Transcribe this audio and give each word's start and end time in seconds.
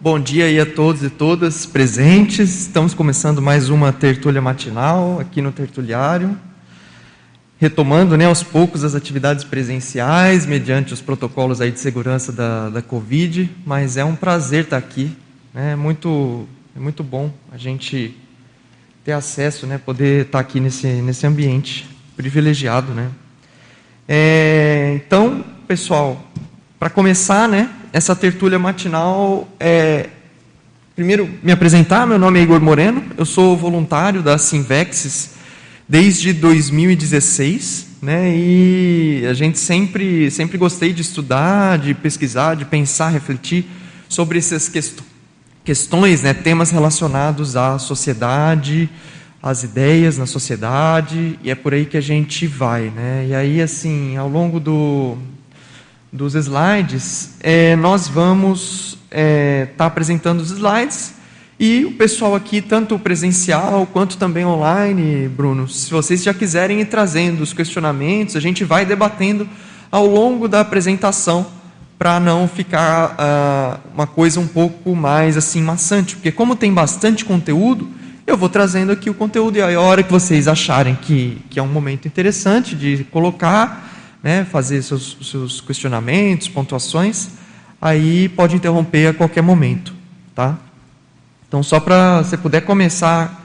Bom 0.00 0.20
dia 0.20 0.46
aí 0.46 0.60
a 0.60 0.66
todos 0.66 1.02
e 1.02 1.08
todas 1.08 1.64
presentes. 1.64 2.60
Estamos 2.60 2.92
começando 2.92 3.40
mais 3.40 3.70
uma 3.70 3.90
tertúlia 3.90 4.42
matinal 4.42 5.18
aqui 5.18 5.40
no 5.40 5.50
Tertuliário. 5.50 6.36
Retomando 7.58 8.14
né, 8.16 8.26
aos 8.26 8.42
poucos 8.42 8.84
as 8.84 8.94
atividades 8.94 9.44
presenciais, 9.44 10.44
mediante 10.44 10.92
os 10.92 11.00
protocolos 11.00 11.60
aí 11.60 11.70
de 11.70 11.80
segurança 11.80 12.30
da, 12.32 12.68
da 12.68 12.82
Covid, 12.82 13.48
mas 13.64 13.96
é 13.96 14.04
um 14.04 14.14
prazer 14.14 14.64
estar 14.64 14.76
aqui. 14.76 15.16
Né? 15.54 15.72
É, 15.72 15.76
muito, 15.76 16.46
é 16.76 16.80
muito 16.80 17.02
bom 17.02 17.32
a 17.50 17.56
gente 17.56 18.14
ter 19.02 19.12
acesso, 19.12 19.66
né, 19.66 19.78
poder 19.78 20.26
estar 20.26 20.40
aqui 20.40 20.60
nesse, 20.60 20.86
nesse 20.86 21.26
ambiente 21.26 21.88
privilegiado. 22.14 22.92
Né? 22.92 23.10
É, 24.06 24.92
então, 24.96 25.42
pessoal, 25.66 26.22
para 26.78 26.90
começar, 26.90 27.48
né, 27.48 27.70
essa 27.94 28.16
tertúlia 28.16 28.58
matinal, 28.58 29.46
é, 29.60 30.08
primeiro 30.96 31.30
me 31.44 31.52
apresentar, 31.52 32.04
meu 32.04 32.18
nome 32.18 32.40
é 32.40 32.42
Igor 32.42 32.60
Moreno, 32.60 33.04
eu 33.16 33.24
sou 33.24 33.56
voluntário 33.56 34.20
da 34.20 34.36
Simvexis 34.36 35.30
desde 35.88 36.32
2016, 36.32 37.86
né, 38.02 38.36
e 38.36 39.24
a 39.30 39.32
gente 39.32 39.60
sempre, 39.60 40.28
sempre 40.32 40.58
gostei 40.58 40.92
de 40.92 41.02
estudar, 41.02 41.78
de 41.78 41.94
pesquisar, 41.94 42.56
de 42.56 42.64
pensar, 42.64 43.10
refletir 43.10 43.64
sobre 44.08 44.38
essas 44.38 44.68
quest 44.68 44.98
questões, 45.64 46.20
né, 46.20 46.34
temas 46.34 46.72
relacionados 46.72 47.54
à 47.54 47.78
sociedade, 47.78 48.90
às 49.40 49.62
ideias 49.62 50.18
na 50.18 50.26
sociedade, 50.26 51.38
e 51.44 51.48
é 51.48 51.54
por 51.54 51.72
aí 51.72 51.86
que 51.86 51.96
a 51.96 52.00
gente 52.00 52.44
vai, 52.48 52.90
né, 52.90 53.26
e 53.28 53.34
aí, 53.36 53.62
assim, 53.62 54.16
ao 54.16 54.28
longo 54.28 54.58
do, 54.58 55.16
dos 56.14 56.36
slides, 56.36 57.30
é, 57.40 57.74
nós 57.74 58.06
vamos 58.06 58.92
estar 58.92 58.98
é, 59.10 59.66
tá 59.76 59.86
apresentando 59.86 60.40
os 60.40 60.52
slides 60.52 61.14
e 61.58 61.84
o 61.84 61.92
pessoal 61.92 62.36
aqui, 62.36 62.62
tanto 62.62 62.96
presencial 63.00 63.84
quanto 63.92 64.16
também 64.16 64.44
online, 64.44 65.28
Bruno, 65.28 65.68
se 65.68 65.90
vocês 65.90 66.22
já 66.22 66.32
quiserem 66.32 66.80
ir 66.80 66.84
trazendo 66.84 67.42
os 67.42 67.52
questionamentos, 67.52 68.36
a 68.36 68.40
gente 68.40 68.62
vai 68.62 68.86
debatendo 68.86 69.48
ao 69.90 70.06
longo 70.06 70.46
da 70.46 70.60
apresentação 70.60 71.48
para 71.98 72.20
não 72.20 72.46
ficar 72.46 73.16
uh, 73.16 73.90
uma 73.92 74.06
coisa 74.06 74.38
um 74.38 74.46
pouco 74.46 74.94
mais 74.94 75.36
assim 75.36 75.62
maçante, 75.62 76.14
porque 76.14 76.30
como 76.30 76.54
tem 76.54 76.72
bastante 76.72 77.24
conteúdo, 77.24 77.88
eu 78.24 78.36
vou 78.36 78.48
trazendo 78.48 78.92
aqui 78.92 79.10
o 79.10 79.14
conteúdo 79.14 79.56
e 79.58 79.62
a 79.62 79.80
hora 79.80 80.02
que 80.02 80.12
vocês 80.12 80.46
acharem 80.46 80.94
que, 80.94 81.38
que 81.50 81.58
é 81.58 81.62
um 81.62 81.68
momento 81.68 82.06
interessante 82.06 82.76
de 82.76 83.02
colocar, 83.10 83.93
né, 84.24 84.46
fazer 84.50 84.80
seus, 84.80 85.18
seus 85.20 85.60
questionamentos, 85.60 86.48
pontuações, 86.48 87.28
aí 87.80 88.26
pode 88.30 88.56
interromper 88.56 89.08
a 89.08 89.12
qualquer 89.12 89.42
momento, 89.42 89.92
tá? 90.34 90.56
Então, 91.46 91.62
só 91.62 91.78
para 91.78 92.22
você 92.22 92.34
puder 92.38 92.62
começar 92.62 93.42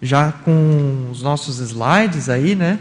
já 0.00 0.32
com 0.32 1.08
os 1.12 1.22
nossos 1.22 1.58
slides 1.58 2.30
aí, 2.30 2.54
né? 2.54 2.78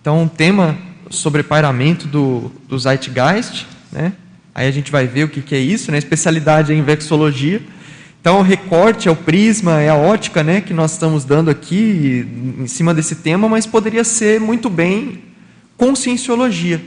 Então, 0.00 0.24
o 0.24 0.28
tema 0.28 0.76
sobre 1.10 1.44
pairamento 1.44 2.08
do, 2.08 2.50
do 2.68 2.76
Zeitgeist, 2.76 3.66
né? 3.92 4.12
Aí 4.52 4.66
a 4.66 4.70
gente 4.72 4.90
vai 4.90 5.06
ver 5.06 5.24
o 5.24 5.28
que, 5.28 5.42
que 5.42 5.54
é 5.54 5.60
isso, 5.60 5.92
né? 5.92 5.98
Especialidade 5.98 6.72
em 6.72 6.82
vexologia. 6.82 7.62
Então, 8.20 8.40
o 8.40 8.42
recorte 8.42 9.06
é 9.06 9.12
o 9.12 9.16
prisma, 9.16 9.80
é 9.80 9.90
a 9.90 9.94
ótica, 9.94 10.42
né? 10.42 10.60
Que 10.60 10.74
nós 10.74 10.92
estamos 10.92 11.24
dando 11.24 11.50
aqui 11.50 12.26
em 12.58 12.66
cima 12.66 12.92
desse 12.92 13.14
tema, 13.16 13.48
mas 13.48 13.64
poderia 13.64 14.02
ser 14.02 14.40
muito 14.40 14.68
bem 14.68 15.33
conscienciologia. 15.76 16.80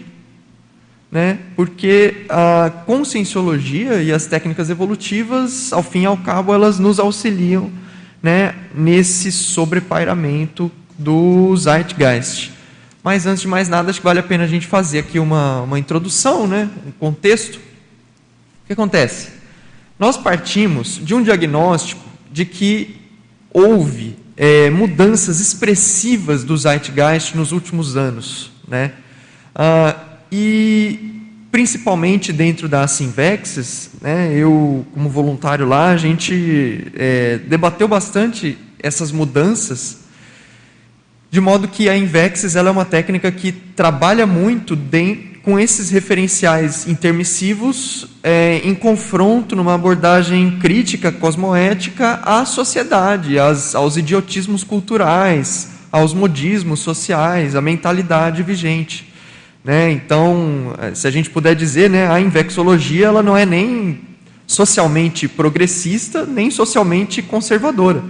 Né? 1.11 1.39
Porque 1.55 2.25
a 2.27 2.69
conscienciologia 2.85 4.01
e 4.03 4.11
as 4.11 4.25
técnicas 4.25 4.69
evolutivas, 4.69 5.71
ao 5.71 5.81
fim 5.81 6.01
e 6.01 6.05
ao 6.05 6.17
cabo, 6.17 6.53
elas 6.53 6.79
nos 6.79 6.99
auxiliam 6.99 7.71
né, 8.21 8.53
nesse 8.75 9.31
sobrepairamento 9.31 10.71
do 10.97 11.55
Zeitgeist. 11.55 12.51
Mas 13.03 13.25
antes 13.25 13.41
de 13.41 13.47
mais 13.47 13.69
nada, 13.69 13.89
acho 13.89 13.99
que 13.99 14.05
vale 14.05 14.19
a 14.19 14.23
pena 14.23 14.43
a 14.43 14.47
gente 14.47 14.67
fazer 14.67 14.99
aqui 14.99 15.17
uma, 15.17 15.61
uma 15.61 15.79
introdução, 15.79 16.45
né, 16.45 16.69
um 16.85 16.91
contexto. 16.91 17.55
O 17.55 18.67
que 18.67 18.73
acontece? 18.73 19.29
Nós 19.97 20.17
partimos 20.17 20.99
de 21.01 21.15
um 21.15 21.23
diagnóstico 21.23 22.03
de 22.29 22.43
que 22.43 22.97
houve 23.49 24.17
é, 24.35 24.69
mudanças 24.69 25.39
expressivas 25.39 26.43
do 26.43 26.55
Zeitgeist 26.57 27.33
nos 27.35 27.51
últimos 27.51 27.95
anos. 27.95 28.51
Né? 28.67 28.91
Ah, 29.55 29.95
e 30.31 31.17
principalmente 31.51 32.33
dentro 32.33 32.67
da 32.67 32.87
Simvexes, 32.87 33.91
né, 34.01 34.31
eu 34.33 34.85
como 34.93 35.09
voluntário 35.09 35.67
lá, 35.67 35.89
a 35.89 35.97
gente 35.97 36.91
é, 36.95 37.39
debateu 37.47 37.87
bastante 37.87 38.57
essas 38.79 39.11
mudanças, 39.11 40.01
de 41.31 41.41
modo 41.41 41.67
que 41.67 41.89
a 41.89 41.97
Invexes 41.97 42.55
ela 42.55 42.69
é 42.69 42.71
uma 42.71 42.85
técnica 42.85 43.31
que 43.31 43.51
trabalha 43.51 44.27
muito 44.27 44.75
dentro, 44.75 45.37
com 45.47 45.57
esses 45.57 45.89
referenciais 45.89 46.85
intermissivos 46.89 48.05
é, 48.21 48.59
em 48.65 48.75
confronto 48.75 49.55
numa 49.55 49.75
abordagem 49.75 50.59
crítica, 50.59 51.09
cosmoética 51.09 52.19
à 52.21 52.43
sociedade, 52.43 53.39
às, 53.39 53.73
aos 53.73 53.95
idiotismos 53.95 54.65
culturais, 54.65 55.76
aos 55.97 56.13
modismos 56.13 56.79
sociais, 56.79 57.55
à 57.55 57.61
mentalidade 57.61 58.43
vigente. 58.43 59.11
Né? 59.63 59.91
Então, 59.91 60.73
se 60.93 61.07
a 61.07 61.11
gente 61.11 61.29
puder 61.29 61.55
dizer, 61.55 61.89
né, 61.89 62.09
a 62.09 62.19
invexologia 62.19 63.07
ela 63.07 63.21
não 63.21 63.35
é 63.35 63.45
nem 63.45 63.99
socialmente 64.45 65.27
progressista, 65.27 66.25
nem 66.25 66.49
socialmente 66.49 67.21
conservadora. 67.21 68.01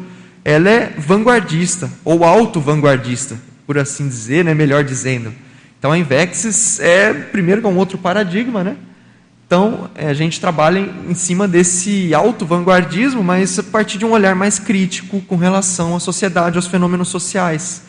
Ela 0.46 0.70
é 0.70 0.94
vanguardista, 0.98 1.92
ou 2.06 2.24
auto-vanguardista, 2.24 3.38
por 3.66 3.78
assim 3.78 4.08
dizer, 4.08 4.46
né, 4.46 4.54
melhor 4.54 4.84
dizendo. 4.84 5.34
Então, 5.80 5.92
a 5.92 5.98
Invexis 5.98 6.80
é, 6.80 7.14
primeiro, 7.14 7.66
é 7.66 7.68
um 7.68 7.78
outro 7.78 7.98
paradigma, 7.98 8.64
né? 8.64 8.78
Então, 9.48 9.90
é, 9.96 10.10
a 10.10 10.14
gente 10.14 10.42
trabalha 10.42 10.94
em, 11.10 11.14
cima 11.14 11.48
desse 11.48 12.14
auto-vanguardismo, 12.14 13.24
mas 13.24 13.58
a 13.58 13.64
partir 13.64 13.98
de 13.98 14.04
um 14.04 14.12
olhar 14.12 14.36
mais 14.36 14.60
crítico 14.60 15.22
com 15.22 15.38
relação 15.38 15.96
à 15.96 16.02
sociedade, 16.02 16.58
aos 16.58 16.68
fenômenos 16.68 17.08
sociais. 17.08 17.84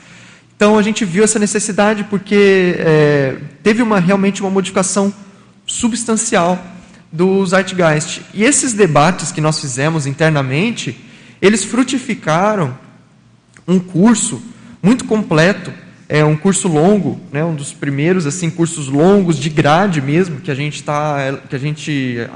Então, 0.57 0.79
a 0.79 0.83
gente 0.83 1.05
viu 1.05 1.25
essa 1.25 1.37
necessidade 1.37 2.05
porque 2.05 2.77
é, 2.79 3.39
teve 3.61 3.83
uma, 3.83 3.99
realmente 3.99 4.41
uma 4.41 4.51
modificação 4.51 5.13
substancial 5.67 6.65
do 7.11 7.45
Zeitgeist. 7.45 8.23
E 8.33 8.45
esses 8.45 8.73
debates 8.73 9.33
que 9.33 9.41
nós 9.41 9.61
fizemos 9.61 10.07
internamente, 10.07 10.97
eles 11.43 11.65
frutificaram 11.65 12.79
um 13.67 13.81
curso 13.81 14.41
muito 14.81 15.07
completo 15.07 15.73
é 16.09 16.25
um 16.25 16.37
curso 16.37 16.69
longo, 16.69 17.21
né, 17.31 17.45
um 17.45 17.55
dos 17.55 17.73
primeiros 17.73 18.27
assim 18.27 18.49
cursos 18.49 18.89
longos 18.89 19.39
de 19.39 19.51
grade 19.51 20.01
mesmo 20.01 20.41
que 20.41 20.51
a 20.51 20.55
gente 20.55 20.83
tá, 20.83 21.39
que 21.49 21.55
a 21.55 21.59
gente 21.59 22.27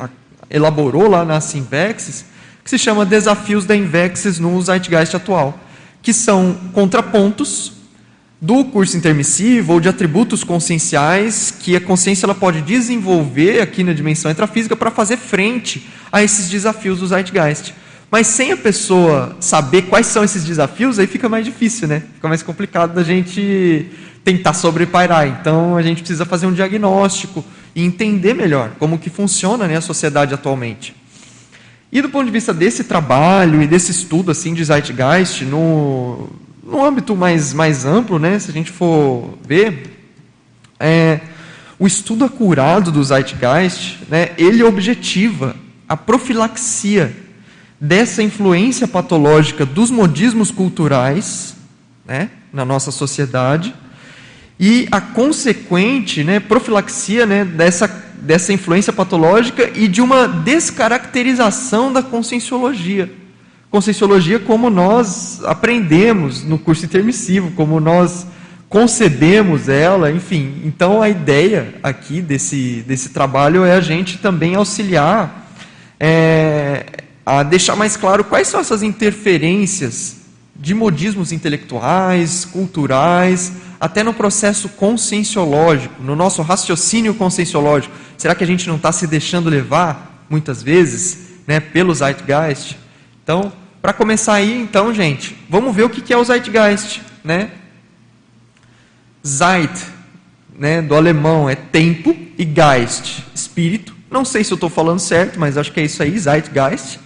elaborou 0.50 1.08
lá 1.08 1.24
na 1.24 1.40
Simvexes, 1.40 2.26
que 2.62 2.68
se 2.68 2.78
chama 2.78 3.06
Desafios 3.06 3.64
da 3.64 3.74
Invexes 3.74 4.38
no 4.38 4.60
Zeitgeist 4.60 5.16
atual, 5.16 5.58
que 6.02 6.12
são 6.12 6.54
contrapontos 6.72 7.72
do 8.40 8.64
curso 8.64 8.96
intermissivo 8.96 9.74
ou 9.74 9.80
de 9.80 9.88
atributos 9.88 10.44
conscienciais 10.44 11.54
que 11.58 11.76
a 11.76 11.80
consciência 11.80 12.26
ela 12.26 12.34
pode 12.34 12.60
desenvolver 12.60 13.60
aqui 13.60 13.82
na 13.84 13.92
dimensão 13.92 14.30
intrafísica 14.30 14.76
para 14.76 14.90
fazer 14.90 15.16
frente 15.16 15.88
a 16.10 16.22
esses 16.22 16.50
desafios 16.50 16.98
do 16.98 17.06
Zeitgeist. 17.06 17.72
Mas 18.12 18.26
sem 18.26 18.52
a 18.52 18.56
pessoa 18.58 19.34
saber 19.40 19.84
quais 19.84 20.04
são 20.04 20.22
esses 20.22 20.44
desafios, 20.44 20.98
aí 20.98 21.06
fica 21.06 21.30
mais 21.30 21.46
difícil, 21.46 21.88
né? 21.88 22.02
Fica 22.12 22.28
mais 22.28 22.42
complicado 22.42 22.92
da 22.92 23.02
gente 23.02 23.86
tentar 24.22 24.52
sobrepairar. 24.52 25.26
Então 25.26 25.78
a 25.78 25.82
gente 25.82 26.02
precisa 26.02 26.26
fazer 26.26 26.44
um 26.44 26.52
diagnóstico 26.52 27.42
e 27.74 27.82
entender 27.82 28.34
melhor 28.34 28.72
como 28.78 28.98
que 28.98 29.08
funciona 29.08 29.66
né, 29.66 29.78
a 29.78 29.80
sociedade 29.80 30.34
atualmente. 30.34 30.94
E 31.90 32.02
do 32.02 32.10
ponto 32.10 32.26
de 32.26 32.30
vista 32.30 32.52
desse 32.52 32.84
trabalho 32.84 33.62
e 33.62 33.66
desse 33.66 33.92
estudo 33.92 34.30
assim 34.30 34.52
de 34.52 34.62
Zeitgeist, 34.62 35.46
no, 35.46 36.28
no 36.62 36.84
âmbito 36.84 37.16
mais, 37.16 37.54
mais 37.54 37.86
amplo, 37.86 38.18
né, 38.18 38.38
se 38.38 38.50
a 38.50 38.52
gente 38.52 38.70
for 38.70 39.38
ver, 39.42 39.90
é, 40.78 41.18
o 41.78 41.86
estudo 41.86 42.26
acurado 42.26 42.92
do 42.92 43.02
Zeitgeist, 43.02 44.00
né, 44.10 44.32
ele 44.36 44.62
objetiva 44.62 45.56
a 45.88 45.96
profilaxia 45.96 47.22
dessa 47.82 48.22
influência 48.22 48.86
patológica 48.86 49.66
dos 49.66 49.90
modismos 49.90 50.52
culturais 50.52 51.56
né, 52.06 52.30
na 52.52 52.64
nossa 52.64 52.92
sociedade 52.92 53.74
e 54.58 54.86
a 54.92 55.00
consequente 55.00 56.22
né, 56.22 56.38
profilaxia 56.38 57.26
né, 57.26 57.44
dessa, 57.44 57.88
dessa 58.20 58.52
influência 58.52 58.92
patológica 58.92 59.68
e 59.74 59.88
de 59.88 60.00
uma 60.00 60.28
descaracterização 60.28 61.92
da 61.92 62.04
conscienciologia. 62.04 63.12
Conscienciologia 63.68 64.38
como 64.38 64.70
nós 64.70 65.42
aprendemos 65.44 66.44
no 66.44 66.60
curso 66.60 66.84
intermissivo, 66.84 67.50
como 67.56 67.80
nós 67.80 68.28
concebemos 68.68 69.68
ela, 69.68 70.12
enfim. 70.12 70.62
Então 70.64 71.02
a 71.02 71.08
ideia 71.08 71.74
aqui 71.82 72.20
desse, 72.20 72.84
desse 72.86 73.08
trabalho 73.08 73.64
é 73.64 73.72
a 73.72 73.80
gente 73.80 74.18
também 74.18 74.54
auxiliar 74.54 75.50
é, 75.98 77.02
a 77.24 77.42
deixar 77.42 77.76
mais 77.76 77.96
claro 77.96 78.24
quais 78.24 78.48
são 78.48 78.60
essas 78.60 78.82
interferências 78.82 80.16
de 80.54 80.74
modismos 80.74 81.32
intelectuais, 81.32 82.44
culturais, 82.44 83.52
até 83.80 84.02
no 84.02 84.14
processo 84.14 84.68
conscienciológico, 84.68 86.02
no 86.02 86.14
nosso 86.14 86.42
raciocínio 86.42 87.14
conscienciológico. 87.14 87.94
Será 88.16 88.34
que 88.34 88.44
a 88.44 88.46
gente 88.46 88.68
não 88.68 88.76
está 88.76 88.92
se 88.92 89.06
deixando 89.06 89.50
levar, 89.50 90.24
muitas 90.30 90.62
vezes, 90.62 91.18
né, 91.46 91.58
pelo 91.58 91.94
Zeitgeist? 91.94 92.76
Então, 93.24 93.52
para 93.80 93.92
começar 93.92 94.34
aí, 94.34 94.60
então, 94.60 94.94
gente, 94.94 95.36
vamos 95.48 95.74
ver 95.74 95.82
o 95.82 95.90
que 95.90 96.12
é 96.12 96.16
o 96.16 96.24
Zeitgeist, 96.24 97.00
né? 97.24 97.50
Zeit, 99.24 99.86
né, 100.56 100.80
do 100.80 100.94
alemão, 100.94 101.48
é 101.48 101.54
tempo, 101.56 102.16
e 102.38 102.44
Geist, 102.44 103.24
espírito. 103.34 103.94
Não 104.10 104.24
sei 104.24 104.44
se 104.44 104.52
eu 104.52 104.56
estou 104.56 104.70
falando 104.70 104.98
certo, 104.98 105.38
mas 105.40 105.56
acho 105.56 105.72
que 105.72 105.80
é 105.80 105.84
isso 105.84 106.02
aí, 106.02 106.16
Zeitgeist, 106.18 106.98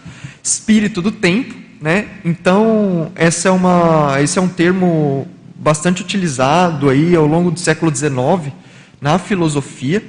espírito 0.47 1.03
do 1.03 1.11
tempo, 1.11 1.55
né? 1.81 2.07
Então, 2.25 3.11
essa 3.17 3.49
é 3.49 3.51
uma, 3.51 4.17
esse 4.23 4.39
é 4.39 4.43
um 4.43 4.49
termo 4.49 5.27
bastante 5.57 6.03
utilizado 6.03 6.89
aí 6.89 7.17
ao 7.17 7.27
longo 7.27 7.51
do 7.51 7.59
século 7.59 7.95
XIX 7.95 8.53
na 9.01 9.19
filosofia. 9.19 10.03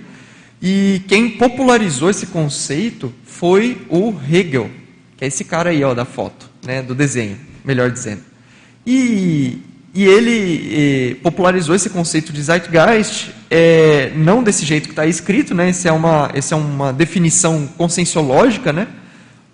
E 0.61 1.01
quem 1.07 1.31
popularizou 1.31 2.09
esse 2.09 2.27
conceito 2.27 3.11
foi 3.25 3.81
o 3.89 4.13
Hegel, 4.29 4.69
que 5.17 5.25
é 5.25 5.27
esse 5.27 5.43
cara 5.43 5.71
aí 5.71 5.83
ó, 5.83 5.93
da 5.93 6.05
foto, 6.05 6.47
né, 6.63 6.83
do 6.83 6.93
desenho, 6.93 7.37
melhor 7.65 7.89
dizendo. 7.89 8.21
E, 8.85 9.59
e 9.93 10.05
ele 10.05 10.69
eh, 10.71 11.15
popularizou 11.21 11.75
esse 11.75 11.89
conceito 11.89 12.31
de 12.31 12.41
Zeitgeist, 12.41 13.31
é, 13.49 14.11
não 14.15 14.43
desse 14.43 14.65
jeito 14.65 14.85
que 14.85 14.93
está 14.93 15.05
escrito, 15.05 15.53
né, 15.53 15.69
essa 15.69 15.89
é, 15.89 15.91
uma, 15.91 16.31
essa 16.33 16.55
é 16.55 16.57
uma 16.57 16.93
definição 16.93 17.67
conscienciológica, 17.77 18.71
né, 18.71 18.87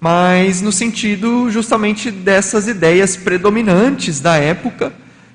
mas 0.04 0.62
no 0.62 0.70
sentido 0.70 1.50
justamente 1.50 2.12
dessas 2.12 2.68
ideias 2.68 3.16
predominantes 3.16 4.20
da 4.20 4.36
época, 4.36 4.92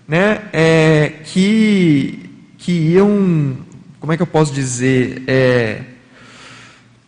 né, 0.06 0.42
é, 0.52 1.14
que, 1.24 2.28
que 2.58 2.72
iam, 2.72 3.56
como 3.98 4.12
é 4.12 4.16
que 4.18 4.22
eu 4.22 4.26
posso 4.26 4.52
dizer, 4.52 5.22
é, 5.26 5.80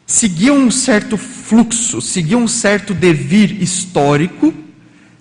seguiam 0.07 0.57
um 0.57 0.71
certo 0.71 1.19
fluxo, 1.19 2.01
seguiam 2.01 2.45
um 2.45 2.49
certo 2.49 2.95
devir 2.95 3.63
histórico, 3.63 4.55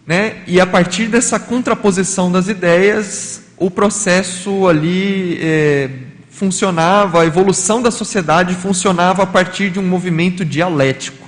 né, 0.08 0.38
e 0.48 0.62
a 0.62 0.66
partir 0.66 1.08
dessa 1.08 1.38
contraposição 1.42 2.32
das 2.32 2.48
ideias, 2.48 3.42
o 3.58 3.70
processo 3.70 4.66
ali 4.66 5.38
é, 5.42 5.90
funcionava, 6.30 7.22
a 7.22 7.26
evolução 7.26 7.82
da 7.82 7.92
sociedade 7.92 8.56
funcionava 8.56 9.24
a 9.24 9.28
partir 9.28 9.70
de 9.70 9.78
um 9.78 9.86
movimento 9.86 10.46
dialético. 10.46 11.19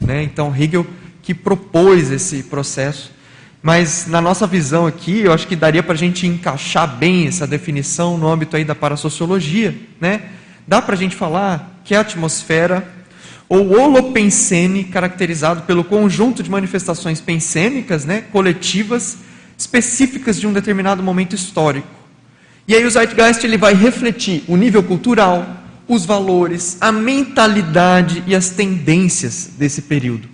Né? 0.00 0.22
Então, 0.22 0.54
Hegel 0.54 0.86
que 1.22 1.34
propôs 1.34 2.10
esse 2.10 2.42
processo 2.44 3.12
mas 3.62 4.06
na 4.06 4.20
nossa 4.20 4.46
visão 4.46 4.86
aqui, 4.86 5.20
eu 5.20 5.32
acho 5.32 5.46
que 5.46 5.56
daria 5.56 5.82
para 5.82 5.94
a 5.94 5.98
gente 5.98 6.26
encaixar 6.26 6.96
bem 6.96 7.26
essa 7.26 7.46
definição 7.46 8.16
no 8.16 8.28
âmbito 8.28 8.56
aí 8.56 8.64
da 8.64 8.74
parasociologia, 8.74 9.76
né? 10.00 10.22
Dá 10.66 10.80
para 10.80 10.94
a 10.94 10.98
gente 10.98 11.16
falar 11.16 11.80
que 11.84 11.94
a 11.94 12.00
atmosfera 12.00 12.86
ou 13.48 13.72
holopensene, 13.72 14.84
caracterizado 14.84 15.62
pelo 15.62 15.82
conjunto 15.82 16.42
de 16.42 16.50
manifestações 16.50 17.20
pensênicas, 17.20 18.04
né, 18.04 18.22
coletivas, 18.30 19.18
específicas 19.56 20.38
de 20.38 20.46
um 20.46 20.52
determinado 20.52 21.02
momento 21.02 21.34
histórico. 21.34 21.88
E 22.66 22.74
aí 22.74 22.84
o 22.84 22.90
Zeitgeist 22.90 23.42
ele 23.44 23.56
vai 23.56 23.72
refletir 23.72 24.44
o 24.46 24.54
nível 24.54 24.82
cultural, 24.82 25.46
os 25.88 26.04
valores, 26.04 26.76
a 26.80 26.92
mentalidade 26.92 28.22
e 28.26 28.34
as 28.36 28.50
tendências 28.50 29.50
desse 29.58 29.82
período. 29.82 30.28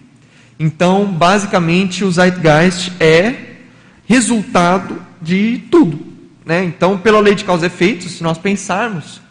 Então, 0.59 1.07
basicamente, 1.07 2.05
o 2.05 2.11
Zeitgeist 2.11 2.93
é 3.01 3.35
resultado 4.07 5.01
de 5.23 5.63
tudo. 5.71 5.99
Né? 6.45 6.65
Então, 6.65 6.99
pela 6.99 7.21
lei 7.21 7.35
de 7.35 7.45
causa 7.45 7.67
e 7.67 7.69
efeito, 7.69 8.09
se 8.09 8.23
nós 8.23 8.37
pensarmos, 8.37 9.23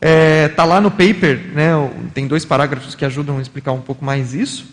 está 0.00 0.08
é, 0.08 0.48
tá 0.48 0.64
lá 0.64 0.80
no 0.80 0.90
paper, 0.90 1.52
né, 1.54 1.72
tem 2.14 2.26
dois 2.26 2.44
parágrafos 2.44 2.94
que 2.94 3.04
ajudam 3.04 3.38
a 3.38 3.42
explicar 3.42 3.72
um 3.72 3.80
pouco 3.80 4.04
mais 4.04 4.34
isso. 4.34 4.66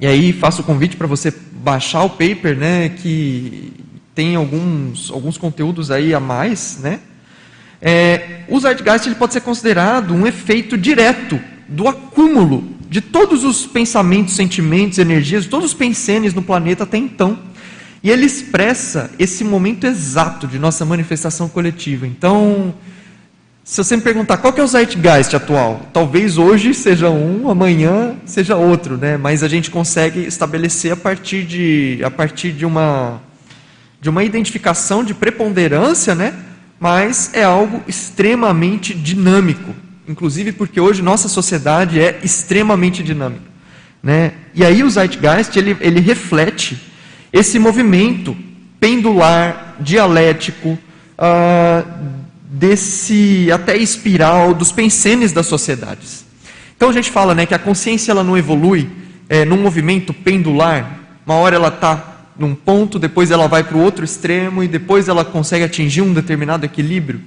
E 0.00 0.06
aí 0.06 0.32
faço 0.32 0.62
o 0.62 0.64
convite 0.64 0.96
para 0.96 1.06
você 1.06 1.32
baixar 1.52 2.02
o 2.02 2.10
paper, 2.10 2.56
né, 2.56 2.88
que 2.88 3.72
tem 4.14 4.34
alguns, 4.36 5.10
alguns 5.10 5.38
conteúdos 5.38 5.90
aí 5.90 6.12
a 6.12 6.20
mais. 6.20 6.78
Né? 6.80 7.00
É, 7.86 8.40
o 8.48 8.58
Zeitgeist 8.58 9.06
ele 9.06 9.14
pode 9.14 9.34
ser 9.34 9.42
considerado 9.42 10.14
um 10.14 10.26
efeito 10.26 10.78
direto 10.78 11.38
do 11.68 11.86
acúmulo 11.86 12.64
de 12.88 13.02
todos 13.02 13.44
os 13.44 13.66
pensamentos, 13.66 14.34
sentimentos, 14.34 14.96
energias, 14.98 15.46
todos 15.46 15.66
os 15.66 15.74
pensenes 15.74 16.32
no 16.32 16.40
planeta 16.40 16.84
até 16.84 16.96
então. 16.96 17.38
E 18.02 18.10
ele 18.10 18.24
expressa 18.24 19.10
esse 19.18 19.44
momento 19.44 19.86
exato 19.86 20.46
de 20.46 20.58
nossa 20.58 20.82
manifestação 20.86 21.46
coletiva. 21.46 22.06
Então, 22.06 22.74
se 23.62 23.76
você 23.76 23.96
me 23.96 24.02
perguntar 24.02 24.38
qual 24.38 24.54
é 24.56 24.62
o 24.62 24.66
Zeitgeist 24.66 25.34
atual, 25.34 25.88
talvez 25.92 26.38
hoje 26.38 26.72
seja 26.72 27.10
um, 27.10 27.50
amanhã 27.50 28.14
seja 28.24 28.56
outro, 28.56 28.96
né? 28.96 29.18
Mas 29.18 29.42
a 29.42 29.48
gente 29.48 29.70
consegue 29.70 30.20
estabelecer 30.20 30.92
a 30.92 30.96
partir 30.96 31.44
de, 31.44 32.00
a 32.02 32.10
partir 32.10 32.52
de 32.52 32.64
uma 32.64 33.20
de 34.00 34.10
uma 34.10 34.22
identificação 34.22 35.02
de 35.02 35.14
preponderância, 35.14 36.14
né? 36.14 36.34
Mas 36.84 37.30
é 37.32 37.42
algo 37.42 37.82
extremamente 37.88 38.92
dinâmico 38.92 39.74
inclusive 40.08 40.52
porque 40.52 40.80
hoje 40.80 41.02
nossa 41.02 41.28
sociedade 41.28 42.00
é 42.00 42.20
extremamente 42.22 43.02
dinâmica. 43.02 43.54
Né? 44.02 44.32
E 44.54 44.64
aí 44.64 44.82
o 44.82 44.90
Zeitgeist 44.90 45.56
ele, 45.56 45.76
ele 45.80 46.00
reflete 46.00 46.78
esse 47.32 47.58
movimento 47.58 48.36
pendular, 48.78 49.76
dialético, 49.80 50.78
uh, 51.18 52.14
desse 52.44 53.50
até 53.50 53.76
espiral 53.76 54.54
dos 54.54 54.70
pensenes 54.70 55.32
das 55.32 55.46
sociedades. 55.46 56.24
Então 56.76 56.90
a 56.90 56.92
gente 56.92 57.10
fala 57.10 57.34
né, 57.34 57.46
que 57.46 57.54
a 57.54 57.58
consciência 57.58 58.12
ela 58.12 58.22
não 58.22 58.36
evolui 58.36 58.88
é, 59.28 59.44
num 59.44 59.60
movimento 59.60 60.12
pendular. 60.12 61.00
Uma 61.24 61.36
hora 61.36 61.56
ela 61.56 61.68
está 61.68 62.13
num 62.38 62.54
ponto, 62.54 62.98
depois 62.98 63.30
ela 63.30 63.46
vai 63.46 63.62
para 63.62 63.76
o 63.76 63.80
outro 63.80 64.04
extremo 64.04 64.62
e 64.62 64.68
depois 64.68 65.08
ela 65.08 65.24
consegue 65.24 65.64
atingir 65.64 66.02
um 66.02 66.12
determinado 66.12 66.64
equilíbrio. 66.66 67.20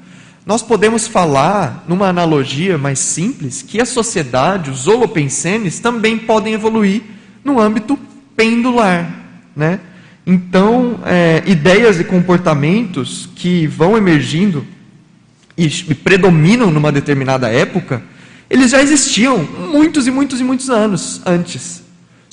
Nós 0.46 0.62
podemos 0.62 1.08
falar, 1.08 1.84
numa 1.88 2.08
analogia 2.08 2.78
mais 2.78 3.00
simples, 3.00 3.62
que 3.62 3.82
a 3.82 3.86
sociedade, 3.86 4.70
os 4.70 4.88
holopensenes, 4.88 5.80
também 5.80 6.18
podem 6.18 6.54
evoluir 6.54 7.02
no 7.44 7.60
âmbito 7.60 8.00
pendular. 8.36 9.10
Né? 9.56 9.80
Então, 10.26 11.00
é, 11.06 11.44
ideias 11.46 12.00
e 12.00 12.04
comportamentos 12.04 13.30
que 13.36 13.68
vão 13.68 13.98
emergindo 13.98 14.66
e 15.58 15.70
predominam 15.96 16.70
numa 16.70 16.92
determinada 16.92 17.50
época, 17.50 18.04
eles 18.50 18.72
já 18.72 18.82
existiam 18.82 19.44
muitos 19.44 20.08
e 20.08 20.12
muitos 20.12 20.40
e 20.40 20.44
muitos 20.44 20.70
anos 20.70 21.22
antes. 21.26 21.87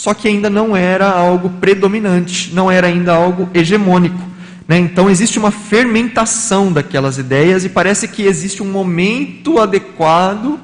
Só 0.04 0.12
que 0.12 0.28
ainda 0.28 0.50
não 0.50 0.76
era 0.76 1.10
algo 1.10 1.48
predominante, 1.48 2.54
não 2.54 2.70
era 2.70 2.88
ainda 2.88 3.14
algo 3.14 3.48
hegemônico. 3.54 4.20
Né? 4.68 4.76
Então 4.76 5.08
existe 5.08 5.38
uma 5.38 5.50
fermentação 5.50 6.70
daquelas 6.70 7.16
ideias 7.16 7.64
e 7.64 7.70
parece 7.70 8.06
que 8.06 8.24
existe 8.24 8.62
um 8.62 8.70
momento 8.70 9.58
adequado 9.58 10.60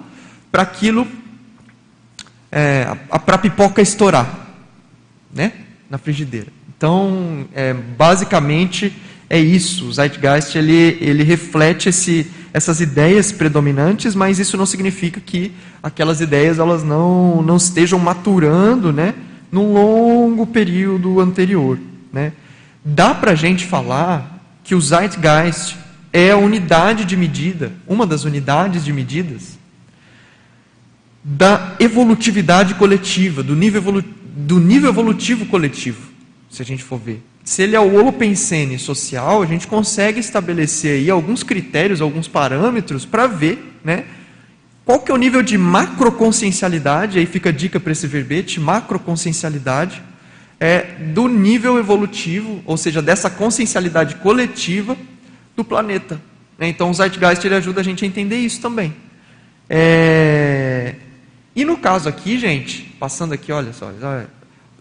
para 0.52 0.60
aquilo, 0.60 1.06
é, 2.52 2.94
para 3.24 3.36
a 3.36 3.38
pipoca 3.38 3.80
estourar, 3.80 4.46
né? 5.32 5.52
na 5.88 5.96
frigideira. 5.96 6.48
Então, 6.76 7.48
é, 7.54 7.72
basicamente 7.72 8.94
é 9.30 9.40
isso. 9.40 9.86
O 9.86 9.92
Zeitgeist 9.94 10.54
ele, 10.54 10.98
ele 11.00 11.22
reflete 11.22 11.88
esse, 11.88 12.30
essas 12.52 12.82
ideias 12.82 13.32
predominantes, 13.32 14.14
mas 14.14 14.38
isso 14.38 14.58
não 14.58 14.66
significa 14.66 15.18
que 15.18 15.50
aquelas 15.82 16.20
ideias 16.20 16.58
elas 16.58 16.84
não, 16.84 17.40
não 17.40 17.56
estejam 17.56 17.98
maturando, 17.98 18.92
né, 18.92 19.14
num 19.50 19.72
longo 19.72 20.46
período 20.46 21.20
anterior, 21.20 21.78
né? 22.12 22.32
Dá 22.84 23.14
para 23.14 23.32
a 23.32 23.34
gente 23.34 23.66
falar 23.66 24.60
que 24.64 24.74
o 24.74 24.80
Zeitgeist 24.80 25.76
é 26.12 26.30
a 26.30 26.36
unidade 26.36 27.04
de 27.04 27.16
medida, 27.16 27.72
uma 27.86 28.06
das 28.06 28.24
unidades 28.24 28.84
de 28.84 28.92
medidas 28.92 29.58
da 31.22 31.76
evolutividade 31.78 32.74
coletiva, 32.74 33.42
do 33.42 33.54
nível, 33.54 33.82
evolu 33.82 34.04
do 34.34 34.58
nível 34.58 34.90
evolutivo 34.90 35.44
coletivo, 35.46 36.08
se 36.48 36.62
a 36.62 36.64
gente 36.64 36.82
for 36.82 36.98
ver. 36.98 37.22
Se 37.44 37.62
ele 37.62 37.76
é 37.76 37.80
o 37.80 37.94
holopensene 37.94 38.78
social, 38.78 39.42
a 39.42 39.46
gente 39.46 39.66
consegue 39.66 40.20
estabelecer 40.20 41.00
aí 41.00 41.10
alguns 41.10 41.42
critérios, 41.42 42.00
alguns 42.00 42.26
parâmetros 42.26 43.04
para 43.04 43.26
ver, 43.26 43.76
né, 43.84 44.04
qual 44.90 44.98
que 44.98 45.12
é 45.12 45.14
o 45.14 45.16
nível 45.16 45.40
de 45.40 45.56
macroconsciencialidade, 45.56 47.16
aí 47.16 47.24
fica 47.24 47.50
a 47.50 47.52
dica 47.52 47.78
para 47.78 47.92
esse 47.92 48.08
verbete, 48.08 48.58
macroconsciencialidade, 48.58 50.02
é, 50.58 50.80
do 51.14 51.28
nível 51.28 51.78
evolutivo, 51.78 52.60
ou 52.66 52.76
seja, 52.76 53.00
dessa 53.00 53.30
consciencialidade 53.30 54.16
coletiva 54.16 54.96
do 55.54 55.62
planeta. 55.62 56.20
Né? 56.58 56.66
Então, 56.66 56.90
o 56.90 56.92
Zeitgeist 56.94 57.44
ele 57.44 57.54
ajuda 57.54 57.82
a 57.82 57.84
gente 57.84 58.04
a 58.04 58.08
entender 58.08 58.38
isso 58.38 58.60
também. 58.60 58.92
É... 59.68 60.96
E 61.54 61.64
no 61.64 61.76
caso 61.76 62.08
aqui, 62.08 62.36
gente, 62.36 62.82
passando 62.98 63.32
aqui, 63.32 63.52
olha 63.52 63.72
só, 63.72 63.92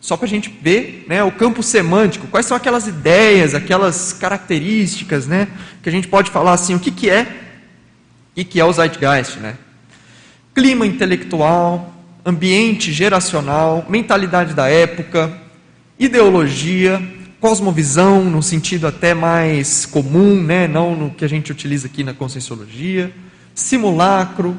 só 0.01 0.17
para 0.17 0.25
a 0.25 0.29
gente 0.29 0.49
ver 0.59 1.05
né, 1.07 1.23
o 1.23 1.31
campo 1.31 1.61
semântico, 1.61 2.25
quais 2.25 2.47
são 2.47 2.57
aquelas 2.57 2.87
ideias, 2.87 3.53
aquelas 3.53 4.11
características 4.13 5.27
né, 5.27 5.49
que 5.83 5.89
a 5.89 5.91
gente 5.91 6.07
pode 6.07 6.31
falar 6.31 6.53
assim, 6.53 6.73
o 6.73 6.79
que, 6.79 6.89
que 6.89 7.11
é 7.11 7.21
o 8.31 8.35
que, 8.39 8.43
que 8.43 8.59
é 8.59 8.65
o 8.65 8.73
Zeitgeist, 8.73 9.37
né? 9.37 9.55
Clima 10.53 10.85
intelectual, 10.85 11.93
ambiente 12.25 12.91
geracional, 12.91 13.85
mentalidade 13.87 14.53
da 14.53 14.67
época, 14.67 15.31
ideologia, 15.97 17.01
cosmovisão, 17.39 18.25
no 18.25 18.41
sentido 18.41 18.87
até 18.87 19.13
mais 19.13 19.85
comum, 19.85 20.41
né? 20.41 20.67
não 20.67 20.95
no 20.95 21.11
que 21.11 21.23
a 21.23 21.29
gente 21.29 21.51
utiliza 21.51 21.87
aqui 21.87 22.03
na 22.03 22.13
conscienciologia, 22.13 23.11
simulacro, 23.53 24.57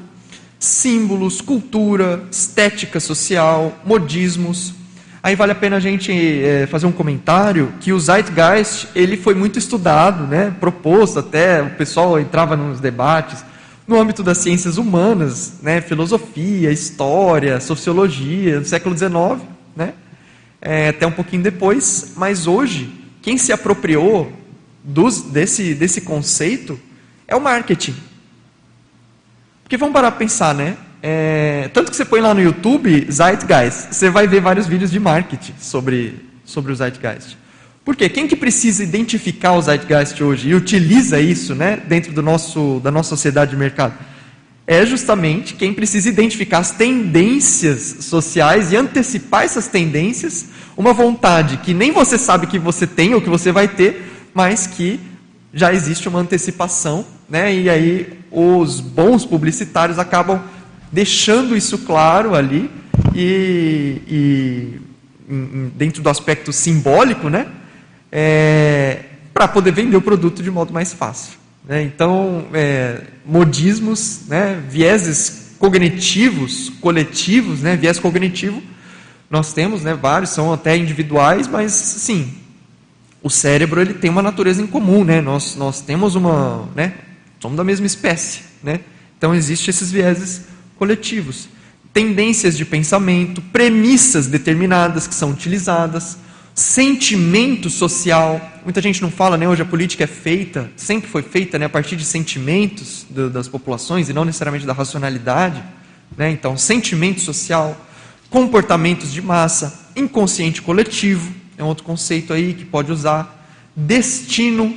símbolos, 0.58 1.40
cultura, 1.40 2.22
estética 2.30 3.00
social, 3.00 3.76
modismos. 3.84 4.72
Aí 5.22 5.34
vale 5.34 5.52
a 5.52 5.54
pena 5.56 5.76
a 5.76 5.80
gente 5.80 6.12
é, 6.12 6.66
fazer 6.66 6.86
um 6.86 6.92
comentário 6.92 7.72
que 7.80 7.92
o 7.92 8.00
Zeitgeist 8.00 8.88
ele 8.94 9.16
foi 9.16 9.34
muito 9.34 9.58
estudado, 9.58 10.26
né? 10.26 10.54
proposto 10.60 11.18
até, 11.18 11.60
o 11.62 11.70
pessoal 11.70 12.18
entrava 12.18 12.56
nos 12.56 12.80
debates 12.80 13.44
no 13.90 14.00
âmbito 14.00 14.22
das 14.22 14.38
ciências 14.38 14.78
humanas, 14.78 15.54
né? 15.60 15.80
filosofia, 15.80 16.70
história, 16.70 17.58
sociologia, 17.58 18.60
do 18.60 18.66
século 18.66 18.96
XIX, 18.96 19.44
né? 19.74 19.94
é, 20.60 20.90
até 20.90 21.06
um 21.06 21.10
pouquinho 21.10 21.42
depois, 21.42 22.12
mas 22.16 22.46
hoje, 22.46 22.88
quem 23.20 23.36
se 23.36 23.52
apropriou 23.52 24.32
dos, 24.84 25.22
desse, 25.22 25.74
desse 25.74 26.02
conceito 26.02 26.78
é 27.26 27.34
o 27.34 27.40
marketing. 27.40 27.96
Porque 29.64 29.76
vamos 29.76 29.92
parar 29.92 30.12
para 30.12 30.18
pensar, 30.20 30.54
né? 30.54 30.76
É, 31.02 31.68
tanto 31.72 31.90
que 31.90 31.96
você 31.96 32.04
põe 32.04 32.20
lá 32.20 32.32
no 32.32 32.40
YouTube 32.40 33.10
Zeitgeist, 33.10 33.92
você 33.94 34.08
vai 34.08 34.28
ver 34.28 34.40
vários 34.40 34.68
vídeos 34.68 34.90
de 34.90 35.00
marketing 35.00 35.54
sobre, 35.58 36.14
sobre 36.44 36.72
o 36.72 36.76
Zeitgeist. 36.76 37.36
Por 37.90 37.96
quê? 37.96 38.08
Quem 38.08 38.28
que 38.28 38.36
precisa 38.36 38.84
identificar 38.84 39.54
o 39.54 39.60
Zeitgeist 39.60 40.22
hoje 40.22 40.50
e 40.50 40.54
utiliza 40.54 41.20
isso 41.20 41.56
né, 41.56 41.76
dentro 41.88 42.12
do 42.12 42.22
nosso, 42.22 42.80
da 42.84 42.88
nossa 42.88 43.08
sociedade 43.08 43.50
de 43.50 43.56
mercado? 43.56 43.94
é 44.64 44.86
justamente 44.86 45.54
quem 45.54 45.74
precisa 45.74 46.08
identificar 46.08 46.58
as 46.58 46.70
tendências 46.70 47.96
sociais 48.02 48.70
e 48.70 48.76
antecipar 48.76 49.42
essas 49.42 49.66
tendências, 49.66 50.46
uma 50.76 50.92
vontade 50.92 51.56
que 51.56 51.74
nem 51.74 51.90
você 51.90 52.16
sabe 52.16 52.46
que 52.46 52.60
você 52.60 52.86
tem 52.86 53.12
ou 53.12 53.20
que 53.20 53.28
você 53.28 53.50
vai 53.50 53.66
ter, 53.66 54.00
mas 54.32 54.68
que 54.68 55.00
já 55.52 55.74
existe 55.74 56.08
uma 56.08 56.20
antecipação, 56.20 57.04
né? 57.28 57.52
E 57.52 57.68
aí 57.68 58.20
os 58.30 58.78
bons 58.78 59.26
publicitários 59.26 59.98
acabam 59.98 60.40
deixando 60.92 61.56
isso 61.56 61.78
claro 61.78 62.36
ali 62.36 62.70
e, 63.16 64.00
e 64.06 64.80
dentro 65.74 66.00
do 66.00 66.08
aspecto 66.08 66.52
simbólico, 66.52 67.28
né? 67.28 67.48
É, 68.12 69.04
para 69.32 69.48
poder 69.48 69.72
vender 69.72 69.96
o 69.96 70.02
produto 70.02 70.42
de 70.42 70.50
modo 70.50 70.72
mais 70.72 70.92
fácil. 70.92 71.38
Né? 71.64 71.82
Então, 71.82 72.46
é, 72.52 73.02
modismos, 73.24 74.22
né? 74.26 74.62
vieses 74.68 75.54
cognitivos, 75.58 76.70
coletivos, 76.80 77.60
né? 77.60 77.76
viés 77.76 77.98
cognitivo, 77.98 78.62
nós 79.30 79.52
temos 79.52 79.82
né? 79.82 79.94
vários, 79.94 80.30
são 80.30 80.52
até 80.52 80.76
individuais, 80.76 81.46
mas 81.46 81.72
sim, 81.72 82.34
o 83.22 83.30
cérebro 83.30 83.80
ele 83.80 83.94
tem 83.94 84.10
uma 84.10 84.22
natureza 84.22 84.62
em 84.62 84.66
comum, 84.66 85.04
né? 85.04 85.20
nós, 85.20 85.54
nós 85.56 85.80
temos 85.80 86.14
uma. 86.14 86.68
Né? 86.74 86.94
somos 87.40 87.56
da 87.56 87.64
mesma 87.64 87.86
espécie. 87.86 88.42
Né? 88.62 88.80
Então, 89.16 89.34
existem 89.34 89.70
esses 89.70 89.90
vieses 89.90 90.42
coletivos. 90.78 91.48
Tendências 91.92 92.56
de 92.56 92.64
pensamento, 92.64 93.40
premissas 93.40 94.26
determinadas 94.26 95.06
que 95.06 95.14
são 95.14 95.30
utilizadas 95.30 96.18
sentimento 96.54 97.70
social. 97.70 98.40
Muita 98.64 98.80
gente 98.80 99.00
não 99.02 99.10
fala, 99.10 99.36
né? 99.36 99.48
Hoje 99.48 99.62
a 99.62 99.64
política 99.64 100.04
é 100.04 100.06
feita, 100.06 100.70
sempre 100.76 101.08
foi 101.08 101.22
feita, 101.22 101.58
né? 101.58 101.66
A 101.66 101.70
partir 101.70 101.96
de 101.96 102.04
sentimentos 102.04 103.06
do, 103.08 103.30
das 103.30 103.48
populações 103.48 104.08
e 104.08 104.12
não 104.12 104.24
necessariamente 104.24 104.66
da 104.66 104.72
racionalidade, 104.72 105.62
né? 106.16 106.30
Então, 106.30 106.56
sentimento 106.56 107.20
social, 107.20 107.76
comportamentos 108.28 109.12
de 109.12 109.22
massa, 109.22 109.88
inconsciente 109.96 110.62
coletivo 110.62 111.40
é 111.60 111.64
um 111.64 111.66
outro 111.66 111.84
conceito 111.84 112.32
aí 112.32 112.54
que 112.54 112.64
pode 112.64 112.90
usar. 112.90 113.46
Destino, 113.76 114.74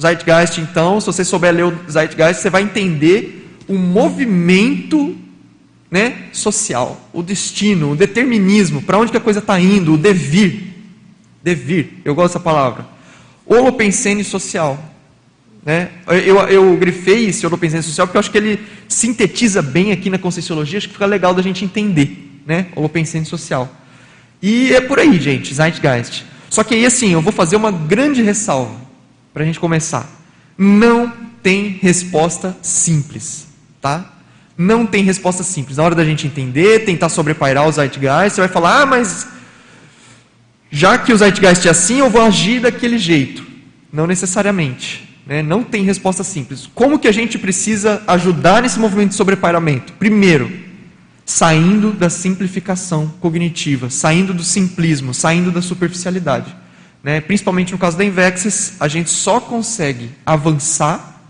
Zeitgeist. 0.00 0.58
Então, 0.60 1.00
se 1.00 1.06
você 1.06 1.24
souber 1.24 1.54
ler 1.54 1.64
o 1.64 1.90
Zeitgeist, 1.90 2.42
você 2.42 2.50
vai 2.50 2.62
entender 2.62 3.48
o 3.66 3.78
movimento 3.78 5.16
né, 5.90 6.28
social, 6.32 7.08
o 7.14 7.22
destino, 7.22 7.92
o 7.92 7.96
determinismo, 7.96 8.82
para 8.82 8.98
onde 8.98 9.10
que 9.10 9.16
a 9.16 9.20
coisa 9.20 9.38
está 9.38 9.58
indo, 9.58 9.94
o 9.94 9.96
devir 9.96 10.75
devir, 11.46 12.00
eu 12.04 12.12
gosto 12.12 12.32
dessa 12.32 12.40
palavra. 12.40 12.84
Holopensene 13.46 14.24
social. 14.24 14.76
Né? 15.64 15.90
Eu, 16.26 16.38
eu 16.48 16.76
grifei 16.76 17.26
esse 17.26 17.46
holopensene 17.46 17.84
social 17.84 18.04
porque 18.08 18.16
eu 18.16 18.20
acho 18.20 18.32
que 18.32 18.38
ele 18.38 18.60
sintetiza 18.88 19.62
bem 19.62 19.92
aqui 19.92 20.10
na 20.10 20.18
Conscienciologia, 20.18 20.78
acho 20.78 20.88
que 20.88 20.94
fica 20.94 21.06
legal 21.06 21.32
da 21.32 21.42
gente 21.42 21.64
entender. 21.64 22.40
Né? 22.44 22.66
Holopensene 22.74 23.24
social. 23.24 23.72
E 24.42 24.74
é 24.74 24.80
por 24.80 24.98
aí, 24.98 25.20
gente, 25.20 25.54
Zeitgeist. 25.54 26.24
Só 26.50 26.64
que 26.64 26.74
aí, 26.74 26.84
assim, 26.84 27.12
eu 27.12 27.22
vou 27.22 27.32
fazer 27.32 27.54
uma 27.54 27.70
grande 27.70 28.22
ressalva 28.22 28.74
para 29.32 29.44
a 29.44 29.46
gente 29.46 29.60
começar. 29.60 30.04
Não 30.58 31.12
tem 31.44 31.78
resposta 31.80 32.56
simples, 32.60 33.46
tá? 33.80 34.14
Não 34.58 34.84
tem 34.84 35.04
resposta 35.04 35.44
simples. 35.44 35.76
Na 35.76 35.84
hora 35.84 35.94
da 35.94 36.04
gente 36.04 36.26
entender, 36.26 36.84
tentar 36.84 37.08
sobrepairar 37.08 37.68
o 37.68 37.72
Zeitgeist, 37.72 38.34
você 38.34 38.40
vai 38.40 38.48
falar, 38.48 38.82
ah, 38.82 38.86
mas 38.86 39.35
já 40.76 40.98
que 40.98 41.10
o 41.10 41.16
Zeitgeist 41.16 41.66
é 41.66 41.70
assim, 41.70 42.00
eu 42.00 42.10
vou 42.10 42.20
agir 42.20 42.60
daquele 42.60 42.98
jeito. 42.98 43.42
Não 43.90 44.06
necessariamente. 44.06 45.08
Né? 45.26 45.42
Não 45.42 45.64
tem 45.64 45.82
resposta 45.82 46.22
simples. 46.22 46.68
Como 46.74 46.98
que 46.98 47.08
a 47.08 47.12
gente 47.12 47.38
precisa 47.38 48.02
ajudar 48.06 48.60
nesse 48.60 48.78
movimento 48.78 49.08
de 49.08 49.14
sobrepairamento? 49.14 49.94
Primeiro, 49.94 50.52
saindo 51.24 51.92
da 51.92 52.10
simplificação 52.10 53.10
cognitiva, 53.20 53.88
saindo 53.88 54.34
do 54.34 54.44
simplismo, 54.44 55.14
saindo 55.14 55.50
da 55.50 55.62
superficialidade. 55.62 56.54
Né? 57.02 57.22
Principalmente 57.22 57.72
no 57.72 57.78
caso 57.78 57.96
da 57.96 58.04
Invexis, 58.04 58.74
a 58.78 58.86
gente 58.86 59.08
só 59.08 59.40
consegue 59.40 60.10
avançar 60.26 61.22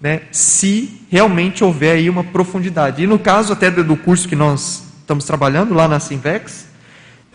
né, 0.00 0.20
se 0.30 1.00
realmente 1.10 1.64
houver 1.64 1.96
aí 1.96 2.08
uma 2.08 2.22
profundidade. 2.22 3.02
E 3.02 3.08
no 3.08 3.18
caso 3.18 3.52
até 3.52 3.72
do 3.72 3.96
curso 3.96 4.28
que 4.28 4.36
nós 4.36 4.84
estamos 5.00 5.24
trabalhando 5.24 5.74
lá 5.74 5.88
na 5.88 5.98
Sinvex, 5.98 6.67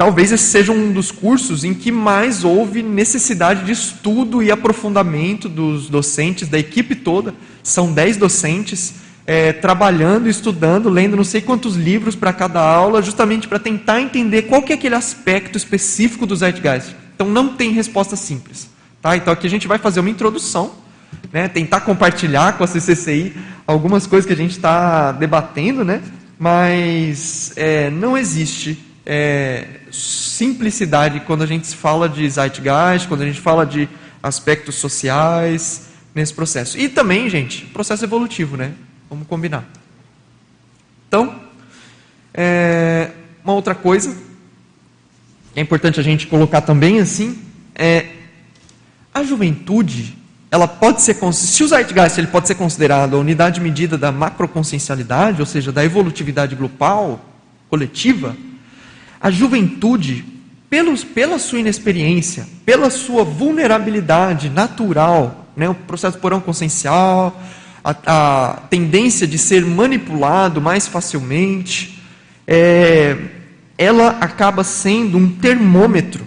Talvez 0.04 0.34
esse 0.34 0.44
seja 0.44 0.74
um 0.74 0.92
dos 0.92 1.12
cursos 1.12 1.64
em 1.64 1.74
que 1.74 1.90
mais 1.90 2.44
houve 2.44 2.84
necessidade 2.84 3.64
de 3.64 3.72
estudo 3.72 4.44
e 4.44 4.52
aprofundamento 4.52 5.48
dos 5.48 5.88
docentes, 5.88 6.50
da 6.50 6.60
equipe 6.60 6.94
toda. 6.94 7.34
São 7.64 7.94
dez 7.94 8.18
docentes 8.18 8.96
é, 9.26 9.54
trabalhando, 9.54 10.28
estudando, 10.28 10.90
lendo 10.90 11.16
não 11.16 11.24
sei 11.24 11.40
quantos 11.40 11.78
livros 11.78 12.18
para 12.18 12.34
cada 12.34 12.60
aula, 12.60 13.02
justamente 13.02 13.48
para 13.48 13.58
tentar 13.60 14.02
entender 14.02 14.42
qual 14.42 14.62
que 14.62 14.74
é 14.74 14.76
aquele 14.76 14.94
aspecto 14.94 15.58
específico 15.58 16.26
do 16.26 16.36
Zeitgeist. 16.36 16.94
Então 17.16 17.30
não 17.30 17.56
tem 17.56 17.72
resposta 17.72 18.18
simples. 18.18 18.70
Tá? 19.02 19.16
Então 19.16 19.32
aqui 19.32 19.48
a 19.48 19.50
gente 19.50 19.70
vai 19.70 19.78
fazer 19.78 20.02
uma 20.02 20.10
introdução, 20.10 20.74
né? 21.32 21.48
tentar 21.48 21.80
compartilhar 21.80 22.58
com 22.58 22.66
a 22.66 22.68
CCCI 22.68 23.38
algumas 23.66 24.06
coisas 24.06 24.28
que 24.28 24.34
a 24.34 24.36
gente 24.38 24.52
está 24.52 25.14
debatendo, 25.14 25.86
né? 25.86 26.02
mas 26.38 27.54
é, 27.56 27.90
não 27.90 28.18
existe 28.18 28.92
é, 29.06 29.68
simplicidade 29.92 31.20
quando 31.22 31.44
a 31.44 31.46
gente 31.46 31.76
fala 31.76 32.08
de 32.08 32.28
zeitgeist, 32.30 33.08
quando 33.08 33.22
a 33.22 33.26
gente 33.26 33.42
fala 33.42 33.66
de 33.66 33.88
aspectos 34.22 34.76
sociais 34.76 35.90
nesse 36.16 36.34
processo. 36.34 36.78
E 36.78 36.88
também, 36.88 37.30
gente, 37.30 37.66
processo 37.66 38.04
evolutivo, 38.04 38.56
né? 38.56 38.74
Vamos 39.10 39.28
combinar. 39.28 39.66
Então, 41.08 41.42
é, 42.34 43.12
uma 43.44 43.54
outra 43.54 43.76
coisa 43.76 44.16
que 45.54 45.60
é 45.60 45.62
importante 45.62 46.00
a 46.00 46.04
gente 46.04 46.26
colocar 46.26 46.62
também 46.62 47.00
assim 47.00 47.40
é 47.76 48.08
a 49.14 49.24
juventude 49.24 50.18
ela 50.54 50.68
pode 50.68 51.02
ser 51.02 51.16
se 51.34 51.64
o 51.64 51.68
zeitgeist 51.68 52.20
ele 52.20 52.28
pode 52.28 52.48
ser 52.48 52.54
considerado 52.54 53.16
a 53.16 53.20
unidade 53.20 53.60
medida 53.60 53.98
da 53.98 54.12
macroconsciencialidade, 54.12 55.42
ou 55.42 55.48
seja, 55.48 55.72
da 55.72 55.84
evolutividade 55.84 56.56
global 56.56 57.20
coletiva, 57.72 58.38
a 59.24 59.32
juventude, 59.32 60.26
pelos, 60.70 61.06
pela 61.06 61.40
sua 61.40 61.62
inexperiência, 61.62 62.46
pela 62.66 62.90
sua 62.90 63.24
vulnerabilidade 63.24 64.50
natural, 64.50 65.48
né, 65.56 65.70
o 65.70 65.74
processo 65.74 66.18
porão 66.18 66.42
consciencial, 66.42 67.42
a, 67.82 67.96
a 68.06 68.54
tendência 68.70 69.26
de 69.26 69.38
ser 69.38 69.66
manipulado 69.66 70.60
mais 70.60 70.90
facilmente, 70.90 72.04
é, 72.46 73.16
ela 73.78 74.18
acaba 74.20 74.62
sendo 74.62 75.18
um 75.18 75.30
termômetro, 75.30 76.26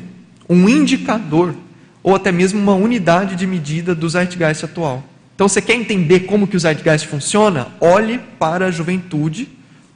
um 0.49 0.67
indicador, 0.67 1.55
ou 2.03 2.15
até 2.15 2.33
mesmo 2.33 2.59
uma 2.59 2.75
unidade 2.75 3.37
de 3.37 3.47
medida 3.47 3.95
do 3.95 4.09
Zeitgeist 4.09 4.65
atual. 4.65 5.05
Então, 5.35 5.47
você 5.47 5.61
quer 5.61 5.75
entender 5.75 6.21
como 6.21 6.47
que 6.47 6.57
o 6.57 6.61
Zeitgeist 6.61 7.07
funciona? 7.09 7.69
Olhe 7.79 8.19
para 8.39 8.67
a 8.67 8.71
juventude, 8.71 9.49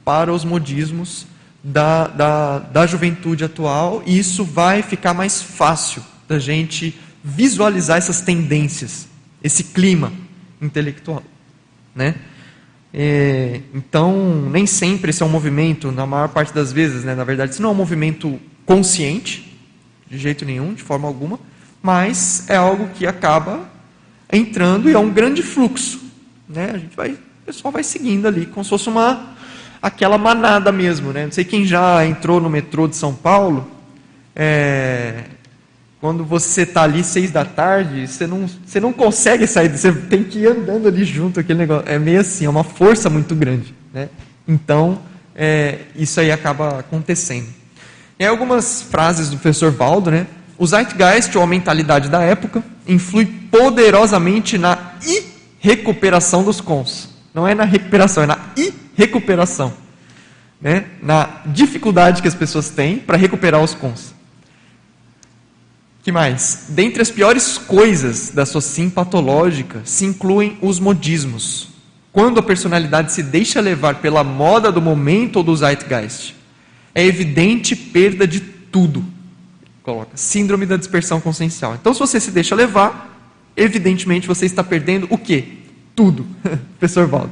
para 0.05 0.31
os 0.31 0.45
modismos 0.45 1.30
da, 1.63 2.07
da, 2.07 2.59
da 2.59 2.87
juventude 2.87 3.43
atual, 3.43 4.01
e 4.05 4.17
isso 4.17 4.43
vai 4.43 4.81
ficar 4.81 5.13
mais 5.13 5.41
fácil 5.41 6.03
da 6.27 6.39
gente 6.39 6.99
visualizar 7.23 7.97
essas 7.97 8.21
tendências, 8.21 9.07
esse 9.43 9.65
clima 9.65 10.11
intelectual. 10.61 11.23
Né? 11.95 12.15
É, 12.93 13.61
então, 13.73 14.49
nem 14.49 14.65
sempre 14.65 15.11
esse 15.11 15.21
é 15.21 15.25
um 15.25 15.29
movimento, 15.29 15.91
na 15.91 16.05
maior 16.05 16.29
parte 16.29 16.53
das 16.53 16.71
vezes, 16.71 17.03
né, 17.03 17.15
na 17.15 17.23
verdade, 17.23 17.53
isso 17.53 17.61
não 17.61 17.69
é 17.69 17.73
um 17.73 17.75
movimento 17.75 18.39
consciente, 18.65 19.57
de 20.09 20.17
jeito 20.17 20.43
nenhum, 20.43 20.73
de 20.73 20.83
forma 20.83 21.07
alguma, 21.07 21.39
mas 21.81 22.49
é 22.49 22.55
algo 22.55 22.89
que 22.89 23.07
acaba 23.07 23.69
entrando 24.31 24.89
e 24.89 24.93
é 24.93 24.99
um 24.99 25.09
grande 25.09 25.41
fluxo. 25.41 26.01
Né? 26.47 26.71
A 26.73 26.77
gente 26.77 26.95
vai, 26.95 27.11
o 27.11 27.45
pessoal 27.45 27.71
vai 27.71 27.83
seguindo 27.83 28.27
ali, 28.27 28.45
como 28.45 28.63
se 28.63 28.69
fosse 28.69 28.89
uma, 28.89 29.35
aquela 29.81 30.17
manada 30.17 30.71
mesmo. 30.71 31.11
Né? 31.11 31.25
Não 31.25 31.31
sei 31.31 31.43
quem 31.43 31.65
já 31.65 32.05
entrou 32.05 32.39
no 32.39 32.49
metrô 32.49 32.87
de 32.87 32.95
São 32.95 33.13
Paulo, 33.13 33.69
é, 34.35 35.23
quando 35.99 36.23
você 36.23 36.63
está 36.63 36.83
ali 36.83 37.03
seis 37.03 37.29
da 37.29 37.45
tarde, 37.45 38.07
você 38.07 38.25
não, 38.25 38.47
você 38.65 38.79
não 38.79 38.91
consegue 38.91 39.45
sair, 39.45 39.69
você 39.69 39.91
tem 39.91 40.23
que 40.23 40.39
ir 40.39 40.47
andando 40.47 40.87
ali 40.87 41.03
junto, 41.03 41.39
aquele 41.39 41.59
negócio. 41.59 41.87
É 41.87 41.99
meio 41.99 42.21
assim, 42.21 42.45
é 42.45 42.49
uma 42.49 42.63
força 42.63 43.09
muito 43.09 43.35
grande. 43.35 43.73
Né? 43.93 44.09
Então, 44.47 44.99
é, 45.35 45.79
isso 45.95 46.19
aí 46.19 46.31
acaba 46.31 46.79
acontecendo. 46.79 47.47
E 48.17 48.25
algumas 48.25 48.81
frases 48.81 49.29
do 49.29 49.37
professor 49.37 49.71
Valdo, 49.71 50.11
né? 50.11 50.27
O 50.57 50.67
Zeitgeist, 50.67 51.35
ou 51.35 51.43
a 51.43 51.47
mentalidade 51.47 52.07
da 52.07 52.21
época, 52.21 52.63
influi 52.87 53.25
poderosamente 53.25 54.57
na 54.57 54.93
recuperação 55.59 56.43
dos 56.43 56.61
cons. 56.61 57.09
Não 57.33 57.47
é 57.47 57.55
na 57.55 57.63
recuperação, 57.63 58.23
é 58.23 58.27
na 58.27 58.37
recuperação. 58.95 59.73
Né? 60.59 60.85
Na 61.01 61.41
dificuldade 61.45 62.21
que 62.21 62.27
as 62.27 62.35
pessoas 62.35 62.69
têm 62.69 62.97
para 62.97 63.17
recuperar 63.17 63.61
os 63.61 63.73
cons 63.73 64.13
que 66.03 66.11
mais? 66.11 66.65
Dentre 66.69 67.01
as 67.01 67.11
piores 67.11 67.57
coisas 67.57 68.31
da 68.31 68.45
socin 68.45 68.89
patológica 68.89 69.81
se 69.85 70.05
incluem 70.05 70.57
os 70.61 70.79
modismos. 70.79 71.69
Quando 72.11 72.39
a 72.39 72.43
personalidade 72.43 73.13
se 73.13 73.21
deixa 73.21 73.61
levar 73.61 73.95
pela 74.01 74.23
moda 74.23 74.71
do 74.71 74.81
momento 74.81 75.37
ou 75.37 75.43
do 75.43 75.55
zeitgeist, 75.55 76.35
é 76.93 77.05
evidente 77.05 77.75
perda 77.75 78.27
de 78.27 78.39
tudo. 78.39 79.05
Coloca 79.83 80.11
síndrome 80.15 80.65
da 80.65 80.75
dispersão 80.75 81.21
consciencial. 81.21 81.75
Então, 81.75 81.93
se 81.93 81.99
você 81.99 82.19
se 82.19 82.31
deixa 82.31 82.55
levar, 82.55 83.31
evidentemente 83.55 84.27
você 84.27 84.45
está 84.45 84.63
perdendo 84.63 85.07
o 85.09 85.17
quê? 85.17 85.45
Tudo, 85.95 86.25
professor 86.79 87.07
Valdo. 87.07 87.31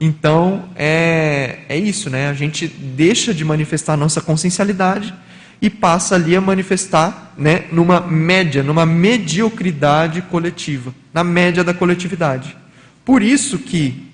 Então, 0.00 0.70
é, 0.76 1.58
é 1.68 1.76
isso, 1.76 2.08
né? 2.08 2.30
A 2.30 2.32
gente 2.32 2.66
deixa 2.66 3.34
de 3.34 3.44
manifestar 3.44 3.92
a 3.92 3.96
nossa 3.98 4.22
consciencialidade 4.22 5.12
e 5.60 5.68
passa 5.68 6.14
ali 6.14 6.34
a 6.34 6.40
manifestar 6.40 7.34
né, 7.36 7.66
numa 7.70 8.00
média, 8.00 8.62
numa 8.62 8.86
mediocridade 8.86 10.22
coletiva, 10.22 10.94
na 11.12 11.22
média 11.22 11.62
da 11.62 11.74
coletividade. 11.74 12.56
Por 13.04 13.22
isso 13.22 13.58
que, 13.58 14.08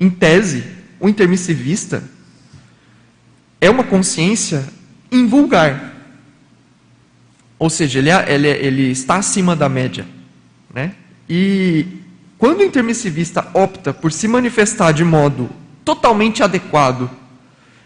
em 0.00 0.08
tese, 0.08 0.64
o 0.98 1.08
intermissivista 1.08 2.02
é 3.60 3.68
uma 3.68 3.84
consciência 3.84 4.64
invulgar. 5.12 5.94
Ou 7.58 7.68
seja, 7.68 7.98
ele, 7.98 8.08
é, 8.08 8.24
ele, 8.32 8.48
é, 8.48 8.64
ele 8.64 8.90
está 8.90 9.16
acima 9.16 9.54
da 9.54 9.68
média. 9.68 10.06
Né? 10.72 10.92
E 11.28 11.86
quando 12.38 12.60
o 12.60 12.64
intermissivista 12.64 13.48
opta 13.52 13.92
por 13.92 14.12
se 14.12 14.28
manifestar 14.28 14.92
de 14.92 15.04
modo 15.04 15.50
totalmente 15.84 16.42
adequado 16.42 17.10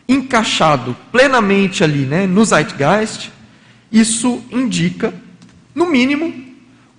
encaixado 0.08 0.96
plenamente 1.10 1.82
ali 1.82 2.04
né, 2.04 2.26
no 2.26 2.44
Zeitgeist, 2.44 3.32
isso 3.90 4.42
indica, 4.50 5.12
no 5.74 5.86
mínimo, 5.86 6.26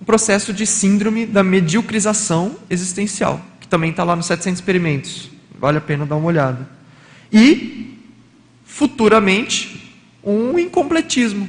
um 0.00 0.04
processo 0.04 0.52
de 0.52 0.66
síndrome 0.66 1.26
da 1.26 1.42
mediocrização 1.42 2.56
existencial, 2.68 3.40
que 3.60 3.68
também 3.68 3.90
está 3.90 4.04
lá 4.04 4.16
nos 4.16 4.26
700 4.26 4.58
experimentos. 4.58 5.30
Vale 5.58 5.78
a 5.78 5.80
pena 5.80 6.04
dar 6.04 6.16
uma 6.16 6.26
olhada. 6.26 6.68
E, 7.32 7.98
futuramente, 8.64 9.94
um 10.22 10.58
incompletismo 10.58 11.48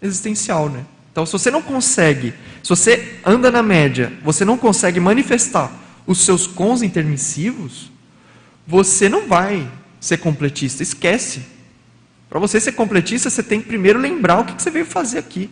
existencial. 0.00 0.68
Né? 0.68 0.84
Então, 1.12 1.26
se 1.26 1.32
você 1.32 1.50
não 1.50 1.62
consegue, 1.62 2.32
se 2.62 2.68
você 2.68 3.18
anda 3.24 3.50
na 3.50 3.62
média, 3.62 4.12
você 4.22 4.44
não 4.44 4.56
consegue 4.56 5.00
manifestar 5.00 5.72
os 6.06 6.18
seus 6.18 6.46
cons 6.46 6.82
intermissivos, 6.82 7.90
você 8.66 9.08
não 9.08 9.26
vai 9.26 9.68
ser 9.98 10.18
completista. 10.18 10.82
Esquece. 10.82 11.42
Para 12.28 12.38
você 12.38 12.60
ser 12.60 12.72
completista, 12.72 13.28
você 13.28 13.42
tem 13.42 13.60
que 13.60 13.66
primeiro 13.66 13.98
lembrar 13.98 14.40
o 14.40 14.44
que 14.44 14.60
você 14.60 14.70
veio 14.70 14.86
fazer 14.86 15.18
aqui. 15.18 15.50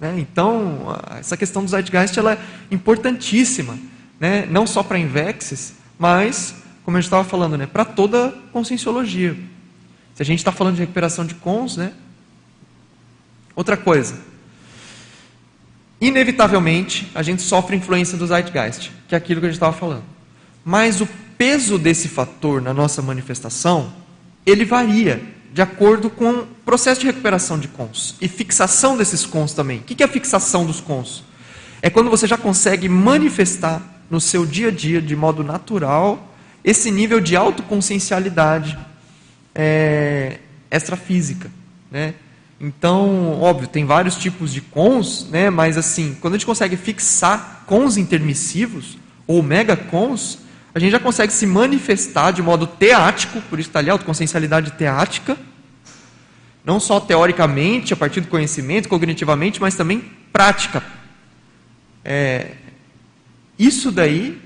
Né? 0.00 0.14
Então, 0.18 0.98
essa 1.18 1.36
questão 1.36 1.62
do 1.64 1.70
Zeitgeist 1.70 2.16
ela 2.18 2.32
é 2.32 2.38
importantíssima. 2.70 3.78
Né? 4.18 4.46
Não 4.50 4.66
só 4.66 4.82
para 4.82 4.98
Invexes, 4.98 5.74
mas, 5.98 6.54
como 6.84 6.96
eu 6.96 7.00
estava 7.00 7.22
falando, 7.22 7.56
né? 7.56 7.66
para 7.66 7.84
toda 7.84 8.34
conscienciologia. 8.52 9.36
Se 10.14 10.22
a 10.22 10.26
gente 10.26 10.38
está 10.38 10.52
falando 10.52 10.74
de 10.74 10.80
recuperação 10.80 11.24
de 11.24 11.34
cons, 11.34 11.76
né? 11.76 11.92
Outra 13.56 13.76
coisa. 13.76 14.29
Inevitavelmente, 16.00 17.10
a 17.14 17.22
gente 17.22 17.42
sofre 17.42 17.76
influência 17.76 18.16
do 18.16 18.26
Zeitgeist, 18.26 18.90
que 19.06 19.14
é 19.14 19.18
aquilo 19.18 19.40
que 19.40 19.46
a 19.46 19.50
gente 19.50 19.56
estava 19.56 19.76
falando. 19.76 20.04
Mas 20.64 21.00
o 21.00 21.08
peso 21.36 21.78
desse 21.78 22.08
fator 22.08 22.62
na 22.62 22.72
nossa 22.72 23.02
manifestação, 23.02 23.92
ele 24.46 24.64
varia 24.64 25.22
de 25.52 25.60
acordo 25.60 26.08
com 26.08 26.30
o 26.30 26.46
processo 26.64 27.00
de 27.00 27.06
recuperação 27.06 27.58
de 27.58 27.68
cons 27.68 28.14
e 28.20 28.28
fixação 28.28 28.96
desses 28.96 29.26
cons 29.26 29.52
também. 29.52 29.78
O 29.78 29.82
que 29.82 30.02
é 30.02 30.06
a 30.06 30.08
fixação 30.08 30.64
dos 30.64 30.80
cons? 30.80 31.24
É 31.82 31.90
quando 31.90 32.08
você 32.08 32.26
já 32.26 32.36
consegue 32.36 32.88
manifestar 32.88 33.82
no 34.08 34.20
seu 34.20 34.46
dia 34.46 34.68
a 34.68 34.70
dia, 34.70 35.00
de 35.00 35.16
modo 35.16 35.42
natural, 35.42 36.34
esse 36.64 36.90
nível 36.90 37.20
de 37.20 37.36
autoconsciencialidade 37.36 38.78
é, 39.54 40.38
extrafísica. 40.70 41.50
Né? 41.90 42.14
Então, 42.60 43.40
óbvio, 43.40 43.66
tem 43.66 43.86
vários 43.86 44.16
tipos 44.16 44.52
de 44.52 44.60
cons, 44.60 45.26
né? 45.30 45.48
mas 45.48 45.78
assim, 45.78 46.14
quando 46.20 46.34
a 46.34 46.36
gente 46.36 46.44
consegue 46.44 46.76
fixar 46.76 47.64
cons 47.66 47.96
intermissivos 47.96 48.98
ou 49.26 49.42
mega 49.42 49.74
cons, 49.74 50.40
a 50.74 50.78
gente 50.78 50.92
já 50.92 51.00
consegue 51.00 51.32
se 51.32 51.46
manifestar 51.46 52.32
de 52.32 52.42
modo 52.42 52.66
teático, 52.66 53.40
por 53.48 53.58
isso 53.58 53.70
está 53.70 53.78
ali 53.78 53.88
a 53.88 53.94
autoconsciencialidade 53.94 54.72
teática, 54.72 55.38
não 56.62 56.78
só 56.78 57.00
teoricamente, 57.00 57.94
a 57.94 57.96
partir 57.96 58.20
do 58.20 58.28
conhecimento, 58.28 58.90
cognitivamente, 58.90 59.58
mas 59.58 59.74
também 59.74 60.04
prática. 60.30 60.84
É, 62.04 62.52
isso 63.58 63.90
daí 63.90 64.38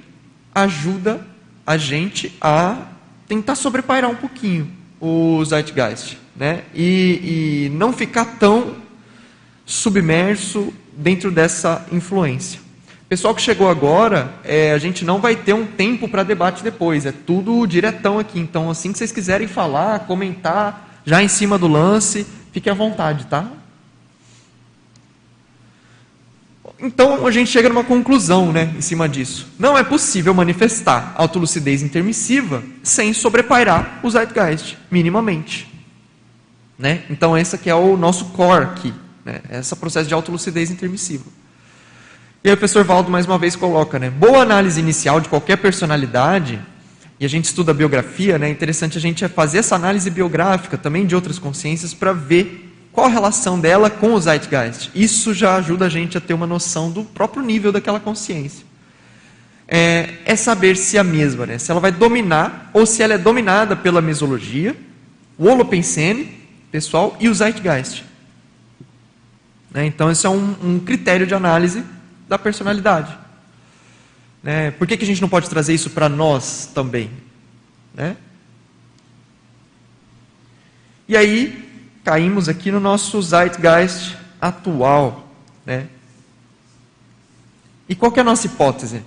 ajuda 0.55 1.27
a 1.67 1.77
gente 1.77 2.33
a 2.41 2.77
tentar 3.27 3.57
sobrepairar 3.57 4.09
um 4.09 4.17
pouquinho 4.17 4.71
o 5.01 5.45
Zeitgeist, 5.45 6.19
né? 6.37 6.63
E, 6.75 7.67
e 7.67 7.71
não 7.71 7.93
ficar 7.93 8.25
tão 8.39 8.77
submerso 9.67 10.73
dentro 10.93 11.31
dessa 11.31 11.87
influência. 11.91 12.61
Pessoal 13.09 13.35
que 13.35 13.43
chegou 13.43 13.69
agora, 13.69 14.35
é, 14.45 14.73
a 14.73 14.79
gente 14.79 15.05
não 15.05 15.21
vai 15.21 15.37
ter 15.37 15.53
um 15.53 15.67
tempo 15.67 16.09
para 16.09 16.23
debate 16.23 16.63
depois, 16.65 17.07
é 17.07 17.13
tudo 17.13 17.67
diretão 17.67 18.19
aqui. 18.19 18.41
Então, 18.41 18.71
assim 18.71 18.93
que 18.93 18.99
vocês 18.99 19.13
quiserem 19.13 19.47
falar, 19.47 20.01
comentar, 20.01 21.01
já 21.05 21.23
em 21.23 21.29
cima 21.29 21.59
do 21.59 21.69
lance, 21.69 22.27
fique 22.51 22.69
à 22.69 22.75
vontade, 22.75 23.27
tá? 23.27 23.47
Então 26.81 27.27
a 27.27 27.31
gente 27.31 27.51
chega 27.51 27.69
numa 27.69 27.85
conclusão, 27.85 28.53
né, 28.53 28.73
em 28.77 28.81
cima 28.81 29.09
disso. 29.09 29.47
Não 29.59 29.79
é 29.79 29.85
possível 29.85 30.35
manifestar 30.35 31.15
autolucidez 31.17 31.83
intermissiva 31.83 32.63
sem 32.83 33.13
sobrepairar 33.13 34.01
o 34.03 34.11
Zeitgeist, 34.11 34.77
minimamente. 34.91 35.73
Né? 36.79 37.03
Então 37.09 37.39
esse 37.39 37.55
aqui 37.55 37.71
é 37.71 37.75
o 37.75 37.97
nosso 37.97 38.27
core 38.27 38.65
aqui, 38.65 38.95
né? 39.25 39.41
esse 39.51 39.75
processo 39.77 40.09
de 40.09 40.15
autolucidez 40.15 40.71
intermissiva. 40.71 41.25
E 42.43 42.49
aí 42.49 42.55
o 42.55 42.57
professor 42.59 42.85
Valdo 42.85 43.11
mais 43.11 43.25
uma 43.25 43.39
vez 43.39 43.57
coloca, 43.57 43.99
né? 43.99 44.11
Boa 44.11 44.43
análise 44.43 44.79
inicial 44.79 45.19
de 45.19 45.31
qualquer 45.31 45.57
personalidade, 45.57 46.61
e 47.19 47.25
a 47.25 47.29
gente 47.29 47.47
estuda 47.47 47.71
a 47.71 47.75
biografia, 47.75 48.39
né? 48.39 48.49
É 48.49 48.51
interessante 48.51 48.99
a 48.99 49.01
gente 49.01 49.27
fazer 49.29 49.59
essa 49.59 49.77
análise 49.77 50.11
biográfica 50.11 50.77
também 50.77 51.07
de 51.07 51.15
outras 51.15 51.39
consciências 51.39 51.95
para 51.95 52.13
ver 52.13 52.74
qual 52.95 53.09
a 53.09 53.11
relação 53.11 53.59
dela 53.59 53.91
com 53.91 54.15
o 54.15 54.21
Zeitgeist. 54.21 54.93
Isso 54.95 55.35
já 55.35 55.57
ajuda 55.57 55.87
a 55.87 55.89
gente 55.89 56.17
a 56.17 56.21
ter 56.21 56.33
uma 56.33 56.47
noção 56.47 56.93
do 56.93 57.03
próprio 57.03 57.43
nível 57.43 57.73
daquela 57.73 57.99
consciência. 57.99 58.65
É, 59.67 60.19
é 60.25 60.37
saber 60.37 60.77
se 60.77 60.97
a 60.97 61.03
mesma, 61.03 61.45
né? 61.45 61.59
se 61.59 61.73
ela 61.73 61.81
vai 61.81 61.91
dominar 61.91 62.71
ou 62.73 62.87
se 62.87 63.03
ela 63.03 63.15
é 63.15 63.19
dominada 63.19 63.75
pela 63.75 64.01
mesologia, 64.01 64.77
o 65.37 65.47
Holopensene, 65.47 66.41
pessoal, 66.71 67.17
e 67.19 67.29
o 67.29 67.35
Zeitgeist. 67.35 68.05
Né? 69.73 69.87
Então, 69.87 70.09
esse 70.09 70.25
é 70.25 70.31
um, 70.31 70.55
um 70.63 70.79
critério 70.79 71.27
de 71.27 71.35
análise 71.35 71.83
da 72.29 72.39
personalidade. 72.39 73.19
Né? 74.41 74.71
Por 74.71 74.87
que, 74.87 74.97
que 74.97 75.03
a 75.03 75.07
gente 75.07 75.21
não 75.21 75.29
pode 75.29 75.51
trazer 75.51 75.75
isso 75.75 75.91
para 75.91 76.09
nós 76.09 76.71
também? 76.73 77.11
Né? 77.93 78.17
E 81.09 81.17
aí 81.17 81.64
caímos 82.05 82.49
aqui 82.49 82.71
no 82.71 82.79
nosso 82.79 83.21
zeitgeist 83.23 84.17
atual, 84.41 85.27
né? 85.65 85.87
E 87.89 87.95
qual 87.95 88.13
é 88.15 88.21
a 88.21 88.25
nossa 88.25 88.47
hipótese? 88.47 89.03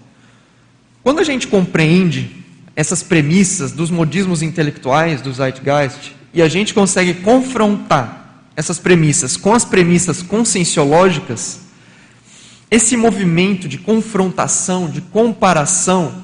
Quando 1.03 1.19
a 1.19 1.23
gente 1.23 1.47
compreende 1.47 2.43
essas 2.75 3.01
premissas 3.01 3.71
dos 3.71 3.89
modismos 3.89 4.41
intelectuais 4.41 5.21
do 5.21 5.31
zeitgeist 5.31 6.15
e 6.33 6.41
a 6.41 6.47
gente 6.47 6.73
consegue 6.73 7.13
confrontar 7.15 8.45
essas 8.55 8.79
premissas 8.79 9.37
com 9.37 9.53
as 9.53 9.63
premissas 9.63 10.21
conscienciológicas, 10.21 11.61
esse 12.69 12.97
movimento 12.97 13.67
de 13.67 13.77
confrontação, 13.77 14.89
de 14.89 15.01
comparação, 15.01 16.23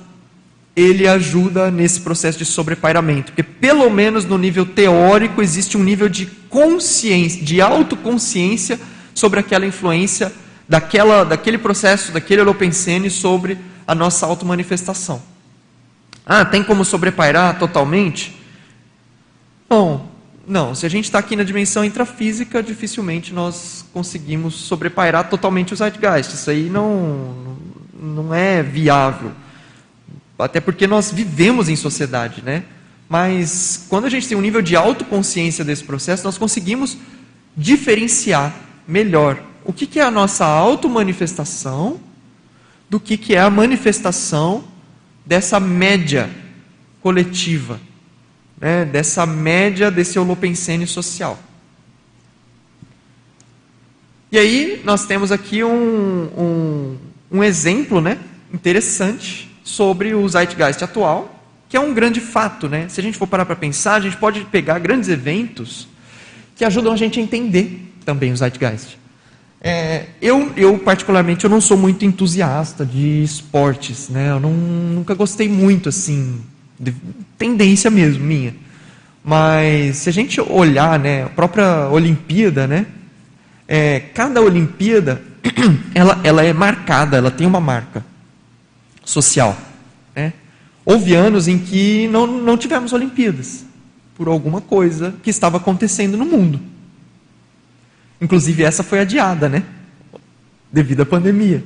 ele 0.75 1.07
ajuda 1.07 1.69
nesse 1.69 2.01
processo 2.01 2.38
de 2.38 2.45
sobrepairamento, 2.45 3.31
porque 3.31 3.43
pelo 3.43 3.89
menos 3.89 4.25
no 4.25 4.38
nível 4.38 4.65
teórico 4.65 5.41
existe 5.41 5.77
um 5.77 5.83
nível 5.83 6.09
de 6.09 6.25
consciência, 6.25 7.43
de 7.43 7.62
autoconsciência 7.62 8.79
sobre 9.13 9.39
aquela 9.39 9.65
influência 9.65 10.33
daquela, 10.67 11.23
daquele 11.23 11.57
processo, 11.57 12.12
daquele 12.12 12.41
holopensene 12.41 13.09
sobre 13.09 13.57
a 13.88 13.93
nossa 13.93 14.25
automanifestação. 14.25 15.21
Ah, 16.25 16.43
tem 16.45 16.63
como 16.63 16.83
sobrepairar 16.83 17.59
totalmente? 17.59 18.36
Bom, 19.69 20.09
não. 20.47 20.73
Se 20.73 20.86
a 20.86 20.89
gente 20.89 21.05
está 21.05 21.19
aqui 21.19 21.36
na 21.36 21.43
dimensão 21.43 21.83
intrafísica, 21.83 22.63
dificilmente 22.63 23.33
nós 23.33 23.86
conseguimos 23.93 24.55
sobrepairar 24.55 25.29
totalmente 25.29 25.73
o 25.73 25.75
zeitgeist. 25.75 26.33
Isso 26.33 26.49
aí 26.49 26.69
não, 26.69 27.36
não 27.93 28.33
é 28.33 28.63
viável. 28.63 29.31
Até 30.38 30.60
porque 30.60 30.88
nós 30.88 31.12
vivemos 31.12 31.69
em 31.69 31.76
sociedade, 31.76 32.41
né? 32.41 32.63
Mas 33.08 33.86
quando 33.89 34.06
a 34.06 34.10
gente 34.10 34.28
tem 34.28 34.38
um 34.38 34.41
nível 34.41 34.62
de 34.62 34.76
autoconsciência 34.76 35.63
desse 35.63 35.84
processo, 35.84 36.24
nós 36.24 36.38
conseguimos 36.38 36.98
diferenciar 37.56 38.56
melhor 38.88 39.41
o 39.63 39.72
que, 39.72 39.86
que 39.86 40.00
é 40.00 40.04
a 40.04 40.12
nossa 40.12 40.46
automanifestação 40.46 42.00
do 42.89 43.00
que, 43.00 43.17
que 43.17 43.36
é 43.36 43.39
a 43.39 43.50
manifestação 43.50 44.63
dessa 45.26 45.60
média 45.60 46.30
coletiva, 47.02 47.80
né? 48.60 48.86
dessa 48.86 49.26
média 49.26 49.91
desse 49.91 50.17
holopensene 50.17 50.88
social. 50.88 51.39
E 54.32 54.38
aí 54.38 54.82
nós 54.84 55.06
temos 55.06 55.32
aqui 55.32 55.63
um, 55.63 56.24
um, 56.36 56.98
um 57.32 57.43
exemplo 57.43 58.02
né, 58.02 58.17
interessante 58.52 59.53
sobre 59.63 60.13
o 60.13 60.28
Zeitgeist 60.28 60.84
atual, 60.84 61.41
que 61.69 61.78
é 61.78 61.80
um 61.80 61.93
grande 61.93 62.19
fato. 62.19 62.67
Né? 62.67 62.88
Se 62.89 62.99
a 62.99 63.04
gente 63.04 63.17
for 63.17 63.28
parar 63.28 63.45
para 63.45 63.56
pensar, 63.56 63.95
a 63.95 63.99
gente 63.99 64.17
pode 64.17 64.41
pegar 64.45 64.78
grandes 64.80 65.10
eventos 65.10 65.88
que 66.56 66.65
ajudam 66.65 66.93
a 66.93 66.97
gente 66.97 67.19
a 67.19 67.23
entender 67.23 67.91
também 68.06 68.32
o 68.32 68.38
Zeitgeist. 68.38 68.99
É, 69.60 70.08
eu, 70.21 70.52
eu, 70.58 70.78
particularmente, 70.78 71.45
eu 71.45 71.49
não 71.49 71.62
sou 71.62 71.78
muito 71.78 72.04
entusiasta 72.04 72.86
de 72.86 73.23
esportes, 73.23 74.10
né? 74.10 74.32
Eu 74.32 74.39
não, 74.39 74.52
nunca 74.52 75.15
gostei 75.15 75.47
muito, 75.47 75.88
assim, 75.88 76.41
de 76.78 76.93
tendência 77.38 77.89
mesmo, 77.89 78.26
minha. 78.26 78.54
Mas, 79.23 79.97
se 79.97 80.10
a 80.10 80.12
gente 80.12 80.41
olhar, 80.41 80.99
né, 80.99 81.23
a 81.23 81.30
própria 81.30 81.88
Olimpíada, 81.88 82.67
né? 82.67 82.86
É, 83.65 84.02
cada 84.13 84.41
Olimpíada, 84.41 85.21
ela, 85.95 86.19
ela 86.26 86.43
é 86.43 86.52
marcada, 86.52 87.15
ela 87.15 87.32
tem 87.32 87.47
uma 87.47 87.62
marca 87.62 88.04
social, 89.04 89.58
né? 90.16 90.34
Houve 90.86 91.13
anos 91.13 91.48
em 91.48 91.58
que 91.58 92.08
não, 92.10 92.28
não 92.28 92.58
tivemos 92.58 92.92
Olimpíadas, 92.92 93.66
por 94.16 94.28
alguma 94.28 94.60
coisa 94.60 95.13
que 95.24 95.30
estava 95.30 95.58
acontecendo 95.58 96.18
no 96.18 96.26
mundo. 96.26 96.60
Inclusive, 98.20 98.63
essa 98.63 98.84
foi 98.84 99.00
adiada, 99.00 99.50
né? 99.50 99.63
Devido 100.72 101.02
à 101.02 101.06
pandemia. 101.06 101.63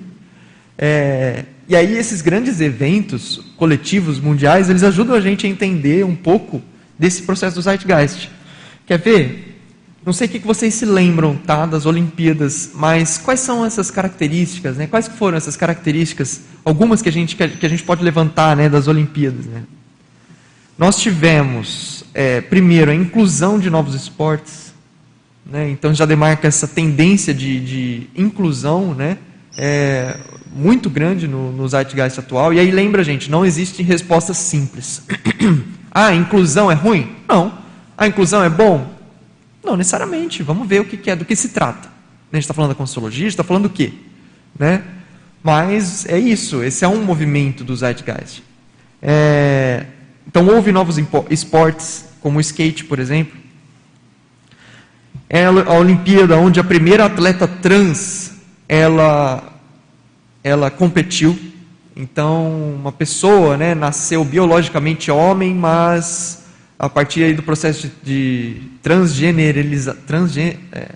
É, 0.78 1.46
e 1.68 1.76
aí, 1.76 1.98
esses 1.98 2.22
grandes 2.22 2.62
eventos 2.62 3.42
coletivos 3.58 4.20
mundiais, 4.20 4.70
eles 4.70 4.84
ajudam 4.84 5.16
a 5.16 5.22
gente 5.22 5.46
a 5.46 5.50
entender 5.50 6.06
um 6.06 6.16
pouco 6.16 6.62
desse 6.98 7.24
processo 7.24 7.56
do 7.56 7.62
Zeitgeist. 7.62 8.30
Quer 8.86 9.00
ver? 9.00 9.47
Não 10.08 10.14
sei 10.14 10.26
o 10.26 10.30
que 10.30 10.40
vocês 10.40 10.74
se 10.74 10.86
lembram 10.86 11.36
tá, 11.36 11.66
das 11.66 11.86
Olimpíadas, 11.86 12.72
mas 12.74 13.18
quais 13.18 13.42
são 13.42 13.66
essas 13.66 13.92
características? 13.92 14.78
Né? 14.78 14.88
Quais 14.88 15.10
foram 15.10 15.36
essas 15.36 15.58
características? 15.58 16.44
Algumas 16.64 17.02
que 17.02 17.10
a 17.10 17.12
gente, 17.12 17.36
que 17.36 17.66
a 17.66 17.70
gente 17.70 17.84
pode 17.84 18.02
levantar 18.06 18.56
né, 18.56 18.70
das 18.70 18.88
Olimpíadas. 18.88 19.46
Né? 19.46 19.64
Nós 20.78 20.96
tivemos, 20.96 22.06
é, 22.14 22.40
primeiro, 22.40 22.90
a 22.90 22.96
inclusão 22.96 23.60
de 23.60 23.70
novos 23.70 23.94
esportes, 23.96 24.74
né? 25.46 25.70
Então 25.70 25.94
já 25.94 26.06
demarca 26.06 26.48
essa 26.48 26.70
tendência 26.70 27.34
de, 27.34 27.60
de 27.60 28.10
inclusão 28.16 28.94
né? 28.94 29.18
É 29.58 30.18
muito 30.54 30.90
grande 30.90 31.28
no, 31.28 31.52
no 31.52 31.68
Zeitgeist 31.68 32.18
atual. 32.18 32.54
E 32.54 32.62
aí 32.62 32.72
lembra, 32.72 33.04
gente, 33.04 33.30
não 33.30 33.46
existe 33.46 33.84
resposta 33.84 34.34
simples. 34.34 35.02
ah, 35.92 36.16
inclusão 36.16 36.72
é 36.72 36.76
ruim? 36.76 37.14
Não. 37.28 37.58
A 37.98 38.08
inclusão 38.08 38.42
é 38.42 38.50
bom? 38.50 38.96
Não 39.64 39.76
necessariamente. 39.76 40.44
Vamos 40.44 40.68
ver 40.68 40.82
o 40.82 40.86
que, 40.86 41.10
é, 41.10 41.16
do 41.16 41.26
que 41.26 41.36
se 41.36 41.50
trata. 41.50 41.90
A 42.32 42.36
gente 42.36 42.44
está 42.44 42.54
falando 42.54 42.70
da 42.70 42.76
Consciologia, 42.76 43.28
está 43.28 43.44
falando 43.44 43.64
do 43.64 43.70
quê? 43.70 43.94
Né? 44.58 44.84
Mas 45.44 46.06
é 46.06 46.20
isso, 46.20 46.64
esse 46.64 46.84
é 46.84 46.88
um 46.88 47.04
movimento 47.04 47.64
do 47.64 47.76
Zeitgeist. 47.76 48.44
É, 49.02 49.86
então 50.28 50.48
houve 50.48 50.72
novos 50.72 50.98
esportes, 51.30 52.06
como 52.20 52.38
o 52.38 52.42
skate, 52.42 52.84
por 52.84 53.00
exemplo, 53.00 53.38
é 55.30 55.46
a 55.46 55.74
Olimpíada 55.74 56.38
onde 56.38 56.60
a 56.60 56.64
primeira 56.64 57.06
atleta 57.06 57.48
trans 57.48 58.34
ela 58.68 59.54
ela 60.44 60.72
competiu. 60.72 61.38
Então, 61.96 62.76
uma 62.76 62.92
pessoa, 62.92 63.58
né, 63.58 63.74
nasceu 63.74 64.24
biologicamente 64.24 65.10
homem, 65.12 65.54
mas 65.54 66.44
a 66.80 66.88
partir 66.88 67.34
do 67.36 67.42
processo 67.42 67.92
de, 68.04 68.62
transgeneraliza, 68.82 69.94
transgen, 69.94 70.60
é, 70.72 70.90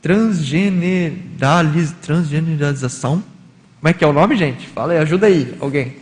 transgeneraliz, 0.00 1.92
transgeneralização. 2.00 3.22
Como 3.80 3.88
é 3.88 3.92
que 3.92 4.04
é 4.04 4.06
o 4.06 4.12
nome, 4.12 4.36
gente? 4.36 4.66
Fala 4.68 4.92
aí, 4.92 4.98
ajuda 4.98 5.26
aí, 5.26 5.54
alguém. 5.60 5.96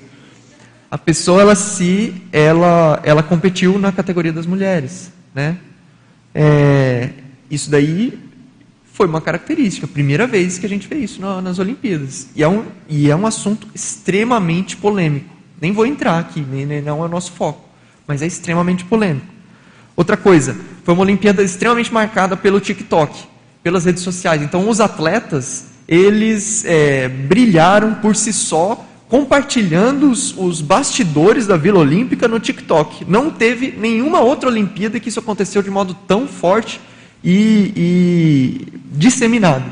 A 0.90 0.98
pessoa 0.98 1.40
ela 1.42 1.54
se 1.54 2.14
ela 2.32 3.00
ela 3.04 3.22
competiu 3.22 3.78
na 3.78 3.92
categoria 3.92 4.32
das 4.32 4.46
mulheres, 4.46 5.12
né? 5.34 5.58
É, 6.34 7.10
isso 7.50 7.70
daí 7.70 8.18
foi 8.98 9.06
uma 9.06 9.20
característica, 9.20 9.86
primeira 9.86 10.26
vez 10.26 10.58
que 10.58 10.66
a 10.66 10.68
gente 10.68 10.88
vê 10.88 10.96
isso 10.96 11.20
nas 11.20 11.58
Olimpíadas. 11.58 12.28
E 12.34 12.42
é 12.42 12.48
um, 12.48 12.64
e 12.88 13.08
é 13.10 13.14
um 13.14 13.26
assunto 13.26 13.68
extremamente 13.74 14.76
polêmico. 14.76 15.36
Nem 15.60 15.72
vou 15.72 15.86
entrar 15.86 16.18
aqui, 16.18 16.40
nem, 16.40 16.66
nem, 16.66 16.82
não 16.82 17.02
é 17.02 17.06
o 17.06 17.08
nosso 17.08 17.32
foco, 17.32 17.67
mas 18.08 18.22
é 18.22 18.26
extremamente 18.26 18.86
polêmico. 18.86 19.26
Outra 19.94 20.16
coisa, 20.16 20.56
foi 20.82 20.94
uma 20.94 21.02
Olimpíada 21.02 21.42
extremamente 21.42 21.92
marcada 21.92 22.36
pelo 22.36 22.58
TikTok, 22.58 23.24
pelas 23.62 23.84
redes 23.84 24.02
sociais. 24.02 24.40
Então, 24.40 24.66
os 24.68 24.80
atletas, 24.80 25.66
eles 25.86 26.64
é, 26.64 27.08
brilharam 27.08 27.94
por 27.96 28.16
si 28.16 28.32
só, 28.32 28.82
compartilhando 29.08 30.10
os, 30.10 30.34
os 30.38 30.62
bastidores 30.62 31.46
da 31.46 31.56
Vila 31.56 31.80
Olímpica 31.80 32.26
no 32.26 32.40
TikTok. 32.40 33.04
Não 33.06 33.30
teve 33.30 33.74
nenhuma 33.76 34.20
outra 34.20 34.48
Olimpíada 34.48 34.98
que 34.98 35.10
isso 35.10 35.20
aconteceu 35.20 35.62
de 35.62 35.70
modo 35.70 35.94
tão 36.06 36.26
forte 36.26 36.80
e, 37.22 37.72
e 37.76 38.78
disseminado. 38.92 39.64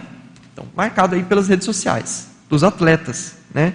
Então, 0.53 0.66
marcado 0.77 1.14
aí 1.14 1.22
pelas 1.22 1.49
redes 1.49 1.64
sociais, 1.64 2.29
dos 2.51 2.62
atletas. 2.62 3.37
Né? 3.55 3.75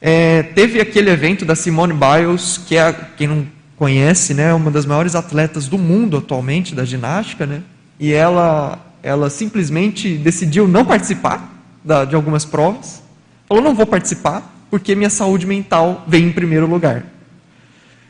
É, 0.00 0.42
teve 0.42 0.80
aquele 0.80 1.10
evento 1.10 1.44
da 1.44 1.56
Simone 1.56 1.94
Biles, 1.94 2.58
que 2.58 2.76
é, 2.76 2.92
quem 3.16 3.26
não 3.26 3.46
conhece, 3.84 4.32
né, 4.32 4.54
uma 4.54 4.70
das 4.70 4.86
maiores 4.86 5.14
atletas 5.14 5.68
do 5.68 5.76
mundo 5.76 6.16
atualmente 6.16 6.74
da 6.74 6.86
ginástica, 6.86 7.44
né? 7.44 7.62
e 8.00 8.14
ela, 8.14 8.78
ela 9.02 9.28
simplesmente 9.28 10.16
decidiu 10.16 10.66
não 10.66 10.86
participar 10.86 11.52
da, 11.84 12.06
de 12.06 12.14
algumas 12.14 12.46
provas. 12.46 13.02
Falou: 13.46 13.62
não 13.62 13.74
vou 13.74 13.84
participar 13.84 14.66
porque 14.70 14.94
minha 14.94 15.10
saúde 15.10 15.46
mental 15.46 16.02
vem 16.08 16.28
em 16.28 16.32
primeiro 16.32 16.66
lugar. 16.66 17.04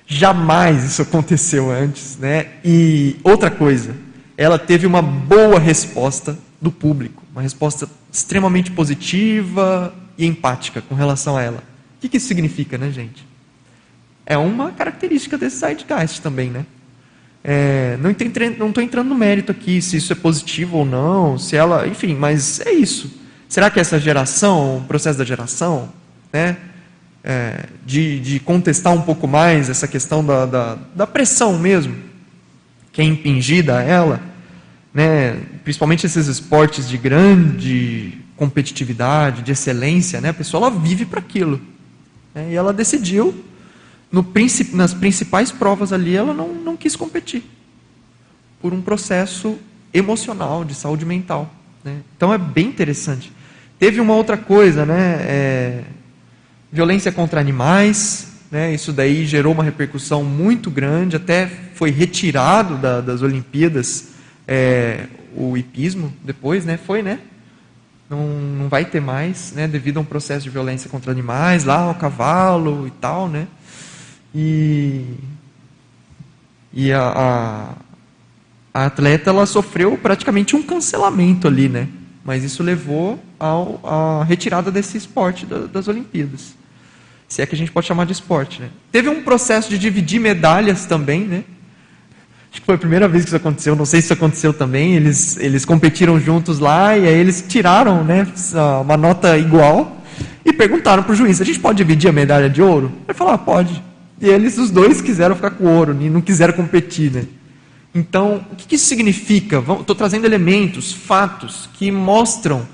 Jamais 0.06 0.84
isso 0.84 1.02
aconteceu 1.02 1.72
antes, 1.72 2.18
né? 2.18 2.50
E 2.64 3.16
outra 3.24 3.50
coisa, 3.50 3.96
ela 4.36 4.60
teve 4.60 4.86
uma 4.86 5.02
boa 5.02 5.58
resposta 5.58 6.38
do 6.62 6.70
público, 6.70 7.20
uma 7.32 7.42
resposta 7.42 7.88
extremamente 8.12 8.70
positiva 8.70 9.92
e 10.16 10.24
empática 10.24 10.80
com 10.80 10.94
relação 10.94 11.36
a 11.36 11.42
ela. 11.42 11.58
O 11.98 12.00
que, 12.00 12.08
que 12.08 12.18
isso 12.18 12.28
significa, 12.28 12.78
né, 12.78 12.92
gente? 12.92 13.33
É 14.26 14.36
uma 14.36 14.72
característica 14.72 15.36
desse 15.36 15.58
zeitgeist 15.58 16.20
também, 16.20 16.50
né? 16.50 16.64
É, 17.46 17.98
não 18.00 18.10
estou 18.10 18.82
entrando 18.82 19.08
no 19.08 19.14
mérito 19.14 19.52
aqui 19.52 19.82
se 19.82 19.98
isso 19.98 20.10
é 20.14 20.16
positivo 20.16 20.78
ou 20.78 20.84
não, 20.86 21.36
se 21.36 21.54
ela, 21.54 21.86
enfim, 21.86 22.14
mas 22.14 22.58
é 22.60 22.72
isso. 22.72 23.20
Será 23.46 23.68
que 23.68 23.78
essa 23.78 24.00
geração, 24.00 24.78
o 24.78 24.80
processo 24.80 25.18
da 25.18 25.24
geração, 25.26 25.90
né, 26.32 26.56
é, 27.22 27.66
de, 27.84 28.18
de, 28.20 28.40
contestar 28.40 28.94
um 28.94 29.02
pouco 29.02 29.28
mais 29.28 29.68
essa 29.68 29.86
questão 29.86 30.24
da, 30.24 30.46
da, 30.46 30.78
da 30.94 31.06
pressão 31.06 31.58
mesmo, 31.58 31.94
que 32.92 33.02
é 33.02 33.04
impingida 33.04 33.78
a 33.78 33.82
ela, 33.82 34.20
né, 34.92 35.38
principalmente 35.62 36.06
esses 36.06 36.26
esportes 36.26 36.88
de 36.88 36.96
grande 36.96 38.14
competitividade, 38.36 39.42
de 39.42 39.52
excelência, 39.52 40.18
né, 40.20 40.30
a 40.30 40.34
pessoa 40.34 40.66
ela 40.66 40.80
vive 40.80 41.04
para 41.04 41.20
aquilo. 41.20 41.60
Né, 42.34 42.48
e 42.52 42.54
ela 42.54 42.72
decidiu, 42.72 43.34
no, 44.14 44.24
nas 44.74 44.94
principais 44.94 45.50
provas 45.50 45.92
ali, 45.92 46.14
ela 46.14 46.32
não, 46.32 46.54
não 46.54 46.76
quis 46.76 46.94
competir, 46.94 47.42
por 48.62 48.72
um 48.72 48.80
processo 48.80 49.58
emocional, 49.92 50.64
de 50.64 50.74
saúde 50.74 51.04
mental. 51.04 51.52
Né. 51.82 51.96
Então 52.16 52.32
é 52.32 52.38
bem 52.38 52.68
interessante. 52.68 53.32
Teve 53.76 54.00
uma 54.00 54.14
outra 54.14 54.36
coisa, 54.36 54.86
né, 54.86 55.16
é, 55.20 55.80
violência 56.70 57.10
contra 57.10 57.40
animais, 57.40 58.28
né, 58.52 58.72
isso 58.72 58.92
daí 58.92 59.26
gerou 59.26 59.52
uma 59.52 59.64
repercussão 59.64 60.22
muito 60.22 60.70
grande, 60.70 61.16
até 61.16 61.50
foi 61.74 61.90
retirado 61.90 62.76
da, 62.76 63.00
das 63.00 63.20
Olimpíadas 63.20 64.10
é, 64.46 65.08
o 65.36 65.56
hipismo 65.56 66.12
depois, 66.22 66.64
né? 66.64 66.76
Foi, 66.76 67.02
né? 67.02 67.18
Não, 68.08 68.28
não 68.28 68.68
vai 68.68 68.84
ter 68.84 69.00
mais, 69.00 69.52
né? 69.52 69.66
Devido 69.66 69.96
a 69.96 70.00
um 70.00 70.04
processo 70.04 70.44
de 70.44 70.50
violência 70.50 70.88
contra 70.88 71.10
animais, 71.10 71.64
lá 71.64 71.90
o 71.90 71.94
cavalo 71.96 72.86
e 72.86 72.90
tal, 72.92 73.28
né? 73.28 73.48
E, 74.34 75.04
e 76.72 76.92
a, 76.92 77.02
a, 78.74 78.80
a 78.82 78.86
atleta 78.86 79.30
ela 79.30 79.46
sofreu 79.46 79.96
praticamente 79.96 80.56
um 80.56 80.62
cancelamento 80.62 81.46
ali, 81.46 81.68
né? 81.68 81.88
Mas 82.24 82.42
isso 82.42 82.62
levou 82.62 83.22
à 83.38 84.24
retirada 84.24 84.70
desse 84.72 84.96
esporte 84.96 85.46
da, 85.46 85.66
das 85.66 85.86
Olimpíadas. 85.86 86.54
Se 87.28 87.42
é 87.42 87.46
que 87.46 87.54
a 87.54 87.58
gente 87.58 87.70
pode 87.70 87.86
chamar 87.86 88.06
de 88.06 88.12
esporte, 88.12 88.60
né? 88.60 88.70
Teve 88.90 89.08
um 89.08 89.22
processo 89.22 89.68
de 89.68 89.78
dividir 89.78 90.20
medalhas 90.20 90.86
também, 90.86 91.20
né? 91.20 91.44
Acho 92.50 92.60
que 92.60 92.66
foi 92.66 92.76
a 92.76 92.78
primeira 92.78 93.08
vez 93.08 93.24
que 93.24 93.30
isso 93.30 93.36
aconteceu, 93.36 93.74
não 93.74 93.84
sei 93.84 94.00
se 94.00 94.06
isso 94.06 94.12
aconteceu 94.14 94.52
também. 94.52 94.94
Eles, 94.94 95.36
eles 95.38 95.64
competiram 95.64 96.18
juntos 96.20 96.58
lá 96.58 96.96
e 96.96 97.06
aí 97.06 97.14
eles 97.14 97.44
tiraram 97.46 98.04
né, 98.04 98.26
uma 98.80 98.96
nota 98.96 99.36
igual 99.36 100.00
e 100.44 100.52
perguntaram 100.52 101.02
para 101.02 101.12
o 101.12 101.16
juiz: 101.16 101.40
a 101.40 101.44
gente 101.44 101.58
pode 101.58 101.78
dividir 101.78 102.08
a 102.08 102.12
medalha 102.12 102.48
de 102.48 102.62
ouro? 102.62 102.92
Ele 103.08 103.18
falou: 103.18 103.34
ah, 103.34 103.38
pode. 103.38 103.82
E 104.20 104.28
eles, 104.28 104.58
os 104.58 104.70
dois, 104.70 105.00
quiseram 105.00 105.34
ficar 105.34 105.50
com 105.50 105.66
ouro 105.66 105.96
e 106.00 106.08
não 106.08 106.20
quiseram 106.20 106.54
competir. 106.54 107.10
Né? 107.12 107.24
Então, 107.94 108.44
o 108.52 108.56
que, 108.56 108.76
isso 108.76 108.86
significa? 108.86 109.58
Estou 109.80 109.94
trazendo 109.94 110.24
elementos, 110.24 110.92
fatos 110.92 111.68
que 111.74 111.90
mostram 111.90 112.66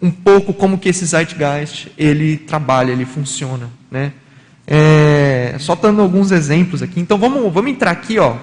um 0.00 0.10
pouco 0.10 0.52
como 0.52 0.78
que 0.78 0.88
esse 0.88 1.04
Zeitgeist 1.06 1.88
ele 1.96 2.36
trabalha, 2.36 2.92
ele 2.92 3.04
funciona. 3.04 3.68
Né? 3.90 4.12
É, 4.66 5.56
só 5.58 5.74
dando 5.74 6.00
alguns 6.00 6.30
exemplos 6.30 6.82
aqui. 6.82 7.00
Então, 7.00 7.18
vamos, 7.18 7.52
vamos 7.52 7.70
entrar 7.70 7.90
aqui, 7.90 8.18
ó 8.18 8.36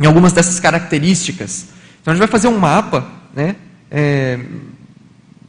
em 0.00 0.06
algumas 0.06 0.32
dessas 0.32 0.60
características. 0.60 1.68
Então 2.00 2.12
a 2.12 2.14
gente 2.14 2.20
vai 2.20 2.28
fazer 2.28 2.48
um 2.48 2.58
mapa 2.58 3.06
né, 3.34 3.56
é, 3.90 4.38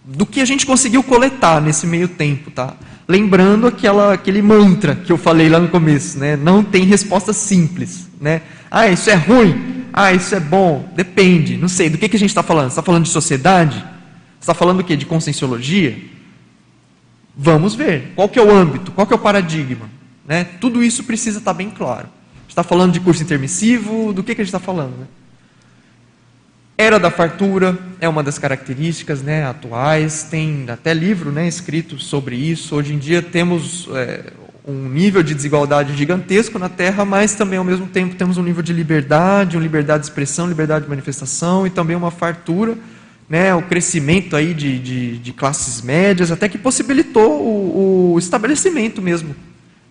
do 0.03 0.25
que 0.25 0.41
a 0.41 0.45
gente 0.45 0.65
conseguiu 0.65 1.03
coletar 1.03 1.61
nesse 1.61 1.85
meio 1.85 2.07
tempo. 2.07 2.49
Tá? 2.51 2.75
Lembrando 3.09 3.67
aquela, 3.67 4.13
aquele 4.13 4.41
mantra 4.41 4.95
que 4.95 5.11
eu 5.11 5.17
falei 5.17 5.49
lá 5.49 5.59
no 5.59 5.67
começo, 5.67 6.19
né? 6.19 6.35
não 6.35 6.63
tem 6.63 6.83
resposta 6.83 7.33
simples. 7.33 8.07
Né? 8.21 8.43
Ah, 8.69 8.87
isso 8.87 9.09
é 9.09 9.15
ruim, 9.15 9.85
ah, 9.91 10.13
isso 10.13 10.35
é 10.35 10.39
bom, 10.39 10.87
depende, 10.95 11.57
não 11.57 11.67
sei, 11.67 11.89
do 11.89 11.97
que, 11.97 12.07
que 12.07 12.15
a 12.15 12.19
gente 12.19 12.29
está 12.29 12.43
falando? 12.43 12.69
Está 12.69 12.83
falando 12.83 13.05
de 13.05 13.09
sociedade? 13.09 13.83
Está 14.39 14.53
falando 14.53 14.77
do 14.77 14.83
quê? 14.83 14.95
De 14.95 15.07
conscienciologia? 15.07 15.97
Vamos 17.35 17.73
ver, 17.73 18.13
qual 18.15 18.29
que 18.29 18.37
é 18.37 18.43
o 18.43 18.51
âmbito, 18.51 18.91
qual 18.91 19.07
que 19.07 19.13
é 19.13 19.15
o 19.15 19.19
paradigma? 19.19 19.89
Né? 20.27 20.43
Tudo 20.61 20.83
isso 20.83 21.03
precisa 21.03 21.39
estar 21.39 21.53
tá 21.53 21.57
bem 21.57 21.71
claro 21.71 22.07
está 22.59 22.63
falando 22.63 22.91
de 22.91 22.99
curso 22.99 23.23
intermissivo, 23.23 24.11
do 24.11 24.23
que, 24.23 24.35
que 24.35 24.41
a 24.41 24.43
gente 24.43 24.53
está 24.53 24.59
falando? 24.59 24.97
Né? 24.97 25.07
Era 26.81 26.97
da 26.97 27.11
fartura 27.11 27.77
é 27.99 28.07
uma 28.07 28.23
das 28.23 28.39
características 28.39 29.21
né, 29.21 29.45
atuais, 29.45 30.23
tem 30.23 30.65
até 30.69 30.93
livro 30.93 31.29
né, 31.29 31.45
escrito 31.45 31.99
sobre 31.99 32.37
isso. 32.37 32.73
Hoje 32.73 32.93
em 32.93 32.97
dia 32.97 33.21
temos 33.21 33.89
é, 33.91 34.31
um 34.65 34.87
nível 34.87 35.21
de 35.21 35.35
desigualdade 35.35 35.93
gigantesco 35.93 36.57
na 36.57 36.69
Terra, 36.69 37.03
mas 37.03 37.35
também 37.35 37.59
ao 37.59 37.65
mesmo 37.65 37.85
tempo 37.85 38.15
temos 38.15 38.37
um 38.37 38.43
nível 38.43 38.63
de 38.63 38.71
liberdade, 38.71 39.57
uma 39.57 39.61
liberdade 39.61 40.03
de 40.03 40.09
expressão, 40.09 40.47
liberdade 40.47 40.85
de 40.85 40.89
manifestação 40.89 41.67
e 41.67 41.69
também 41.69 41.97
uma 41.97 42.11
fartura, 42.11 42.77
né, 43.27 43.53
o 43.53 43.61
crescimento 43.61 44.37
aí 44.37 44.53
de, 44.53 44.79
de, 44.79 45.17
de 45.17 45.33
classes 45.33 45.81
médias, 45.81 46.31
até 46.31 46.47
que 46.47 46.57
possibilitou 46.57 47.41
o, 47.41 48.13
o 48.13 48.19
estabelecimento 48.19 49.01
mesmo 49.01 49.35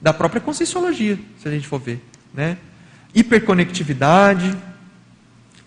da 0.01 0.14
própria 0.14 0.40
conscienciologia, 0.40 1.18
se 1.38 1.46
a 1.46 1.51
gente 1.51 1.68
for 1.68 1.81
ver 1.81 2.01
né? 2.33 2.57
hiperconectividade, 3.14 4.57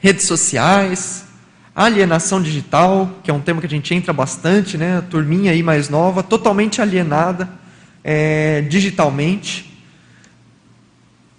redes 0.02 0.26
sociais, 0.26 1.26
alienação 1.76 2.42
digital, 2.42 3.20
que 3.24 3.30
é 3.30 3.34
um 3.34 3.40
tema 3.40 3.62
que 3.62 3.68
a 3.68 3.70
gente 3.70 3.94
entra 3.94 4.12
bastante, 4.12 4.76
né? 4.78 4.98
a 4.98 5.02
turminha 5.02 5.52
aí 5.52 5.62
mais 5.62 5.90
nova, 5.90 6.24
totalmente 6.24 6.82
alienada 6.82 7.48
é, 8.04 8.62
digitalmente, 8.62 9.72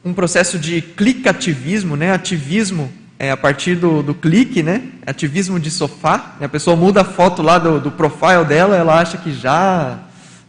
um 0.05 0.15
processo 0.15 0.61
de 0.61 0.81
clicativismo, 0.81 1.97
né? 1.97 2.13
ativismo 2.13 2.91
é, 3.19 3.33
a 3.33 3.37
partir 3.37 3.75
do, 3.75 4.01
do 4.01 4.15
clique, 4.15 4.63
né? 4.63 4.83
ativismo 5.05 5.59
de 5.59 5.71
sofá, 5.71 6.37
a 6.41 6.49
pessoa 6.49 6.77
muda 6.77 7.01
a 7.01 7.05
foto 7.05 7.43
lá 7.43 7.59
do, 7.59 7.81
do 7.81 7.91
profile 7.91 8.45
dela, 8.47 8.77
ela 8.77 9.01
acha 9.01 9.19
que 9.19 9.33
já, 9.33 9.99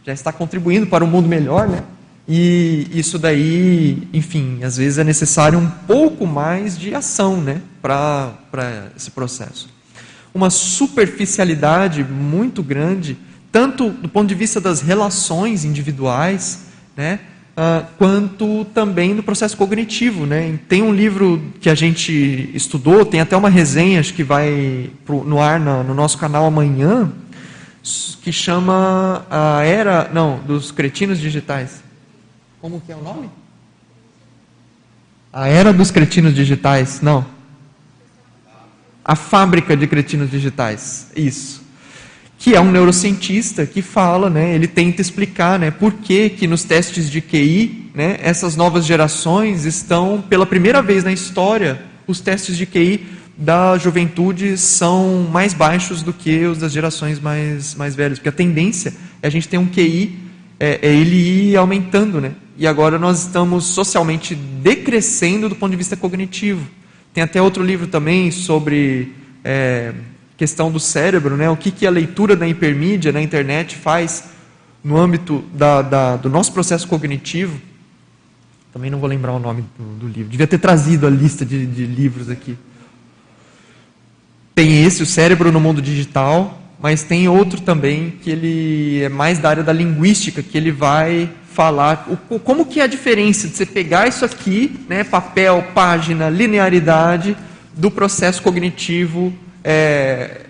já 0.06 0.12
está 0.12 0.32
contribuindo 0.32 0.86
para 0.86 1.04
um 1.04 1.08
mundo 1.08 1.28
melhor, 1.28 1.68
né? 1.68 1.82
E 2.26 2.88
isso 2.92 3.18
daí, 3.18 4.08
enfim, 4.12 4.60
às 4.62 4.78
vezes 4.78 4.98
é 4.98 5.04
necessário 5.04 5.58
um 5.58 5.68
pouco 5.68 6.26
mais 6.26 6.78
de 6.78 6.94
ação 6.94 7.36
né, 7.36 7.60
para 7.82 8.32
esse 8.96 9.10
processo. 9.10 9.68
Uma 10.32 10.48
superficialidade 10.48 12.02
muito 12.02 12.62
grande, 12.62 13.16
tanto 13.52 13.90
do 13.90 14.08
ponto 14.08 14.26
de 14.26 14.34
vista 14.34 14.58
das 14.58 14.80
relações 14.80 15.66
individuais, 15.66 16.64
né, 16.96 17.20
uh, 17.58 17.86
quanto 17.98 18.64
também 18.72 19.12
no 19.12 19.22
processo 19.22 19.54
cognitivo. 19.54 20.24
Né? 20.24 20.58
Tem 20.66 20.80
um 20.80 20.94
livro 20.94 21.52
que 21.60 21.68
a 21.68 21.74
gente 21.74 22.50
estudou, 22.54 23.04
tem 23.04 23.20
até 23.20 23.36
uma 23.36 23.50
resenha 23.50 24.00
acho 24.00 24.14
que 24.14 24.24
vai 24.24 24.90
pro, 25.04 25.22
no 25.24 25.42
ar 25.42 25.60
na, 25.60 25.82
no 25.82 25.92
nosso 25.92 26.16
canal 26.16 26.46
amanhã, 26.46 27.12
que 28.22 28.32
chama 28.32 29.26
a 29.30 29.62
Era, 29.62 30.10
não, 30.10 30.38
dos 30.38 30.72
Cretinos 30.72 31.20
Digitais 31.20 31.83
como 32.64 32.80
que 32.80 32.90
é 32.90 32.96
o 32.96 33.02
nome? 33.02 33.28
A 35.30 35.46
era 35.46 35.70
dos 35.70 35.90
cretinos 35.90 36.34
digitais, 36.34 37.02
não. 37.02 37.26
A 39.04 39.14
fábrica 39.14 39.76
de 39.76 39.86
cretinos 39.86 40.30
digitais, 40.30 41.08
isso. 41.14 41.62
Que 42.38 42.54
é 42.56 42.60
um 42.62 42.70
neurocientista 42.70 43.66
que 43.66 43.82
fala, 43.82 44.30
né, 44.30 44.54
ele 44.54 44.66
tenta 44.66 45.02
explicar, 45.02 45.58
né, 45.58 45.70
por 45.70 45.92
que 45.92 46.30
que 46.30 46.46
nos 46.46 46.64
testes 46.64 47.10
de 47.10 47.20
QI, 47.20 47.90
né, 47.94 48.16
essas 48.22 48.56
novas 48.56 48.86
gerações 48.86 49.66
estão 49.66 50.24
pela 50.26 50.46
primeira 50.46 50.80
vez 50.80 51.04
na 51.04 51.12
história, 51.12 51.82
os 52.06 52.18
testes 52.18 52.56
de 52.56 52.64
QI 52.64 53.06
da 53.36 53.76
juventude 53.76 54.56
são 54.56 55.28
mais 55.30 55.52
baixos 55.52 56.02
do 56.02 56.14
que 56.14 56.46
os 56.46 56.56
das 56.56 56.72
gerações 56.72 57.20
mais 57.20 57.74
mais 57.74 57.94
velhas, 57.94 58.18
porque 58.18 58.30
a 58.30 58.32
tendência 58.32 58.94
é 59.20 59.26
a 59.26 59.30
gente 59.30 59.48
ter 59.48 59.58
um 59.58 59.66
QI 59.66 60.23
é, 60.64 60.78
é 60.82 60.94
ele 60.94 61.50
ir 61.50 61.56
aumentando, 61.56 62.20
né? 62.20 62.32
e 62.56 62.66
agora 62.66 62.98
nós 62.98 63.20
estamos 63.20 63.66
socialmente 63.66 64.34
decrescendo 64.34 65.48
do 65.48 65.54
ponto 65.54 65.70
de 65.72 65.76
vista 65.76 65.96
cognitivo. 65.96 66.66
Tem 67.12 67.22
até 67.22 67.42
outro 67.42 67.62
livro 67.62 67.86
também 67.86 68.30
sobre 68.30 69.12
é, 69.44 69.92
questão 70.38 70.72
do 70.72 70.80
cérebro, 70.80 71.36
né? 71.36 71.50
o 71.50 71.56
que, 71.56 71.70
que 71.70 71.86
a 71.86 71.90
leitura 71.90 72.34
da 72.34 72.48
hipermídia 72.48 73.12
na 73.12 73.20
internet 73.20 73.76
faz 73.76 74.30
no 74.82 74.96
âmbito 74.96 75.44
da, 75.52 75.82
da, 75.82 76.16
do 76.16 76.30
nosso 76.30 76.52
processo 76.52 76.88
cognitivo. 76.88 77.60
Também 78.72 78.90
não 78.90 78.98
vou 78.98 79.08
lembrar 79.08 79.32
o 79.32 79.38
nome 79.38 79.64
do, 79.78 80.06
do 80.06 80.08
livro. 80.08 80.30
Devia 80.30 80.46
ter 80.46 80.58
trazido 80.58 81.06
a 81.06 81.10
lista 81.10 81.44
de, 81.44 81.66
de 81.66 81.84
livros 81.84 82.30
aqui. 82.30 82.56
Tem 84.54 84.84
esse, 84.84 85.02
o 85.02 85.06
cérebro 85.06 85.52
no 85.52 85.60
mundo 85.60 85.82
digital, 85.82 86.60
mas 86.84 87.02
tem 87.02 87.26
outro 87.26 87.62
também 87.62 88.10
que 88.20 88.28
ele 88.28 89.02
é 89.02 89.08
mais 89.08 89.38
da 89.38 89.48
área 89.48 89.62
da 89.62 89.72
linguística, 89.72 90.42
que 90.42 90.54
ele 90.58 90.70
vai 90.70 91.30
falar 91.50 92.06
o, 92.28 92.38
como 92.38 92.66
que 92.66 92.78
é 92.78 92.82
a 92.82 92.86
diferença 92.86 93.48
de 93.48 93.56
você 93.56 93.64
pegar 93.64 94.06
isso 94.06 94.22
aqui, 94.22 94.78
né, 94.86 95.02
papel, 95.02 95.64
página, 95.74 96.28
linearidade, 96.28 97.34
do 97.72 97.90
processo 97.90 98.42
cognitivo 98.42 99.32
é, 99.64 100.42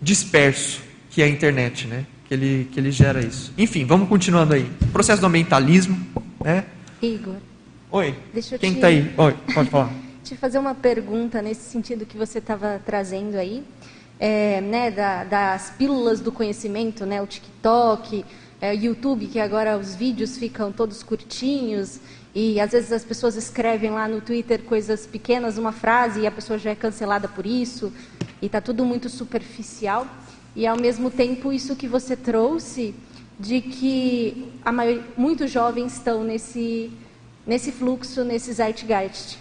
disperso 0.00 0.80
que 1.10 1.20
é 1.22 1.24
a 1.24 1.28
internet, 1.28 1.88
né? 1.88 2.06
Que 2.28 2.34
ele, 2.34 2.68
que 2.70 2.78
ele 2.78 2.92
gera 2.92 3.20
isso. 3.20 3.52
Enfim, 3.58 3.84
vamos 3.84 4.08
continuando 4.08 4.54
aí. 4.54 4.70
Processo 4.92 5.20
do 5.20 5.26
ambientalismo, 5.26 5.98
né? 6.40 6.66
Igor. 7.02 7.34
Oi. 7.90 8.14
Deixa 8.32 8.54
eu 8.54 8.60
Quem 8.60 8.74
está 8.74 8.86
te... 8.86 8.94
aí? 8.94 9.12
Oi, 9.16 9.34
pode 9.52 9.70
falar. 9.70 9.92
te 10.22 10.36
fazer 10.36 10.58
uma 10.58 10.72
pergunta 10.72 11.42
nesse 11.42 11.68
sentido 11.68 12.06
que 12.06 12.16
você 12.16 12.38
estava 12.38 12.80
trazendo 12.86 13.36
aí, 13.36 13.64
é, 14.24 14.60
né, 14.60 14.88
da, 14.88 15.24
das 15.24 15.70
pílulas 15.76 16.20
do 16.20 16.30
conhecimento, 16.30 17.04
né, 17.04 17.20
o 17.20 17.26
TikTok, 17.26 18.24
é, 18.60 18.72
YouTube, 18.72 19.26
que 19.26 19.40
agora 19.40 19.76
os 19.76 19.96
vídeos 19.96 20.38
ficam 20.38 20.70
todos 20.70 21.02
curtinhos, 21.02 21.98
E 22.34 22.58
às 22.58 22.72
vezes 22.72 22.90
as 22.92 23.04
pessoas 23.04 23.36
escrevem 23.36 23.90
lá 23.90 24.08
no 24.08 24.20
Twitter 24.20 24.62
coisas 24.62 25.06
pequenas, 25.06 25.58
uma 25.58 25.72
frase, 25.72 26.20
e 26.20 26.26
a 26.26 26.30
pessoa 26.30 26.58
já 26.58 26.70
é 26.70 26.74
cancelada 26.74 27.28
por 27.28 27.44
isso, 27.44 27.92
e 28.40 28.46
está 28.46 28.60
tudo 28.60 28.84
muito 28.84 29.08
superficial. 29.10 30.06
E 30.56 30.66
ao 30.66 30.76
mesmo 30.76 31.10
tempo, 31.10 31.52
isso 31.52 31.76
que 31.76 31.86
você 31.86 32.16
trouxe, 32.16 32.94
de 33.38 33.60
que 33.60 34.50
muitos 35.16 35.50
jovens 35.50 35.94
estão 35.94 36.24
nesse, 36.24 36.90
nesse 37.46 37.70
fluxo, 37.70 38.24
nesse 38.24 38.52
zeitgeist. 38.52 39.38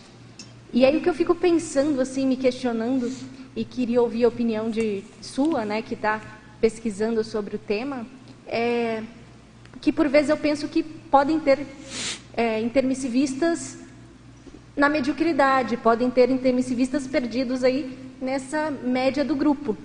E 0.73 0.83
aí 0.85 0.97
o 0.97 1.01
que 1.01 1.09
eu 1.09 1.13
fico 1.13 1.35
pensando, 1.35 2.01
assim, 2.01 2.25
me 2.25 2.35
questionando, 2.35 3.09
e 3.55 3.65
queria 3.65 4.01
ouvir 4.01 4.25
a 4.25 4.27
opinião 4.27 4.69
de 4.69 5.03
sua, 5.21 5.65
né, 5.65 5.81
que 5.81 5.93
está 5.93 6.21
pesquisando 6.59 7.23
sobre 7.23 7.55
o 7.55 7.59
tema, 7.59 8.05
é 8.47 9.03
que 9.81 9.91
por 9.91 10.07
vezes 10.07 10.29
eu 10.29 10.37
penso 10.37 10.67
que 10.67 10.83
podem 10.83 11.39
ter 11.39 11.65
é, 12.33 12.59
intermissivistas 12.61 13.79
na 14.75 14.87
mediocridade, 14.87 15.75
podem 15.75 16.09
ter 16.09 16.29
intermissivistas 16.29 17.07
perdidos 17.07 17.63
aí 17.63 17.97
nessa 18.21 18.69
média 18.69 19.25
do 19.25 19.35
grupo. 19.35 19.75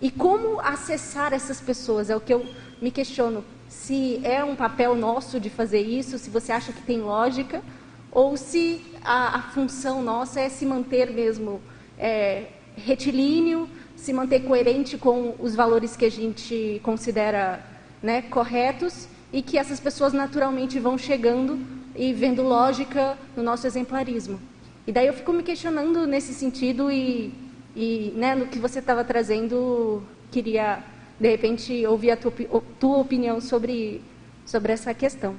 E 0.00 0.10
como 0.10 0.60
acessar 0.60 1.32
essas 1.32 1.60
pessoas? 1.60 2.10
É 2.10 2.16
o 2.16 2.20
que 2.20 2.34
eu 2.34 2.46
me 2.80 2.90
questiono. 2.90 3.42
Se 3.68 4.20
é 4.22 4.44
um 4.44 4.54
papel 4.54 4.94
nosso 4.94 5.40
de 5.40 5.48
fazer 5.48 5.80
isso, 5.80 6.18
se 6.18 6.28
você 6.28 6.52
acha 6.52 6.72
que 6.72 6.82
tem 6.82 7.00
lógica, 7.00 7.62
ou 8.10 8.36
se 8.36 8.82
a, 9.02 9.38
a 9.38 9.42
função 9.42 10.02
nossa 10.02 10.40
é 10.40 10.48
se 10.48 10.66
manter 10.66 11.10
mesmo 11.10 11.60
é, 11.98 12.46
retilíneo, 12.76 13.68
se 13.96 14.12
manter 14.12 14.40
coerente 14.40 14.98
com 14.98 15.34
os 15.38 15.54
valores 15.54 15.96
que 15.96 16.04
a 16.04 16.10
gente 16.10 16.80
considera 16.82 17.60
né, 18.02 18.22
corretos 18.22 19.06
e 19.32 19.40
que 19.40 19.56
essas 19.56 19.78
pessoas 19.78 20.12
naturalmente 20.12 20.78
vão 20.78 20.98
chegando 20.98 21.58
e 21.94 22.12
vendo 22.12 22.42
lógica 22.42 23.16
no 23.36 23.42
nosso 23.42 23.66
exemplarismo. 23.66 24.40
E 24.86 24.92
daí 24.92 25.06
eu 25.06 25.14
fico 25.14 25.32
me 25.32 25.42
questionando 25.42 26.06
nesse 26.06 26.34
sentido 26.34 26.90
e, 26.90 27.32
e 27.76 28.12
né, 28.16 28.34
no 28.34 28.46
que 28.46 28.58
você 28.58 28.80
estava 28.80 29.04
trazendo, 29.04 30.02
queria 30.30 30.80
de 31.20 31.30
repente 31.30 31.86
ouvir 31.86 32.10
a 32.10 32.16
tua, 32.16 32.32
tua 32.80 32.98
opinião 32.98 33.40
sobre, 33.40 34.02
sobre 34.44 34.72
essa 34.72 34.92
questão. 34.92 35.36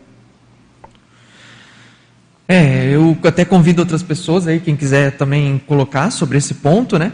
É, 2.48 2.94
eu 2.94 3.18
até 3.24 3.44
convido 3.44 3.82
outras 3.82 4.04
pessoas 4.04 4.48
aí, 4.48 4.60
quem 4.60 4.76
quiser 4.76 5.18
também 5.18 5.58
colocar 5.60 6.12
sobre 6.12 6.38
esse 6.38 6.56
ponto, 6.56 6.98
né? 6.98 7.12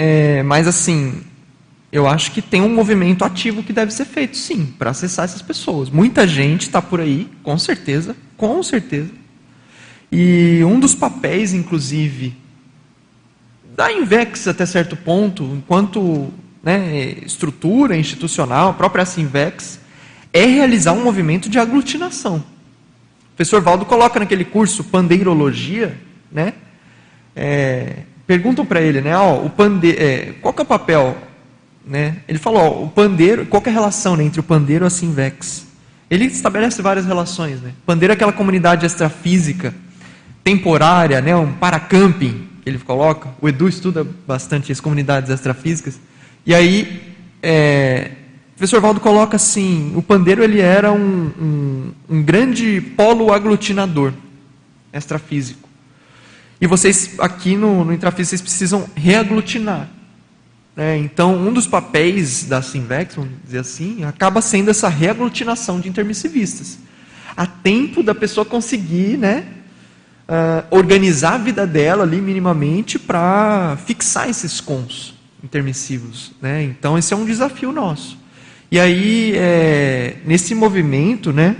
É, 0.00 0.44
mas 0.44 0.68
assim, 0.68 1.22
eu 1.90 2.06
acho 2.06 2.30
que 2.30 2.40
tem 2.40 2.62
um 2.62 2.72
movimento 2.72 3.24
ativo 3.24 3.64
que 3.64 3.72
deve 3.72 3.92
ser 3.92 4.04
feito, 4.04 4.36
sim, 4.36 4.72
para 4.78 4.90
acessar 4.90 5.24
essas 5.24 5.42
pessoas. 5.42 5.90
Muita 5.90 6.24
gente 6.24 6.62
está 6.62 6.80
por 6.80 7.00
aí, 7.00 7.28
com 7.42 7.58
certeza, 7.58 8.14
com 8.36 8.62
certeza. 8.62 9.10
E 10.12 10.62
um 10.62 10.78
dos 10.78 10.94
papéis, 10.94 11.52
inclusive, 11.52 12.36
da 13.74 13.90
Invex 13.90 14.46
até 14.46 14.64
certo 14.64 14.96
ponto, 14.96 15.42
enquanto 15.42 16.32
né, 16.62 17.16
estrutura 17.26 17.96
institucional, 17.96 18.70
a 18.70 18.74
própria 18.74 19.04
Invex, 19.16 19.80
é 20.32 20.44
realizar 20.44 20.92
um 20.92 21.02
movimento 21.02 21.48
de 21.48 21.58
aglutinação. 21.58 22.36
O 22.36 23.36
professor 23.36 23.60
Valdo 23.60 23.84
coloca 23.84 24.20
naquele 24.20 24.44
curso 24.44 24.84
Pandeirologia, 24.84 25.98
né? 26.30 26.54
É, 27.34 28.04
perguntam 28.28 28.64
para 28.64 28.80
ele, 28.80 29.00
né? 29.00 29.16
Ó, 29.16 29.44
o 29.44 29.50
pande 29.50 29.90
é, 29.90 30.34
qual 30.40 30.54
que 30.54 30.60
é 30.60 30.64
o 30.64 30.66
papel 30.66 31.16
né? 31.88 32.18
Ele 32.28 32.38
falou, 32.38 32.60
ó, 32.60 32.84
o 32.84 32.88
pandeiro, 32.88 33.46
qual 33.46 33.62
é 33.64 33.70
a 33.70 33.72
relação 33.72 34.14
né, 34.14 34.22
entre 34.22 34.38
o 34.38 34.42
pandeiro 34.42 34.84
e 34.84 34.86
a 34.86 34.90
Sinvex? 34.90 35.66
Ele 36.10 36.26
estabelece 36.26 36.82
várias 36.82 37.06
relações. 37.06 37.60
Né? 37.62 37.72
Pandeiro 37.86 38.12
é 38.12 38.14
aquela 38.14 38.32
comunidade 38.32 38.84
extrafísica, 38.84 39.74
temporária, 40.44 41.20
né, 41.22 41.34
um 41.34 41.52
paracamping, 41.52 42.46
que 42.62 42.68
ele 42.68 42.78
coloca. 42.78 43.30
O 43.40 43.48
Edu 43.48 43.68
estuda 43.68 44.06
bastante 44.26 44.70
as 44.70 44.80
comunidades 44.80 45.30
extrafísicas. 45.30 45.98
E 46.44 46.54
aí, 46.54 47.02
é, 47.42 48.10
o 48.54 48.58
professor 48.58 48.80
Valdo 48.80 49.00
coloca 49.00 49.36
assim, 49.36 49.92
o 49.96 50.02
pandeiro 50.02 50.42
ele 50.42 50.60
era 50.60 50.92
um, 50.92 51.32
um, 51.40 51.92
um 52.10 52.22
grande 52.22 52.80
polo 52.96 53.32
aglutinador 53.32 54.12
extrafísico. 54.92 55.67
E 56.60 56.66
vocês, 56.66 57.14
aqui 57.18 57.56
no, 57.56 57.84
no 57.84 57.92
intrafísico, 57.92 58.30
vocês 58.30 58.42
precisam 58.42 58.88
reaglutinar. 58.94 59.88
É, 60.76 60.96
então, 60.96 61.34
um 61.34 61.52
dos 61.52 61.66
papéis 61.66 62.44
da 62.44 62.62
Simvex, 62.62 63.16
vamos 63.16 63.32
dizer 63.44 63.58
assim, 63.58 64.04
acaba 64.04 64.40
sendo 64.40 64.70
essa 64.70 64.88
reaglutinação 64.88 65.80
de 65.80 65.88
intermissivistas. 65.88 66.78
A 67.36 67.46
tempo 67.46 68.02
da 68.02 68.14
pessoa 68.14 68.44
conseguir 68.44 69.16
né, 69.16 69.44
uh, 70.28 70.66
organizar 70.70 71.34
a 71.34 71.38
vida 71.38 71.66
dela 71.66 72.04
ali 72.04 72.20
minimamente 72.20 72.98
para 72.98 73.76
fixar 73.84 74.28
esses 74.28 74.60
cons 74.60 75.14
intermissivos. 75.42 76.32
Né? 76.40 76.62
Então, 76.64 76.98
esse 76.98 77.12
é 77.12 77.16
um 77.16 77.24
desafio 77.24 77.72
nosso. 77.72 78.18
E 78.70 78.78
aí, 78.78 79.32
é, 79.34 80.16
nesse 80.24 80.54
movimento, 80.54 81.32
né, 81.32 81.56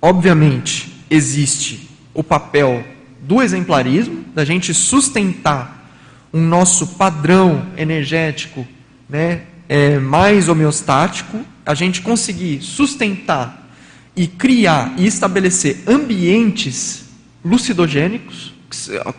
obviamente, 0.00 1.04
existe 1.10 1.88
o 2.14 2.24
papel 2.24 2.84
do 3.28 3.42
exemplarismo, 3.42 4.24
da 4.34 4.42
gente 4.42 4.72
sustentar 4.72 5.86
um 6.32 6.40
nosso 6.40 6.86
padrão 6.86 7.66
energético 7.76 8.66
né, 9.06 9.42
é, 9.68 9.98
mais 9.98 10.48
homeostático, 10.48 11.44
a 11.64 11.74
gente 11.74 12.00
conseguir 12.00 12.62
sustentar 12.62 13.68
e 14.16 14.26
criar 14.26 14.94
e 14.96 15.06
estabelecer 15.06 15.80
ambientes 15.86 17.04
lucidogênicos, 17.44 18.54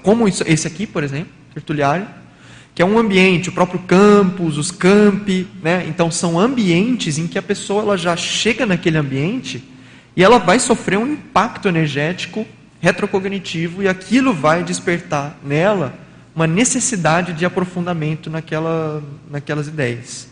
como 0.01 0.27
esse 0.27 0.67
aqui, 0.67 0.87
por 0.87 1.03
exemplo, 1.03 1.31
tertuliário, 1.53 2.07
que 2.73 2.81
é 2.81 2.85
um 2.85 2.97
ambiente, 2.97 3.49
o 3.49 3.51
próprio 3.51 3.79
campus, 3.81 4.57
os 4.57 4.71
campi, 4.71 5.45
né? 5.61 5.85
então 5.87 6.09
são 6.09 6.39
ambientes 6.39 7.19
em 7.19 7.27
que 7.27 7.37
a 7.37 7.43
pessoa 7.43 7.83
ela 7.83 7.97
já 7.97 8.17
chega 8.17 8.65
naquele 8.65 8.97
ambiente 8.97 9.63
e 10.15 10.23
ela 10.23 10.39
vai 10.39 10.57
sofrer 10.59 10.97
um 10.97 11.13
impacto 11.13 11.67
energético 11.67 12.47
retrocognitivo 12.79 13.83
e 13.83 13.87
aquilo 13.87 14.33
vai 14.33 14.63
despertar 14.63 15.37
nela 15.43 15.93
uma 16.35 16.47
necessidade 16.47 17.33
de 17.33 17.45
aprofundamento 17.45 18.29
naquela, 18.29 19.03
naquelas 19.29 19.67
ideias. 19.67 20.27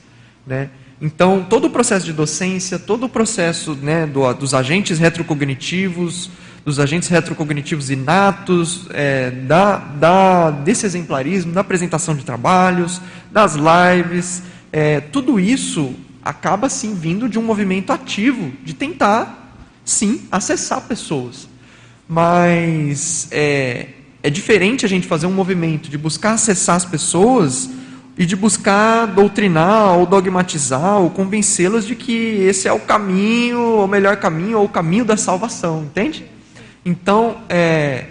Né? 0.45 0.69
Então, 1.01 1.45
todo 1.47 1.65
o 1.65 1.69
processo 1.69 2.05
de 2.05 2.13
docência, 2.13 2.79
todo 2.79 3.05
o 3.05 3.09
processo 3.09 3.75
né, 3.75 4.05
do, 4.05 4.31
dos 4.33 4.53
agentes 4.53 4.99
retrocognitivos, 4.99 6.29
dos 6.65 6.79
agentes 6.79 7.07
retrocognitivos 7.07 7.89
inatos, 7.89 8.87
é, 8.91 9.31
da, 9.31 9.77
da, 9.77 10.51
desse 10.51 10.85
exemplarismo, 10.85 11.51
da 11.51 11.61
apresentação 11.61 12.15
de 12.15 12.25
trabalhos, 12.25 13.01
das 13.31 13.55
lives, 13.55 14.43
é, 14.71 14.99
tudo 14.99 15.39
isso 15.39 15.93
acaba 16.23 16.67
sim 16.67 16.93
vindo 16.93 17.29
de 17.29 17.39
um 17.39 17.43
movimento 17.43 17.93
ativo 17.93 18.51
de 18.63 18.73
tentar, 18.73 19.53
sim, 19.85 20.27
acessar 20.31 20.81
pessoas. 20.81 21.47
Mas 22.07 23.27
é, 23.31 23.87
é 24.23 24.29
diferente 24.29 24.85
a 24.85 24.89
gente 24.89 25.07
fazer 25.07 25.27
um 25.27 25.31
movimento 25.31 25.89
de 25.89 25.97
buscar 25.97 26.33
acessar 26.33 26.75
as 26.75 26.85
pessoas 26.85 27.69
e 28.17 28.25
de 28.25 28.35
buscar 28.35 29.05
doutrinar 29.05 29.97
ou 29.97 30.05
dogmatizar 30.05 30.97
ou 30.99 31.09
convencê-las 31.09 31.85
de 31.85 31.95
que 31.95 32.13
esse 32.13 32.67
é 32.67 32.73
o 32.73 32.79
caminho, 32.79 33.83
o 33.83 33.87
melhor 33.87 34.17
caminho 34.17 34.57
ou 34.57 34.65
o 34.65 34.69
caminho 34.69 35.05
da 35.05 35.15
salvação, 35.15 35.83
entende? 35.83 36.25
Então, 36.83 37.37
é, 37.49 38.05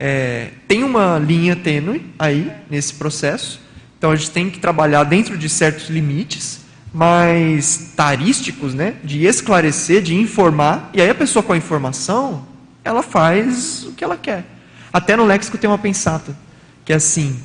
é, 0.00 0.50
tem 0.66 0.84
uma 0.84 1.18
linha 1.18 1.54
tênue 1.54 2.06
aí 2.18 2.50
nesse 2.70 2.94
processo. 2.94 3.60
Então, 3.98 4.10
a 4.10 4.16
gente 4.16 4.30
tem 4.30 4.48
que 4.48 4.58
trabalhar 4.58 5.04
dentro 5.04 5.36
de 5.36 5.48
certos 5.48 5.88
limites, 5.88 6.60
mais 6.94 7.92
tarísticos, 7.94 8.72
né? 8.72 8.94
De 9.04 9.26
esclarecer, 9.26 10.00
de 10.00 10.14
informar. 10.14 10.90
E 10.94 11.02
aí 11.02 11.10
a 11.10 11.14
pessoa 11.14 11.42
com 11.42 11.52
a 11.52 11.56
informação, 11.56 12.46
ela 12.86 13.02
faz 13.02 13.84
o 13.84 13.92
que 13.92 14.04
ela 14.04 14.16
quer. 14.16 14.44
Até 14.92 15.16
no 15.16 15.26
léxico 15.26 15.58
tem 15.58 15.68
uma 15.68 15.76
pensata, 15.76 16.36
que 16.84 16.92
é 16.92 16.96
assim: 16.96 17.36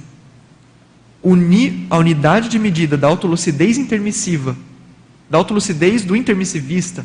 uni, 1.23 1.87
a 1.89 1.97
unidade 1.97 2.47
de 2.47 2.59
medida 2.59 2.95
da 2.95 3.07
autolucidez 3.07 3.77
intermissiva, 3.77 4.55
da 5.27 5.39
autolucidez 5.39 6.03
do 6.03 6.15
intermissivista, 6.15 7.03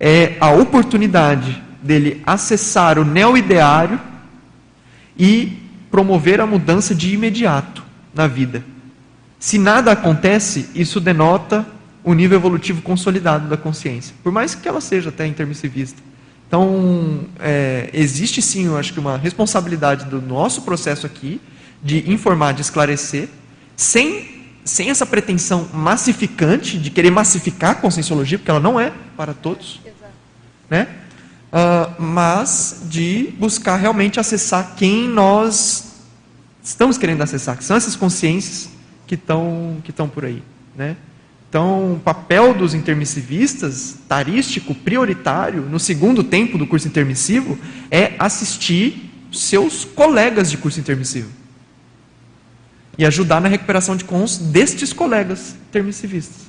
é 0.00 0.36
a 0.40 0.50
oportunidade 0.50 1.62
dele 1.82 2.22
acessar 2.26 2.98
o 2.98 3.04
neo-ideário 3.04 4.00
e 5.18 5.58
promover 5.90 6.40
a 6.40 6.46
mudança 6.46 6.94
de 6.94 7.12
imediato 7.12 7.84
na 8.14 8.26
vida. 8.26 8.64
Se 9.38 9.58
nada 9.58 9.92
acontece, 9.92 10.70
isso 10.74 11.00
denota 11.00 11.66
o 12.02 12.14
nível 12.14 12.38
evolutivo 12.38 12.80
consolidado 12.80 13.46
da 13.46 13.56
consciência, 13.56 14.14
por 14.22 14.32
mais 14.32 14.54
que 14.54 14.66
ela 14.66 14.80
seja 14.80 15.10
até 15.10 15.26
intermissivista. 15.26 16.07
Então, 16.48 17.26
é, 17.38 17.90
existe 17.92 18.42
sim, 18.42 18.66
eu 18.66 18.76
acho 18.76 18.92
que 18.92 18.98
uma 18.98 19.16
responsabilidade 19.16 20.06
do 20.06 20.20
nosso 20.20 20.62
processo 20.62 21.06
aqui 21.06 21.40
de 21.80 22.10
informar, 22.10 22.52
de 22.52 22.62
esclarecer, 22.62 23.28
sem, 23.76 24.50
sem 24.64 24.90
essa 24.90 25.06
pretensão 25.06 25.68
massificante 25.72 26.78
de 26.78 26.90
querer 26.90 27.10
massificar 27.10 27.70
a 27.72 27.74
conscienciologia, 27.74 28.38
porque 28.38 28.50
ela 28.50 28.60
não 28.60 28.80
é 28.80 28.92
para 29.16 29.32
todos. 29.34 29.80
Né? 30.68 30.88
uh, 31.48 32.00
mas 32.00 32.82
de 32.84 33.34
buscar 33.38 33.76
realmente 33.76 34.20
acessar 34.20 34.74
quem 34.76 35.08
nós 35.08 36.02
estamos 36.62 36.98
querendo 36.98 37.22
acessar, 37.22 37.56
que 37.56 37.64
são 37.64 37.76
essas 37.76 37.96
consciências 37.96 38.68
que 39.06 39.14
estão 39.14 39.78
que 39.82 39.90
estão 39.90 40.08
por 40.08 40.24
aí, 40.24 40.42
né? 40.76 40.96
Então, 41.48 41.94
o 41.94 42.00
papel 42.00 42.52
dos 42.52 42.74
intermissivistas, 42.74 43.96
tarístico, 44.06 44.74
prioritário, 44.74 45.62
no 45.62 45.80
segundo 45.80 46.22
tempo 46.22 46.58
do 46.58 46.66
curso 46.66 46.86
intermissivo, 46.86 47.58
é 47.90 48.12
assistir 48.18 49.10
seus 49.32 49.84
colegas 49.84 50.50
de 50.50 50.58
curso 50.58 50.78
intermissivo. 50.78 51.30
E 52.98 53.06
ajudar 53.06 53.40
na 53.40 53.48
recuperação 53.48 53.96
de 53.96 54.04
cons 54.04 54.36
destes 54.36 54.92
colegas 54.92 55.56
intermissivistas. 55.68 56.48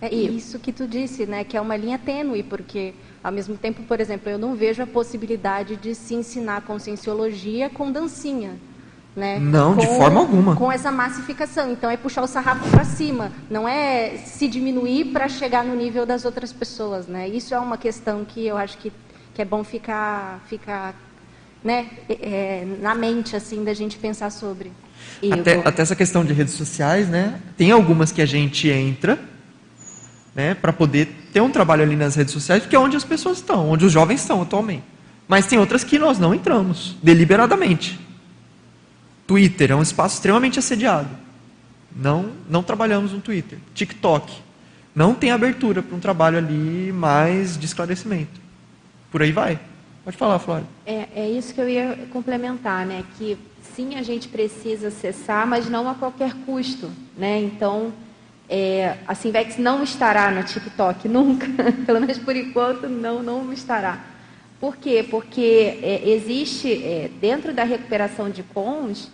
É 0.00 0.12
isso 0.12 0.58
que 0.58 0.72
tu 0.72 0.86
disse, 0.86 1.26
né? 1.26 1.42
Que 1.42 1.56
é 1.56 1.60
uma 1.60 1.76
linha 1.76 1.98
tênue, 1.98 2.42
porque 2.42 2.92
ao 3.22 3.32
mesmo 3.32 3.56
tempo, 3.56 3.82
por 3.84 4.00
exemplo, 4.00 4.30
eu 4.30 4.38
não 4.38 4.54
vejo 4.54 4.82
a 4.82 4.86
possibilidade 4.86 5.76
de 5.76 5.94
se 5.94 6.14
ensinar 6.14 6.62
conscienciologia 6.62 7.70
com 7.70 7.90
dancinha. 7.90 8.58
Né? 9.14 9.38
Não, 9.38 9.74
com, 9.74 9.80
de 9.80 9.86
forma 9.88 10.20
alguma. 10.20 10.56
Com 10.56 10.72
essa 10.72 10.90
massificação. 10.90 11.70
Então 11.70 11.90
é 11.90 11.96
puxar 11.96 12.22
o 12.22 12.26
sarrafo 12.26 12.68
para 12.70 12.84
cima, 12.84 13.30
não 13.50 13.68
é 13.68 14.16
se 14.24 14.48
diminuir 14.48 15.06
para 15.06 15.28
chegar 15.28 15.64
no 15.64 15.74
nível 15.74 16.06
das 16.06 16.24
outras 16.24 16.52
pessoas. 16.52 17.06
Né? 17.06 17.28
Isso 17.28 17.54
é 17.54 17.58
uma 17.58 17.76
questão 17.76 18.24
que 18.24 18.46
eu 18.46 18.56
acho 18.56 18.78
que, 18.78 18.90
que 19.34 19.42
é 19.42 19.44
bom 19.44 19.62
ficar, 19.62 20.40
ficar 20.48 20.94
né, 21.62 21.88
é, 22.08 22.66
na 22.80 22.94
mente 22.94 23.36
assim 23.36 23.62
da 23.62 23.74
gente 23.74 23.98
pensar 23.98 24.30
sobre. 24.30 24.72
Até, 25.30 25.60
até, 25.64 25.82
essa 25.82 25.96
questão 25.96 26.24
de 26.24 26.32
redes 26.32 26.54
sociais, 26.54 27.08
né? 27.08 27.40
Tem 27.56 27.70
algumas 27.70 28.10
que 28.10 28.22
a 28.22 28.26
gente 28.26 28.68
entra 28.68 29.18
né, 30.34 30.54
para 30.54 30.72
poder 30.72 31.08
ter 31.32 31.40
um 31.40 31.50
trabalho 31.50 31.82
ali 31.82 31.96
nas 31.96 32.14
redes 32.14 32.32
sociais, 32.32 32.62
porque 32.62 32.74
é 32.74 32.78
onde 32.78 32.96
as 32.96 33.04
pessoas 33.04 33.38
estão, 33.38 33.68
onde 33.68 33.84
os 33.84 33.92
jovens 33.92 34.20
estão 34.20 34.42
atualmente. 34.42 34.84
Mas 35.28 35.46
tem 35.46 35.58
outras 35.58 35.84
que 35.84 35.98
nós 35.98 36.18
não 36.18 36.34
entramos, 36.34 36.96
deliberadamente. 37.02 38.00
Twitter 39.26 39.70
é 39.70 39.76
um 39.76 39.82
espaço 39.82 40.16
extremamente 40.16 40.58
assediado. 40.58 41.08
Não, 41.94 42.32
não 42.48 42.62
trabalhamos 42.62 43.12
no 43.12 43.20
Twitter. 43.20 43.58
TikTok 43.74 44.32
não 44.94 45.14
tem 45.14 45.30
abertura 45.30 45.82
para 45.82 45.96
um 45.96 46.00
trabalho 46.00 46.38
ali 46.38 46.92
mais 46.92 47.56
de 47.56 47.66
esclarecimento. 47.66 48.40
Por 49.10 49.22
aí 49.22 49.32
vai. 49.32 49.58
Pode 50.04 50.16
falar, 50.16 50.38
Flávia. 50.38 50.66
É, 50.84 51.08
é 51.14 51.30
isso 51.30 51.54
que 51.54 51.60
eu 51.60 51.68
ia 51.68 51.98
complementar, 52.12 52.84
né? 52.84 53.04
Que 53.16 53.38
sim, 53.74 53.94
a 53.94 54.02
gente 54.02 54.28
precisa 54.28 54.88
acessar, 54.88 55.46
mas 55.46 55.68
não 55.68 55.88
a 55.88 55.94
qualquer 55.94 56.34
custo, 56.44 56.90
né? 57.16 57.40
Então, 57.40 57.92
é, 58.48 58.96
a 59.06 59.14
Simvex 59.14 59.58
não 59.58 59.82
estará 59.82 60.30
no 60.30 60.42
TikTok 60.42 61.06
nunca, 61.08 61.46
pelo 61.86 62.00
menos 62.00 62.18
por 62.18 62.34
enquanto 62.34 62.88
não, 62.88 63.22
não 63.22 63.52
estará. 63.52 64.11
Por 64.62 64.76
quê? 64.76 65.04
Porque 65.10 65.76
é, 65.82 66.08
existe, 66.08 66.72
é, 66.72 67.10
dentro 67.20 67.52
da 67.52 67.64
recuperação 67.64 68.30
de 68.30 68.44
cons, 68.44 69.10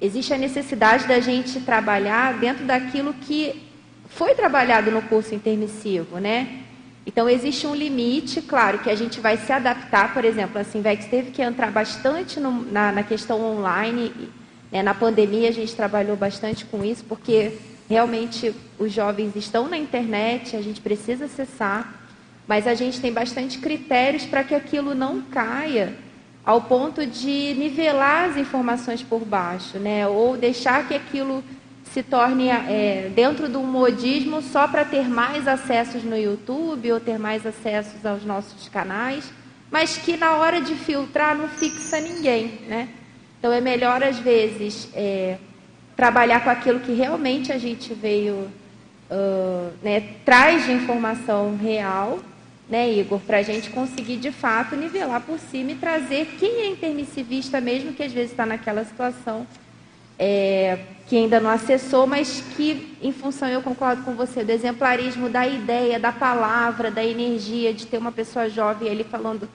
existe 0.00 0.32
a 0.32 0.38
necessidade 0.38 1.06
da 1.06 1.20
gente 1.20 1.60
trabalhar 1.60 2.38
dentro 2.38 2.64
daquilo 2.64 3.12
que 3.12 3.68
foi 4.08 4.34
trabalhado 4.34 4.90
no 4.90 5.02
curso 5.02 5.34
intermissivo, 5.34 6.18
né? 6.18 6.62
Então, 7.04 7.28
existe 7.28 7.66
um 7.66 7.74
limite, 7.74 8.40
claro, 8.40 8.78
que 8.78 8.88
a 8.88 8.94
gente 8.94 9.20
vai 9.20 9.36
se 9.36 9.52
adaptar. 9.52 10.14
Por 10.14 10.24
exemplo, 10.24 10.58
a 10.58 10.64
Simvex 10.64 11.04
teve 11.04 11.32
que 11.32 11.42
entrar 11.42 11.70
bastante 11.70 12.40
no, 12.40 12.64
na, 12.72 12.92
na, 12.92 13.02
questão 13.02 13.44
online. 13.44 14.10
Né? 14.70 14.82
Na 14.82 14.94
pandemia, 14.94 15.50
a 15.50 15.52
gente 15.52 15.76
trabalhou 15.76 16.16
bastante 16.16 16.64
com 16.64 16.82
isso, 16.82 17.04
porque 17.04 17.58
realmente 17.90 18.54
os 18.78 18.90
jovens 18.90 19.36
estão 19.36 19.68
na 19.68 19.76
internet, 19.76 20.56
a 20.56 20.62
gente 20.62 20.80
precisa 20.80 21.26
acessar 21.26 22.01
mas 22.46 22.66
a 22.66 22.74
gente 22.74 23.00
tem 23.00 23.12
bastante 23.12 23.58
critérios 23.58 24.24
para 24.24 24.44
que 24.44 24.54
aquilo 24.54 24.94
não 24.94 25.22
caia 25.22 25.94
ao 26.44 26.62
ponto 26.62 27.06
de 27.06 27.54
nivelar 27.54 28.30
as 28.30 28.36
informações 28.36 29.02
por 29.02 29.24
baixo, 29.24 29.78
né? 29.78 30.06
ou 30.06 30.36
deixar 30.36 30.86
que 30.88 30.94
aquilo 30.94 31.42
se 31.92 32.02
torne 32.02 32.48
é, 32.48 33.10
dentro 33.14 33.48
do 33.48 33.60
modismo 33.60 34.40
só 34.40 34.66
para 34.66 34.84
ter 34.84 35.08
mais 35.08 35.46
acessos 35.46 36.02
no 36.02 36.16
YouTube 36.16 36.90
ou 36.90 36.98
ter 36.98 37.18
mais 37.18 37.46
acessos 37.46 38.04
aos 38.04 38.24
nossos 38.24 38.68
canais, 38.68 39.30
mas 39.70 39.96
que 39.98 40.16
na 40.16 40.32
hora 40.36 40.60
de 40.60 40.74
filtrar 40.74 41.36
não 41.36 41.48
fixa 41.48 42.00
ninguém. 42.00 42.60
Né? 42.66 42.88
Então 43.38 43.52
é 43.52 43.60
melhor, 43.60 44.02
às 44.02 44.18
vezes, 44.18 44.88
é, 44.94 45.36
trabalhar 45.96 46.42
com 46.42 46.50
aquilo 46.50 46.80
que 46.80 46.92
realmente 46.92 47.52
a 47.52 47.58
gente 47.58 47.92
veio, 47.92 48.48
uh, 49.12 49.72
né, 49.82 50.14
traz 50.24 50.64
de 50.64 50.72
informação 50.72 51.56
real 51.56 52.18
né, 52.72 52.90
Igor, 52.90 53.20
para 53.20 53.36
a 53.36 53.42
gente 53.42 53.68
conseguir 53.68 54.16
de 54.16 54.32
fato 54.32 54.74
nivelar 54.74 55.20
por 55.20 55.38
cima 55.38 55.72
e 55.72 55.74
trazer 55.74 56.24
quem 56.38 56.62
é 56.62 56.70
intermissivista 56.70 57.60
mesmo, 57.60 57.92
que 57.92 58.02
às 58.02 58.10
vezes 58.10 58.30
está 58.30 58.46
naquela 58.46 58.82
situação 58.82 59.46
é, 60.18 60.78
que 61.06 61.16
ainda 61.16 61.38
não 61.38 61.50
acessou, 61.50 62.06
mas 62.06 62.42
que, 62.56 62.96
em 63.02 63.12
função, 63.12 63.48
eu 63.48 63.60
concordo 63.60 64.02
com 64.04 64.14
você, 64.14 64.42
do 64.42 64.50
exemplarismo 64.50 65.28
da 65.28 65.46
ideia, 65.46 66.00
da 66.00 66.12
palavra, 66.12 66.90
da 66.90 67.04
energia, 67.04 67.74
de 67.74 67.86
ter 67.86 67.98
uma 67.98 68.12
pessoa 68.12 68.48
jovem 68.48 68.90
ali 68.90 69.04
falando 69.04 69.46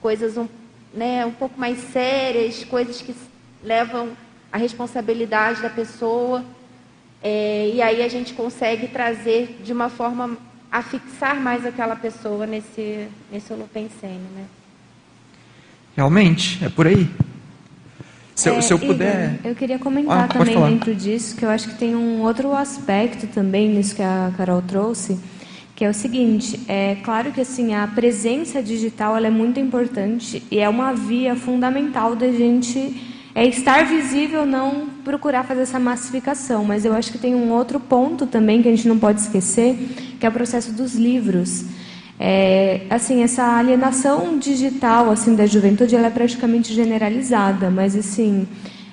coisas 0.00 0.38
um, 0.38 0.48
né, 0.94 1.26
um 1.26 1.32
pouco 1.32 1.60
mais 1.60 1.78
sérias, 1.78 2.64
coisas 2.64 3.02
que 3.02 3.14
levam 3.62 4.16
a 4.50 4.56
responsabilidade 4.56 5.60
da 5.60 5.68
pessoa. 5.68 6.42
É, 7.22 7.70
e 7.72 7.80
aí 7.80 8.02
a 8.02 8.08
gente 8.08 8.34
consegue 8.34 8.88
trazer 8.88 9.60
de 9.62 9.72
uma 9.72 9.88
forma 9.88 10.36
a 10.70 10.82
fixar 10.82 11.40
mais 11.40 11.64
aquela 11.64 11.94
pessoa 11.94 12.46
nesse, 12.46 13.06
nesse 13.30 13.52
holopensene, 13.52 14.26
né? 14.34 14.44
Realmente, 15.94 16.64
é 16.64 16.68
por 16.68 16.86
aí. 16.86 17.08
Se, 18.34 18.48
é, 18.48 18.56
eu, 18.56 18.62
se 18.62 18.72
eu 18.72 18.78
puder. 18.78 19.38
eu 19.44 19.54
queria 19.54 19.78
comentar 19.78 20.24
ah, 20.24 20.28
também 20.28 20.58
dentro 20.58 20.94
disso, 20.94 21.36
que 21.36 21.44
eu 21.44 21.50
acho 21.50 21.68
que 21.68 21.74
tem 21.74 21.94
um 21.94 22.22
outro 22.22 22.52
aspecto 22.54 23.26
também 23.26 23.68
nisso 23.68 23.94
que 23.94 24.02
a 24.02 24.32
Carol 24.36 24.62
trouxe, 24.62 25.20
que 25.76 25.84
é 25.84 25.90
o 25.90 25.94
seguinte, 25.94 26.58
é 26.66 26.96
claro 27.04 27.30
que 27.30 27.40
assim, 27.40 27.74
a 27.74 27.86
presença 27.86 28.62
digital 28.62 29.16
ela 29.16 29.26
é 29.26 29.30
muito 29.30 29.60
importante 29.60 30.42
e 30.50 30.58
é 30.58 30.68
uma 30.68 30.94
via 30.94 31.36
fundamental 31.36 32.16
da 32.16 32.32
gente 32.32 33.11
é 33.34 33.46
estar 33.46 33.84
visível, 33.86 34.44
não 34.44 34.88
procurar 35.04 35.44
fazer 35.44 35.62
essa 35.62 35.78
massificação. 35.78 36.64
Mas 36.64 36.84
eu 36.84 36.92
acho 36.92 37.10
que 37.10 37.18
tem 37.18 37.34
um 37.34 37.50
outro 37.52 37.80
ponto 37.80 38.26
também 38.26 38.62
que 38.62 38.68
a 38.68 38.70
gente 38.70 38.86
não 38.88 38.98
pode 38.98 39.20
esquecer, 39.20 39.76
que 40.20 40.26
é 40.26 40.28
o 40.28 40.32
processo 40.32 40.72
dos 40.72 40.94
livros. 40.94 41.64
É, 42.20 42.82
assim, 42.90 43.22
essa 43.22 43.56
alienação 43.56 44.38
digital 44.38 45.10
assim 45.10 45.34
da 45.34 45.46
juventude 45.46 45.96
ela 45.96 46.06
é 46.06 46.10
praticamente 46.10 46.72
generalizada, 46.72 47.68
mas 47.68 47.96
assim 47.96 48.46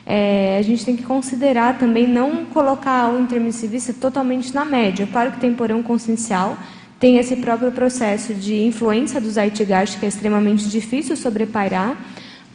é, 0.05 0.57
a 0.57 0.61
gente 0.63 0.83
tem 0.83 0.95
que 0.95 1.03
considerar 1.03 1.77
também 1.77 2.07
não 2.07 2.45
colocar 2.45 3.13
o 3.13 3.19
intermissivista 3.21 3.93
totalmente 3.93 4.55
na 4.55 4.65
média. 4.65 5.07
Claro 5.11 5.33
que 5.33 5.39
tem 5.39 5.53
porão 5.53 5.83
consciencial, 5.83 6.57
tem 6.99 7.17
esse 7.17 7.35
próprio 7.35 7.71
processo 7.71 8.33
de 8.33 8.55
influência 8.63 9.21
do 9.21 9.29
Zeitgeist 9.29 9.99
que 9.99 10.05
é 10.05 10.09
extremamente 10.09 10.67
difícil 10.67 11.15
sobrepairar, 11.15 11.95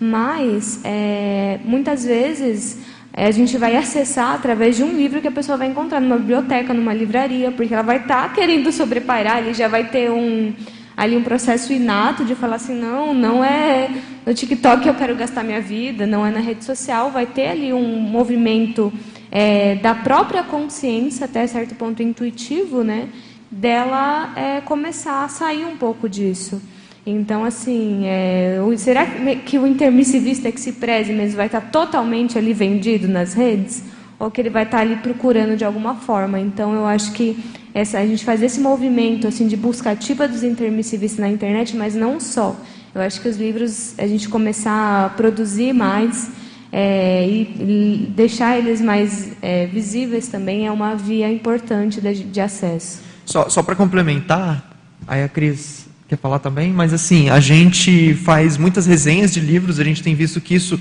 mas, 0.00 0.80
é, 0.84 1.58
muitas 1.64 2.04
vezes, 2.04 2.78
é, 3.12 3.26
a 3.26 3.30
gente 3.30 3.56
vai 3.56 3.76
acessar 3.76 4.34
através 4.34 4.76
de 4.76 4.82
um 4.82 4.92
livro 4.92 5.20
que 5.20 5.28
a 5.28 5.32
pessoa 5.32 5.56
vai 5.56 5.68
encontrar 5.68 6.00
numa 6.00 6.18
biblioteca, 6.18 6.74
numa 6.74 6.92
livraria, 6.92 7.52
porque 7.52 7.72
ela 7.72 7.82
vai 7.82 7.98
estar 7.98 8.28
tá 8.28 8.34
querendo 8.34 8.70
sobrepairar, 8.72 9.38
ele 9.38 9.54
já 9.54 9.68
vai 9.68 9.88
ter 9.88 10.10
um, 10.10 10.52
ali 10.96 11.16
um 11.16 11.22
processo 11.22 11.72
inato 11.72 12.24
de 12.24 12.34
falar 12.34 12.56
assim, 12.56 12.74
não, 12.74 13.14
não 13.14 13.44
é 13.44 13.88
no 14.26 14.34
TikTok 14.34 14.82
que 14.82 14.88
eu 14.88 14.94
quero 14.94 15.14
gastar 15.14 15.44
minha 15.44 15.60
vida, 15.60 16.06
não 16.06 16.26
é 16.26 16.30
na 16.30 16.40
rede 16.40 16.64
social, 16.64 17.10
vai 17.10 17.26
ter 17.26 17.48
ali 17.48 17.72
um 17.72 18.00
movimento 18.00 18.92
é, 19.30 19.76
da 19.76 19.94
própria 19.94 20.42
consciência, 20.42 21.26
até 21.26 21.46
certo 21.46 21.74
ponto 21.76 22.02
intuitivo, 22.02 22.82
né, 22.82 23.08
dela 23.48 24.32
é, 24.34 24.60
começar 24.60 25.24
a 25.24 25.28
sair 25.28 25.64
um 25.64 25.76
pouco 25.76 26.08
disso. 26.08 26.60
Então, 27.06 27.44
assim, 27.44 28.06
é, 28.06 28.58
será 28.78 29.04
que 29.44 29.58
o 29.58 29.66
intermissivista 29.66 30.50
que 30.50 30.60
se 30.60 30.72
preze 30.72 31.12
mesmo 31.12 31.36
vai 31.36 31.46
estar 31.46 31.60
totalmente 31.60 32.38
ali 32.38 32.54
vendido 32.54 33.06
nas 33.06 33.34
redes? 33.34 33.82
Ou 34.18 34.30
que 34.30 34.40
ele 34.40 34.48
vai 34.48 34.62
estar 34.62 34.78
ali 34.78 34.96
procurando 34.96 35.56
de 35.56 35.64
alguma 35.64 35.96
forma? 35.96 36.40
Então, 36.40 36.72
eu 36.72 36.86
acho 36.86 37.12
que 37.12 37.36
essa, 37.74 37.98
a 37.98 38.06
gente 38.06 38.24
faz 38.24 38.42
esse 38.42 38.58
movimento 38.58 39.26
assim 39.26 39.46
de 39.46 39.56
busca 39.56 39.90
ativa 39.90 40.26
dos 40.26 40.42
intermissivistas 40.42 41.18
na 41.18 41.28
internet, 41.28 41.76
mas 41.76 41.94
não 41.94 42.18
só. 42.18 42.56
Eu 42.94 43.02
acho 43.02 43.20
que 43.20 43.28
os 43.28 43.36
livros, 43.36 43.98
a 43.98 44.06
gente 44.06 44.28
começar 44.28 45.06
a 45.06 45.08
produzir 45.10 45.74
mais 45.74 46.30
é, 46.72 47.26
e, 47.28 47.42
e, 47.42 48.12
deixar 48.16 48.56
eles 48.56 48.80
mais 48.80 49.32
é, 49.42 49.66
visíveis 49.66 50.28
também 50.28 50.66
é 50.66 50.72
uma 50.72 50.94
via 50.94 51.30
importante 51.30 52.00
de, 52.00 52.24
de 52.24 52.40
acesso. 52.40 53.02
Só, 53.26 53.48
só 53.48 53.62
para 53.62 53.74
complementar, 53.76 54.72
aí 55.06 55.22
a 55.22 55.28
Cris 55.28 55.86
quer 56.14 56.20
falar 56.20 56.38
também, 56.38 56.72
mas 56.72 56.92
assim, 56.92 57.28
a 57.28 57.40
gente 57.40 58.14
faz 58.14 58.56
muitas 58.56 58.86
resenhas 58.86 59.32
de 59.32 59.40
livros, 59.40 59.80
a 59.80 59.84
gente 59.84 60.02
tem 60.02 60.14
visto 60.14 60.40
que 60.40 60.54
isso 60.54 60.78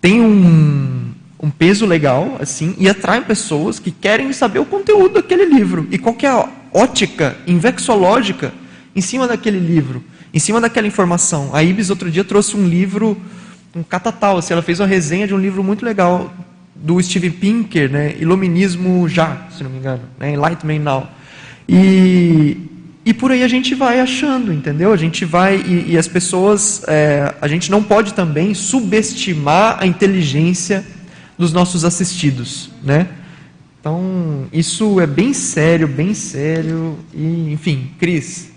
tem 0.00 0.20
um, 0.20 1.12
um 1.40 1.50
peso 1.50 1.84
legal, 1.84 2.36
assim, 2.40 2.74
e 2.78 2.88
atrai 2.88 3.20
pessoas 3.20 3.78
que 3.78 3.90
querem 3.90 4.32
saber 4.32 4.58
o 4.58 4.64
conteúdo 4.64 5.14
daquele 5.14 5.44
livro 5.44 5.86
e 5.90 5.98
qual 5.98 6.16
é 6.22 6.26
a 6.26 6.48
ótica 6.72 7.36
invexológica 7.46 8.52
em 8.94 9.00
cima 9.00 9.28
daquele 9.28 9.58
livro. 9.58 10.02
em 10.32 10.38
cima 10.38 10.60
daquela 10.60 10.86
informação. 10.86 11.50
A 11.52 11.62
Ibis 11.62 11.90
outro 11.90 12.10
dia 12.10 12.24
trouxe 12.24 12.56
um 12.56 12.66
livro, 12.66 13.16
um 13.74 13.82
catatal, 13.82 14.38
assim, 14.38 14.52
ela 14.52 14.62
fez 14.62 14.80
uma 14.80 14.86
resenha 14.86 15.26
de 15.26 15.34
um 15.34 15.38
livro 15.38 15.62
muito 15.62 15.84
legal 15.84 16.32
do 16.74 17.00
Steven 17.02 17.32
Pinker, 17.32 17.90
né, 17.90 18.14
Iluminismo 18.18 19.08
Já, 19.08 19.46
se 19.50 19.62
não 19.62 19.70
me 19.70 19.78
engano, 19.78 20.02
né, 20.18 20.32
Enlightenment 20.32 20.78
Now. 20.80 21.08
E, 21.68 22.56
e 23.04 23.14
por 23.14 23.32
aí 23.32 23.42
a 23.42 23.48
gente 23.48 23.74
vai 23.74 24.00
achando, 24.00 24.52
entendeu? 24.52 24.92
A 24.92 24.96
gente 24.96 25.24
vai, 25.24 25.56
e, 25.56 25.92
e 25.92 25.98
as 25.98 26.06
pessoas, 26.06 26.82
é, 26.86 27.34
a 27.40 27.48
gente 27.48 27.70
não 27.70 27.82
pode 27.82 28.14
também 28.14 28.54
subestimar 28.54 29.78
a 29.80 29.86
inteligência 29.86 30.84
dos 31.38 31.52
nossos 31.52 31.84
assistidos, 31.84 32.70
né? 32.82 33.08
Então, 33.80 34.46
isso 34.52 35.00
é 35.00 35.06
bem 35.06 35.32
sério, 35.32 35.88
bem 35.88 36.12
sério, 36.12 36.98
e, 37.14 37.52
enfim, 37.52 37.90
Cris, 37.98 38.50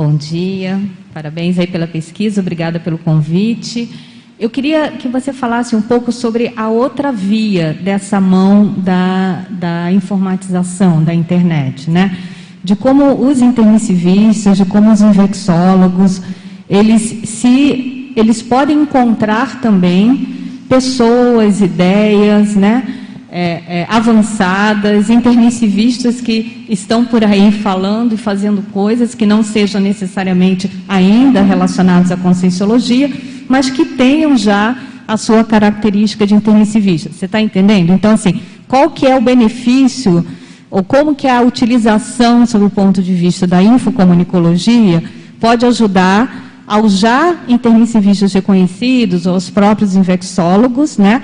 Bom 0.00 0.14
dia, 0.14 0.80
parabéns 1.12 1.58
aí 1.58 1.66
pela 1.66 1.88
pesquisa, 1.88 2.40
obrigada 2.40 2.78
pelo 2.78 2.98
convite. 2.98 3.92
Eu 4.38 4.48
queria 4.48 4.92
que 4.92 5.08
você 5.08 5.32
falasse 5.32 5.74
um 5.74 5.82
pouco 5.82 6.12
sobre 6.12 6.52
a 6.56 6.68
outra 6.68 7.10
via 7.10 7.76
dessa 7.82 8.20
mão 8.20 8.72
da, 8.76 9.46
da 9.50 9.90
informatização 9.90 11.02
da 11.02 11.12
internet, 11.12 11.90
né? 11.90 12.16
De 12.62 12.76
como 12.76 13.14
os 13.14 13.42
intermissivistas, 13.42 14.56
de 14.56 14.64
como 14.64 14.92
os 14.92 15.00
infectólogos, 15.00 16.22
eles 16.70 17.28
se 17.28 18.12
eles 18.14 18.40
podem 18.40 18.82
encontrar 18.82 19.60
também 19.60 20.62
pessoas, 20.68 21.60
ideias, 21.60 22.54
né? 22.54 22.98
é, 23.30 23.62
é, 23.80 23.86
avançadas, 23.88 25.10
intermissivistas 25.10 26.20
que 26.20 26.64
estão 26.68 27.04
por 27.04 27.22
aí 27.22 27.52
falando 27.52 28.14
e 28.14 28.16
fazendo 28.16 28.62
coisas 28.72 29.14
que 29.14 29.26
não 29.26 29.42
sejam 29.42 29.80
necessariamente 29.80 30.70
ainda 30.88 31.42
relacionadas 31.42 32.10
à 32.10 32.16
conscienciologia, 32.16 33.10
mas 33.48 33.70
que 33.70 33.84
tenham 33.84 34.36
já 34.36 34.76
a 35.06 35.16
sua 35.16 35.42
característica 35.42 36.26
de 36.26 36.34
intermissivista. 36.34 37.10
Você 37.10 37.24
está 37.24 37.40
entendendo? 37.40 37.92
Então, 37.92 38.12
assim, 38.12 38.42
qual 38.68 38.90
que 38.90 39.06
é 39.06 39.16
o 39.16 39.20
benefício 39.20 40.24
ou 40.70 40.84
como 40.84 41.14
que 41.14 41.26
a 41.26 41.40
utilização, 41.40 42.44
sob 42.44 42.66
o 42.66 42.70
ponto 42.70 43.02
de 43.02 43.14
vista 43.14 43.46
da 43.46 43.62
infocomunicologia, 43.62 45.02
pode 45.40 45.64
ajudar 45.64 46.62
aos 46.66 46.98
já 46.98 47.34
intermissivistas 47.48 48.34
reconhecidos, 48.34 49.24
ou 49.24 49.32
aos 49.32 49.48
próprios 49.48 49.96
infectólogos, 49.96 50.98
né, 50.98 51.22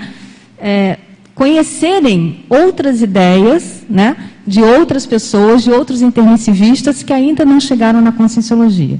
é, 0.57 0.97
conhecerem 1.35 2.43
outras 2.49 3.01
ideias 3.01 3.85
né, 3.87 4.15
de 4.47 4.61
outras 4.61 5.05
pessoas, 5.05 5.63
de 5.63 5.69
outros 5.69 6.01
intermissivistas 6.01 7.03
que 7.03 7.13
ainda 7.13 7.45
não 7.45 7.59
chegaram 7.59 8.01
na 8.01 8.11
conscienciologia. 8.11 8.99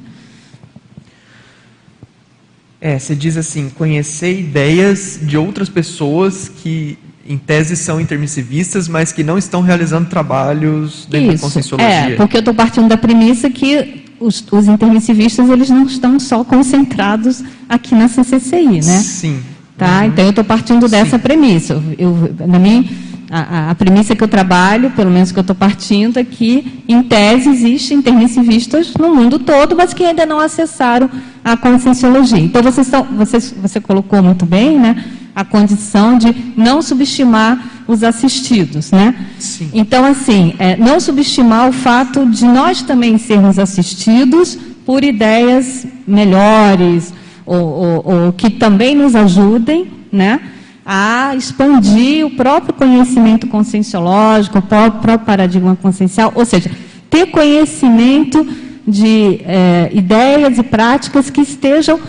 É, 2.86 3.00
você 3.00 3.16
diz 3.16 3.36
assim, 3.36 3.68
conhecer 3.68 4.42
ideias 4.42 5.20
de 5.20 5.36
outras 5.36 5.68
pessoas 5.68 6.48
que, 6.48 7.00
em 7.28 7.36
tese, 7.36 7.76
são 7.76 8.00
intermissivistas, 8.00 8.88
mas 8.88 9.12
que 9.12 9.24
não 9.24 9.40
estão 9.40 9.64
realizando 9.64 10.08
trabalhos 10.08 11.08
dentro 11.10 11.34
Isso, 11.34 11.38
da 11.38 11.42
conscienciologia. 11.42 11.90
É, 11.90 12.16
porque 12.16 12.38
eu 12.38 12.42
estou 12.42 12.54
partindo 12.54 12.88
da 12.88 12.96
premissa 12.96 13.50
que 13.50 14.04
os, 14.20 14.46
os 14.52 14.68
intermissivistas 14.68 15.50
eles 15.50 15.68
não 15.68 15.88
estão 15.88 16.20
só 16.20 16.44
concentrados 16.44 17.44
aqui 17.68 17.96
na 17.96 18.08
CCCI, 18.08 18.68
né? 18.68 19.00
Sim, 19.00 19.42
Tá? 19.78 20.02
Uhum. 20.02 20.06
Então, 20.06 20.24
eu 20.24 20.30
estou 20.30 20.44
partindo 20.46 20.88
dessa 20.88 21.18
Sim. 21.18 21.24
premissa. 21.24 21.84
Eu, 21.98 22.34
na 22.48 22.58
minha, 22.58 22.86
a, 23.30 23.72
a, 23.72 23.76
premissa 23.76 24.16
que 24.16 24.24
eu 24.24 24.28
trabalho, 24.28 24.92
pelo 24.92 25.10
menos 25.10 25.32
que 25.32 25.40
eu 25.40 25.42
estou 25.42 25.56
partindo, 25.56 26.18
é 26.18 26.24
que, 26.24 26.84
em 26.88 27.02
tese, 27.04 27.50
existem 27.50 27.98
intermissivistas 27.98 28.94
no 28.94 29.16
mundo 29.16 29.40
todo, 29.40 29.76
mas 29.76 29.94
que 29.94 30.04
ainda 30.04 30.26
não 30.26 30.40
acessaram 30.40 31.10
a 31.44 31.58
conscienciologia. 31.58 32.40
Então, 32.40 32.62
vocês, 32.62 33.54
você 33.60 33.82
colocou 33.82 34.22
muito 34.22 34.46
bem 34.46 34.80
né, 34.80 35.04
a 35.36 35.44
condição 35.44 36.18
de 36.18 36.36
não 36.56 36.82
subestimar 36.82 37.84
os 37.88 38.04
assistidos. 38.04 38.92
Né? 38.92 39.16
Sim. 39.40 39.70
Então, 39.74 40.06
assim, 40.06 40.54
é, 40.60 40.78
não 40.78 41.00
subestimar 41.00 41.68
o 41.68 41.72
fato 41.72 42.26
de 42.26 42.46
nós 42.46 42.82
também 42.84 43.18
sermos 43.18 43.58
assistidos 43.58 44.58
por 44.86 45.04
ideias 45.04 45.86
melhores, 46.08 47.12
ou, 47.46 47.58
ou, 47.58 48.26
ou 48.26 48.34
que 48.34 48.50
também 48.50 48.96
nos 48.96 49.16
ajudem 49.16 49.88
né, 50.12 50.40
a 50.86 51.36
expandir 51.36 52.26
o 52.26 52.30
próprio 52.32 52.74
conhecimento 52.74 53.48
conscienciológico, 53.48 54.60
o 54.60 54.62
próprio 54.62 55.18
paradigma 55.18 55.76
consciencial, 55.76 56.32
ou 56.36 56.46
seja, 56.46 56.70
ter 57.10 57.28
conhecimento 57.28 58.46
de 58.88 59.42
é, 59.44 59.90
ideias 59.92 60.60
e 60.60 60.64
práticas 60.64 61.32
que 61.32 61.42
estejam 61.42 62.00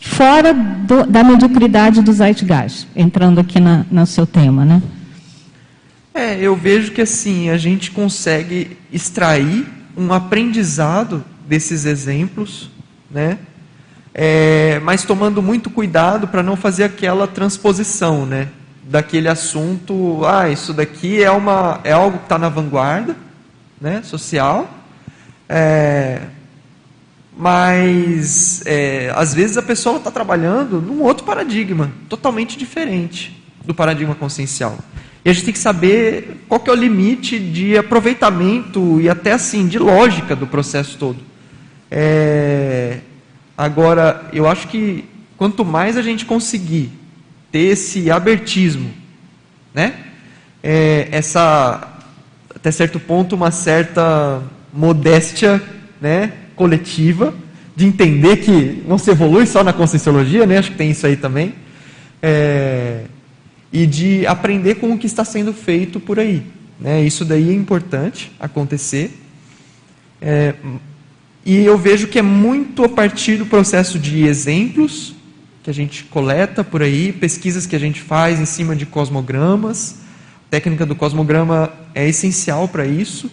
fora 0.00 0.52
do, 0.52 1.06
da 1.06 1.22
mediocridade 1.22 2.02
do 2.02 2.12
Zeitgeist, 2.12 2.88
entrando 2.96 3.38
aqui 3.38 3.60
na, 3.60 3.86
no 3.90 4.04
seu 4.04 4.26
tema, 4.26 4.64
né? 4.64 4.82
É, 6.12 6.38
eu 6.40 6.54
vejo 6.56 6.92
que 6.92 7.02
assim, 7.02 7.50
a 7.50 7.56
gente 7.56 7.90
consegue 7.90 8.76
extrair 8.92 9.66
um 9.96 10.12
aprendizado 10.12 11.24
desses 11.46 11.84
exemplos, 11.84 12.70
né? 13.10 13.38
É, 14.14 14.78
mas 14.84 15.02
tomando 15.02 15.42
muito 15.42 15.68
cuidado 15.68 16.28
para 16.28 16.40
não 16.40 16.54
fazer 16.54 16.84
aquela 16.84 17.26
transposição, 17.26 18.24
né? 18.24 18.48
Daquele 18.84 19.28
assunto, 19.28 20.24
ah, 20.24 20.48
isso 20.48 20.72
daqui 20.72 21.20
é, 21.20 21.30
uma, 21.32 21.80
é 21.82 21.92
algo 21.92 22.18
que 22.18 22.24
está 22.26 22.38
na 22.38 22.48
vanguarda, 22.48 23.16
né? 23.80 24.02
Social, 24.04 24.70
é, 25.48 26.20
mas 27.36 28.62
é, 28.64 29.12
às 29.16 29.34
vezes 29.34 29.56
a 29.56 29.62
pessoa 29.62 29.96
está 29.96 30.12
trabalhando 30.12 30.80
num 30.80 31.02
outro 31.02 31.24
paradigma, 31.24 31.90
totalmente 32.08 32.56
diferente 32.56 33.42
do 33.64 33.74
paradigma 33.74 34.14
consciencial. 34.14 34.78
E 35.24 35.30
a 35.30 35.32
gente 35.32 35.46
tem 35.46 35.54
que 35.54 35.58
saber 35.58 36.44
qual 36.48 36.60
que 36.60 36.70
é 36.70 36.72
o 36.72 36.76
limite 36.76 37.38
de 37.38 37.76
aproveitamento 37.76 39.00
e 39.00 39.08
até 39.08 39.32
assim 39.32 39.66
de 39.66 39.78
lógica 39.78 40.36
do 40.36 40.46
processo 40.46 40.98
todo. 40.98 41.18
É, 41.90 42.98
Agora, 43.56 44.28
eu 44.32 44.48
acho 44.48 44.68
que 44.68 45.04
quanto 45.36 45.64
mais 45.64 45.96
a 45.96 46.02
gente 46.02 46.24
conseguir 46.24 46.90
ter 47.52 47.70
esse 47.70 48.10
abertismo, 48.10 48.90
né? 49.72 49.94
É, 50.62 51.08
essa, 51.12 52.00
até 52.54 52.70
certo 52.70 52.98
ponto, 52.98 53.36
uma 53.36 53.50
certa 53.50 54.42
modéstia 54.72 55.62
né, 56.00 56.32
coletiva, 56.56 57.34
de 57.76 57.86
entender 57.86 58.38
que 58.38 58.82
não 58.86 58.98
se 58.98 59.10
evolui 59.10 59.46
só 59.46 59.62
na 59.64 59.72
conscienciologia, 59.72 60.46
né? 60.46 60.58
acho 60.58 60.70
que 60.72 60.76
tem 60.76 60.90
isso 60.90 61.06
aí 61.06 61.16
também, 61.16 61.54
é, 62.22 63.04
e 63.72 63.86
de 63.86 64.26
aprender 64.26 64.76
com 64.76 64.92
o 64.92 64.98
que 64.98 65.06
está 65.06 65.24
sendo 65.24 65.52
feito 65.52 65.98
por 65.98 66.18
aí. 66.18 66.42
Né? 66.78 67.02
Isso 67.02 67.24
daí 67.24 67.50
é 67.50 67.52
importante 67.52 68.30
acontecer. 68.38 69.20
É, 70.20 70.54
e 71.44 71.64
eu 71.64 71.76
vejo 71.76 72.08
que 72.08 72.18
é 72.18 72.22
muito 72.22 72.84
a 72.84 72.88
partir 72.88 73.36
do 73.36 73.46
processo 73.46 73.98
de 73.98 74.24
exemplos 74.24 75.14
que 75.62 75.70
a 75.70 75.74
gente 75.74 76.04
coleta 76.04 76.62
por 76.62 76.82
aí, 76.82 77.12
pesquisas 77.12 77.66
que 77.66 77.74
a 77.74 77.78
gente 77.78 78.00
faz 78.00 78.38
em 78.38 78.44
cima 78.44 78.76
de 78.76 78.84
cosmogramas. 78.84 79.96
A 80.46 80.50
técnica 80.50 80.84
do 80.84 80.94
cosmograma 80.94 81.72
é 81.94 82.06
essencial 82.06 82.68
para 82.68 82.86
isso. 82.86 83.30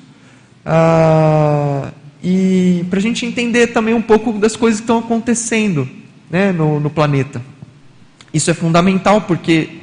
Ah, 0.65 1.91
e 2.23 2.85
para 2.89 2.99
a 2.99 3.01
gente 3.01 3.25
entender 3.25 3.67
também 3.67 3.93
um 3.93 4.01
pouco 4.01 4.33
das 4.33 4.55
coisas 4.55 4.79
que 4.79 4.85
estão 4.85 4.99
acontecendo 4.99 5.89
né, 6.29 6.51
no, 6.53 6.79
no 6.79 6.89
planeta. 6.89 7.41
Isso 8.33 8.49
é 8.49 8.53
fundamental 8.53 9.21
porque 9.21 9.80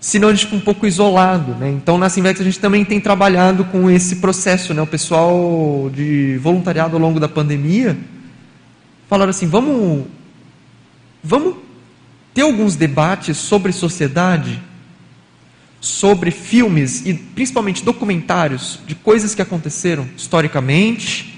senão 0.00 0.34
fica 0.36 0.54
um 0.54 0.60
pouco 0.60 0.86
isolado. 0.86 1.54
Né? 1.54 1.70
Então, 1.70 1.98
na 1.98 2.08
Simvex, 2.08 2.40
a 2.40 2.44
gente 2.44 2.58
também 2.58 2.84
tem 2.84 3.00
trabalhado 3.00 3.64
com 3.64 3.90
esse 3.90 4.16
processo. 4.16 4.72
Né? 4.72 4.82
O 4.82 4.86
pessoal 4.86 5.90
de 5.92 6.38
voluntariado 6.38 6.96
ao 6.96 7.02
longo 7.02 7.18
da 7.18 7.28
pandemia 7.28 7.96
falaram 9.08 9.30
assim: 9.30 9.46
vamos, 9.46 10.06
vamos 11.22 11.56
ter 12.32 12.42
alguns 12.42 12.76
debates 12.76 13.36
sobre 13.36 13.72
sociedade, 13.72 14.62
sobre 15.80 16.30
filmes 16.30 17.04
e 17.06 17.14
principalmente 17.14 17.84
documentários 17.84 18.80
de 18.86 18.94
coisas 18.94 19.34
que 19.34 19.42
aconteceram 19.42 20.08
historicamente. 20.16 21.34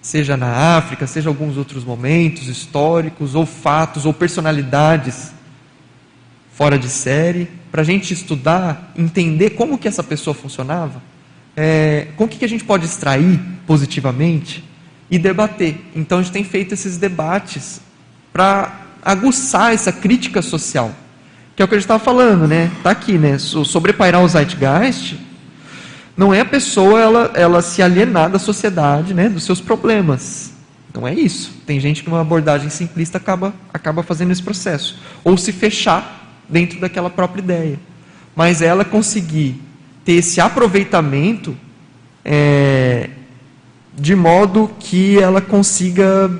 Seja 0.00 0.36
na 0.36 0.76
África, 0.76 1.06
seja 1.06 1.28
alguns 1.28 1.56
outros 1.56 1.84
momentos 1.84 2.46
históricos, 2.46 3.34
ou 3.34 3.44
fatos, 3.44 4.06
ou 4.06 4.14
personalidades 4.14 5.32
fora 6.58 6.76
de 6.76 6.88
série 6.88 7.48
para 7.70 7.82
a 7.82 7.84
gente 7.84 8.12
estudar, 8.12 8.92
entender 8.96 9.50
como 9.50 9.78
que 9.78 9.86
essa 9.86 10.02
pessoa 10.02 10.34
funcionava, 10.34 11.00
é, 11.56 12.08
com 12.16 12.24
o 12.24 12.28
que, 12.28 12.36
que 12.36 12.44
a 12.44 12.48
gente 12.48 12.64
pode 12.64 12.84
extrair 12.84 13.38
positivamente 13.64 14.64
e 15.08 15.20
debater. 15.20 15.76
Então 15.94 16.18
a 16.18 16.22
gente 16.22 16.32
tem 16.32 16.42
feito 16.42 16.74
esses 16.74 16.96
debates 16.96 17.80
para 18.32 18.86
aguçar 19.04 19.72
essa 19.72 19.92
crítica 19.92 20.42
social, 20.42 20.92
que 21.54 21.62
é 21.62 21.64
o 21.64 21.68
que 21.68 21.76
a 21.76 21.78
gente 21.78 21.84
estava 21.84 22.02
falando, 22.02 22.48
né? 22.48 22.72
Está 22.76 22.90
aqui, 22.90 23.12
né? 23.12 23.38
Sobre 23.38 23.92
pairar 23.92 24.24
o 24.24 24.28
Zeitgeist, 24.28 25.16
não 26.16 26.34
é 26.34 26.40
a 26.40 26.44
pessoa 26.44 26.98
ela, 26.98 27.30
ela 27.34 27.62
se 27.62 27.80
alienar 27.80 28.30
da 28.30 28.38
sociedade, 28.40 29.14
né, 29.14 29.28
dos 29.28 29.44
seus 29.44 29.60
problemas. 29.60 30.50
Não 30.92 31.06
é 31.06 31.14
isso. 31.14 31.52
Tem 31.64 31.78
gente 31.78 32.02
que 32.02 32.10
numa 32.10 32.22
abordagem 32.22 32.68
simplista 32.68 33.16
acaba, 33.16 33.54
acaba 33.72 34.02
fazendo 34.02 34.32
esse 34.32 34.42
processo. 34.42 34.98
Ou 35.22 35.36
se 35.36 35.52
fechar 35.52 36.17
dentro 36.48 36.80
daquela 36.80 37.10
própria 37.10 37.42
ideia. 37.42 37.78
Mas 38.34 38.62
ela 38.62 38.84
conseguir 38.84 39.60
ter 40.04 40.14
esse 40.14 40.40
aproveitamento 40.40 41.56
é, 42.24 43.10
de 43.94 44.14
modo 44.14 44.70
que 44.78 45.18
ela 45.18 45.40
consiga 45.40 46.30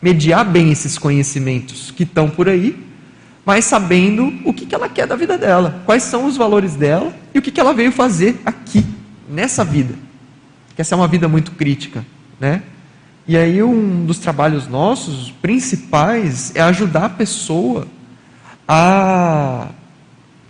mediar 0.00 0.44
bem 0.44 0.70
esses 0.70 0.98
conhecimentos 0.98 1.90
que 1.90 2.02
estão 2.02 2.28
por 2.28 2.48
aí, 2.48 2.76
mas 3.44 3.64
sabendo 3.64 4.32
o 4.44 4.52
que, 4.52 4.66
que 4.66 4.74
ela 4.74 4.88
quer 4.88 5.06
da 5.06 5.16
vida 5.16 5.36
dela, 5.36 5.82
quais 5.84 6.02
são 6.02 6.26
os 6.26 6.36
valores 6.36 6.76
dela 6.76 7.14
e 7.34 7.38
o 7.38 7.42
que, 7.42 7.50
que 7.50 7.60
ela 7.60 7.74
veio 7.74 7.92
fazer 7.92 8.40
aqui, 8.44 8.84
nessa 9.28 9.64
vida. 9.64 9.94
Que 10.74 10.80
essa 10.80 10.94
é 10.94 10.96
uma 10.96 11.08
vida 11.08 11.28
muito 11.28 11.52
crítica, 11.52 12.04
né? 12.40 12.62
E 13.26 13.36
aí 13.36 13.62
um 13.62 14.04
dos 14.04 14.18
trabalhos 14.18 14.68
nossos 14.68 15.30
principais 15.30 16.54
é 16.54 16.60
ajudar 16.60 17.06
a 17.06 17.10
pessoa 17.10 17.86
a 18.66 19.68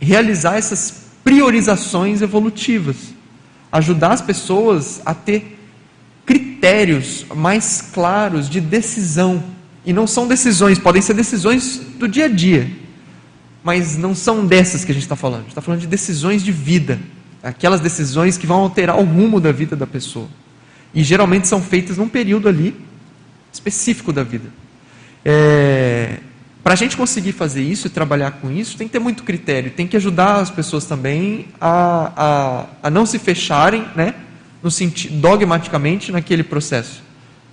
realizar 0.01 0.57
essas 0.57 1.05
priorizações 1.25 2.23
evolutivas, 2.23 2.97
ajudar 3.73 4.13
as 4.13 4.21
pessoas 4.21 5.01
a 5.05 5.15
ter 5.15 5.59
critérios 6.25 7.27
mais 7.35 7.81
claros 7.81 8.49
de 8.49 8.61
decisão. 8.61 9.43
E 9.85 9.93
não 9.93 10.07
são 10.07 10.27
decisões, 10.27 10.79
podem 10.79 11.03
ser 11.03 11.15
decisões 11.15 11.79
do 11.99 12.09
dia 12.09 12.27
a 12.27 12.29
dia, 12.29 12.71
mas 13.63 13.97
não 13.97 14.15
são 14.15 14.47
dessas 14.47 14.85
que 14.85 14.93
a 14.93 14.95
gente 14.95 15.05
está 15.05 15.17
falando. 15.17 15.41
A 15.41 15.43
gente 15.43 15.51
está 15.51 15.61
falando 15.61 15.81
de 15.81 15.87
decisões 15.87 16.43
de 16.43 16.53
vida, 16.53 16.99
aquelas 17.43 17.81
decisões 17.81 18.39
que 18.39 18.47
vão 18.47 18.59
alterar 18.59 18.99
o 18.99 19.05
rumo 19.05 19.41
da 19.41 19.53
vida 19.53 19.77
da 19.77 19.87
pessoa. 19.87 20.29
E 20.95 21.03
geralmente 21.03 21.49
são 21.49 21.61
feitas 21.61 21.99
num 21.99 22.09
período 22.09 22.49
ali 22.49 22.75
específico 23.53 24.13
da 24.13 24.23
vida. 24.23 24.49
É, 25.25 26.19
Para 26.65 26.73
a 26.73 26.77
gente 26.77 26.97
conseguir 26.97 27.33
fazer 27.33 27.63
isso 27.63 27.87
e 27.87 27.91
trabalhar 27.91 28.33
com 28.33 28.51
isso, 28.51 28.77
tem 28.77 28.89
que 28.89 28.93
ter 28.93 28.99
muito 28.99 29.23
critério, 29.23 29.71
tem 29.71 29.87
que 29.87 29.97
ajudar 29.97 30.41
as 30.41 30.51
pessoas 30.51 30.87
também 30.87 31.47
a, 31.61 32.11
a, 32.83 32.89
a 32.89 32.91
não 32.91 33.07
se 33.07 33.19
fecharem, 33.19 33.87
né, 33.95 34.15
no 34.63 34.71
sentido, 34.71 35.15
dogmaticamente 35.21 36.11
naquele 36.11 36.43
processo. 36.43 37.03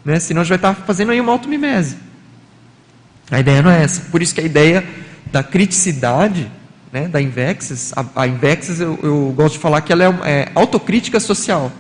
Né? 0.04 0.18
Senão 0.20 0.42
a 0.42 0.44
gente 0.44 0.58
vai 0.58 0.72
estar 0.72 0.74
fazendo 0.86 1.12
aí 1.12 1.20
uma 1.20 1.34
automimese. 1.34 1.98
A 3.30 3.40
ideia 3.40 3.62
não 3.62 3.70
é 3.70 3.84
essa. 3.84 4.02
Por 4.10 4.22
isso 4.22 4.34
que 4.34 4.42
a 4.42 4.46
ideia 4.46 4.84
da 5.32 5.44
criticidade 5.44 6.50
né, 6.92 7.08
da 7.08 7.22
Invexes, 7.22 7.94
a, 7.96 8.06
a 8.16 8.28
Invexes 8.28 8.80
eu, 8.80 8.98
eu, 9.04 9.34
gosto 9.36 9.54
de 9.54 9.60
falar 9.60 9.82
que 9.82 9.92
ela 9.92 10.04
é, 10.04 10.32
é 10.32 10.52
autocrítica 10.56 11.20
social 11.20 11.72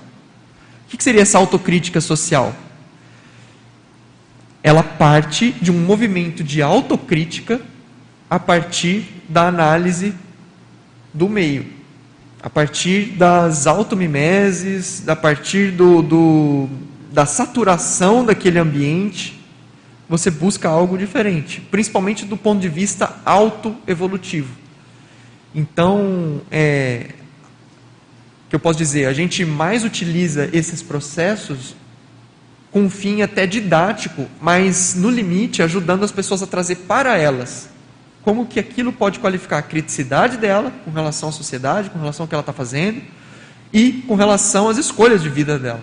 que, 0.91 0.97
que 0.97 1.03
seria 1.03 1.21
essa 1.21 1.37
autocrítica 1.37 2.01
social? 2.01 2.53
Ela 4.63 4.83
parte 4.83 5.51
de 5.61 5.71
um 5.71 5.79
movimento 5.79 6.43
de 6.43 6.61
autocrítica 6.61 7.61
a 8.29 8.39
partir 8.39 9.05
da 9.27 9.47
análise 9.47 10.13
do 11.13 11.27
meio, 11.27 11.65
a 12.41 12.49
partir 12.49 13.13
das 13.17 13.67
automimeses, 13.67 15.07
a 15.07 15.15
partir 15.15 15.71
do, 15.71 16.01
do, 16.01 16.69
da 17.11 17.25
saturação 17.25 18.23
daquele 18.23 18.59
ambiente, 18.59 19.39
você 20.07 20.29
busca 20.29 20.67
algo 20.67 20.97
diferente, 20.97 21.61
principalmente 21.71 22.25
do 22.25 22.35
ponto 22.37 22.61
de 22.61 22.69
vista 22.69 23.17
autoevolutivo. 23.25 24.55
Então, 25.53 26.41
é, 26.51 27.07
que 28.49 28.55
eu 28.55 28.59
posso 28.59 28.77
dizer, 28.77 29.05
a 29.05 29.13
gente 29.13 29.45
mais 29.45 29.83
utiliza 29.85 30.49
esses 30.51 30.81
processos 30.81 31.75
com 32.71 32.83
um 32.83 32.89
fim 32.89 33.21
até 33.21 33.45
didático, 33.45 34.27
mas 34.39 34.95
no 34.95 35.09
limite 35.09 35.61
ajudando 35.61 36.03
as 36.03 36.11
pessoas 36.11 36.41
a 36.41 36.47
trazer 36.47 36.77
para 36.77 37.17
elas 37.17 37.69
como 38.23 38.45
que 38.45 38.59
aquilo 38.59 38.93
pode 38.93 39.19
qualificar 39.19 39.57
a 39.57 39.61
criticidade 39.61 40.37
dela 40.37 40.71
com 40.85 40.91
relação 40.91 41.29
à 41.29 41.31
sociedade, 41.31 41.89
com 41.89 41.99
relação 41.99 42.23
ao 42.23 42.27
que 42.27 42.35
ela 42.35 42.41
está 42.41 42.53
fazendo 42.53 43.01
e 43.73 44.03
com 44.07 44.15
relação 44.15 44.69
às 44.69 44.77
escolhas 44.77 45.21
de 45.21 45.29
vida 45.29 45.57
dela. 45.57 45.81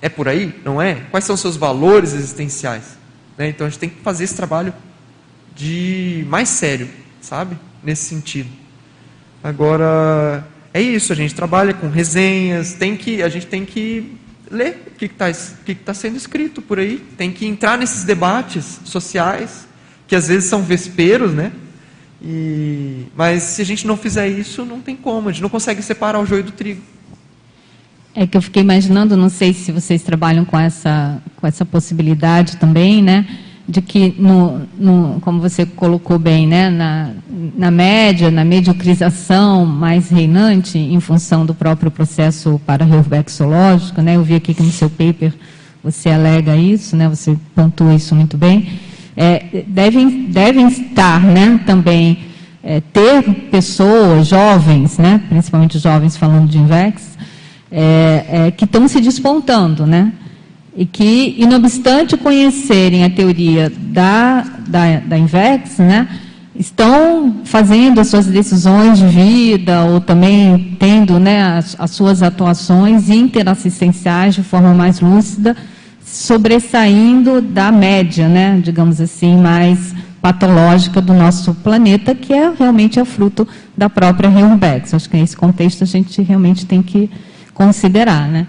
É 0.00 0.08
por 0.08 0.28
aí? 0.28 0.54
Não 0.64 0.80
é? 0.80 0.96
Quais 1.10 1.24
são 1.24 1.34
os 1.34 1.40
seus 1.40 1.56
valores 1.56 2.12
existenciais? 2.12 2.98
Né? 3.38 3.48
Então 3.48 3.66
a 3.66 3.70
gente 3.70 3.78
tem 3.78 3.88
que 3.88 4.00
fazer 4.02 4.24
esse 4.24 4.34
trabalho 4.34 4.72
de 5.54 6.24
mais 6.28 6.50
sério, 6.50 6.88
sabe? 7.20 7.56
Nesse 7.82 8.04
sentido. 8.04 8.50
Agora, 9.42 10.46
é 10.74 10.80
isso, 10.80 11.12
a 11.12 11.16
gente 11.16 11.34
trabalha 11.34 11.72
com 11.72 11.88
resenhas, 11.88 12.74
tem 12.74 12.96
que, 12.96 13.22
a 13.22 13.28
gente 13.28 13.46
tem 13.46 13.64
que 13.64 14.18
ler 14.50 14.84
o 14.86 14.90
que 14.98 15.06
está 15.06 15.32
que 15.64 15.74
tá 15.74 15.94
sendo 15.94 16.16
escrito 16.16 16.62
por 16.62 16.78
aí, 16.78 16.98
tem 17.16 17.32
que 17.32 17.46
entrar 17.46 17.76
nesses 17.78 18.04
debates 18.04 18.80
sociais, 18.84 19.66
que 20.06 20.14
às 20.14 20.28
vezes 20.28 20.48
são 20.48 20.62
vesperos, 20.62 21.32
né? 21.32 21.52
E, 22.22 23.06
mas 23.14 23.42
se 23.42 23.62
a 23.62 23.64
gente 23.64 23.86
não 23.86 23.96
fizer 23.96 24.28
isso, 24.28 24.64
não 24.64 24.80
tem 24.80 24.96
como, 24.96 25.28
a 25.28 25.32
gente 25.32 25.42
não 25.42 25.48
consegue 25.48 25.82
separar 25.82 26.20
o 26.20 26.26
joio 26.26 26.44
do 26.44 26.52
trigo. 26.52 26.82
É 28.14 28.26
que 28.26 28.36
eu 28.36 28.40
fiquei 28.40 28.62
imaginando, 28.62 29.16
não 29.16 29.28
sei 29.28 29.52
se 29.52 29.70
vocês 29.70 30.02
trabalham 30.02 30.44
com 30.44 30.58
essa, 30.58 31.22
com 31.36 31.46
essa 31.46 31.66
possibilidade 31.66 32.56
também, 32.56 33.02
né? 33.02 33.26
De 33.68 33.82
que, 33.82 34.14
no, 34.16 34.60
no, 34.78 35.20
como 35.20 35.40
você 35.40 35.66
colocou 35.66 36.18
bem, 36.18 36.46
né, 36.46 36.70
na, 36.70 37.10
na 37.56 37.70
média, 37.70 38.30
na 38.30 38.44
mediocrização 38.44 39.66
mais 39.66 40.08
reinante, 40.08 40.78
em 40.78 41.00
função 41.00 41.44
do 41.44 41.52
próprio 41.52 41.90
processo 41.90 42.60
para-reurvexológico, 42.64 44.00
né, 44.00 44.16
eu 44.16 44.22
vi 44.22 44.36
aqui 44.36 44.54
que 44.54 44.62
no 44.62 44.70
seu 44.70 44.88
paper 44.88 45.32
você 45.82 46.10
alega 46.10 46.56
isso, 46.56 46.96
né, 46.96 47.08
você 47.08 47.36
pontua 47.54 47.92
isso 47.94 48.14
muito 48.14 48.36
bem, 48.36 48.68
é, 49.16 49.64
devem, 49.66 50.26
devem 50.26 50.68
estar 50.68 51.20
né, 51.22 51.60
também, 51.66 52.18
é, 52.62 52.80
ter 52.80 53.22
pessoas, 53.50 54.28
jovens, 54.28 54.96
né, 54.96 55.20
principalmente 55.28 55.78
jovens 55.78 56.16
falando 56.16 56.48
de 56.48 56.58
INVEX, 56.58 57.18
é, 57.70 58.26
é 58.28 58.50
que 58.52 58.64
estão 58.64 58.86
se 58.86 59.00
despontando, 59.00 59.84
né, 59.86 60.12
e 60.76 60.84
que, 60.84 61.34
e 61.38 61.46
não 61.46 61.56
obstante 61.56 62.16
conhecerem 62.16 63.02
a 63.04 63.10
teoria 63.10 63.72
da, 63.74 64.44
da, 64.68 65.00
da 65.00 65.18
INVEX, 65.18 65.78
né, 65.78 66.06
estão 66.54 67.40
fazendo 67.44 67.98
as 67.98 68.08
suas 68.08 68.26
decisões 68.26 68.98
de 68.98 69.06
vida 69.06 69.84
ou 69.84 70.00
também 70.00 70.76
tendo 70.78 71.18
né, 71.18 71.56
as, 71.56 71.76
as 71.78 71.90
suas 71.92 72.22
atuações 72.22 73.08
interassistenciais 73.08 74.34
de 74.34 74.42
forma 74.42 74.74
mais 74.74 75.00
lúcida, 75.00 75.56
sobressaindo 76.04 77.40
da 77.40 77.72
média, 77.72 78.28
né, 78.28 78.60
digamos 78.62 79.00
assim, 79.00 79.36
mais 79.36 79.94
patológica 80.20 81.00
do 81.00 81.14
nosso 81.14 81.54
planeta, 81.54 82.14
que 82.14 82.32
é 82.32 82.52
realmente 82.58 82.98
é 82.98 83.04
fruto 83.04 83.46
da 83.76 83.88
própria 83.88 84.28
Reumbex. 84.28 84.92
Acho 84.92 85.08
que 85.08 85.16
nesse 85.16 85.36
contexto 85.36 85.84
a 85.84 85.86
gente 85.86 86.20
realmente 86.22 86.66
tem 86.66 86.82
que 86.82 87.10
considerar, 87.54 88.28
né? 88.28 88.46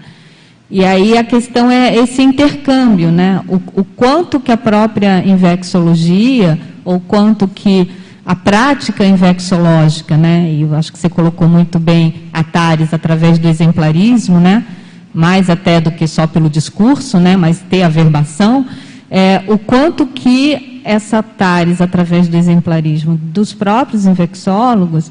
E 0.70 0.84
aí 0.84 1.16
a 1.16 1.24
questão 1.24 1.70
é 1.70 1.96
esse 1.96 2.20
intercâmbio, 2.20 3.10
né? 3.10 3.40
O, 3.48 3.80
o 3.80 3.84
quanto 3.84 4.38
que 4.38 4.52
a 4.52 4.56
própria 4.56 5.24
invexologia, 5.26 6.58
ou 6.84 7.00
quanto 7.00 7.48
que 7.48 7.90
a 8.24 8.36
prática 8.36 9.06
invexológica, 9.06 10.14
né? 10.14 10.50
E 10.52 10.60
eu 10.60 10.74
acho 10.74 10.92
que 10.92 10.98
você 10.98 11.08
colocou 11.08 11.48
muito 11.48 11.78
bem 11.78 12.24
a 12.34 12.44
Tares 12.44 12.92
através 12.92 13.38
do 13.38 13.48
exemplarismo, 13.48 14.38
né? 14.38 14.62
Mais 15.14 15.48
até 15.48 15.80
do 15.80 15.90
que 15.90 16.06
só 16.06 16.26
pelo 16.26 16.50
discurso, 16.50 17.18
né? 17.18 17.34
Mas 17.34 17.60
ter 17.60 17.82
a 17.82 17.88
verbação. 17.88 18.66
É, 19.10 19.42
o 19.48 19.56
quanto 19.56 20.06
que 20.06 20.82
essa 20.84 21.22
Tares, 21.22 21.80
através 21.80 22.28
do 22.28 22.36
exemplarismo 22.36 23.16
dos 23.16 23.54
próprios 23.54 24.04
invexólogos, 24.04 25.10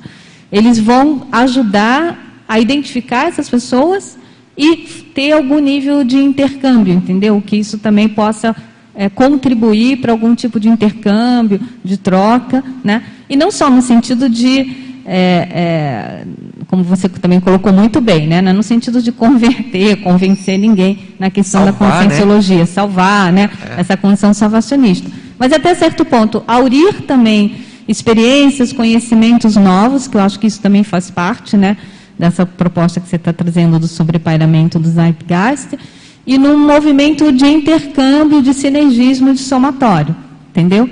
eles 0.51 0.77
vão 0.77 1.25
ajudar 1.31 2.43
a 2.47 2.59
identificar 2.59 3.27
essas 3.27 3.49
pessoas 3.49 4.17
e 4.57 4.77
ter 5.13 5.33
algum 5.33 5.59
nível 5.59 6.03
de 6.03 6.17
intercâmbio, 6.17 6.93
entendeu? 6.93 7.41
Que 7.45 7.57
isso 7.57 7.77
também 7.77 8.09
possa 8.09 8.55
é, 8.95 9.07
contribuir 9.09 9.97
para 9.97 10.11
algum 10.11 10.33
tipo 10.33 10.59
de 10.59 10.67
intercâmbio, 10.67 11.59
de 11.83 11.97
troca, 11.97 12.63
né? 12.83 13.03
E 13.29 13.35
não 13.35 13.51
só 13.51 13.69
no 13.69 13.81
sentido 13.81 14.27
de 14.27 14.87
é, 15.09 15.47
é, 15.51 16.25
como 16.67 16.83
você 16.83 17.07
também 17.07 17.39
colocou 17.39 17.71
muito 17.71 18.01
bem, 18.01 18.27
né? 18.27 18.41
no 18.41 18.61
sentido 18.61 19.01
de 19.01 19.13
converter, 19.13 19.95
convencer 20.03 20.59
ninguém 20.59 20.99
na 21.17 21.29
questão 21.29 21.63
salvar, 21.63 21.89
da 21.89 21.95
conscienciologia, 21.95 22.57
né? 22.57 22.65
salvar 22.65 23.31
né? 23.31 23.49
É. 23.77 23.79
essa 23.79 23.95
condição 23.95 24.33
salvacionista. 24.33 25.09
Mas 25.39 25.53
até 25.53 25.73
certo 25.75 26.03
ponto, 26.03 26.43
aurir 26.45 27.03
também 27.03 27.55
experiências, 27.87 28.73
conhecimentos 28.73 29.55
novos, 29.55 30.07
que 30.07 30.17
eu 30.17 30.21
acho 30.21 30.37
que 30.39 30.47
isso 30.47 30.61
também 30.61 30.83
faz 30.83 31.09
parte, 31.09 31.55
né? 31.55 31.77
Dessa 32.17 32.45
proposta 32.45 32.99
que 32.99 33.07
você 33.07 33.15
está 33.15 33.31
trazendo 33.31 33.79
do 33.79 33.87
sobrepairamento 33.87 34.79
do 34.79 34.89
Zeitgeist, 34.89 35.77
e 36.25 36.37
num 36.37 36.57
movimento 36.57 37.31
de 37.31 37.45
intercâmbio, 37.45 38.41
de 38.41 38.53
sinergismo, 38.53 39.33
de 39.33 39.39
somatório. 39.39 40.15
Entendeu? 40.49 40.89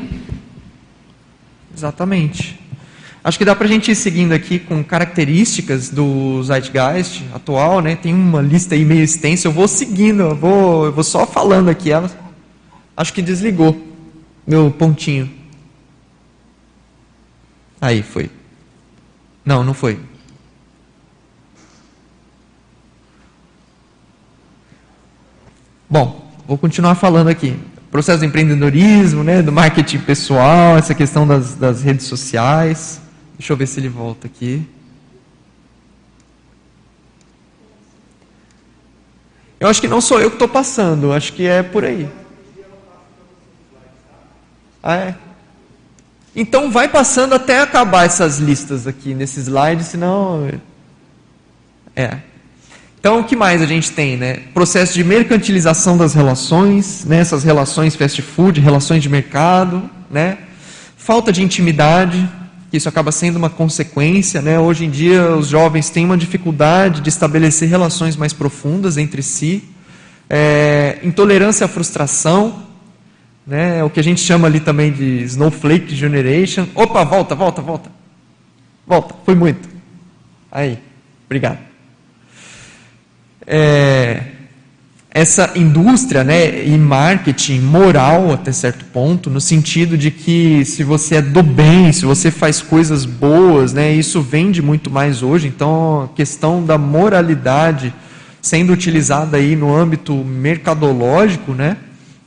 Exatamente. 1.76 2.60
Acho 3.24 3.40
que 3.40 3.44
dá 3.44 3.56
para 3.56 3.66
a 3.66 3.70
gente 3.70 3.92
ir 3.92 3.96
seguindo 3.96 4.34
aqui 4.34 4.60
com 4.60 4.84
características 4.84 5.90
do 5.90 6.42
Zeitgeist 6.44 7.24
atual, 7.34 7.82
né? 7.82 7.96
Tem 7.96 8.14
uma 8.14 8.40
lista 8.40 8.76
aí 8.76 8.86
meio 8.86 9.02
extensa, 9.02 9.48
eu 9.48 9.52
vou 9.52 9.68
seguindo, 9.68 10.22
eu 10.22 10.36
vou, 10.36 10.86
eu 10.86 10.94
vou 10.94 11.04
só 11.04 11.26
falando 11.26 11.70
aqui. 11.70 11.92
Ela, 11.92 12.10
acho 12.96 13.12
que 13.12 13.24
desligou 13.24 13.76
meu 14.46 14.70
pontinho. 14.70 15.30
Aí, 17.82 18.04
foi. 18.04 18.30
Não, 19.44 19.64
não 19.64 19.74
foi. 19.74 20.00
Bom, 25.90 26.32
vou 26.48 26.58
continuar 26.58 26.96
falando 26.96 27.28
aqui. 27.28 27.60
Processo 27.92 28.20
do 28.20 28.26
empreendedorismo, 28.26 29.24
né, 29.24 29.42
do 29.42 29.52
marketing 29.52 30.00
pessoal, 30.00 30.78
essa 30.78 30.94
questão 30.94 31.26
das, 31.28 31.56
das 31.56 31.82
redes 31.82 32.08
sociais. 32.08 33.00
Deixa 33.38 33.54
eu 33.54 33.58
ver 33.58 33.68
se 33.68 33.80
ele 33.80 33.90
volta 33.90 34.28
aqui. 34.28 34.68
Eu 39.60 39.70
acho 39.70 39.80
que 39.80 39.88
não 39.88 40.02
sou 40.02 40.20
eu 40.20 40.30
que 40.30 40.36
estou 40.36 40.48
passando, 40.48 41.14
acho 41.14 41.34
que 41.34 41.48
é 41.48 41.64
por 41.64 41.86
aí. 41.86 42.10
Ah, 44.84 44.96
é? 44.96 45.16
Então 46.36 46.70
vai 46.70 46.88
passando 46.90 47.34
até 47.34 47.62
acabar 47.62 48.06
essas 48.06 48.40
listas 48.40 48.86
aqui 48.86 49.14
nesse 49.14 49.40
slide, 49.40 49.84
senão. 49.84 50.50
É. 51.96 52.20
Então 53.06 53.20
o 53.20 53.24
que 53.24 53.36
mais 53.36 53.62
a 53.62 53.68
gente 53.68 53.92
tem, 53.92 54.18
né? 54.18 54.40
Processo 54.52 54.96
de 54.96 55.04
mercantilização 55.04 55.96
das 55.96 56.16
relações, 56.16 57.06
né? 57.06 57.20
essas 57.20 57.44
relações 57.44 57.96
fast 57.96 58.20
food, 58.20 58.60
relações 58.60 59.04
de 59.04 59.08
mercado, 59.08 59.88
né? 60.10 60.40
Falta 60.98 61.32
de 61.32 61.44
intimidade, 61.44 62.28
isso 62.74 62.90
acaba 62.90 63.12
sendo 63.12 63.36
uma 63.36 63.48
consequência. 63.48 64.42
Né? 64.42 64.60
Hoje 64.60 64.86
em 64.86 64.90
dia, 64.90 65.36
os 65.36 65.50
jovens 65.50 65.92
têm 65.92 66.04
uma 66.04 66.18
dificuldade 66.18 67.02
de 67.02 67.10
estabelecer 67.10 67.70
relações 67.70 68.16
mais 68.16 68.34
profundas 68.34 68.98
entre 68.98 69.22
si. 69.22 69.64
É, 70.28 70.98
intolerância 71.04 71.66
à 71.66 71.68
frustração, 71.68 72.64
né? 73.46 73.84
o 73.84 73.90
que 73.92 74.00
a 74.00 74.04
gente 74.04 74.20
chama 74.20 74.48
ali 74.48 74.60
também 74.60 74.92
de 74.92 75.22
snowflake 75.26 75.96
generation. 75.96 76.66
Opa, 76.74 77.04
volta, 77.04 77.36
volta, 77.36 77.62
volta. 77.62 77.92
Volta, 78.88 79.14
foi 79.24 79.36
muito. 79.36 79.70
Aí, 80.52 80.80
obrigado. 81.28 81.75
É, 83.48 84.22
essa 85.16 85.54
indústria 85.56 86.26
né, 86.26 86.66
e 86.66 86.78
marketing 86.78 87.62
moral 87.62 88.34
até 88.34 88.52
certo 88.52 88.84
ponto, 88.84 89.30
no 89.30 89.40
sentido 89.40 89.98
de 89.98 90.12
que 90.12 90.66
se 90.66 90.84
você 90.84 91.16
é 91.16 91.22
do 91.22 91.42
bem, 91.42 91.94
se 91.94 92.04
você 92.06 92.30
faz 92.30 92.62
coisas 92.62 93.06
boas, 93.06 93.72
né, 93.72 93.94
isso 93.94 94.22
vende 94.22 94.62
muito 94.62 94.92
mais 94.92 95.24
hoje. 95.24 95.48
Então, 95.48 96.04
a 96.04 96.16
questão 96.16 96.66
da 96.66 96.78
moralidade 96.78 97.94
sendo 98.42 98.74
utilizada 98.74 99.38
aí 99.38 99.56
no 99.56 99.74
âmbito 99.74 100.14
mercadológico, 100.14 101.54
né, 101.54 101.78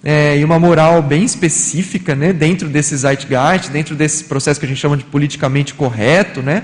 é, 0.02 0.38
e 0.38 0.42
uma 0.42 0.58
moral 0.58 1.02
bem 1.02 1.24
específica, 1.24 2.14
né, 2.14 2.32
dentro 2.32 2.70
desse 2.70 2.96
zeitgeist, 2.96 3.70
dentro 3.70 3.94
desse 3.94 4.24
processo 4.24 4.58
que 4.58 4.64
a 4.64 4.68
gente 4.68 4.80
chama 4.80 4.96
de 4.96 5.04
politicamente 5.04 5.74
correto, 5.74 6.40
né, 6.40 6.62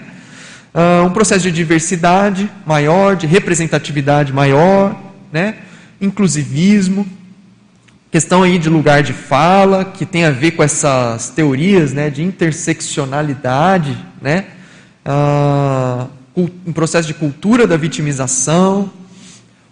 uh, 0.74 1.06
um 1.06 1.10
processo 1.10 1.44
de 1.44 1.52
diversidade 1.52 2.50
maior, 2.66 3.14
de 3.14 3.26
representatividade 3.26 4.32
maior, 4.32 5.00
né, 5.32 5.56
inclusivismo, 6.00 7.06
questão 8.10 8.42
aí 8.42 8.58
de 8.58 8.68
lugar 8.68 9.02
de 9.02 9.12
fala, 9.12 9.84
que 9.84 10.04
tem 10.04 10.24
a 10.24 10.30
ver 10.30 10.52
com 10.52 10.62
essas 10.62 11.30
teorias 11.30 11.92
né, 11.92 12.10
de 12.10 12.22
interseccionalidade, 12.22 13.96
né, 14.20 14.46
ah, 15.04 16.06
um 16.36 16.72
processo 16.72 17.06
de 17.06 17.14
cultura 17.14 17.66
da 17.66 17.76
vitimização, 17.76 18.90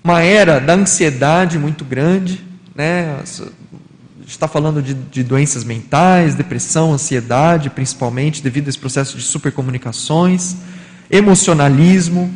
uma 0.02 0.22
era 0.22 0.60
da 0.60 0.74
ansiedade 0.74 1.58
muito 1.58 1.84
grande, 1.84 2.40
né, 2.74 3.18
está 4.26 4.48
falando 4.48 4.82
de, 4.82 4.94
de, 4.94 5.22
doenças 5.22 5.64
mentais, 5.64 6.34
depressão, 6.34 6.92
ansiedade, 6.92 7.70
principalmente 7.70 8.42
devido 8.42 8.66
a 8.66 8.70
esse 8.70 8.78
processo 8.78 9.16
de 9.16 9.22
supercomunicações, 9.22 10.56
emocionalismo, 11.12 12.32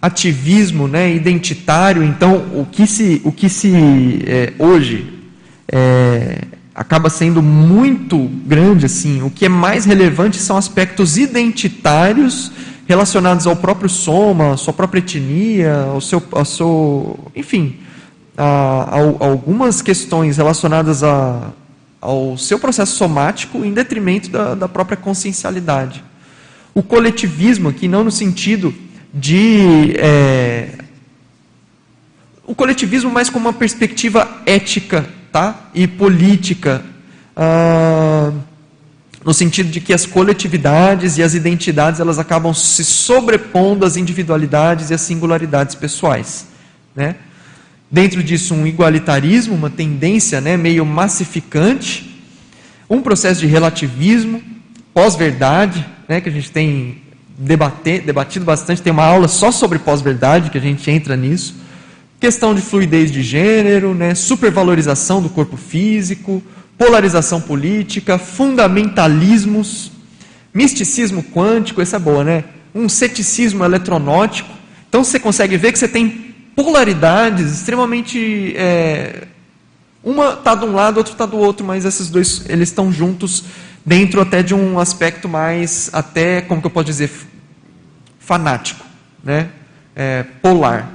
ativismo 0.00 0.86
né, 0.86 1.12
identitário. 1.12 2.04
Então, 2.04 2.36
o 2.54 2.64
que 2.70 2.86
se, 2.86 3.20
o 3.24 3.32
que 3.32 3.48
se 3.48 4.22
é, 4.24 4.52
hoje 4.58 5.12
é, 5.70 6.42
acaba 6.74 7.10
sendo 7.10 7.42
muito 7.42 8.30
grande, 8.46 8.86
assim, 8.86 9.22
o 9.22 9.30
que 9.30 9.46
é 9.46 9.48
mais 9.48 9.84
relevante 9.84 10.38
são 10.38 10.56
aspectos 10.56 11.18
identitários 11.18 12.52
relacionados 12.86 13.46
ao 13.46 13.56
próprio 13.56 13.88
soma, 13.88 14.54
à 14.54 14.56
sua 14.56 14.72
própria 14.72 15.00
etnia, 15.00 15.82
ao 15.92 16.00
seu, 16.00 16.22
ao 16.32 16.44
seu 16.44 17.18
enfim, 17.34 17.76
a, 18.36 18.44
a, 18.44 18.96
a 18.96 19.28
algumas 19.28 19.82
questões 19.82 20.36
relacionadas 20.36 21.02
a, 21.02 21.50
ao 22.00 22.36
seu 22.36 22.58
processo 22.58 22.96
somático 22.96 23.64
em 23.64 23.72
detrimento 23.72 24.30
da, 24.30 24.54
da 24.54 24.68
própria 24.68 24.96
consciencialidade. 24.96 26.02
O 26.74 26.82
coletivismo 26.82 27.68
aqui 27.68 27.86
não 27.86 28.04
no 28.04 28.10
sentido 28.10 28.74
de 29.12 29.94
é, 29.98 30.70
o 32.46 32.54
coletivismo 32.54 33.10
mais 33.10 33.30
como 33.30 33.46
uma 33.46 33.52
perspectiva 33.52 34.42
ética 34.44 35.08
tá? 35.30 35.70
e 35.74 35.86
política, 35.86 36.84
ah, 37.36 38.32
no 39.24 39.32
sentido 39.32 39.70
de 39.70 39.80
que 39.80 39.92
as 39.92 40.04
coletividades 40.04 41.18
e 41.18 41.22
as 41.22 41.34
identidades 41.34 42.00
elas 42.00 42.18
acabam 42.18 42.52
se 42.52 42.84
sobrepondo 42.84 43.86
às 43.86 43.96
individualidades 43.96 44.90
e 44.90 44.94
às 44.94 45.00
singularidades 45.00 45.74
pessoais. 45.74 46.46
Né? 46.94 47.16
Dentro 47.90 48.22
disso, 48.22 48.54
um 48.54 48.66
igualitarismo, 48.66 49.54
uma 49.54 49.70
tendência 49.70 50.40
né, 50.40 50.56
meio 50.56 50.84
massificante, 50.84 52.22
um 52.88 53.00
processo 53.00 53.40
de 53.40 53.46
relativismo, 53.46 54.42
pós-verdade, 54.92 55.86
né, 56.12 56.20
que 56.20 56.28
a 56.28 56.32
gente 56.32 56.50
tem 56.50 57.00
debater, 57.38 58.02
debatido 58.02 58.44
bastante, 58.44 58.82
tem 58.82 58.92
uma 58.92 59.04
aula 59.04 59.28
só 59.28 59.50
sobre 59.50 59.78
pós-verdade, 59.78 60.50
que 60.50 60.58
a 60.58 60.60
gente 60.60 60.90
entra 60.90 61.16
nisso. 61.16 61.56
Questão 62.20 62.54
de 62.54 62.60
fluidez 62.60 63.10
de 63.10 63.22
gênero, 63.22 63.94
né, 63.94 64.14
supervalorização 64.14 65.22
do 65.22 65.30
corpo 65.30 65.56
físico, 65.56 66.42
polarização 66.76 67.40
política, 67.40 68.18
fundamentalismos, 68.18 69.90
misticismo 70.52 71.22
quântico, 71.22 71.80
essa 71.80 71.96
é 71.96 71.98
boa, 71.98 72.22
né? 72.22 72.44
Um 72.74 72.90
ceticismo 72.90 73.64
eletronótico. 73.64 74.50
Então 74.88 75.02
você 75.02 75.18
consegue 75.18 75.56
ver 75.56 75.72
que 75.72 75.78
você 75.78 75.88
tem 75.88 76.34
polaridades 76.54 77.50
extremamente. 77.52 78.52
É, 78.56 79.28
uma 80.04 80.34
está 80.34 80.54
de 80.54 80.64
um 80.64 80.72
lado, 80.72 80.98
outra 80.98 81.12
está 81.14 81.24
do 81.24 81.38
outro, 81.38 81.64
mas 81.64 81.84
esses 81.84 82.10
dois 82.10 82.44
eles 82.48 82.68
estão 82.68 82.92
juntos 82.92 83.44
dentro 83.84 84.20
até 84.20 84.42
de 84.42 84.54
um 84.54 84.78
aspecto 84.78 85.28
mais, 85.28 85.90
até, 85.92 86.40
como 86.40 86.60
que 86.60 86.66
eu 86.66 86.70
posso 86.70 86.86
dizer, 86.86 87.10
fanático, 88.18 88.84
né? 89.22 89.48
É, 89.94 90.22
polar. 90.40 90.88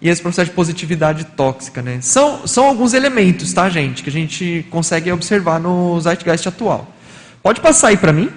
E 0.00 0.08
esse 0.08 0.20
processo 0.20 0.50
de 0.50 0.54
positividade 0.54 1.24
tóxica, 1.24 1.80
né? 1.80 1.98
São, 2.02 2.46
são 2.46 2.66
alguns 2.66 2.92
elementos, 2.92 3.52
tá, 3.52 3.68
gente, 3.70 4.02
que 4.02 4.10
a 4.10 4.12
gente 4.12 4.66
consegue 4.70 5.10
observar 5.10 5.58
no 5.58 5.98
Zeitgeist 6.00 6.46
atual. 6.46 6.92
Pode 7.42 7.60
passar 7.60 7.88
aí 7.88 7.96
para 7.96 8.12
mim? 8.12 8.30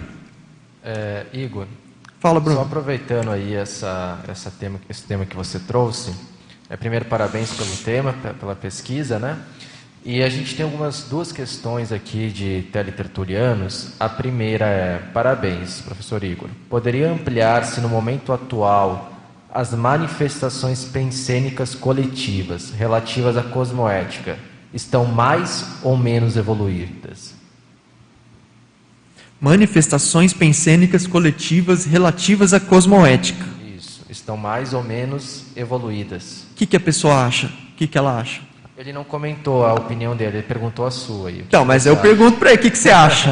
É, 0.83 1.25
Igor. 1.33 1.67
Fala, 2.19 2.39
Bruno. 2.39 2.57
Só 2.57 2.65
aproveitando 2.65 3.31
aí 3.31 3.53
essa, 3.53 4.19
essa 4.27 4.49
tema, 4.49 4.79
esse 4.89 5.03
tema 5.03 5.25
que 5.25 5.35
você 5.35 5.59
trouxe. 5.59 6.13
É, 6.69 6.75
primeiro, 6.75 7.05
parabéns 7.05 7.51
pelo 7.53 7.75
tema, 7.77 8.13
pela 8.39 8.55
pesquisa, 8.55 9.19
né? 9.19 9.37
E 10.09 10.23
a 10.23 10.29
gente 10.29 10.55
tem 10.55 10.63
algumas 10.63 11.03
duas 11.03 11.33
questões 11.33 11.91
aqui 11.91 12.29
de 12.29 12.65
teletertulianos. 12.71 13.89
A 13.99 14.07
primeira 14.07 14.65
é: 14.65 14.99
parabéns, 15.13 15.81
professor 15.81 16.23
Igor. 16.23 16.47
Poderia 16.69 17.11
ampliar-se 17.11 17.81
no 17.81 17.89
momento 17.89 18.31
atual 18.31 19.11
as 19.53 19.73
manifestações 19.73 20.85
pensênicas 20.85 21.75
coletivas 21.75 22.71
relativas 22.71 23.35
à 23.35 23.43
cosmoética 23.43 24.39
estão 24.73 25.03
mais 25.03 25.65
ou 25.83 25.97
menos 25.97 26.37
evoluídas? 26.37 27.33
Manifestações 29.41 30.31
pensênicas 30.31 31.05
coletivas 31.05 31.83
relativas 31.83 32.53
à 32.53 32.61
cosmoética. 32.61 33.45
Isso, 33.75 34.05
estão 34.09 34.37
mais 34.37 34.71
ou 34.71 34.81
menos 34.81 35.47
evoluídas. 35.53 36.45
O 36.53 36.55
que, 36.55 36.65
que 36.65 36.77
a 36.77 36.79
pessoa 36.79 37.25
acha? 37.25 37.47
O 37.47 37.75
que, 37.75 37.87
que 37.87 37.97
ela 37.97 38.17
acha? 38.17 38.47
Ele 38.77 38.93
não 38.93 39.03
comentou 39.03 39.65
a 39.65 39.73
opinião 39.73 40.15
dele, 40.15 40.37
ele 40.37 40.43
perguntou 40.43 40.85
a 40.85 40.91
sua. 40.91 41.31
Então, 41.31 41.65
mas 41.65 41.87
eu 41.87 41.97
pergunto 41.97 42.37
para 42.37 42.51
ele, 42.51 42.59
o 42.59 42.61
que, 42.61 42.69
que 42.69 42.77
você 42.77 42.91
acha? 42.91 43.31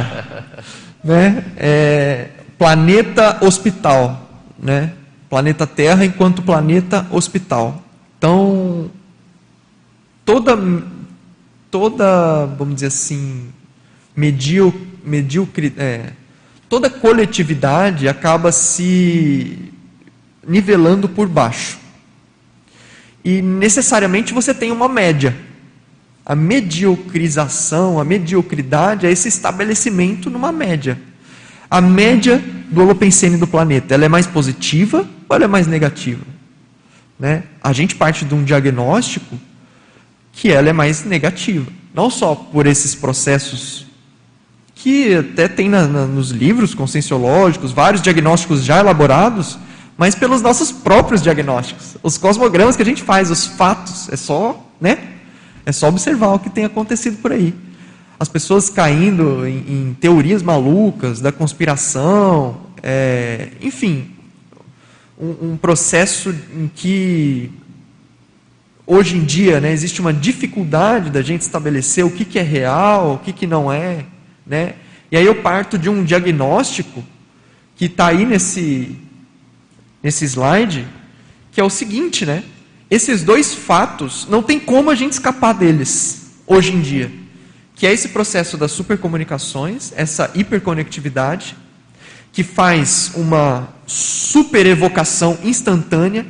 né? 1.05 1.45
É, 1.55 2.29
planeta 2.57 3.45
hospital, 3.45 4.27
né? 4.57 4.93
Planeta 5.29 5.67
Terra 5.67 6.03
enquanto 6.03 6.41
planeta 6.41 7.05
hospital. 7.11 7.79
Então, 8.17 8.89
toda, 10.25 10.57
toda 11.69 12.47
vamos 12.57 12.73
dizer 12.73 12.87
assim, 12.87 13.49
medíocre, 14.15 14.87
medíocre 15.03 15.73
é, 15.77 16.09
toda 16.67 16.89
coletividade 16.89 18.07
acaba 18.07 18.51
se 18.51 19.71
nivelando 20.47 21.07
por 21.07 21.27
baixo. 21.27 21.84
E 23.25 23.41
necessariamente 23.41 24.31
você 24.31 24.53
tem 24.53 24.71
uma 24.71 24.87
média. 24.87 25.35
A 26.23 26.35
mediocrização, 26.35 27.99
a 27.99 28.05
mediocridade 28.05 29.07
é 29.07 29.11
esse 29.11 29.27
estabelecimento 29.27 30.29
numa 30.29 30.51
média. 30.51 30.99
A 31.67 31.81
média 31.81 32.41
do 32.69 32.81
holopensene 32.81 33.37
do 33.37 33.47
planeta, 33.47 33.95
ela 33.95 34.05
é 34.05 34.09
mais 34.09 34.27
positiva 34.27 35.09
ou 35.27 35.35
ela 35.35 35.45
é 35.45 35.47
mais 35.47 35.65
negativa? 35.65 36.23
Né? 37.19 37.43
A 37.63 37.73
gente 37.73 37.95
parte 37.95 38.25
de 38.25 38.35
um 38.35 38.43
diagnóstico 38.43 39.39
que 40.31 40.51
ela 40.51 40.69
é 40.69 40.73
mais 40.73 41.03
negativa. 41.03 41.71
Não 41.95 42.11
só 42.11 42.35
por 42.35 42.67
esses 42.67 42.93
processos 42.93 43.87
que 44.75 45.15
até 45.15 45.47
tem 45.47 45.67
na, 45.67 45.87
na, 45.87 46.05
nos 46.05 46.29
livros 46.29 46.75
conscienciológicos, 46.75 47.71
vários 47.71 48.03
diagnósticos 48.03 48.63
já 48.63 48.79
elaborados, 48.79 49.57
mas 49.97 50.13
pelos 50.13 50.41
nossos 50.41 50.71
próprios 50.71 51.21
diagnósticos. 51.21 51.97
Os 52.03 52.17
cosmogramas 52.17 52.75
que 52.75 52.81
a 52.81 52.85
gente 52.85 53.01
faz, 53.01 53.31
os 53.31 53.45
fatos, 53.45 54.09
é 54.09 54.17
só, 54.17 54.61
né? 54.79 54.97
É 55.65 55.71
só 55.71 55.87
observar 55.87 56.33
o 56.33 56.39
que 56.39 56.49
tem 56.49 56.65
acontecido 56.65 57.17
por 57.21 57.31
aí. 57.31 57.53
As 58.19 58.29
pessoas 58.29 58.69
caindo 58.69 59.45
em, 59.47 59.57
em 59.57 59.97
teorias 59.99 60.43
malucas 60.43 61.19
da 61.19 61.31
conspiração, 61.31 62.57
é, 62.83 63.49
enfim, 63.61 64.11
um, 65.19 65.51
um, 65.51 65.57
processo 65.57 66.29
em 66.53 66.69
que 66.73 67.51
hoje 68.85 69.17
em 69.17 69.25
dia 69.25 69.59
né, 69.59 69.71
existe 69.71 69.99
uma 69.99 70.13
dificuldade 70.13 71.09
da 71.09 71.21
gente 71.21 71.41
estabelecer 71.41 72.05
o 72.05 72.11
que, 72.11 72.23
que 72.23 72.37
é 72.37 72.43
real, 72.43 73.15
o 73.15 73.19
que, 73.19 73.33
que 73.33 73.47
não 73.47 73.71
é. 73.71 74.05
Né? 74.45 74.75
E 75.11 75.17
aí 75.17 75.25
eu 75.25 75.35
parto 75.41 75.77
de 75.77 75.89
um 75.89 76.03
diagnóstico 76.03 77.03
que 77.75 77.85
está 77.85 78.07
aí 78.07 78.25
nesse, 78.25 78.95
nesse 80.05 80.23
slide, 80.23 80.87
que 81.51 81.59
é 81.59 81.63
o 81.63 81.69
seguinte, 81.69 82.27
né? 82.27 82.43
Esses 82.91 83.23
dois 83.23 83.55
fatos, 83.55 84.27
não 84.29 84.43
tem 84.43 84.59
como 84.59 84.91
a 84.91 84.95
gente 84.95 85.13
escapar 85.13 85.53
deles 85.53 86.29
hoje 86.45 86.73
em 86.73 86.79
dia. 86.79 87.11
Que 87.73 87.87
é 87.87 87.91
esse 87.91 88.09
processo 88.09 88.55
das 88.55 88.71
supercomunicações, 88.71 89.91
essa 89.95 90.29
hiperconectividade, 90.35 91.57
que 92.31 92.43
faz 92.43 93.13
uma 93.15 93.67
super 93.87 94.67
evocação 94.67 95.39
instantânea 95.43 96.27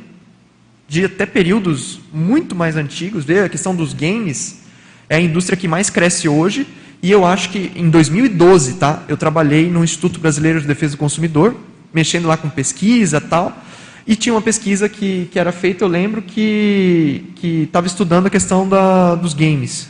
de 0.88 1.04
até 1.04 1.26
períodos 1.26 2.00
muito 2.14 2.56
mais 2.56 2.78
antigos. 2.78 3.26
Vê 3.26 3.42
a 3.42 3.50
questão 3.50 3.76
dos 3.76 3.94
games, 3.94 4.62
é 5.10 5.18
a 5.18 5.22
indústria 5.22 5.58
que 5.58 5.68
mais 5.68 5.90
cresce 5.90 6.30
hoje. 6.30 6.66
E 7.04 7.12
eu 7.12 7.26
acho 7.26 7.50
que 7.50 7.74
em 7.76 7.90
2012, 7.90 8.76
tá? 8.76 9.04
Eu 9.10 9.18
trabalhei 9.18 9.70
no 9.70 9.84
Instituto 9.84 10.18
Brasileiro 10.18 10.62
de 10.62 10.66
Defesa 10.66 10.96
do 10.96 10.98
Consumidor, 10.98 11.54
mexendo 11.94 12.26
lá 12.30 12.38
com 12.38 12.50
pesquisa 12.50 13.20
tal. 13.20 13.65
E 14.08 14.16
tinha 14.16 14.34
uma 14.34 14.42
pesquisa 14.42 14.88
que, 14.88 15.28
que 15.32 15.40
era 15.40 15.52
feita, 15.52 15.84
eu 15.84 15.88
lembro, 15.88 16.22
que 16.22 17.34
estava 17.44 17.88
estudando 17.88 18.28
a 18.28 18.30
questão 18.30 18.70
da, 18.70 19.16
dos 19.16 19.34
games. 19.34 19.90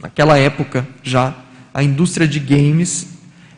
Naquela 0.00 0.38
época 0.38 0.86
já, 1.02 1.34
a 1.74 1.82
indústria 1.82 2.28
de 2.28 2.38
games, 2.38 3.08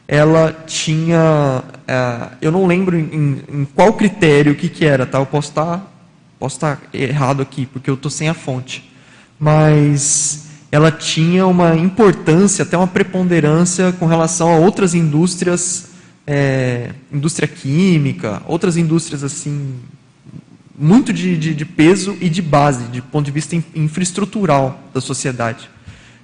ela 0.08 0.52
tinha. 0.66 1.62
É, 1.86 2.28
eu 2.40 2.50
não 2.50 2.66
lembro 2.66 2.98
em, 2.98 3.42
em, 3.46 3.64
qual 3.74 3.92
critério, 3.92 4.52
o 4.52 4.56
que, 4.56 4.70
que 4.70 4.86
era, 4.86 5.04
tá? 5.04 5.18
Eu 5.18 5.26
posso 5.26 5.50
estar, 5.50 5.78
tá, 5.78 5.86
posso 6.38 6.56
estar 6.56 6.76
tá 6.76 6.82
errado 6.94 7.42
aqui, 7.42 7.66
porque 7.66 7.90
eu 7.90 7.94
estou 7.94 8.10
sem 8.10 8.28
a 8.28 8.34
fonte. 8.34 8.90
Mas 9.38 10.46
ela 10.72 10.90
tinha 10.90 11.46
uma 11.46 11.76
importância, 11.76 12.62
até 12.62 12.74
uma 12.76 12.86
preponderância 12.86 13.92
com 13.92 14.06
relação 14.06 14.48
a 14.48 14.56
outras 14.56 14.94
indústrias 14.94 15.89
é, 16.26 16.92
indústria 17.12 17.48
química, 17.48 18.42
outras 18.46 18.76
indústrias 18.76 19.24
assim, 19.24 19.74
muito 20.78 21.12
de, 21.12 21.36
de, 21.36 21.54
de, 21.54 21.64
peso 21.64 22.16
e 22.20 22.28
de 22.28 22.40
base, 22.40 22.84
de 22.84 23.02
ponto 23.02 23.26
de 23.26 23.30
vista 23.30 23.56
infraestrutural 23.74 24.80
da 24.94 25.00
sociedade. 25.00 25.68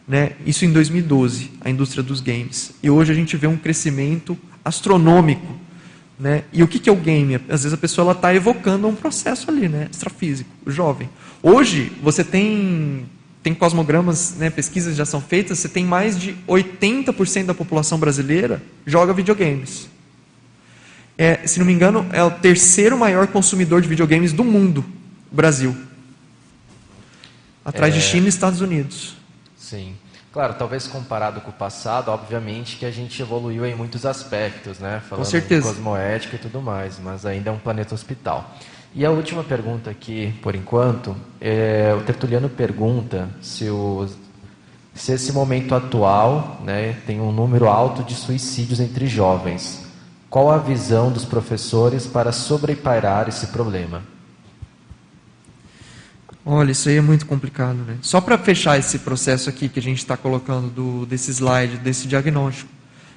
Né? 0.08 0.32
Isso 0.46 0.64
em 0.64 0.72
2012, 0.72 1.50
a 1.60 1.68
indústria 1.68 2.02
dos 2.02 2.20
games. 2.20 2.72
E 2.82 2.88
hoje 2.88 3.12
a 3.12 3.14
gente 3.14 3.36
vê 3.36 3.46
um 3.46 3.56
crescimento 3.56 4.38
astronômico. 4.64 5.58
Né? 6.18 6.44
E 6.52 6.62
o 6.62 6.68
que, 6.68 6.78
que 6.78 6.88
é 6.88 6.92
o 6.92 6.96
game? 6.96 7.34
Às 7.34 7.64
vezes 7.64 7.72
a 7.72 7.76
pessoa 7.76 8.12
está 8.12 8.34
evocando 8.34 8.86
um 8.86 8.94
processo 8.94 9.50
ali, 9.50 9.68
né? 9.68 9.88
extrafísico, 9.90 10.50
jovem. 10.66 11.08
Hoje 11.42 11.92
você 12.02 12.24
tem 12.24 13.06
tem 13.46 13.54
cosmogramas, 13.54 14.34
né, 14.38 14.50
pesquisas 14.50 14.96
já 14.96 15.04
são 15.04 15.20
feitas, 15.20 15.60
você 15.60 15.68
tem 15.68 15.84
mais 15.84 16.18
de 16.18 16.34
80% 16.48 17.44
da 17.44 17.54
população 17.54 17.96
brasileira 17.96 18.60
joga 18.84 19.12
videogames. 19.12 19.88
É, 21.16 21.46
se 21.46 21.60
não 21.60 21.64
me 21.64 21.72
engano, 21.72 22.04
é 22.12 22.20
o 22.24 22.30
terceiro 22.32 22.98
maior 22.98 23.28
consumidor 23.28 23.80
de 23.80 23.86
videogames 23.86 24.32
do 24.32 24.42
mundo, 24.42 24.84
o 25.30 25.36
Brasil. 25.36 25.76
Atrás 27.64 27.94
é... 27.94 27.98
de 27.98 28.02
China 28.02 28.26
e 28.26 28.28
Estados 28.28 28.60
Unidos. 28.60 29.14
Sim. 29.56 29.94
Claro, 30.32 30.54
talvez 30.54 30.88
comparado 30.88 31.40
com 31.40 31.50
o 31.50 31.52
passado, 31.52 32.10
obviamente 32.10 32.74
que 32.74 32.84
a 32.84 32.90
gente 32.90 33.22
evoluiu 33.22 33.64
em 33.64 33.76
muitos 33.76 34.04
aspectos, 34.04 34.80
né? 34.80 35.00
Falando 35.08 35.24
com 35.24 35.30
certeza. 35.30 35.68
cosmoética 35.68 36.34
e 36.34 36.38
tudo 36.40 36.60
mais, 36.60 36.98
mas 36.98 37.24
ainda 37.24 37.50
é 37.50 37.52
um 37.52 37.60
planeta 37.60 37.94
hospital. 37.94 38.56
E 38.98 39.04
a 39.04 39.10
última 39.10 39.44
pergunta 39.44 39.90
aqui, 39.90 40.32
por 40.40 40.54
enquanto, 40.54 41.14
é, 41.38 41.94
o 41.94 42.02
Tertuliano 42.02 42.48
pergunta 42.48 43.28
se, 43.42 43.68
o, 43.68 44.08
se 44.94 45.12
esse 45.12 45.34
momento 45.34 45.74
atual 45.74 46.62
né, 46.64 46.96
tem 47.06 47.20
um 47.20 47.30
número 47.30 47.68
alto 47.68 48.02
de 48.02 48.14
suicídios 48.14 48.80
entre 48.80 49.06
jovens. 49.06 49.84
Qual 50.30 50.50
a 50.50 50.56
visão 50.56 51.12
dos 51.12 51.26
professores 51.26 52.06
para 52.06 52.32
sobrepairar 52.32 53.28
esse 53.28 53.48
problema? 53.48 54.02
Olha, 56.42 56.70
isso 56.70 56.88
aí 56.88 56.96
é 56.96 57.02
muito 57.02 57.26
complicado, 57.26 57.76
né? 57.86 57.98
Só 58.00 58.18
para 58.18 58.38
fechar 58.38 58.78
esse 58.78 59.00
processo 59.00 59.50
aqui 59.50 59.68
que 59.68 59.78
a 59.78 59.82
gente 59.82 59.98
está 59.98 60.16
colocando 60.16 60.70
do, 60.70 61.04
desse 61.04 61.30
slide, 61.32 61.76
desse 61.76 62.08
diagnóstico. 62.08 62.70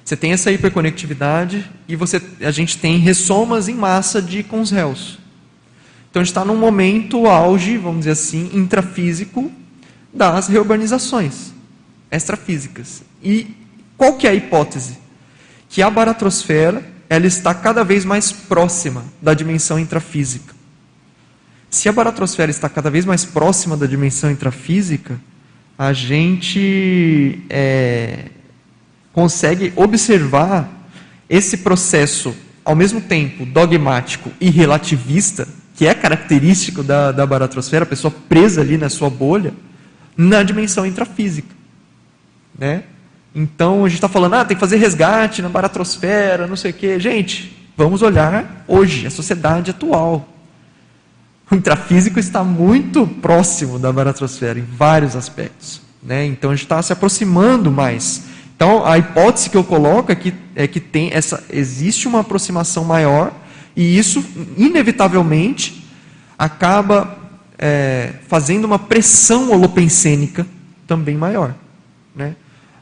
Você 0.04 0.14
tem 0.14 0.32
essa 0.32 0.52
hiperconectividade 0.52 1.64
e 1.88 1.96
você, 1.96 2.20
a 2.42 2.50
gente 2.50 2.76
tem 2.76 2.98
ressomas 2.98 3.66
em 3.66 3.74
massa 3.74 4.20
de 4.20 4.42
com 4.42 4.60
os 4.60 4.70
réus. 4.70 5.19
Então 6.10 6.20
a 6.20 6.24
gente 6.24 6.32
está 6.32 6.44
num 6.44 6.56
momento 6.56 7.26
auge, 7.26 7.76
vamos 7.76 8.00
dizer 8.00 8.12
assim, 8.12 8.50
intrafísico 8.52 9.50
das 10.12 10.48
reurbanizações 10.48 11.52
extrafísicas. 12.10 13.02
E 13.22 13.54
qual 13.96 14.14
que 14.14 14.26
é 14.26 14.30
a 14.30 14.34
hipótese? 14.34 14.98
Que 15.68 15.82
a 15.82 15.88
baratrosfera 15.88 16.84
ela 17.08 17.26
está 17.26 17.54
cada 17.54 17.84
vez 17.84 18.04
mais 18.04 18.32
próxima 18.32 19.04
da 19.20 19.34
dimensão 19.34 19.78
intrafísica. 19.78 20.54
Se 21.68 21.88
a 21.88 21.92
baratrosfera 21.92 22.50
está 22.50 22.68
cada 22.68 22.90
vez 22.90 23.04
mais 23.04 23.24
próxima 23.24 23.76
da 23.76 23.86
dimensão 23.86 24.30
intrafísica, 24.30 25.20
a 25.78 25.92
gente 25.92 27.40
é, 27.48 28.26
consegue 29.12 29.72
observar 29.76 30.68
esse 31.28 31.58
processo, 31.58 32.34
ao 32.64 32.74
mesmo 32.74 33.00
tempo 33.00 33.46
dogmático 33.46 34.30
e 34.40 34.50
relativista, 34.50 35.48
que 35.80 35.86
é 35.86 35.94
característico 35.94 36.82
da, 36.82 37.10
da 37.10 37.24
baratrosfera, 37.24 37.84
a 37.84 37.86
pessoa 37.86 38.12
presa 38.28 38.60
ali 38.60 38.76
na 38.76 38.90
sua 38.90 39.08
bolha, 39.08 39.54
na 40.14 40.42
dimensão 40.42 40.84
intrafísica. 40.84 41.48
Né? 42.58 42.82
Então 43.34 43.86
a 43.86 43.88
gente 43.88 43.96
está 43.96 44.06
falando, 44.06 44.34
ah, 44.34 44.44
tem 44.44 44.54
que 44.54 44.60
fazer 44.60 44.76
resgate 44.76 45.40
na 45.40 45.48
baratrosfera, 45.48 46.46
não 46.46 46.54
sei 46.54 46.72
o 46.72 46.74
quê. 46.74 47.00
Gente, 47.00 47.56
vamos 47.78 48.02
olhar 48.02 48.62
hoje, 48.68 49.06
a 49.06 49.10
sociedade 49.10 49.70
atual. 49.70 50.28
O 51.50 51.54
intrafísico 51.54 52.20
está 52.20 52.44
muito 52.44 53.06
próximo 53.06 53.78
da 53.78 53.90
baratrosfera 53.90 54.58
em 54.58 54.66
vários 54.76 55.16
aspectos. 55.16 55.80
Né? 56.02 56.26
Então 56.26 56.50
a 56.50 56.54
gente 56.54 56.64
está 56.64 56.82
se 56.82 56.92
aproximando 56.92 57.70
mais. 57.70 58.24
Então 58.54 58.84
a 58.84 58.98
hipótese 58.98 59.48
que 59.48 59.56
eu 59.56 59.64
coloco 59.64 60.12
é 60.12 60.14
que, 60.14 60.34
é 60.54 60.66
que 60.66 60.78
tem 60.78 61.08
essa, 61.10 61.42
existe 61.48 62.06
uma 62.06 62.20
aproximação 62.20 62.84
maior 62.84 63.32
e 63.76 63.98
isso, 63.98 64.24
inevitavelmente, 64.56 65.84
acaba 66.38 67.18
é, 67.58 68.14
fazendo 68.26 68.64
uma 68.64 68.78
pressão 68.78 69.50
holopensênica 69.50 70.46
também 70.86 71.16
maior. 71.16 71.54
Né? 72.14 72.34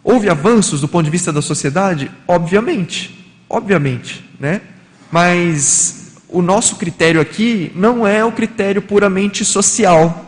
Houve 0.03 0.31
avanços 0.31 0.81
do 0.81 0.89
ponto 0.89 1.05
de 1.05 1.11
vista 1.11 1.33
da 1.33 1.43
sociedade? 1.43 2.11
Obviamente, 2.27 3.37
obviamente, 3.49 4.25
né? 4.39 4.61
Mas 5.11 6.17
o 6.29 6.41
nosso 6.41 6.77
critério 6.77 7.21
aqui 7.21 7.73
não 7.75 8.07
é 8.07 8.25
o 8.25 8.33
critério 8.33 8.81
puramente 8.81 9.45
social, 9.45 10.25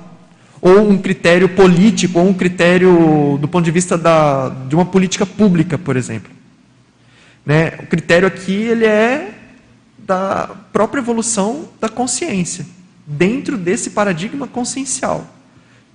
ou 0.61 0.91
um 0.91 0.99
critério 0.99 1.49
político, 1.49 2.19
ou 2.19 2.29
um 2.29 2.35
critério 2.35 3.39
do 3.41 3.49
ponto 3.49 3.65
de 3.65 3.71
vista 3.71 3.97
da, 3.97 4.51
de 4.69 4.75
uma 4.75 4.85
política 4.85 5.25
pública, 5.25 5.79
por 5.79 5.97
exemplo. 5.97 6.31
Né? 7.45 7.73
O 7.83 7.87
critério 7.87 8.29
aqui 8.29 8.53
ele 8.53 8.85
é 8.85 9.39
da 10.07 10.51
própria 10.73 11.01
evolução 11.01 11.69
da 11.81 11.89
consciência, 11.89 12.67
dentro 13.07 13.57
desse 13.57 13.91
paradigma 13.91 14.47
consciencial. 14.47 15.27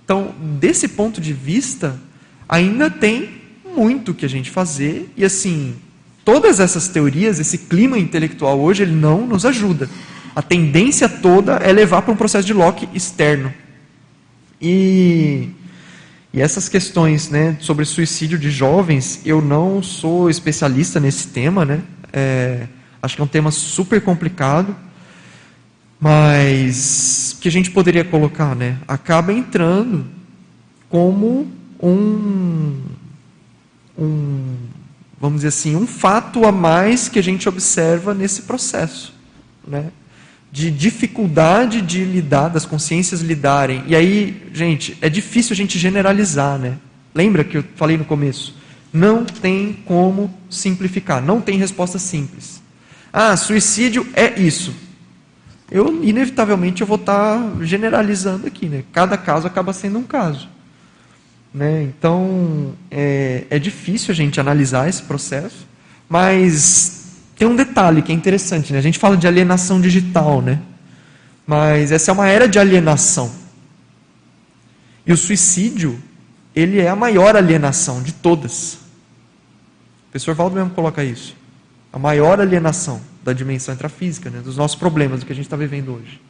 Então, 0.03 0.33
desse 0.59 0.87
ponto 0.87 1.19
de 1.19 1.33
vista, 1.33 1.99
ainda 2.47 2.89
tem 2.89 3.41
muito 3.75 4.13
que 4.13 4.25
a 4.25 4.29
gente 4.29 4.51
fazer, 4.51 5.11
e 5.17 5.25
assim, 5.25 5.75
todas 6.23 6.59
essas 6.59 6.87
teorias, 6.87 7.39
esse 7.39 7.57
clima 7.57 7.97
intelectual 7.97 8.59
hoje, 8.59 8.83
ele 8.83 8.95
não 8.95 9.25
nos 9.25 9.45
ajuda. 9.45 9.89
A 10.35 10.41
tendência 10.41 11.07
toda 11.07 11.55
é 11.57 11.71
levar 11.71 12.01
para 12.01 12.13
um 12.13 12.17
processo 12.17 12.45
de 12.45 12.53
Locke 12.53 12.87
externo. 12.93 13.53
E, 14.61 15.49
e 16.33 16.41
essas 16.41 16.67
questões 16.67 17.29
né, 17.29 17.57
sobre 17.59 17.85
suicídio 17.85 18.37
de 18.37 18.49
jovens, 18.49 19.21
eu 19.25 19.41
não 19.41 19.81
sou 19.81 20.29
especialista 20.29 20.99
nesse 20.99 21.29
tema, 21.29 21.63
né? 21.63 21.81
É, 22.11 22.67
acho 23.05 23.15
que 23.15 23.21
é 23.21 23.25
um 23.25 23.27
tema 23.27 23.51
super 23.51 24.01
complicado, 24.01 24.75
mas 25.99 27.37
que 27.39 27.47
a 27.47 27.51
gente 27.51 27.71
poderia 27.71 28.03
colocar, 28.03 28.55
né? 28.55 28.77
Acaba 28.87 29.31
entrando 29.31 30.05
como 30.89 31.47
um, 31.81 32.81
um 33.97 34.55
vamos 35.19 35.37
dizer 35.37 35.49
assim, 35.49 35.75
um 35.75 35.87
fato 35.87 36.45
a 36.45 36.51
mais 36.51 37.07
que 37.07 37.19
a 37.19 37.23
gente 37.23 37.47
observa 37.47 38.13
nesse 38.13 38.43
processo, 38.43 39.13
né? 39.67 39.91
De 40.51 40.71
dificuldade 40.71 41.81
de 41.81 42.03
lidar, 42.03 42.49
das 42.49 42.65
consciências 42.65 43.21
lidarem. 43.21 43.83
E 43.87 43.95
aí, 43.95 44.49
gente, 44.53 44.97
é 45.01 45.09
difícil 45.09 45.53
a 45.53 45.55
gente 45.55 45.77
generalizar, 45.77 46.57
né? 46.57 46.77
Lembra 47.13 47.43
que 47.43 47.57
eu 47.57 47.63
falei 47.75 47.97
no 47.97 48.05
começo? 48.05 48.55
Não 48.91 49.25
tem 49.25 49.73
como 49.85 50.33
simplificar, 50.49 51.21
não 51.21 51.41
tem 51.41 51.57
resposta 51.57 51.99
simples. 51.99 52.61
Ah, 53.17 53.37
suicídio 53.37 54.05
é 54.13 54.37
isso. 54.37 54.75
Eu, 55.71 56.03
inevitavelmente, 56.03 56.81
eu 56.81 56.87
vou 56.87 56.97
estar 56.97 57.39
generalizando 57.61 58.45
aqui, 58.45 58.67
né? 58.67 58.83
Cada 58.91 59.17
caso 59.17 59.47
acaba 59.47 59.71
sendo 59.71 59.97
um 59.97 60.03
caso. 60.03 60.49
Né? 61.53 61.83
Então, 61.83 62.73
é, 62.91 63.45
é 63.49 63.57
difícil 63.57 64.11
a 64.11 64.13
gente 64.13 64.37
analisar 64.37 64.89
esse 64.89 65.01
processo, 65.01 65.65
mas 66.09 67.05
tem 67.37 67.47
um 67.47 67.55
detalhe 67.55 68.01
que 68.01 68.11
é 68.11 68.15
interessante. 68.15 68.73
Né? 68.73 68.79
A 68.79 68.81
gente 68.81 68.99
fala 68.99 69.15
de 69.15 69.25
alienação 69.25 69.79
digital, 69.79 70.41
né? 70.41 70.59
mas 71.47 71.93
essa 71.93 72.11
é 72.11 72.13
uma 72.13 72.27
era 72.27 72.49
de 72.49 72.59
alienação. 72.59 73.31
E 75.07 75.13
o 75.13 75.17
suicídio, 75.17 76.03
ele 76.53 76.81
é 76.81 76.89
a 76.89 76.95
maior 76.97 77.37
alienação 77.37 78.03
de 78.03 78.11
todas. 78.11 78.73
O 78.73 80.11
professor 80.11 80.35
Valdo 80.35 80.57
mesmo 80.57 80.71
coloca 80.71 81.01
isso. 81.01 81.44
A 81.95 81.99
maior 81.99 82.39
alienação 82.39 83.01
da 83.23 83.33
dimensão 83.33 83.73
intrafísica, 83.73 84.29
né? 84.29 84.41
dos 84.41 84.57
nossos 84.57 84.77
problemas, 84.77 85.21
do 85.21 85.25
que 85.25 85.31
a 85.31 85.35
gente 85.35 85.45
está 85.45 85.57
vivendo 85.57 85.93
hoje. 85.93 86.21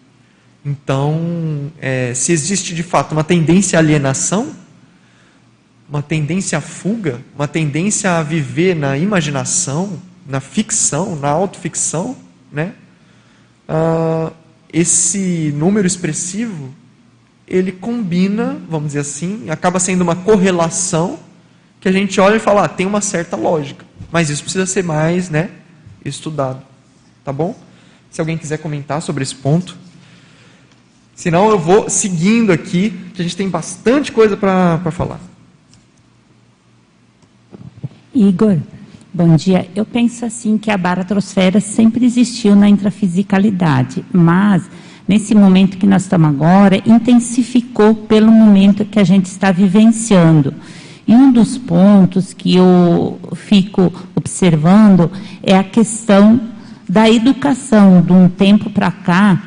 Então, 0.64 1.72
é, 1.82 2.14
se 2.14 2.32
existe 2.32 2.74
de 2.74 2.84
fato 2.84 3.12
uma 3.12 3.24
tendência 3.24 3.78
à 3.78 3.82
alienação, 3.82 4.54
uma 5.90 6.02
tendência 6.02 6.58
à 6.58 6.62
fuga, 6.62 7.20
uma 7.36 7.48
tendência 7.48 8.12
a 8.12 8.24
viver 8.24 8.76
na 8.76 8.98
imaginação, 8.98 10.00
na 10.28 10.40
ficção, 10.40 11.16
na 11.16 11.30
autoficção, 11.30 12.16
né? 12.52 12.74
Ah, 13.68 14.32
esse 14.72 15.54
número 15.56 15.86
expressivo 15.86 16.74
ele 17.48 17.72
combina, 17.72 18.58
vamos 18.68 18.88
dizer 18.88 19.00
assim, 19.00 19.50
acaba 19.50 19.80
sendo 19.80 20.02
uma 20.02 20.16
correlação 20.16 21.20
que 21.80 21.88
a 21.88 21.92
gente 21.92 22.20
olha 22.20 22.38
e 22.38 22.40
fala, 22.40 22.66
ah, 22.66 22.68
tem 22.68 22.88
uma 22.88 23.02
certa 23.02 23.36
lógica, 23.36 23.85
mas 24.16 24.30
isso 24.30 24.44
precisa 24.44 24.66
ser 24.66 24.82
mais, 24.82 25.30
né, 25.30 25.50
estudado, 26.06 26.62
tá 27.22 27.34
bom? 27.34 27.54
Se 28.10 28.22
alguém 28.22 28.38
quiser 28.38 28.58
comentar 28.60 29.02
sobre 29.02 29.22
esse 29.24 29.36
ponto, 29.36 29.76
senão 31.14 31.50
eu 31.50 31.60
vou 31.60 31.90
seguindo 31.90 32.54
aqui, 32.54 32.92
que 33.14 33.22
a 33.22 33.24
gente 33.26 33.36
tem 33.36 33.50
bastante 33.50 34.14
coisa 34.14 34.38
para 34.38 34.80
falar. 34.90 35.20
Igor, 38.14 38.58
bom 39.14 39.36
dia. 39.36 39.70
Eu 39.76 39.86
penso 39.86 40.24
assim 40.24 40.58
que 40.58 40.72
a 40.72 40.78
baratrosfera 40.78 41.60
sempre 41.60 42.06
existiu 42.06 42.56
na 42.56 42.70
intrafisicalidade, 42.70 44.06
mas 44.14 44.64
nesse 45.06 45.36
momento 45.36 45.78
que 45.78 45.86
nós 45.86 46.04
estamos 46.04 46.30
agora, 46.30 46.82
intensificou 46.86 47.94
pelo 47.94 48.32
momento 48.32 48.86
que 48.86 48.98
a 48.98 49.04
gente 49.04 49.26
está 49.26 49.52
vivenciando. 49.52 50.54
E 51.08 51.14
um 51.14 51.32
dos 51.32 51.58
pontos 51.58 52.34
que 52.34 52.56
eu 52.56 53.20
fico 53.36 53.94
observando 54.16 55.12
é 55.44 55.58
a 55.58 55.64
questão 55.64 56.40
da 56.88 57.10
educação. 57.10 58.02
De 58.02 58.12
um 58.12 58.28
tempo 58.28 58.70
para 58.70 58.92
cá, 58.92 59.42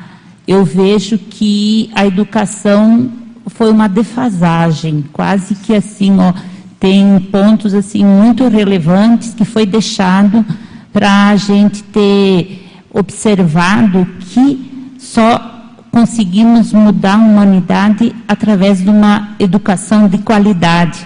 eu 0.47 0.63
vejo 0.63 1.17
que 1.17 1.89
a 1.93 2.05
educação 2.05 3.11
foi 3.47 3.71
uma 3.71 3.89
defasagem, 3.89 5.03
quase 5.11 5.55
que 5.55 5.75
assim, 5.75 6.17
ó, 6.19 6.33
tem 6.79 7.19
pontos 7.31 7.73
assim 7.73 8.05
muito 8.05 8.47
relevantes 8.47 9.33
que 9.33 9.43
foi 9.43 9.65
deixado 9.65 10.45
para 10.93 11.29
a 11.29 11.35
gente 11.35 11.83
ter 11.83 12.67
observado 12.91 14.07
que 14.21 14.95
só 14.97 15.59
conseguimos 15.91 16.71
mudar 16.71 17.15
a 17.15 17.17
humanidade 17.17 18.15
através 18.27 18.81
de 18.81 18.89
uma 18.89 19.35
educação 19.39 20.07
de 20.07 20.19
qualidade, 20.19 21.05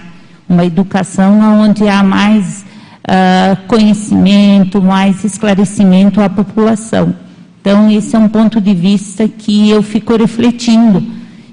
uma 0.53 0.65
educação 0.65 1.39
onde 1.61 1.87
há 1.87 2.03
mais 2.03 2.63
uh, 3.03 3.67
conhecimento, 3.67 4.81
mais 4.81 5.23
esclarecimento 5.23 6.21
à 6.21 6.29
população. 6.29 7.13
Então, 7.59 7.89
esse 7.89 8.15
é 8.15 8.19
um 8.19 8.29
ponto 8.29 8.61
de 8.61 8.73
vista 8.73 9.27
que 9.27 9.69
eu 9.69 9.81
fico 9.81 10.15
refletindo. 10.15 11.03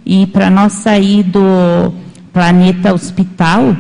E 0.05 0.27
para 0.27 0.51
nós 0.51 0.73
sair 0.73 1.23
do 1.23 1.93
planeta 2.33 2.93
hospital, 2.93 3.77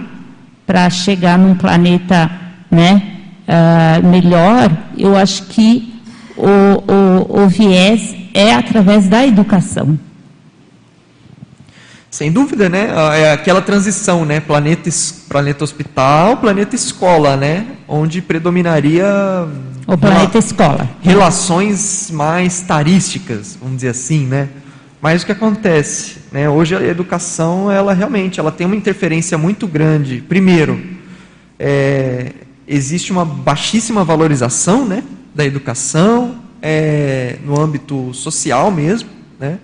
para 0.66 0.88
chegar 0.90 1.38
num 1.38 1.54
planeta 1.54 2.30
né, 2.70 3.02
uh, 3.48 4.06
melhor, 4.06 4.70
eu 4.96 5.16
acho 5.16 5.44
que 5.46 5.92
o, 6.36 7.32
o, 7.36 7.42
o 7.44 7.48
viés 7.48 8.14
é 8.32 8.54
através 8.54 9.08
da 9.08 9.26
educação. 9.26 9.98
Sem 12.11 12.32
dúvida, 12.32 12.68
né? 12.68 12.90
É 13.14 13.32
aquela 13.32 13.62
transição, 13.62 14.24
né? 14.24 14.40
Planeta, 14.40 14.90
planeta 15.28 15.62
hospital, 15.62 16.38
planeta 16.38 16.74
escola, 16.74 17.36
né? 17.36 17.66
Onde 17.86 18.20
predominaria 18.20 19.06
o 19.86 19.96
planeta 19.96 20.38
escola. 20.38 20.88
Relações 21.00 22.11
mais 22.12 22.61
tarísticas, 22.62 23.56
vamos 23.61 23.76
dizer 23.76 23.90
assim, 23.90 24.26
né? 24.26 24.48
Mas 25.00 25.22
o 25.22 25.26
que 25.26 25.32
acontece? 25.32 26.18
Né? 26.30 26.48
Hoje 26.48 26.76
a 26.76 26.82
educação, 26.82 27.70
ela 27.70 27.94
realmente 27.94 28.38
ela 28.38 28.52
tem 28.52 28.66
uma 28.66 28.76
interferência 28.76 29.38
muito 29.38 29.66
grande. 29.66 30.20
Primeiro, 30.20 30.80
é, 31.58 32.32
existe 32.68 33.11
uma 33.11 33.24
baixíssima 33.24 34.04
valorização 34.04 34.84
né, 34.84 35.02
da 35.34 35.44
educação 35.44 36.36
é, 36.61 37.36
no 37.44 37.58
âmbito 37.58 38.12
social 38.12 38.70
mesmo. 38.70 39.08
Né? 39.38 39.58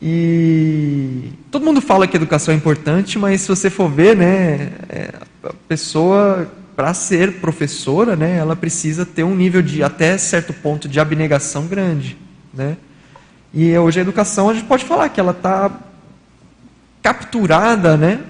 E 0.00 1.32
todo 1.50 1.64
mundo 1.64 1.80
fala 1.80 2.06
que 2.06 2.16
educação 2.16 2.54
é 2.54 2.56
importante, 2.56 3.18
mas 3.18 3.40
se 3.40 3.48
você 3.48 3.68
for 3.68 3.90
ver, 3.90 4.16
né, 4.16 4.70
é, 4.88 5.14
a 5.42 5.52
pessoa, 5.66 6.48
para 6.76 6.94
ser 6.94 7.40
professora, 7.40 8.14
né, 8.14 8.36
ela 8.36 8.54
precisa 8.54 9.04
ter 9.04 9.24
um 9.24 9.34
nível 9.34 9.60
de, 9.60 9.82
até 9.82 10.16
certo 10.16 10.52
ponto, 10.52 10.88
de 10.88 11.00
abnegação 11.00 11.66
grande. 11.66 12.16
Né? 12.54 12.76
E 13.52 13.76
hoje 13.76 13.98
a 13.98 14.02
educação, 14.02 14.48
a 14.48 14.54
gente 14.54 14.66
pode 14.66 14.84
falar 14.84 15.08
que 15.08 15.18
ela 15.18 15.32
está 15.32 15.70
capturada, 17.02 17.96
né, 17.96 18.20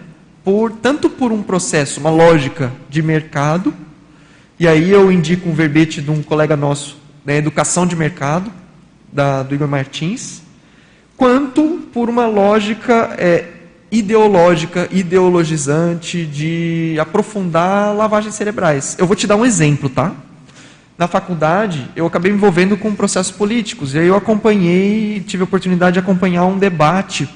por, 0.43 0.73
tanto 0.73 1.11
por 1.11 1.31
um 1.31 1.43
processo, 1.43 2.01
uma 2.01 2.11
lógica 2.11 2.73
de 2.89 3.03
mercado, 3.03 3.75
e 4.59 4.67
aí 4.67 4.91
eu 4.91 5.13
indico 5.13 5.49
um 5.49 5.53
verbete 5.53 6.01
de 6.01 6.11
um 6.11 6.23
colega 6.23 6.57
nosso, 6.57 6.97
né, 7.27 7.37
Educação 7.37 7.87
de 7.87 7.95
Mercado, 7.95 8.51
da, 9.13 9.43
do 9.43 9.55
Igor 9.55 9.69
Martins, 9.69 10.43
quanto 11.19 11.81
por 11.93 12.09
uma 12.09 12.27
lógica 12.27 13.15
é, 13.19 13.45
ideológica, 13.91 14.89
ideologizante, 14.91 16.25
de 16.25 16.97
aprofundar 16.99 17.95
lavagens 17.95 18.35
cerebrais. 18.35 18.97
Eu 18.99 19.07
vou 19.07 19.15
te 19.15 19.27
dar 19.27 19.37
um 19.37 19.45
exemplo, 19.45 19.91
tá? 19.91 20.15
na 20.99 21.07
faculdade, 21.07 21.89
eu 21.95 22.05
acabei 22.07 22.33
me 22.33 22.37
envolvendo 22.37 22.77
com 22.77 22.93
processos 22.93 23.31
políticos. 23.31 23.95
E 23.95 24.01
aí 24.01 24.09
eu 24.09 24.17
acompanhei, 24.17 25.21
tive 25.21 25.43
a 25.43 25.45
oportunidade 25.45 25.95
de 25.95 26.01
acompanhar 26.01 26.45
um 26.45 26.59
debate 26.59 27.29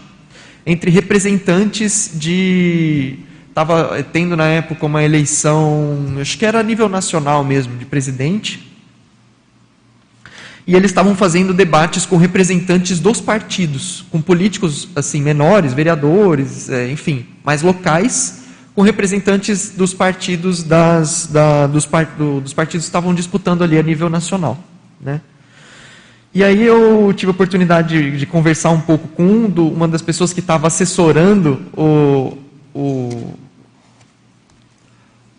entre 0.67 0.91
representantes 0.91 2.11
de. 2.13 3.21
Estava 3.49 4.03
tendo 4.13 4.37
na 4.37 4.47
época 4.47 4.85
uma 4.85 5.05
eleição, 5.05 6.17
acho 6.21 6.37
que 6.39 6.45
era 6.45 6.59
a 6.59 6.63
nível 6.63 6.89
nacional 6.89 7.45
mesmo, 7.45 7.77
de 7.77 7.85
presidente. 7.85 8.72
E 10.67 10.77
eles 10.77 10.91
estavam 10.91 11.15
fazendo 11.15 11.53
debates 11.53 12.07
com 12.07 12.17
representantes 12.17 13.01
dos 13.01 13.21
partidos, 13.21 14.05
com 14.11 14.21
políticos 14.21 14.89
assim 14.95 15.21
menores, 15.21 15.73
vereadores, 15.73 16.71
é, 16.71 16.91
enfim, 16.91 17.27
mais 17.45 17.63
locais 17.63 18.43
com 18.75 18.83
representantes 18.83 19.71
dos 19.71 19.93
partidos 19.93 20.63
das, 20.63 21.27
da, 21.27 21.67
dos, 21.67 21.87
do, 22.17 22.41
dos 22.41 22.55
partidos 22.55 22.87
que 22.87 22.89
estavam 22.89 23.15
disputando 23.15 23.63
ali 23.63 23.79
a 23.79 23.83
nível 23.83 24.09
nacional, 24.09 24.59
né? 25.01 25.21
E 26.35 26.43
aí 26.43 26.63
eu 26.63 27.13
tive 27.15 27.29
a 27.31 27.35
oportunidade 27.35 27.89
de, 27.89 28.17
de 28.17 28.25
conversar 28.25 28.71
um 28.71 28.81
pouco 28.81 29.07
com 29.09 29.23
um 29.23 29.51
do, 29.51 29.69
uma 29.69 29.87
das 29.87 30.01
pessoas 30.01 30.33
que 30.33 30.41
estava 30.41 30.67
assessorando 30.67 31.61
o, 31.77 32.39
o, 32.75 33.35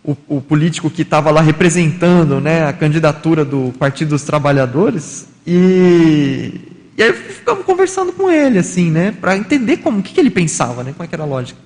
o, 0.03 0.17
o 0.27 0.41
político 0.41 0.89
que 0.89 1.01
estava 1.01 1.31
lá 1.31 1.41
representando 1.41 2.41
né, 2.41 2.67
a 2.67 2.73
candidatura 2.73 3.45
do 3.45 3.73
Partido 3.79 4.09
dos 4.09 4.23
Trabalhadores. 4.23 5.27
E, 5.47 6.59
e 6.97 7.03
aí 7.03 7.13
ficamos 7.13 7.65
conversando 7.65 8.11
com 8.11 8.29
ele, 8.29 8.59
assim, 8.59 8.91
né, 8.91 9.11
para 9.11 9.37
entender 9.37 9.77
como, 9.77 9.99
o 9.99 10.03
que, 10.03 10.13
que 10.13 10.19
ele 10.19 10.29
pensava, 10.29 10.83
né, 10.83 10.91
como 10.91 11.03
é 11.03 11.07
que 11.07 11.15
era 11.15 11.23
a 11.23 11.27
lógica. 11.27 11.59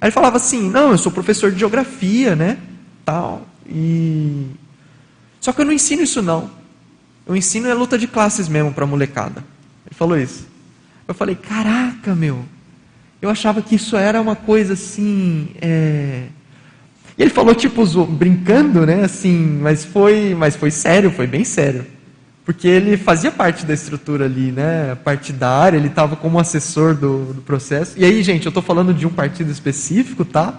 Aí 0.00 0.08
ele 0.08 0.12
falava 0.12 0.36
assim, 0.36 0.68
não, 0.68 0.90
eu 0.90 0.98
sou 0.98 1.10
professor 1.10 1.50
de 1.50 1.58
geografia, 1.58 2.36
né, 2.36 2.58
tal, 3.04 3.46
e... 3.66 4.46
Só 5.40 5.52
que 5.52 5.60
eu 5.60 5.64
não 5.64 5.72
ensino 5.72 6.02
isso 6.02 6.22
não. 6.22 6.50
Eu 7.26 7.34
ensino 7.34 7.68
é 7.68 7.74
luta 7.74 7.98
de 7.98 8.06
classes 8.06 8.48
mesmo 8.48 8.72
para 8.72 8.86
molecada. 8.86 9.44
Ele 9.86 9.94
falou 9.94 10.16
isso. 10.16 10.46
Eu 11.08 11.14
falei, 11.14 11.34
caraca, 11.34 12.14
meu, 12.14 12.44
eu 13.20 13.28
achava 13.28 13.60
que 13.60 13.74
isso 13.74 13.96
era 13.96 14.20
uma 14.20 14.36
coisa 14.36 14.74
assim, 14.74 15.48
é 15.60 16.26
ele 17.22 17.30
falou, 17.30 17.54
tipo, 17.54 17.84
brincando, 18.04 18.84
né? 18.84 19.04
Assim, 19.04 19.58
mas 19.60 19.84
foi, 19.84 20.34
mas 20.34 20.56
foi 20.56 20.72
sério, 20.72 21.10
foi 21.10 21.26
bem 21.26 21.44
sério. 21.44 21.86
Porque 22.44 22.66
ele 22.66 22.96
fazia 22.96 23.30
parte 23.30 23.64
da 23.64 23.72
estrutura 23.72 24.24
ali, 24.24 24.50
né? 24.50 24.96
Partidária, 25.04 25.76
ele 25.76 25.86
estava 25.86 26.16
como 26.16 26.40
assessor 26.40 26.96
do, 26.96 27.32
do, 27.32 27.42
processo. 27.42 27.94
E 27.96 28.04
aí, 28.04 28.22
gente, 28.24 28.46
eu 28.46 28.50
estou 28.50 28.62
falando 28.62 28.92
de 28.92 29.06
um 29.06 29.10
partido 29.10 29.52
específico, 29.52 30.24
tá? 30.24 30.58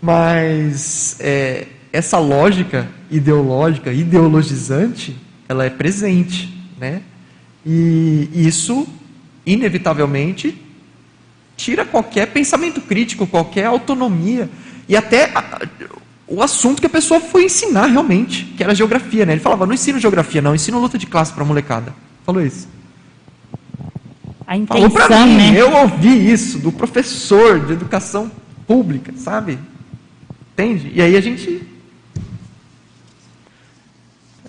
Mas 0.00 1.16
é, 1.20 1.66
essa 1.92 2.18
lógica 2.18 2.88
ideológica, 3.10 3.92
ideologizante, 3.92 5.14
ela 5.46 5.66
é 5.66 5.70
presente, 5.70 6.48
né? 6.80 7.02
E 7.66 8.30
isso, 8.32 8.88
inevitavelmente, 9.44 10.58
tira 11.54 11.84
qualquer 11.84 12.28
pensamento 12.28 12.80
crítico, 12.80 13.26
qualquer 13.26 13.66
autonomia 13.66 14.48
e 14.88 14.96
até 14.96 15.30
a, 15.34 15.60
o 16.26 16.42
assunto 16.42 16.80
que 16.80 16.86
a 16.86 16.90
pessoa 16.90 17.20
foi 17.20 17.44
ensinar 17.44 17.86
realmente, 17.86 18.44
que 18.56 18.62
era 18.62 18.74
geografia, 18.74 19.26
né? 19.26 19.32
Ele 19.34 19.40
falava, 19.40 19.66
não 19.66 19.74
ensino 19.74 19.98
geografia, 19.98 20.40
não, 20.40 20.54
ensino 20.54 20.78
luta 20.78 20.96
de 20.96 21.06
classe 21.06 21.32
para 21.32 21.44
molecada. 21.44 21.94
Falou 22.24 22.42
isso. 22.42 22.68
A 24.46 24.56
intenção, 24.56 24.90
Falou 24.90 25.08
para 25.08 25.26
mim, 25.26 25.52
né? 25.52 25.60
eu 25.60 25.72
ouvi 25.72 26.30
isso 26.30 26.58
do 26.58 26.72
professor 26.72 27.60
de 27.60 27.72
educação 27.72 28.30
pública, 28.66 29.12
sabe? 29.16 29.58
Entende? 30.52 30.90
E 30.94 31.02
aí 31.02 31.16
a 31.16 31.20
gente. 31.20 31.66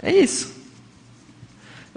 É 0.02 0.12
isso. 0.12 0.54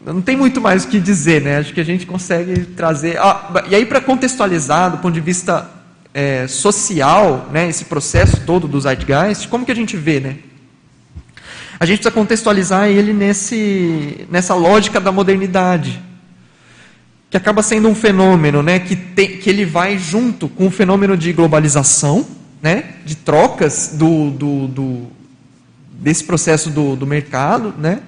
Não 0.04 0.22
tem 0.22 0.36
muito 0.36 0.60
mais 0.60 0.84
o 0.84 0.88
que 0.88 1.00
dizer, 1.00 1.42
né? 1.42 1.58
Acho 1.58 1.74
que 1.74 1.80
a 1.80 1.84
gente 1.84 2.06
consegue 2.06 2.64
trazer. 2.64 3.18
Ah, 3.18 3.64
e 3.68 3.74
aí, 3.74 3.84
para 3.84 4.00
contextualizar, 4.00 4.92
do 4.92 4.98
ponto 4.98 5.14
de 5.14 5.20
vista 5.20 5.68
é, 6.16 6.48
social, 6.48 7.46
né, 7.52 7.68
esse 7.68 7.84
processo 7.84 8.40
todo 8.46 8.66
do 8.66 8.80
Zeitgeist, 8.80 9.48
como 9.48 9.66
que 9.66 9.70
a 9.70 9.74
gente 9.74 9.98
vê, 9.98 10.18
né? 10.18 10.36
A 11.78 11.84
gente 11.84 11.98
precisa 11.98 12.10
contextualizar 12.10 12.88
ele 12.88 13.12
nesse, 13.12 14.26
nessa 14.30 14.54
lógica 14.54 14.98
da 14.98 15.12
modernidade, 15.12 16.02
que 17.28 17.36
acaba 17.36 17.62
sendo 17.62 17.86
um 17.86 17.94
fenômeno, 17.94 18.62
né, 18.62 18.78
que, 18.78 18.96
tem, 18.96 19.36
que 19.36 19.50
ele 19.50 19.66
vai 19.66 19.98
junto 19.98 20.48
com 20.48 20.68
o 20.68 20.70
fenômeno 20.70 21.18
de 21.18 21.34
globalização, 21.34 22.26
né, 22.62 22.94
de 23.04 23.14
trocas 23.14 23.90
do, 23.92 24.30
do, 24.30 24.68
do 24.68 25.06
desse 26.00 26.24
processo 26.24 26.70
do, 26.70 26.96
do 26.96 27.06
mercado, 27.06 27.74
né, 27.76 28.00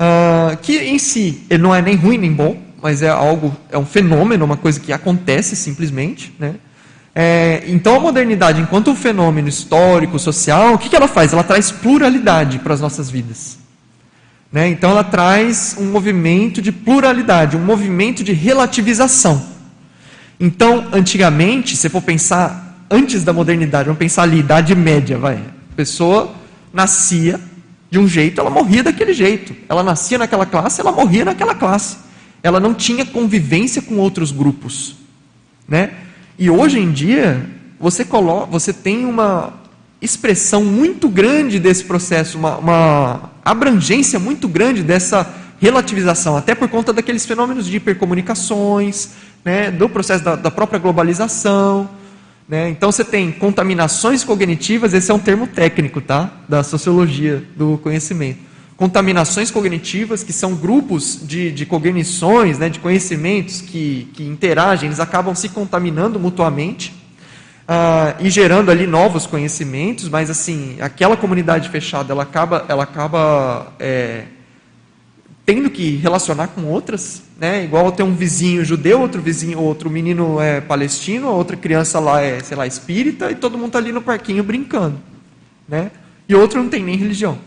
uh, 0.00 0.56
que 0.56 0.78
em 0.78 0.98
si 0.98 1.42
ele 1.50 1.62
não 1.62 1.74
é 1.74 1.82
nem 1.82 1.96
ruim 1.96 2.16
nem 2.16 2.32
bom, 2.32 2.62
mas 2.80 3.02
é 3.02 3.10
algo, 3.10 3.54
é 3.70 3.76
um 3.76 3.84
fenômeno, 3.84 4.42
uma 4.42 4.56
coisa 4.56 4.80
que 4.80 4.90
acontece 4.90 5.54
simplesmente, 5.54 6.34
né, 6.38 6.54
é, 7.14 7.62
então 7.66 7.96
a 7.96 8.00
modernidade, 8.00 8.60
enquanto 8.60 8.90
um 8.90 8.96
fenômeno 8.96 9.48
histórico, 9.48 10.18
social, 10.18 10.74
o 10.74 10.78
que, 10.78 10.88
que 10.88 10.96
ela 10.96 11.08
faz? 11.08 11.32
Ela 11.32 11.44
traz 11.44 11.70
pluralidade 11.70 12.58
para 12.58 12.72
as 12.72 12.80
nossas 12.80 13.10
vidas. 13.10 13.58
Né? 14.50 14.68
Então 14.68 14.90
ela 14.90 15.04
traz 15.04 15.76
um 15.78 15.90
movimento 15.90 16.62
de 16.62 16.72
pluralidade, 16.72 17.56
um 17.56 17.64
movimento 17.64 18.24
de 18.24 18.32
relativização. 18.32 19.44
Então, 20.40 20.88
antigamente, 20.92 21.76
se 21.76 21.88
for 21.88 22.02
pensar 22.02 22.86
antes 22.90 23.22
da 23.24 23.32
modernidade, 23.32 23.84
vamos 23.84 23.98
pensar 23.98 24.22
ali, 24.22 24.40
Idade 24.40 24.74
Média, 24.74 25.18
vai. 25.18 25.36
A 25.36 25.76
pessoa 25.76 26.34
nascia 26.72 27.38
de 27.90 27.98
um 27.98 28.08
jeito, 28.08 28.40
ela 28.40 28.50
morria 28.50 28.82
daquele 28.82 29.12
jeito. 29.12 29.54
Ela 29.68 29.82
nascia 29.82 30.18
naquela 30.18 30.46
classe, 30.46 30.80
ela 30.80 30.90
morria 30.90 31.24
naquela 31.24 31.54
classe. 31.54 31.98
Ela 32.42 32.58
não 32.58 32.74
tinha 32.74 33.04
convivência 33.04 33.80
com 33.82 33.96
outros 33.98 34.32
grupos. 34.32 34.96
Né? 35.68 35.90
E 36.38 36.50
hoje 36.50 36.78
em 36.78 36.90
dia, 36.90 37.44
você, 37.78 38.04
coloca, 38.04 38.46
você 38.46 38.72
tem 38.72 39.04
uma 39.04 39.54
expressão 40.00 40.64
muito 40.64 41.08
grande 41.08 41.58
desse 41.58 41.84
processo, 41.84 42.38
uma, 42.38 42.56
uma 42.56 43.30
abrangência 43.44 44.18
muito 44.18 44.48
grande 44.48 44.82
dessa 44.82 45.28
relativização, 45.60 46.36
até 46.36 46.54
por 46.54 46.68
conta 46.68 46.92
daqueles 46.92 47.24
fenômenos 47.24 47.66
de 47.66 47.76
hipercomunicações, 47.76 49.10
né, 49.44 49.70
do 49.70 49.88
processo 49.88 50.24
da, 50.24 50.34
da 50.34 50.50
própria 50.50 50.78
globalização. 50.78 51.88
Né? 52.48 52.68
Então 52.68 52.90
você 52.90 53.04
tem 53.04 53.30
contaminações 53.30 54.24
cognitivas, 54.24 54.92
esse 54.92 55.10
é 55.10 55.14
um 55.14 55.18
termo 55.18 55.46
técnico 55.46 56.00
tá? 56.00 56.32
da 56.48 56.64
sociologia 56.64 57.44
do 57.56 57.78
conhecimento 57.78 58.51
contaminações 58.82 59.48
cognitivas, 59.48 60.24
que 60.24 60.32
são 60.32 60.56
grupos 60.56 61.20
de, 61.22 61.52
de 61.52 61.64
cognições, 61.64 62.58
né, 62.58 62.68
de 62.68 62.80
conhecimentos 62.80 63.60
que, 63.60 64.08
que 64.12 64.24
interagem, 64.24 64.88
eles 64.88 64.98
acabam 64.98 65.36
se 65.36 65.50
contaminando 65.50 66.18
mutuamente 66.18 66.92
uh, 67.62 68.20
e 68.20 68.28
gerando 68.28 68.72
ali 68.72 68.84
novos 68.84 69.24
conhecimentos, 69.24 70.08
mas 70.08 70.28
assim, 70.28 70.78
aquela 70.80 71.16
comunidade 71.16 71.68
fechada, 71.68 72.12
ela 72.12 72.24
acaba, 72.24 72.64
ela 72.68 72.82
acaba 72.82 73.72
é, 73.78 74.24
tendo 75.46 75.70
que 75.70 75.94
relacionar 75.98 76.48
com 76.48 76.64
outras, 76.64 77.22
né, 77.38 77.62
igual 77.62 77.92
ter 77.92 78.02
um 78.02 78.16
vizinho 78.16 78.64
judeu, 78.64 79.00
outro 79.00 79.22
vizinho, 79.22 79.60
outro 79.60 79.88
menino 79.88 80.40
é 80.40 80.60
palestino, 80.60 81.28
outra 81.28 81.56
criança 81.56 82.00
lá 82.00 82.20
é, 82.20 82.40
sei 82.40 82.56
lá, 82.56 82.66
espírita, 82.66 83.30
e 83.30 83.36
todo 83.36 83.56
mundo 83.56 83.68
está 83.68 83.78
ali 83.78 83.92
no 83.92 84.02
parquinho 84.02 84.42
brincando, 84.42 84.98
né, 85.68 85.92
e 86.28 86.34
outro 86.34 86.60
não 86.60 86.68
tem 86.68 86.82
nem 86.82 86.96
religião. 86.96 87.38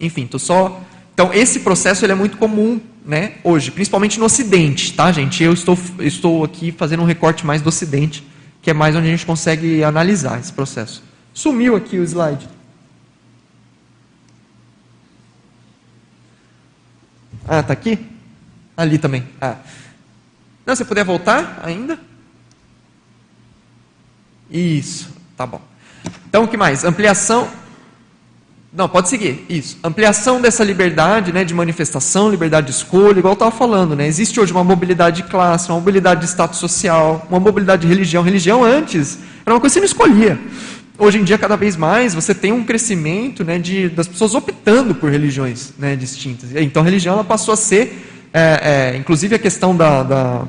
Enfim, 0.00 0.26
tô 0.26 0.38
só. 0.38 0.80
Então 1.14 1.32
esse 1.32 1.60
processo 1.60 2.04
ele 2.04 2.12
é 2.12 2.14
muito 2.14 2.36
comum, 2.36 2.80
né? 3.04 3.34
Hoje, 3.42 3.70
principalmente 3.70 4.18
no 4.18 4.26
Ocidente, 4.26 4.92
tá, 4.92 5.10
gente? 5.10 5.42
Eu 5.42 5.52
estou 5.52 5.78
estou 5.98 6.44
aqui 6.44 6.70
fazendo 6.70 7.02
um 7.02 7.06
recorte 7.06 7.44
mais 7.44 7.60
do 7.60 7.68
Ocidente, 7.68 8.26
que 8.62 8.70
é 8.70 8.74
mais 8.74 8.94
onde 8.94 9.08
a 9.08 9.10
gente 9.10 9.26
consegue 9.26 9.82
analisar 9.82 10.38
esse 10.38 10.52
processo. 10.52 11.02
Sumiu 11.34 11.74
aqui 11.74 11.98
o 11.98 12.04
slide. 12.04 12.48
Ah, 17.46 17.62
tá 17.62 17.72
aqui? 17.72 17.98
Ali 18.76 18.98
também. 18.98 19.24
Ah. 19.40 19.56
Não, 20.66 20.76
você 20.76 20.84
puder 20.84 21.04
voltar 21.04 21.60
ainda? 21.64 21.98
Isso, 24.50 25.08
tá 25.36 25.46
bom. 25.46 25.60
Então, 26.28 26.44
o 26.44 26.48
que 26.48 26.56
mais? 26.56 26.84
Ampliação. 26.84 27.48
Não, 28.70 28.86
pode 28.86 29.08
seguir. 29.08 29.46
Isso. 29.48 29.78
Ampliação 29.82 30.42
dessa 30.42 30.62
liberdade 30.62 31.32
né, 31.32 31.42
de 31.42 31.54
manifestação, 31.54 32.30
liberdade 32.30 32.66
de 32.66 32.72
escolha, 32.74 33.18
igual 33.18 33.32
eu 33.32 33.34
estava 33.34 33.50
falando. 33.50 33.96
Né? 33.96 34.06
Existe 34.06 34.38
hoje 34.38 34.52
uma 34.52 34.62
mobilidade 34.62 35.22
de 35.22 35.28
classe, 35.28 35.70
uma 35.70 35.78
mobilidade 35.78 36.20
de 36.20 36.26
status 36.26 36.58
social, 36.58 37.26
uma 37.30 37.40
mobilidade 37.40 37.82
de 37.82 37.88
religião. 37.88 38.22
Religião 38.22 38.62
antes 38.62 39.18
era 39.46 39.54
uma 39.54 39.60
coisa 39.60 39.80
que 39.80 39.86
você 39.86 39.94
não 39.96 40.06
escolhia. 40.06 40.38
Hoje 40.98 41.18
em 41.18 41.24
dia, 41.24 41.38
cada 41.38 41.56
vez 41.56 41.76
mais, 41.76 42.12
você 42.12 42.34
tem 42.34 42.52
um 42.52 42.62
crescimento 42.62 43.42
né, 43.42 43.58
de, 43.58 43.88
das 43.88 44.06
pessoas 44.06 44.34
optando 44.34 44.94
por 44.94 45.10
religiões 45.10 45.72
né, 45.78 45.96
distintas. 45.96 46.50
Então, 46.54 46.82
a 46.82 46.84
religião 46.84 47.14
ela 47.14 47.24
passou 47.24 47.54
a 47.54 47.56
ser, 47.56 48.28
é, 48.34 48.92
é, 48.92 48.96
inclusive 48.98 49.34
a 49.34 49.38
questão 49.38 49.74
da, 49.74 50.02
da, 50.02 50.44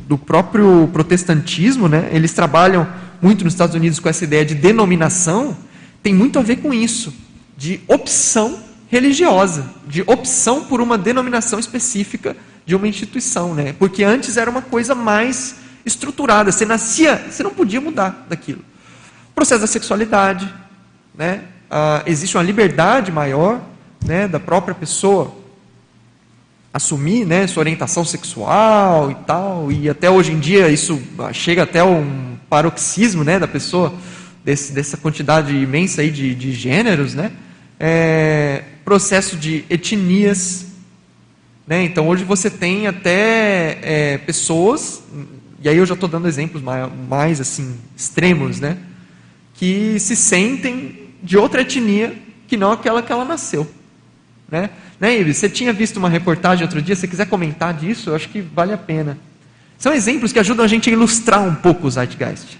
do 0.00 0.18
próprio 0.18 0.90
protestantismo, 0.92 1.88
né, 1.88 2.10
eles 2.12 2.34
trabalham 2.34 2.86
muito 3.22 3.44
nos 3.44 3.54
Estados 3.54 3.74
Unidos 3.74 3.98
com 3.98 4.08
essa 4.08 4.24
ideia 4.24 4.44
de 4.44 4.56
denominação, 4.56 5.56
tem 6.02 6.12
muito 6.12 6.38
a 6.38 6.42
ver 6.42 6.56
com 6.56 6.74
isso 6.74 7.14
de 7.60 7.78
opção 7.86 8.58
religiosa, 8.88 9.66
de 9.86 10.00
opção 10.06 10.64
por 10.64 10.80
uma 10.80 10.96
denominação 10.96 11.58
específica 11.58 12.34
de 12.64 12.74
uma 12.74 12.88
instituição, 12.88 13.54
né? 13.54 13.74
Porque 13.78 14.02
antes 14.02 14.38
era 14.38 14.50
uma 14.50 14.62
coisa 14.62 14.94
mais 14.94 15.56
estruturada, 15.84 16.50
você 16.50 16.64
nascia, 16.64 17.22
você 17.30 17.42
não 17.42 17.50
podia 17.50 17.78
mudar 17.78 18.24
daquilo. 18.30 18.60
O 19.30 19.34
processo 19.34 19.60
da 19.60 19.66
sexualidade, 19.66 20.50
né? 21.14 21.42
Ah, 21.70 22.02
existe 22.06 22.34
uma 22.34 22.42
liberdade 22.42 23.12
maior, 23.12 23.60
né, 24.06 24.26
da 24.26 24.40
própria 24.40 24.74
pessoa 24.74 25.36
assumir, 26.72 27.26
né, 27.26 27.46
sua 27.46 27.60
orientação 27.60 28.06
sexual 28.06 29.10
e 29.10 29.14
tal, 29.26 29.70
e 29.70 29.86
até 29.86 30.08
hoje 30.08 30.32
em 30.32 30.40
dia 30.40 30.70
isso 30.70 30.98
chega 31.34 31.64
até 31.64 31.84
um 31.84 32.38
paroxismo, 32.48 33.22
né, 33.22 33.38
da 33.38 33.46
pessoa 33.46 33.92
desse, 34.42 34.72
dessa 34.72 34.96
quantidade 34.96 35.54
imensa 35.54 36.00
aí 36.00 36.10
de, 36.10 36.34
de 36.34 36.52
gêneros, 36.52 37.14
né? 37.14 37.30
É, 37.80 38.62
processo 38.84 39.36
de 39.36 39.64
etnias. 39.70 40.66
Né? 41.66 41.84
Então, 41.84 42.06
hoje 42.06 42.22
você 42.22 42.50
tem 42.50 42.86
até 42.86 43.78
é, 43.82 44.18
pessoas, 44.18 45.02
e 45.62 45.68
aí 45.68 45.78
eu 45.78 45.86
já 45.86 45.94
estou 45.94 46.08
dando 46.08 46.28
exemplos 46.28 46.62
mais, 46.62 46.90
mais, 47.08 47.40
assim 47.40 47.74
extremos, 47.96 48.60
né? 48.60 48.76
que 49.54 49.98
se 49.98 50.14
sentem 50.14 51.08
de 51.22 51.38
outra 51.38 51.62
etnia 51.62 52.14
que 52.46 52.56
não 52.56 52.72
aquela 52.72 53.02
que 53.02 53.10
ela 53.10 53.24
nasceu. 53.24 53.68
Né? 54.50 54.70
Né, 54.98 55.18
Ives? 55.18 55.38
Você 55.38 55.48
tinha 55.48 55.72
visto 55.72 55.96
uma 55.96 56.08
reportagem 56.08 56.64
outro 56.64 56.82
dia, 56.82 56.96
se 56.96 57.08
quiser 57.08 57.26
comentar 57.26 57.72
disso, 57.72 58.10
eu 58.10 58.14
acho 58.14 58.28
que 58.28 58.40
vale 58.40 58.72
a 58.72 58.78
pena. 58.78 59.16
São 59.78 59.94
exemplos 59.94 60.32
que 60.32 60.38
ajudam 60.38 60.64
a 60.64 60.68
gente 60.68 60.90
a 60.90 60.92
ilustrar 60.92 61.42
um 61.42 61.54
pouco 61.54 61.86
o 61.86 61.90
Zeitgeist. 61.90 62.58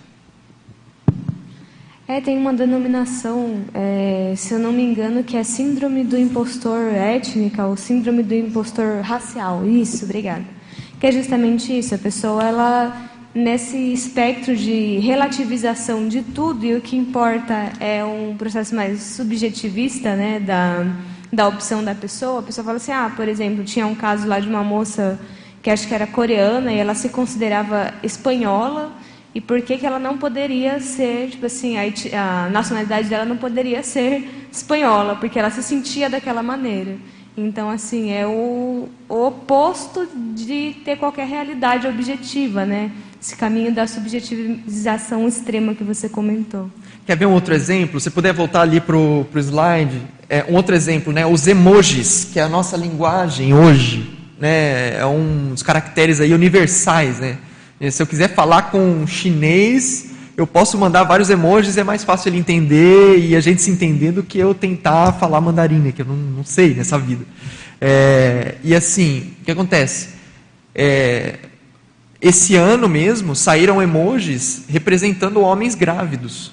É, 2.11 2.20
tem 2.20 2.37
uma 2.37 2.53
denominação, 2.53 3.61
é, 3.73 4.35
se 4.37 4.53
eu 4.53 4.59
não 4.59 4.73
me 4.73 4.82
engano, 4.82 5.23
que 5.23 5.37
é 5.37 5.45
síndrome 5.45 6.03
do 6.03 6.19
impostor 6.19 6.93
étnica 6.93 7.65
ou 7.66 7.77
síndrome 7.77 8.24
do 8.24 8.35
impostor 8.35 9.01
racial. 9.01 9.65
Isso, 9.65 10.07
obrigada. 10.07 10.43
Que 10.99 11.07
é 11.07 11.12
justamente 11.12 11.78
isso. 11.78 11.95
A 11.95 11.99
pessoa, 11.99 12.43
ela 12.43 13.11
nesse 13.32 13.77
espectro 13.93 14.57
de 14.57 14.99
relativização 14.99 16.09
de 16.09 16.20
tudo 16.23 16.66
e 16.66 16.74
o 16.74 16.81
que 16.81 16.97
importa 16.97 17.70
é 17.78 18.05
um 18.05 18.35
processo 18.37 18.74
mais 18.74 19.01
subjetivista, 19.01 20.16
né, 20.16 20.41
da 20.41 20.85
da 21.32 21.47
opção 21.47 21.85
da 21.85 21.95
pessoa. 21.95 22.41
A 22.41 22.43
pessoa 22.43 22.65
fala 22.65 22.78
assim, 22.78 22.91
ah, 22.91 23.12
por 23.15 23.28
exemplo, 23.28 23.62
tinha 23.62 23.87
um 23.87 23.95
caso 23.95 24.27
lá 24.27 24.41
de 24.41 24.49
uma 24.49 24.65
moça 24.65 25.16
que 25.62 25.70
acho 25.70 25.87
que 25.87 25.95
era 25.95 26.09
coreana 26.09 26.73
e 26.73 26.78
ela 26.78 26.97
se 26.97 27.09
considerava 27.09 27.95
espanhola 28.03 28.91
e 29.35 29.40
por 29.40 29.62
que, 29.62 29.78
que 29.78 29.86
ela 29.86 29.98
não 29.98 30.19
poderia 30.19 30.81
ser, 30.81 31.28
tipo 31.31 31.47
assim, 31.47 31.77
a, 31.78 31.85
a 32.47 32.51
nacionalidade 32.51 33.09
dela 33.09 33.24
não 33.24 33.36
poderia 33.36 33.82
ser 33.82 34.28
espanhola, 34.51 35.16
porque 35.16 35.39
ela 35.39 35.51
se 35.51 35.62
sentia 35.62 36.11
daquela 36.11 36.43
maneira. 36.43 36.97
Então, 37.36 37.70
assim, 37.70 38.11
é 38.11 38.27
o, 38.27 38.89
o 39.09 39.27
oposto 39.27 40.07
de 40.35 40.74
ter 40.85 40.97
qualquer 40.97 41.27
realidade 41.27 41.86
objetiva, 41.86 42.66
né? 42.66 42.90
Esse 43.23 43.36
caminho 43.36 43.73
da 43.73 43.86
subjetivização 43.86 45.28
extrema 45.28 45.74
que 45.74 45.85
você 45.85 46.09
comentou. 46.09 46.69
Quer 47.07 47.16
ver 47.16 47.27
um 47.27 47.32
outro 47.32 47.55
exemplo? 47.55 48.01
Se 48.01 48.11
puder 48.11 48.32
voltar 48.32 48.62
ali 48.62 48.81
para 48.81 48.97
o 48.97 49.27
slide. 49.36 50.01
É, 50.28 50.44
um 50.48 50.55
outro 50.55 50.74
exemplo, 50.74 51.12
né? 51.12 51.24
Os 51.24 51.47
emojis, 51.47 52.24
que 52.24 52.39
é 52.39 52.43
a 52.43 52.48
nossa 52.48 52.77
linguagem 52.77 53.55
hoje, 53.55 54.11
né? 54.39 54.97
É 54.97 55.07
uns 55.07 55.62
caracteres 55.62 56.20
aí 56.20 56.32
universais, 56.32 57.20
né? 57.20 57.39
Se 57.89 58.02
eu 58.02 58.07
quiser 58.07 58.35
falar 58.35 58.70
com 58.70 59.07
chinês, 59.07 60.11
eu 60.36 60.47
posso 60.47 60.77
mandar 60.77 61.05
vários 61.05 61.31
emojis, 61.31 61.78
é 61.78 61.85
mais 61.85 62.05
fácil 62.05 62.28
ele 62.28 62.39
entender 62.39 63.19
e 63.19 63.35
a 63.35 63.40
gente 63.40 63.62
se 63.62 63.70
entender 63.70 64.12
do 64.12 64.23
que 64.23 64.39
eu 64.39 64.55
tentar 64.55 65.12
falar 65.15 65.40
mandarim, 65.40 65.90
que 65.90 66.02
eu 66.02 66.07
não, 66.07 66.16
não 66.16 66.44
sei 66.44 66.74
nessa 66.74 66.98
vida. 66.98 67.24
É, 67.81 68.57
e 68.62 68.74
assim, 68.74 69.35
o 69.40 69.44
que 69.44 69.51
acontece? 69.51 70.11
É, 70.74 71.39
esse 72.20 72.55
ano 72.55 72.86
mesmo 72.86 73.35
saíram 73.35 73.81
emojis 73.81 74.65
representando 74.69 75.40
homens 75.40 75.74
grávidos. 75.74 76.52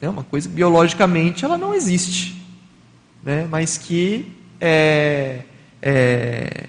É 0.00 0.08
uma 0.08 0.24
coisa 0.24 0.48
que 0.48 0.54
biologicamente 0.54 1.44
ela 1.44 1.56
não 1.56 1.72
existe, 1.72 2.42
né? 3.22 3.46
mas 3.48 3.78
que, 3.78 4.32
é, 4.60 5.42
é, 5.80 6.64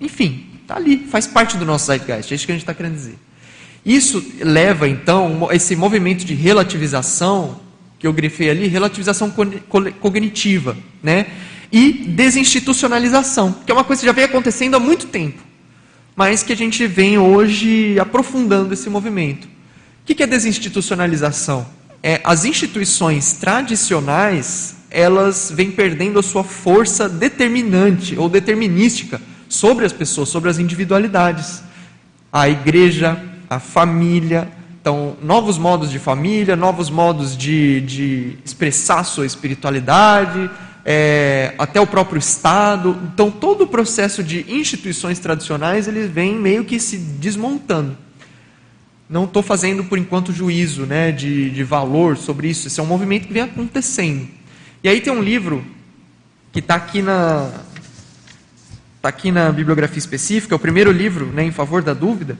enfim, 0.00 0.46
Está 0.68 0.76
ali, 0.76 0.98
faz 0.98 1.26
parte 1.26 1.56
do 1.56 1.64
nosso 1.64 1.86
zeitgeist, 1.86 2.30
é 2.30 2.34
isso 2.34 2.44
que 2.44 2.52
a 2.52 2.54
gente 2.54 2.60
está 2.60 2.74
querendo 2.74 2.92
dizer. 2.92 3.18
Isso 3.86 4.22
leva, 4.40 4.86
então, 4.86 5.48
esse 5.50 5.74
movimento 5.74 6.26
de 6.26 6.34
relativização, 6.34 7.58
que 7.98 8.06
eu 8.06 8.12
grifei 8.12 8.50
ali, 8.50 8.68
relativização 8.68 9.32
cognitiva, 9.98 10.76
né? 11.02 11.24
e 11.72 11.90
desinstitucionalização, 12.08 13.56
que 13.64 13.72
é 13.72 13.74
uma 13.74 13.82
coisa 13.82 14.00
que 14.00 14.06
já 14.06 14.12
vem 14.12 14.24
acontecendo 14.24 14.74
há 14.74 14.78
muito 14.78 15.06
tempo, 15.06 15.42
mas 16.14 16.42
que 16.42 16.52
a 16.52 16.56
gente 16.56 16.86
vem 16.86 17.16
hoje 17.16 17.98
aprofundando 17.98 18.74
esse 18.74 18.90
movimento. 18.90 19.48
O 20.02 20.14
que 20.14 20.22
é 20.22 20.26
desinstitucionalização? 20.26 21.66
É, 22.02 22.20
as 22.22 22.44
instituições 22.44 23.32
tradicionais 23.32 24.76
elas 24.90 25.50
vêm 25.50 25.70
perdendo 25.70 26.18
a 26.18 26.22
sua 26.22 26.44
força 26.44 27.08
determinante 27.08 28.18
ou 28.18 28.28
determinística 28.28 29.18
sobre 29.48 29.84
as 29.84 29.92
pessoas, 29.92 30.28
sobre 30.28 30.50
as 30.50 30.58
individualidades. 30.58 31.62
A 32.32 32.48
igreja, 32.48 33.20
a 33.48 33.58
família, 33.58 34.48
então, 34.80 35.16
novos 35.20 35.58
modos 35.58 35.90
de 35.90 35.98
família, 35.98 36.56
novos 36.56 36.88
modos 36.88 37.36
de, 37.36 37.80
de 37.82 38.38
expressar 38.44 39.04
sua 39.04 39.26
espiritualidade, 39.26 40.50
é, 40.84 41.54
até 41.58 41.78
o 41.78 41.86
próprio 41.86 42.18
Estado. 42.18 42.98
Então, 43.12 43.30
todo 43.30 43.64
o 43.64 43.66
processo 43.66 44.22
de 44.22 44.46
instituições 44.48 45.18
tradicionais, 45.18 45.88
ele 45.88 46.06
vem 46.06 46.34
meio 46.34 46.64
que 46.64 46.80
se 46.80 46.96
desmontando. 46.96 47.98
Não 49.10 49.24
estou 49.24 49.42
fazendo, 49.42 49.84
por 49.84 49.98
enquanto, 49.98 50.32
juízo 50.32 50.86
né, 50.86 51.12
de, 51.12 51.50
de 51.50 51.64
valor 51.64 52.16
sobre 52.16 52.48
isso. 52.48 52.66
Esse 52.66 52.80
é 52.80 52.82
um 52.82 52.86
movimento 52.86 53.26
que 53.26 53.32
vem 53.32 53.42
acontecendo. 53.42 54.26
E 54.82 54.88
aí 54.88 55.02
tem 55.02 55.12
um 55.12 55.22
livro 55.22 55.62
que 56.50 56.60
está 56.60 56.76
aqui 56.76 57.02
na, 57.02 57.50
está 59.08 59.16
aqui 59.16 59.32
na 59.32 59.50
bibliografia 59.50 59.98
específica, 59.98 60.54
é 60.54 60.56
o 60.56 60.58
primeiro 60.58 60.92
livro 60.92 61.26
né, 61.26 61.42
em 61.42 61.50
favor 61.50 61.82
da 61.82 61.94
dúvida, 61.94 62.38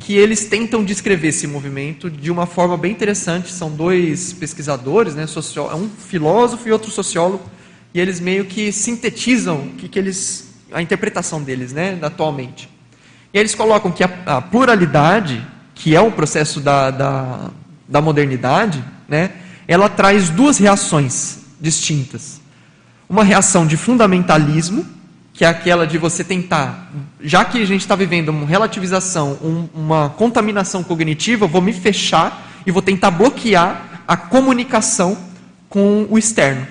que 0.00 0.14
eles 0.16 0.46
tentam 0.46 0.82
descrever 0.82 1.28
esse 1.28 1.46
movimento 1.46 2.10
de 2.10 2.30
uma 2.30 2.46
forma 2.46 2.76
bem 2.76 2.92
interessante. 2.92 3.52
São 3.52 3.70
dois 3.70 4.32
pesquisadores, 4.32 5.14
né, 5.14 5.26
socio... 5.26 5.64
um 5.74 5.90
filósofo 5.90 6.68
e 6.68 6.72
outro 6.72 6.90
sociólogo, 6.90 7.44
e 7.92 8.00
eles 8.00 8.18
meio 8.18 8.46
que 8.46 8.72
sintetizam 8.72 9.68
que, 9.76 9.88
que 9.88 9.98
eles, 9.98 10.54
a 10.72 10.80
interpretação 10.80 11.42
deles 11.42 11.72
né, 11.72 11.98
atualmente. 12.00 12.68
E 13.32 13.38
eles 13.38 13.54
colocam 13.54 13.92
que 13.92 14.02
a, 14.02 14.10
a 14.24 14.40
pluralidade, 14.40 15.46
que 15.74 15.94
é 15.94 16.00
o 16.00 16.10
processo 16.10 16.60
da, 16.60 16.90
da, 16.90 17.50
da 17.86 18.00
modernidade, 18.00 18.82
né, 19.06 19.32
ela 19.68 19.88
traz 19.88 20.30
duas 20.30 20.56
reações 20.56 21.40
distintas. 21.60 22.40
Uma 23.08 23.22
reação 23.22 23.66
de 23.66 23.76
fundamentalismo, 23.76 24.95
que 25.36 25.44
é 25.44 25.48
aquela 25.48 25.86
de 25.86 25.98
você 25.98 26.24
tentar, 26.24 26.90
já 27.20 27.44
que 27.44 27.60
a 27.60 27.66
gente 27.66 27.82
está 27.82 27.94
vivendo 27.94 28.30
uma 28.30 28.46
relativização, 28.46 29.38
um, 29.42 29.68
uma 29.74 30.08
contaminação 30.08 30.82
cognitiva, 30.82 31.44
eu 31.44 31.48
vou 31.48 31.60
me 31.60 31.74
fechar 31.74 32.50
e 32.66 32.70
vou 32.70 32.80
tentar 32.80 33.10
bloquear 33.10 34.02
a 34.08 34.16
comunicação 34.16 35.18
com 35.68 36.06
o 36.08 36.16
externo. 36.16 36.66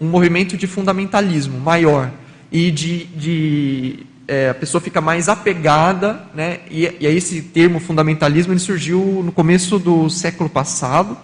Um 0.00 0.08
movimento 0.08 0.56
de 0.56 0.66
fundamentalismo 0.66 1.60
maior 1.60 2.10
e 2.50 2.70
de, 2.70 3.04
de 3.04 4.06
é, 4.26 4.48
a 4.48 4.54
pessoa 4.54 4.80
fica 4.80 5.02
mais 5.02 5.28
apegada, 5.28 6.24
né? 6.34 6.60
E, 6.70 6.90
e 7.00 7.06
aí 7.06 7.16
esse 7.18 7.42
termo 7.42 7.78
fundamentalismo 7.80 8.54
ele 8.54 8.60
surgiu 8.60 9.22
no 9.22 9.30
começo 9.30 9.78
do 9.78 10.08
século 10.08 10.48
passado, 10.48 11.18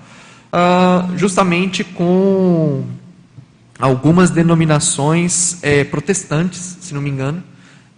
uh, 0.53 1.17
justamente 1.17 1.83
com 1.83 2.85
algumas 3.79 4.31
denominações 4.31 5.59
é, 5.63 5.85
protestantes, 5.85 6.79
se 6.81 6.93
não 6.93 7.01
me 7.01 7.11
engano, 7.11 7.43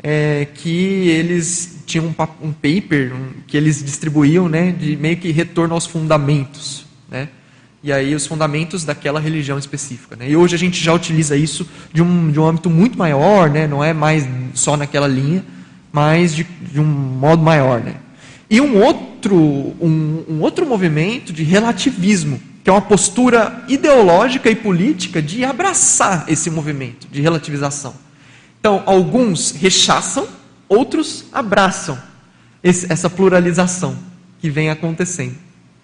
é, 0.02 0.46
que 0.54 1.08
eles 1.08 1.82
tinham 1.86 2.06
um, 2.06 2.48
um 2.48 2.52
paper 2.52 3.12
um, 3.14 3.40
que 3.46 3.56
eles 3.56 3.82
distribuíam, 3.82 4.48
né, 4.48 4.72
de 4.72 4.96
meio 4.96 5.16
que 5.16 5.30
retorno 5.30 5.74
aos 5.74 5.86
fundamentos, 5.86 6.86
né, 7.08 7.28
e 7.82 7.92
aí 7.92 8.14
os 8.14 8.26
fundamentos 8.26 8.84
daquela 8.84 9.18
religião 9.18 9.58
específica. 9.58 10.14
Né? 10.14 10.30
E 10.30 10.36
hoje 10.36 10.54
a 10.54 10.58
gente 10.58 10.82
já 10.82 10.92
utiliza 10.92 11.34
isso 11.34 11.66
de 11.92 12.02
um, 12.02 12.30
de 12.30 12.38
um 12.38 12.46
âmbito 12.46 12.68
muito 12.68 12.98
maior, 12.98 13.48
né? 13.48 13.66
não 13.66 13.82
é 13.82 13.92
mais 13.94 14.28
só 14.52 14.76
naquela 14.76 15.08
linha, 15.08 15.42
mas 15.90 16.34
de, 16.34 16.44
de 16.44 16.78
um 16.78 16.84
modo 16.84 17.42
maior. 17.42 17.80
Né? 17.80 17.94
E 18.50 18.60
um 18.60 18.82
outro, 18.82 19.34
um, 19.34 20.24
um 20.28 20.40
outro 20.40 20.66
movimento 20.66 21.32
de 21.32 21.42
relativismo, 21.42 22.40
que 22.62 22.70
é 22.70 22.72
uma 22.72 22.82
postura 22.82 23.64
ideológica 23.68 24.50
e 24.50 24.54
política 24.54 25.22
de 25.22 25.44
abraçar 25.44 26.24
esse 26.28 26.50
movimento 26.50 27.06
de 27.10 27.20
relativização. 27.20 27.94
Então, 28.58 28.82
alguns 28.84 29.52
rechaçam, 29.52 30.28
outros 30.68 31.24
abraçam 31.32 31.98
esse, 32.62 32.92
essa 32.92 33.08
pluralização 33.08 33.96
que 34.40 34.50
vem 34.50 34.68
acontecendo. 34.68 35.36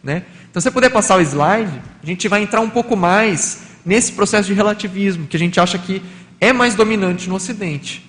Né? 0.02 0.24
Então, 0.50 0.60
se 0.60 0.64
você 0.64 0.70
puder 0.70 0.90
passar 0.90 1.16
o 1.16 1.20
slide, 1.20 1.80
a 2.02 2.06
gente 2.06 2.28
vai 2.28 2.42
entrar 2.42 2.60
um 2.60 2.70
pouco 2.70 2.96
mais 2.96 3.62
nesse 3.84 4.12
processo 4.12 4.48
de 4.48 4.54
relativismo, 4.54 5.26
que 5.26 5.36
a 5.36 5.40
gente 5.40 5.58
acha 5.58 5.78
que 5.78 6.02
é 6.40 6.52
mais 6.52 6.74
dominante 6.74 7.28
no 7.28 7.36
Ocidente. 7.36 8.04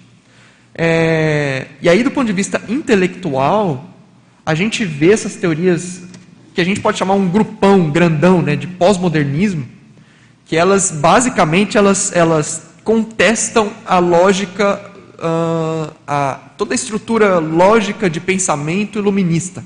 É, 0.74 1.68
e 1.82 1.88
aí, 1.88 2.04
do 2.04 2.12
ponto 2.12 2.28
de 2.28 2.34
vista 2.34 2.62
intelectual, 2.68 3.90
a 4.46 4.54
gente 4.54 4.86
vê 4.86 5.12
essas 5.12 5.36
teorias 5.36 6.04
que 6.58 6.62
a 6.62 6.66
gente 6.66 6.82
pode 6.82 6.98
chamar 6.98 7.14
um 7.14 7.30
grupão 7.30 7.92
grandão 7.92 8.42
né, 8.42 8.56
de 8.56 8.66
pós-modernismo, 8.66 9.64
que 10.44 10.58
elas 10.58 10.90
basicamente 10.90 11.78
elas, 11.78 12.12
elas 12.16 12.72
contestam 12.84 13.72
a 13.86 14.00
lógica, 14.00 14.82
uh, 15.20 15.94
a, 16.08 16.40
toda 16.58 16.74
a 16.74 16.76
estrutura 16.76 17.38
lógica 17.38 18.10
de 18.10 18.20
pensamento 18.20 18.98
iluminista 18.98 19.64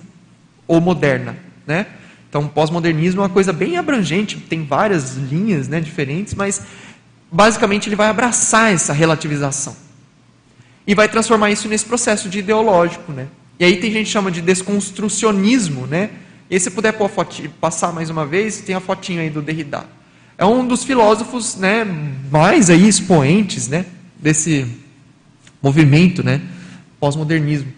ou 0.67 0.81
moderna. 0.81 1.37
Né? 1.65 1.85
Então, 2.29 2.45
pós-modernismo 2.45 3.21
é 3.21 3.23
uma 3.23 3.29
coisa 3.29 3.53
bem 3.53 3.77
abrangente, 3.77 4.35
tem 4.35 4.65
várias 4.65 5.15
linhas 5.15 5.69
né, 5.69 5.79
diferentes, 5.79 6.33
mas 6.33 6.61
basicamente 7.31 7.87
ele 7.87 7.95
vai 7.95 8.09
abraçar 8.09 8.73
essa 8.73 8.91
relativização 8.91 9.77
e 10.85 10.93
vai 10.93 11.07
transformar 11.07 11.51
isso 11.51 11.69
nesse 11.69 11.85
processo 11.85 12.27
de 12.27 12.39
ideológico. 12.39 13.13
Né? 13.13 13.27
E 13.57 13.63
aí 13.63 13.77
tem 13.77 13.93
gente 13.93 14.07
que 14.07 14.11
chama 14.11 14.29
de 14.29 14.41
desconstrucionismo, 14.41 15.87
né? 15.87 16.09
E 16.51 16.55
aí, 16.55 16.59
se 16.59 16.69
puder 16.69 16.93
passar 17.61 17.93
mais 17.93 18.09
uma 18.09 18.25
vez, 18.25 18.59
tem 18.59 18.75
a 18.75 18.81
fotinha 18.81 19.21
aí 19.21 19.29
do 19.29 19.41
Derrida. 19.41 19.85
É 20.37 20.43
um 20.45 20.67
dos 20.67 20.83
filósofos 20.83 21.55
né, 21.55 21.87
mais 22.29 22.69
aí 22.69 22.89
expoentes 22.89 23.69
né, 23.69 23.85
desse 24.19 24.67
movimento, 25.63 26.21
né, 26.21 26.41
pós-modernismo. 26.99 27.71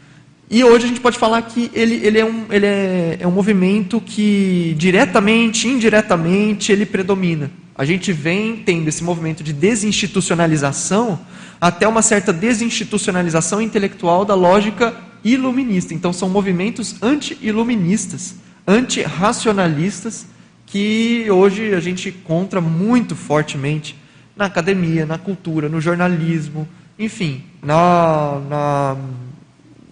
E 0.49 0.63
hoje 0.63 0.85
a 0.85 0.87
gente 0.87 1.01
pode 1.01 1.19
falar 1.19 1.43
que 1.43 1.69
ele, 1.71 2.01
ele, 2.03 2.17
é, 2.17 2.25
um, 2.25 2.45
ele 2.49 2.65
é, 2.65 3.17
é 3.19 3.27
um 3.27 3.31
movimento 3.31 4.01
que 4.01 4.73
diretamente, 4.75 5.67
indiretamente, 5.67 6.71
ele 6.71 6.87
predomina. 6.87 7.51
A 7.75 7.85
gente 7.85 8.11
vem 8.11 8.55
tendo 8.55 8.87
esse 8.87 9.03
movimento 9.03 9.43
de 9.43 9.53
desinstitucionalização 9.53 11.19
até 11.61 11.87
uma 11.87 12.01
certa 12.01 12.33
desinstitucionalização 12.33 13.61
intelectual 13.61 14.25
da 14.25 14.33
lógica 14.33 14.95
iluminista. 15.23 15.93
Então 15.93 16.11
são 16.11 16.27
movimentos 16.27 16.95
anti-iluministas, 17.03 18.41
anti-racionalistas, 18.67 20.25
que 20.65 21.29
hoje 21.29 21.73
a 21.73 21.79
gente 21.79 22.09
encontra 22.09 22.59
muito 22.59 23.15
fortemente 23.15 23.95
na 24.35 24.45
academia, 24.45 25.05
na 25.05 25.17
cultura, 25.17 25.69
no 25.69 25.79
jornalismo, 25.79 26.67
enfim, 26.97 27.43
na, 27.61 28.41
na, 28.49 28.97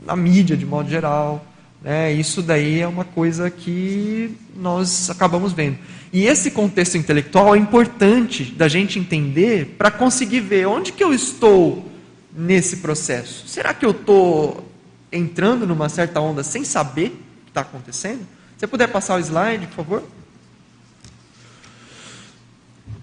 na 0.06 0.16
mídia 0.16 0.58
de 0.58 0.66
modo 0.66 0.90
geral. 0.90 1.46
Né? 1.82 2.14
Isso 2.14 2.42
daí 2.42 2.80
é 2.80 2.88
uma 2.88 3.04
coisa 3.04 3.50
que 3.50 4.36
nós 4.56 5.10
acabamos 5.10 5.54
vendo. 5.54 5.78
E 6.14 6.26
esse 6.26 6.52
contexto 6.52 6.98
intelectual 6.98 7.56
é 7.56 7.58
importante 7.58 8.44
da 8.44 8.68
gente 8.68 9.00
entender 9.00 9.76
para 9.78 9.90
conseguir 9.90 10.42
ver 10.42 10.68
onde 10.68 10.92
que 10.92 11.04
eu 11.04 11.14
estou 11.14 11.90
nesse 12.36 12.78
processo. 12.78 13.48
Será 13.48 13.74
que 13.74 13.86
eu 13.86 13.92
estou 13.92 14.68
entrando 15.12 15.66
numa 15.66 15.90
certa 15.90 16.20
onda 16.20 16.44
sem 16.44 16.64
saber 16.64 17.08
o 17.08 17.46
que 17.46 17.52
está 17.52 17.62
acontecendo? 17.62 18.22
Se 18.62 18.68
puder 18.68 18.90
passar 18.90 19.16
o 19.16 19.20
slide, 19.20 19.66
por 19.66 19.78
favor. 19.78 20.04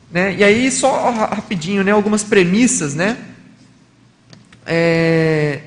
Né? 0.09 0.37
E 0.37 0.45
aí, 0.45 0.71
só 0.71 1.11
rapidinho, 1.11 1.83
né? 1.83 1.91
algumas 1.91 2.23
premissas. 2.23 2.95
Né? 2.95 3.19
É, 4.65 5.63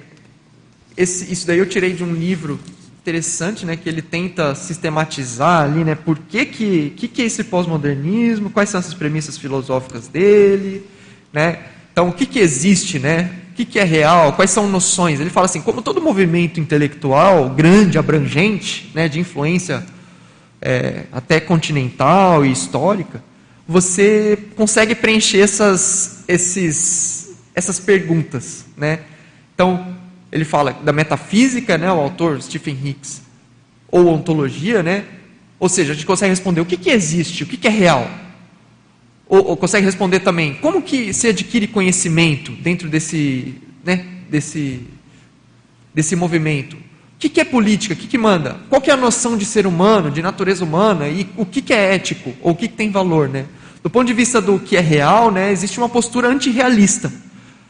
esse, 0.95 1.29
isso 1.29 1.45
daí 1.45 1.57
eu 1.57 1.67
tirei 1.67 1.91
de 1.91 2.05
um 2.05 2.13
livro 2.13 2.57
interessante, 3.01 3.65
né, 3.65 3.75
que 3.75 3.89
ele 3.89 4.01
tenta 4.01 4.55
sistematizar 4.55 5.63
ali, 5.63 5.83
né, 5.83 5.93
por 5.93 6.17
que 6.17 6.45
que, 6.45 6.91
que, 6.91 7.09
que 7.09 7.21
é 7.23 7.25
esse 7.25 7.43
pós-modernismo, 7.43 8.49
quais 8.49 8.69
são 8.69 8.79
essas 8.79 8.93
premissas 8.93 9.37
filosóficas 9.37 10.07
dele, 10.07 10.87
né, 11.33 11.65
então 11.91 12.07
o 12.07 12.13
que 12.13 12.27
que 12.27 12.39
existe, 12.39 12.99
né, 12.99 13.40
que 13.65 13.73
que 13.73 13.79
é 13.79 13.83
real, 13.83 14.33
quais 14.33 14.51
são 14.51 14.67
noções, 14.69 15.19
ele 15.19 15.29
fala 15.29 15.45
assim, 15.45 15.61
como 15.61 15.81
todo 15.81 16.01
movimento 16.01 16.59
intelectual 16.59 17.49
grande, 17.49 17.97
abrangente, 17.97 18.91
né, 18.93 19.07
de 19.07 19.19
influência 19.19 19.85
é, 20.61 21.03
até 21.11 21.39
continental 21.39 22.45
e 22.45 22.51
histórica, 22.51 23.23
você 23.67 24.37
consegue 24.55 24.95
preencher 24.95 25.39
essas, 25.39 26.23
esses, 26.27 27.35
essas 27.53 27.79
perguntas, 27.79 28.65
né, 28.75 29.01
então 29.53 29.95
ele 30.31 30.45
fala 30.45 30.71
da 30.71 30.91
metafísica, 30.91 31.77
né, 31.77 31.91
o 31.91 31.99
autor 31.99 32.41
Stephen 32.41 32.77
Hicks, 32.83 33.21
ou 33.91 34.07
ontologia, 34.07 34.81
né? 34.81 35.03
Ou 35.59 35.67
seja, 35.67 35.91
a 35.91 35.95
gente 35.95 36.05
consegue 36.05 36.29
responder 36.29 36.61
o 36.61 36.65
que, 36.65 36.77
que 36.77 36.89
existe, 36.89 37.43
o 37.43 37.45
que, 37.45 37.57
que 37.57 37.67
é 37.67 37.71
real. 37.71 38.09
Ou, 39.31 39.51
ou, 39.51 39.55
consegue 39.55 39.85
responder 39.85 40.19
também 40.19 40.55
como 40.55 40.81
que 40.81 41.13
se 41.13 41.29
adquire 41.29 41.65
conhecimento 41.65 42.51
dentro 42.51 42.89
desse, 42.89 43.55
né, 43.81 44.05
desse, 44.29 44.81
desse 45.95 46.17
movimento. 46.17 46.75
O 46.75 46.79
que, 47.17 47.29
que 47.29 47.39
é 47.39 47.45
política? 47.45 47.93
O 47.93 47.97
que, 47.97 48.07
que 48.07 48.17
manda? 48.17 48.57
Qual 48.67 48.81
que 48.81 48.91
é 48.91 48.93
a 48.93 48.97
noção 48.97 49.37
de 49.37 49.45
ser 49.45 49.65
humano, 49.65 50.11
de 50.11 50.21
natureza 50.21 50.65
humana 50.65 51.07
e 51.07 51.29
o 51.37 51.45
que, 51.45 51.61
que 51.61 51.71
é 51.73 51.95
ético 51.95 52.33
ou 52.41 52.51
o 52.51 52.55
que, 52.55 52.67
tem 52.67 52.91
valor, 52.91 53.29
né? 53.29 53.45
Do 53.81 53.89
ponto 53.89 54.05
de 54.05 54.13
vista 54.13 54.41
do 54.41 54.59
que 54.59 54.75
é 54.75 54.81
real, 54.81 55.31
né, 55.31 55.49
existe 55.49 55.77
uma 55.77 55.87
postura 55.87 56.27
antirrealista. 56.27 57.09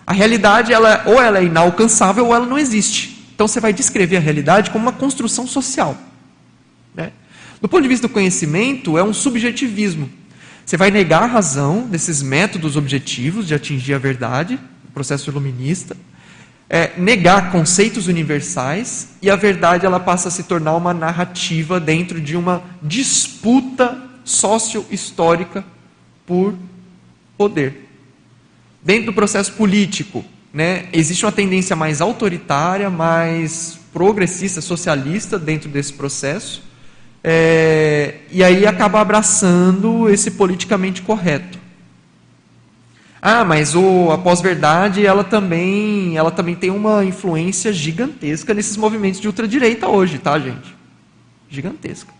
A 0.03 0.13
realidade, 0.13 0.73
ela, 0.73 1.03
ou 1.05 1.21
ela 1.21 1.37
é 1.37 1.43
inalcançável 1.43 2.25
ou 2.25 2.33
ela 2.33 2.47
não 2.47 2.57
existe. 2.57 3.23
Então 3.35 3.47
você 3.47 3.59
vai 3.59 3.71
descrever 3.71 4.17
a 4.17 4.19
realidade 4.19 4.71
como 4.71 4.83
uma 4.83 4.93
construção 4.93 5.45
social. 5.45 5.95
Né? 6.95 7.11
Do 7.61 7.69
ponto 7.69 7.83
de 7.83 7.87
vista 7.87 8.07
do 8.07 8.11
conhecimento, 8.11 8.97
é 8.97 9.03
um 9.03 9.13
subjetivismo. 9.13 10.09
Você 10.71 10.77
vai 10.77 10.89
negar 10.89 11.23
a 11.23 11.25
razão 11.25 11.85
desses 11.85 12.21
métodos 12.21 12.77
objetivos 12.77 13.45
de 13.45 13.53
atingir 13.53 13.93
a 13.93 13.97
verdade, 13.97 14.57
o 14.87 14.91
processo 14.93 15.29
iluminista, 15.29 15.97
é, 16.69 16.93
negar 16.97 17.51
conceitos 17.51 18.07
universais 18.07 19.09
e 19.21 19.29
a 19.29 19.35
verdade 19.35 19.85
ela 19.85 19.99
passa 19.99 20.29
a 20.29 20.31
se 20.31 20.43
tornar 20.43 20.77
uma 20.77 20.93
narrativa 20.93 21.77
dentro 21.77 22.21
de 22.21 22.37
uma 22.37 22.63
disputa 22.81 24.01
socio-histórica 24.23 25.65
por 26.25 26.55
poder. 27.37 27.89
Dentro 28.81 29.07
do 29.07 29.13
processo 29.13 29.51
político, 29.51 30.23
né, 30.53 30.87
existe 30.93 31.25
uma 31.25 31.33
tendência 31.33 31.75
mais 31.75 31.99
autoritária, 31.99 32.89
mais 32.89 33.77
progressista, 33.91 34.61
socialista 34.61 35.37
dentro 35.37 35.67
desse 35.67 35.91
processo, 35.91 36.63
é, 37.23 38.19
e 38.31 38.43
aí 38.43 38.65
acaba 38.65 38.99
abraçando 38.99 40.09
esse 40.09 40.31
politicamente 40.31 41.01
correto. 41.01 41.59
Ah, 43.21 43.45
mas 43.45 43.75
o, 43.75 44.11
a 44.11 44.17
pós-verdade 44.17 45.05
ela 45.05 45.23
também, 45.23 46.17
ela 46.17 46.31
também 46.31 46.55
tem 46.55 46.71
uma 46.71 47.05
influência 47.05 47.71
gigantesca 47.71 48.53
nesses 48.53 48.75
movimentos 48.77 49.21
de 49.21 49.27
ultradireita 49.27 49.87
hoje, 49.87 50.17
tá, 50.17 50.39
gente? 50.39 50.75
Gigantesca. 51.47 52.11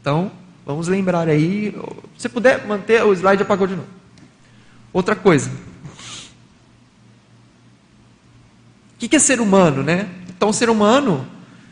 Então, 0.00 0.32
vamos 0.64 0.88
lembrar 0.88 1.28
aí. 1.28 1.74
Se 2.16 2.28
puder 2.28 2.66
manter, 2.66 3.04
o 3.04 3.12
slide 3.12 3.42
apagou 3.42 3.66
de 3.66 3.76
novo. 3.76 3.88
Outra 4.92 5.14
coisa, 5.14 5.50
O 9.02 9.08
que 9.08 9.16
é 9.16 9.18
ser 9.18 9.40
humano, 9.40 9.82
né? 9.82 10.06
Então, 10.28 10.52
ser 10.52 10.68
humano, 10.68 11.26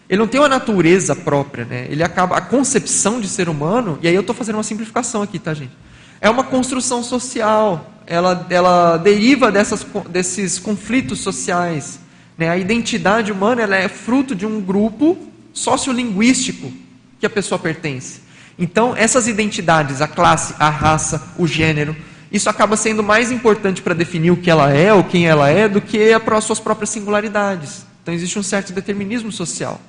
ele 0.09 0.19
não 0.19 0.27
tem 0.27 0.41
uma 0.41 0.49
natureza 0.49 1.15
própria, 1.15 1.65
né? 1.65 1.87
Ele 1.91 2.03
acaba 2.03 2.37
a 2.37 2.41
concepção 2.41 3.21
de 3.21 3.29
ser 3.29 3.49
humano, 3.49 3.99
e 4.01 4.09
aí 4.09 4.15
eu 4.15 4.23
estou 4.23 4.35
fazendo 4.35 4.57
uma 4.57 4.63
simplificação 4.63 5.23
aqui, 5.23 5.39
tá, 5.39 5.53
gente? 5.53 5.73
É 6.21 6.31
uma 6.31 6.45
construção 6.45 7.03
social. 7.03 7.93
Ela, 8.07 8.47
ela 8.49 8.97
deriva 8.97 9.53
dessas, 9.53 9.87
desses 10.09 10.59
conflitos 10.59 11.21
sociais. 11.21 12.01
Né? 12.39 12.49
A 12.49 12.57
identidade 12.57 13.31
humana 13.31 13.63
ela 13.63 13.77
é 13.77 13.89
fruto 13.89 14.35
de 14.35 14.47
um 14.47 14.61
grupo 14.61 15.19
sociolinguístico 15.53 16.73
que 17.21 17.27
a 17.27 17.31
pessoa 17.31 17.59
pertence. 17.59 18.23
Então, 18.59 18.97
essas 18.97 19.29
identidades, 19.29 20.01
a 20.01 20.09
classe, 20.09 20.55
a 20.59 20.71
raça, 20.71 21.23
o 21.37 21.47
gênero, 21.47 21.95
isso 22.33 22.51
acaba 22.51 22.77
sendo 22.77 23.03
mais 23.03 23.31
importante 23.31 23.83
para 23.83 23.95
definir 23.95 24.31
o 24.31 24.37
que 24.37 24.51
ela 24.51 24.73
é 24.73 24.93
ou 24.93 25.05
quem 25.05 25.27
ela 25.27 25.49
é 25.49 25.69
do 25.69 25.81
que 25.81 26.13
as 26.13 26.45
suas 26.45 26.59
próprias 26.59 26.91
singularidades. 26.91 27.87
Então 28.03 28.15
existe 28.15 28.39
um 28.39 28.43
certo 28.43 28.73
determinismo 28.73 29.31
social. 29.31 29.81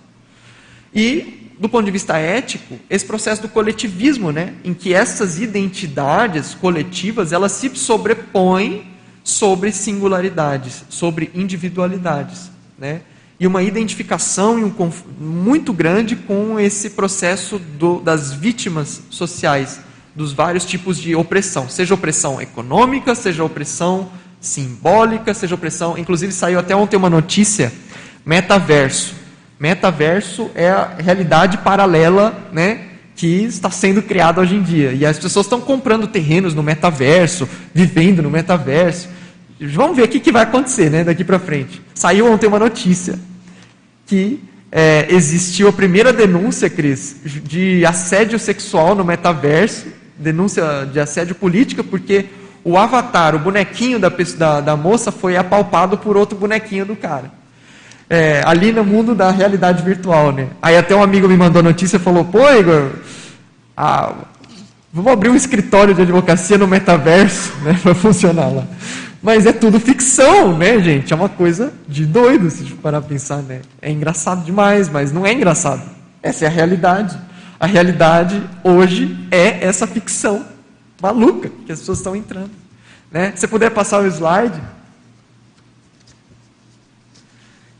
E, 0.93 1.51
do 1.59 1.67
ponto 1.69 1.85
de 1.85 1.91
vista 1.91 2.17
ético, 2.17 2.79
esse 2.89 3.05
processo 3.05 3.41
do 3.41 3.49
coletivismo, 3.49 4.31
né, 4.31 4.53
em 4.63 4.73
que 4.73 4.93
essas 4.93 5.39
identidades 5.39 6.53
coletivas 6.55 7.31
elas 7.31 7.51
se 7.51 7.69
sobrepõem 7.75 8.87
sobre 9.23 9.71
singularidades, 9.71 10.83
sobre 10.89 11.29
individualidades, 11.35 12.49
né? 12.77 13.01
E 13.39 13.47
uma 13.47 13.63
identificação 13.63 14.59
e 14.59 14.63
um 14.65 14.91
muito 15.17 15.71
grande 15.71 16.15
com 16.15 16.59
esse 16.59 16.89
processo 16.89 17.57
do, 17.57 18.01
das 18.01 18.33
vítimas 18.33 19.01
sociais, 19.09 19.79
dos 20.13 20.33
vários 20.33 20.65
tipos 20.65 20.97
de 20.97 21.15
opressão, 21.15 21.69
seja 21.69 21.93
opressão 21.93 22.41
econômica, 22.41 23.15
seja 23.15 23.43
opressão 23.43 24.11
simbólica, 24.41 25.33
seja 25.33 25.55
opressão. 25.55 25.97
Inclusive 25.97 26.33
saiu 26.33 26.59
até 26.59 26.75
ontem 26.75 26.97
uma 26.97 27.09
notícia: 27.09 27.71
metaverso. 28.25 29.15
Metaverso 29.59 30.49
é 30.55 30.69
a 30.69 30.95
realidade 30.97 31.57
paralela, 31.57 32.47
né? 32.51 32.85
Que 33.15 33.43
está 33.43 33.69
sendo 33.69 34.01
criada 34.01 34.39
hoje 34.39 34.55
em 34.55 34.61
dia. 34.61 34.93
E 34.93 35.05
as 35.05 35.19
pessoas 35.19 35.45
estão 35.45 35.59
comprando 35.59 36.07
terrenos 36.07 36.55
no 36.55 36.63
metaverso, 36.63 37.47
vivendo 37.73 38.21
no 38.21 38.29
metaverso. 38.29 39.09
Vamos 39.59 39.97
ver 39.97 40.03
o 40.03 40.07
que, 40.07 40.31
vai 40.31 40.43
acontecer 40.43 40.89
né, 40.89 41.03
daqui 41.03 41.23
para 41.25 41.37
frente. 41.37 41.81
Saiu 41.93 42.31
ontem 42.31 42.47
uma 42.47 42.59
notícia 42.59 43.19
que 44.05 44.41
é, 44.71 45.07
existiu 45.09 45.67
a 45.67 45.73
primeira 45.73 46.13
denúncia, 46.13 46.69
Cris, 46.69 47.17
de 47.43 47.85
assédio 47.85 48.39
sexual 48.39 48.95
no 48.95 49.03
metaverso 49.03 49.99
denúncia 50.19 50.85
de 50.91 50.99
assédio 50.99 51.33
política, 51.33 51.83
porque 51.83 52.25
o 52.63 52.77
avatar, 52.77 53.33
o 53.33 53.39
bonequinho 53.39 53.97
da, 53.97 54.09
da, 54.09 54.61
da 54.61 54.75
moça 54.75 55.11
foi 55.11 55.37
apalpado 55.37 55.97
por 55.97 56.17
outro 56.17 56.37
bonequinho 56.37 56.85
do 56.85 56.95
cara. 56.95 57.31
É, 58.09 58.41
ali 58.45 58.71
no 58.71 58.83
mundo 58.83 59.13
da 59.13 59.29
realidade 59.29 59.83
virtual, 59.83 60.31
né? 60.31 60.47
Aí 60.61 60.75
até 60.75 60.95
um 60.95 61.03
amigo 61.03 61.27
me 61.27 61.37
mandou 61.37 61.61
notícia 61.61 61.97
e 61.97 61.99
falou, 61.99 62.25
pô, 62.25 62.49
Igor, 62.49 62.89
ah, 63.77 64.13
vamos 64.91 65.11
abrir 65.11 65.29
um 65.29 65.35
escritório 65.35 65.93
de 65.93 66.01
advocacia 66.01 66.57
no 66.57 66.67
metaverso, 66.67 67.53
né, 67.63 67.79
para 67.81 67.93
funcionar 67.93 68.47
lá. 68.47 68.63
Mas 69.21 69.45
é 69.45 69.51
tudo 69.51 69.79
ficção, 69.79 70.57
né, 70.57 70.79
gente? 70.79 71.11
É 71.11 71.15
uma 71.15 71.29
coisa 71.29 71.73
de 71.87 72.05
doido, 72.05 72.49
se 72.49 72.63
parar 72.75 72.99
a 72.99 73.01
pensar, 73.01 73.43
né? 73.43 73.61
É 73.81 73.91
engraçado 73.91 74.43
demais, 74.43 74.89
mas 74.89 75.11
não 75.11 75.25
é 75.25 75.33
engraçado. 75.33 75.81
Essa 76.23 76.45
é 76.45 76.47
a 76.47 76.51
realidade. 76.51 77.17
A 77.59 77.65
realidade 77.65 78.41
hoje 78.63 79.17
é 79.29 79.65
essa 79.65 79.85
ficção 79.85 80.45
maluca 81.01 81.51
que 81.65 81.71
as 81.71 81.79
pessoas 81.79 81.99
estão 81.99 82.15
entrando. 82.15 82.51
Né? 83.11 83.33
Se 83.35 83.47
puder 83.47 83.71
passar 83.71 84.01
o 84.01 84.07
slide. 84.07 84.59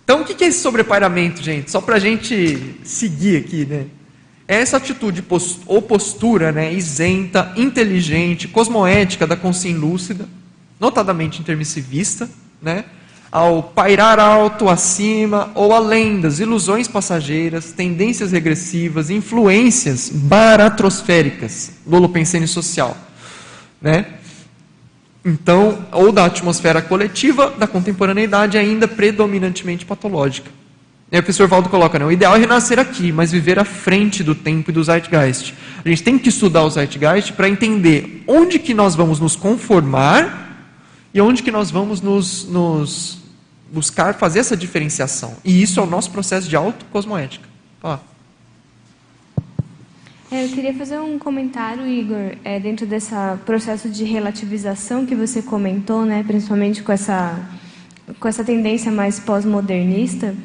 Então, 0.10 0.22
o 0.22 0.26
que 0.26 0.44
é 0.44 0.48
esse 0.48 0.64
sobrepairamento, 0.64 1.44
gente? 1.44 1.70
Só 1.70 1.80
para 1.80 1.98
a 1.98 2.00
gente 2.00 2.80
seguir 2.84 3.38
aqui, 3.38 3.64
né? 3.64 3.86
É 4.48 4.56
essa 4.56 4.78
atitude 4.78 5.24
ou 5.68 5.82
postura 5.84 6.52
né, 6.52 6.74
isenta, 6.74 7.54
inteligente, 7.56 8.48
cosmoética 8.48 9.28
da 9.28 9.36
consciência 9.36 9.80
lúcida, 9.80 10.28
notadamente 10.80 11.40
intermissivista, 11.40 12.28
né, 12.60 12.86
ao 13.32 13.62
pairar 13.62 14.20
alto, 14.20 14.68
acima 14.68 15.52
ou 15.54 15.76
além 15.76 16.20
das 16.20 16.40
ilusões 16.40 16.88
passageiras, 16.88 17.72
tendências 17.72 18.32
regressivas, 18.32 19.12
influências 19.12 20.10
baratrosféricas 20.10 21.74
do 21.86 21.98
holopensene 21.98 22.48
social. 22.48 22.98
Né? 23.80 24.08
Então, 25.24 25.86
ou 25.92 26.12
da 26.12 26.26
atmosfera 26.26 26.82
coletiva 26.82 27.52
da 27.52 27.68
contemporaneidade 27.68 28.58
ainda 28.58 28.88
predominantemente 28.88 29.86
patológica. 29.86 30.50
E 31.12 31.16
aí 31.16 31.20
o 31.20 31.24
professor 31.24 31.48
Valdo 31.48 31.70
coloca, 31.70 31.98
né, 31.98 32.06
o 32.06 32.12
ideal 32.12 32.36
é 32.36 32.40
renascer 32.40 32.78
aqui, 32.78 33.12
mas 33.12 33.32
viver 33.32 33.58
à 33.58 33.66
frente 33.66 34.24
do 34.24 34.36
tempo 34.36 34.70
e 34.70 34.74
do 34.74 34.84
zeitgeist. 34.84 35.56
A 35.84 35.90
gente 35.90 36.04
tem 36.04 36.20
que 36.20 36.30
estudar 36.30 36.64
o 36.64 36.70
zeitgeist 36.70 37.34
para 37.34 37.50
entender 37.50 38.24
onde 38.28 38.60
que 38.60 38.74
nós 38.74 38.96
vamos 38.96 39.20
nos 39.20 39.36
conformar 39.36 40.68
e 41.14 41.20
onde 41.20 41.42
que 41.42 41.52
nós 41.52 41.72
vamos 41.72 42.00
nos, 42.00 42.48
nos 42.48 43.18
buscar 43.72 44.14
fazer 44.14 44.40
essa 44.40 44.56
diferenciação. 44.56 45.36
E 45.44 45.62
isso 45.62 45.80
é 45.80 45.84
o 45.84 45.88
nosso 45.88 46.12
processo 46.12 46.48
de 46.48 46.56
autocosmoética. 46.56 47.48
Ó. 47.82 47.98
É, 50.32 50.46
eu 50.46 50.50
queria 50.50 50.74
fazer 50.74 51.00
um 51.00 51.18
comentário, 51.18 51.88
Igor, 51.88 52.38
é, 52.44 52.60
dentro 52.60 52.86
desse 52.86 53.12
processo 53.46 53.90
de 53.90 54.04
relativização 54.04 55.06
que 55.06 55.16
você 55.16 55.42
comentou, 55.42 56.06
né, 56.06 56.24
principalmente 56.26 56.84
com 56.84 56.92
essa, 56.92 57.40
com 58.20 58.28
essa 58.28 58.44
tendência 58.44 58.92
mais 58.92 59.20
pós-modernista 59.20 60.36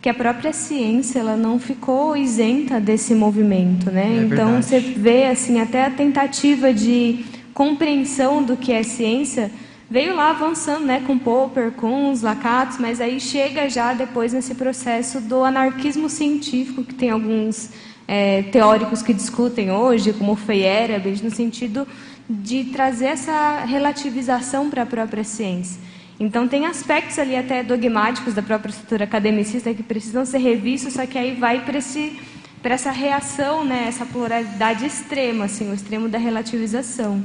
que 0.00 0.08
a 0.08 0.14
própria 0.14 0.52
ciência 0.52 1.20
ela 1.20 1.36
não 1.36 1.60
ficou 1.60 2.16
isenta 2.16 2.80
desse 2.80 3.14
movimento, 3.14 3.88
né? 3.88 4.18
É 4.18 4.24
então 4.24 4.60
você 4.60 4.80
vê 4.80 5.26
assim 5.26 5.60
até 5.60 5.84
a 5.84 5.90
tentativa 5.90 6.74
de 6.74 7.24
compreensão 7.54 8.42
do 8.42 8.56
que 8.56 8.72
é 8.72 8.82
ciência 8.82 9.48
veio 9.88 10.16
lá 10.16 10.30
avançando, 10.30 10.86
né, 10.86 11.02
com 11.06 11.18
Popper, 11.18 11.70
com 11.72 12.10
os 12.10 12.22
Lacatos, 12.22 12.78
mas 12.78 13.00
aí 13.00 13.20
chega 13.20 13.68
já 13.68 13.92
depois 13.92 14.32
nesse 14.32 14.54
processo 14.54 15.20
do 15.20 15.44
anarquismo 15.44 16.08
científico 16.08 16.82
que 16.82 16.94
tem 16.94 17.10
alguns 17.10 17.70
é, 18.06 18.42
teóricos 18.42 19.02
que 19.02 19.12
discutem 19.12 19.70
hoje, 19.70 20.12
como 20.12 20.34
Feyerabend, 20.36 21.22
no 21.22 21.30
sentido 21.30 21.86
de 22.28 22.64
trazer 22.64 23.06
essa 23.06 23.64
relativização 23.64 24.70
para 24.70 24.82
a 24.82 24.86
própria 24.86 25.24
ciência. 25.24 25.80
Então, 26.18 26.46
tem 26.46 26.66
aspectos 26.66 27.18
ali 27.18 27.34
até 27.34 27.62
dogmáticos 27.62 28.34
da 28.34 28.42
própria 28.42 28.70
estrutura 28.70 29.04
academicista 29.04 29.74
que 29.74 29.82
precisam 29.82 30.24
ser 30.24 30.38
revistos, 30.38 30.92
só 30.92 31.04
que 31.04 31.18
aí 31.18 31.34
vai 31.34 31.64
para 31.64 32.74
essa 32.74 32.90
reação, 32.92 33.64
né, 33.64 33.86
essa 33.88 34.06
pluralidade 34.06 34.86
extrema, 34.86 35.46
assim, 35.46 35.70
o 35.70 35.74
extremo 35.74 36.08
da 36.08 36.18
relativização. 36.18 37.22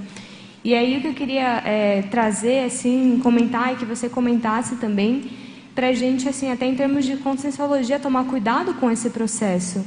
E 0.64 0.74
aí 0.74 0.98
o 0.98 1.02
que 1.02 1.08
eu 1.08 1.14
queria 1.14 1.62
é, 1.64 2.02
trazer, 2.10 2.66
assim, 2.66 3.20
comentar 3.22 3.74
e 3.74 3.76
que 3.76 3.86
você 3.86 4.10
comentasse 4.10 4.78
também, 4.78 5.30
para 5.76 5.90
a 5.90 5.94
gente, 5.94 6.28
assim, 6.28 6.52
até 6.52 6.66
em 6.66 6.76
termos 6.76 7.06
de 7.06 7.18
conscienciologia, 7.18 8.00
tomar 8.00 8.24
cuidado 8.24 8.74
com 8.74 8.90
esse 8.90 9.12
processo. 9.12 9.86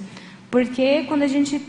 Porque 0.50 1.04
quando 1.06 1.22
a 1.22 1.28
gente 1.28 1.60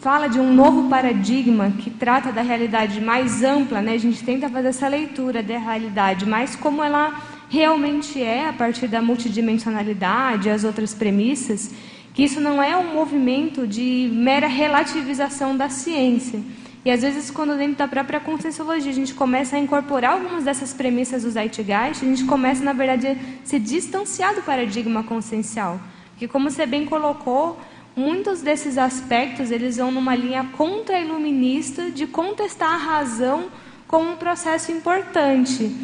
fala 0.00 0.28
de 0.28 0.38
um 0.38 0.52
novo 0.52 0.88
paradigma 0.88 1.72
que 1.76 1.90
trata 1.90 2.30
da 2.30 2.40
realidade 2.40 3.00
mais 3.00 3.42
ampla, 3.42 3.82
né? 3.82 3.94
A 3.94 3.98
gente 3.98 4.22
tenta 4.22 4.48
fazer 4.48 4.68
essa 4.68 4.86
leitura 4.86 5.42
da 5.42 5.58
realidade, 5.58 6.24
mas 6.24 6.54
como 6.54 6.82
ela 6.82 7.20
realmente 7.48 8.22
é 8.22 8.48
a 8.48 8.52
partir 8.52 8.86
da 8.86 9.02
multidimensionalidade, 9.02 10.50
as 10.50 10.62
outras 10.62 10.94
premissas, 10.94 11.74
que 12.14 12.22
isso 12.22 12.40
não 12.40 12.62
é 12.62 12.76
um 12.76 12.94
movimento 12.94 13.66
de 13.66 14.10
mera 14.12 14.46
relativização 14.46 15.56
da 15.56 15.68
ciência. 15.68 16.40
E 16.84 16.90
às 16.90 17.02
vezes, 17.02 17.30
quando 17.30 17.56
dentro 17.56 17.76
da 17.76 17.88
própria 17.88 18.20
conscienciologia 18.20 18.90
a 18.90 18.94
gente 18.94 19.14
começa 19.14 19.56
a 19.56 19.58
incorporar 19.58 20.12
algumas 20.12 20.44
dessas 20.44 20.72
premissas 20.72 21.24
do 21.24 21.30
Zeitgeist, 21.30 22.04
a 22.04 22.08
gente 22.08 22.24
começa, 22.24 22.62
na 22.62 22.72
verdade, 22.72 23.08
a 23.08 23.16
se 23.44 23.58
distanciar 23.58 24.34
do 24.34 24.42
paradigma 24.42 25.02
consciencial. 25.02 25.80
Porque, 26.12 26.28
como 26.28 26.50
você 26.50 26.66
bem 26.66 26.84
colocou, 26.84 27.60
muitos 27.98 28.40
desses 28.40 28.78
aspectos 28.78 29.50
eles 29.50 29.76
vão 29.76 29.90
numa 29.90 30.14
linha 30.14 30.44
contra-iluminista 30.56 31.90
de 31.90 32.06
contestar 32.06 32.72
a 32.74 32.76
razão 32.76 33.46
como 33.88 34.12
um 34.12 34.16
processo 34.16 34.70
importante. 34.70 35.74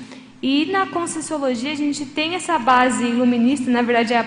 E 0.41 0.67
na 0.67 0.87
Conscienciologia 0.87 1.73
a 1.73 1.77
gente 1.77 2.07
tem 2.07 2.35
essa 2.35 2.59
base 2.59 3.05
iluminista, 3.05 3.71
na 3.71 3.83
verdade 3.83 4.13
é 4.13 4.19
a 4.19 4.25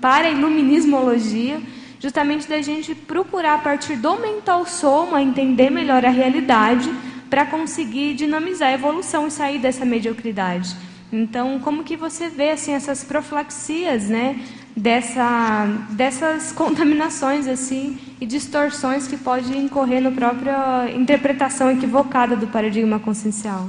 para-iluminismologia, 0.00 1.60
justamente 2.00 2.48
da 2.48 2.62
gente 2.62 2.94
procurar 2.94 3.54
a 3.54 3.58
partir 3.58 3.96
do 3.96 4.16
mental 4.16 4.64
soma 4.64 5.20
entender 5.20 5.68
melhor 5.70 6.04
a 6.04 6.10
realidade 6.10 6.90
para 7.28 7.44
conseguir 7.44 8.14
dinamizar 8.14 8.68
a 8.70 8.74
evolução 8.74 9.26
e 9.26 9.30
sair 9.30 9.58
dessa 9.58 9.84
mediocridade. 9.84 10.74
Então, 11.12 11.58
como 11.60 11.84
que 11.84 11.96
você 11.96 12.28
vê 12.28 12.50
assim 12.50 12.72
essas 12.72 13.04
profilaxias, 13.04 14.08
né, 14.08 14.40
dessa, 14.76 15.66
dessas 15.90 16.52
contaminações 16.52 17.46
assim 17.46 17.98
e 18.20 18.26
distorções 18.26 19.06
que 19.06 19.16
pode 19.16 19.56
incorrer 19.56 20.00
na 20.00 20.10
própria 20.10 20.90
interpretação 20.94 21.70
equivocada 21.70 22.36
do 22.36 22.46
paradigma 22.46 22.98
consciencial. 22.98 23.68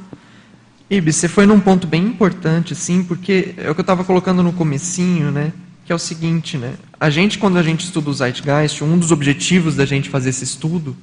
Ibe, 0.89 1.11
você 1.11 1.27
foi 1.27 1.45
num 1.45 1.59
ponto 1.59 1.87
bem 1.87 2.03
importante, 2.03 2.75
sim, 2.75 3.03
porque 3.03 3.55
é 3.57 3.69
o 3.69 3.73
que 3.73 3.81
eu 3.81 3.83
estava 3.83 4.03
colocando 4.03 4.43
no 4.43 4.53
comecinho, 4.53 5.31
né? 5.31 5.51
Que 5.83 5.91
é 5.91 5.95
o 5.95 5.99
seguinte, 5.99 6.57
né? 6.57 6.73
A 6.99 7.09
gente, 7.09 7.39
quando 7.39 7.57
a 7.57 7.63
gente 7.63 7.85
estuda 7.85 8.09
o 8.09 8.13
Zeitgeist, 8.13 8.83
um 8.83 8.97
dos 8.97 9.11
objetivos 9.11 9.75
da 9.75 9.85
gente 9.85 10.09
fazer 10.09 10.29
esse 10.29 10.43
estudo 10.43 10.95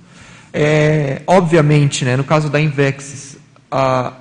é, 0.53 1.23
obviamente, 1.27 2.05
né? 2.05 2.17
No 2.17 2.25
caso 2.25 2.51
da 2.51 2.61
Invexis, 2.61 3.39
a, 3.71 4.13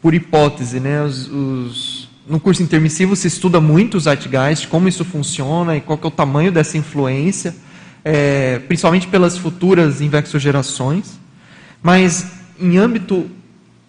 por 0.00 0.14
hipótese, 0.14 0.78
né? 0.78 1.02
os, 1.02 1.28
os 1.28 2.03
no 2.26 2.40
curso 2.40 2.62
intermissivo 2.62 3.14
se 3.14 3.28
estuda 3.28 3.60
muito 3.60 3.96
o 3.96 4.00
Zeitgeist, 4.00 4.68
como 4.68 4.88
isso 4.88 5.04
funciona 5.04 5.76
e 5.76 5.80
qual 5.80 5.98
é 6.02 6.06
o 6.06 6.10
tamanho 6.10 6.50
dessa 6.50 6.78
influência, 6.78 7.54
é, 8.04 8.58
principalmente 8.60 9.06
pelas 9.08 9.36
futuras 9.36 10.00
invexogerações. 10.00 11.18
Mas 11.82 12.26
em 12.58 12.78
âmbito 12.78 13.30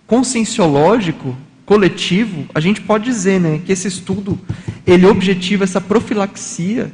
conscienciológico, 0.05 1.35
coletivo, 1.65 2.45
a 2.53 2.59
gente 2.59 2.81
pode 2.81 3.05
dizer 3.05 3.39
né, 3.39 3.61
que 3.65 3.71
esse 3.71 3.87
estudo 3.87 4.39
ele 4.85 5.05
objetiva 5.05 5.63
essa 5.63 5.81
profilaxia 5.81 6.91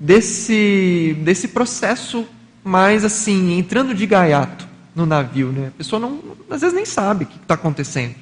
desse, 0.00 1.16
desse 1.20 1.48
processo 1.48 2.26
mais 2.64 3.04
assim, 3.04 3.58
entrando 3.58 3.94
de 3.94 4.06
gaiato 4.06 4.66
no 4.94 5.06
navio. 5.06 5.52
Né? 5.52 5.68
A 5.68 5.70
pessoa 5.72 6.00
não, 6.00 6.18
às 6.50 6.60
vezes 6.60 6.74
nem 6.74 6.84
sabe 6.84 7.24
o 7.24 7.26
que 7.26 7.36
está 7.36 7.54
acontecendo, 7.54 8.14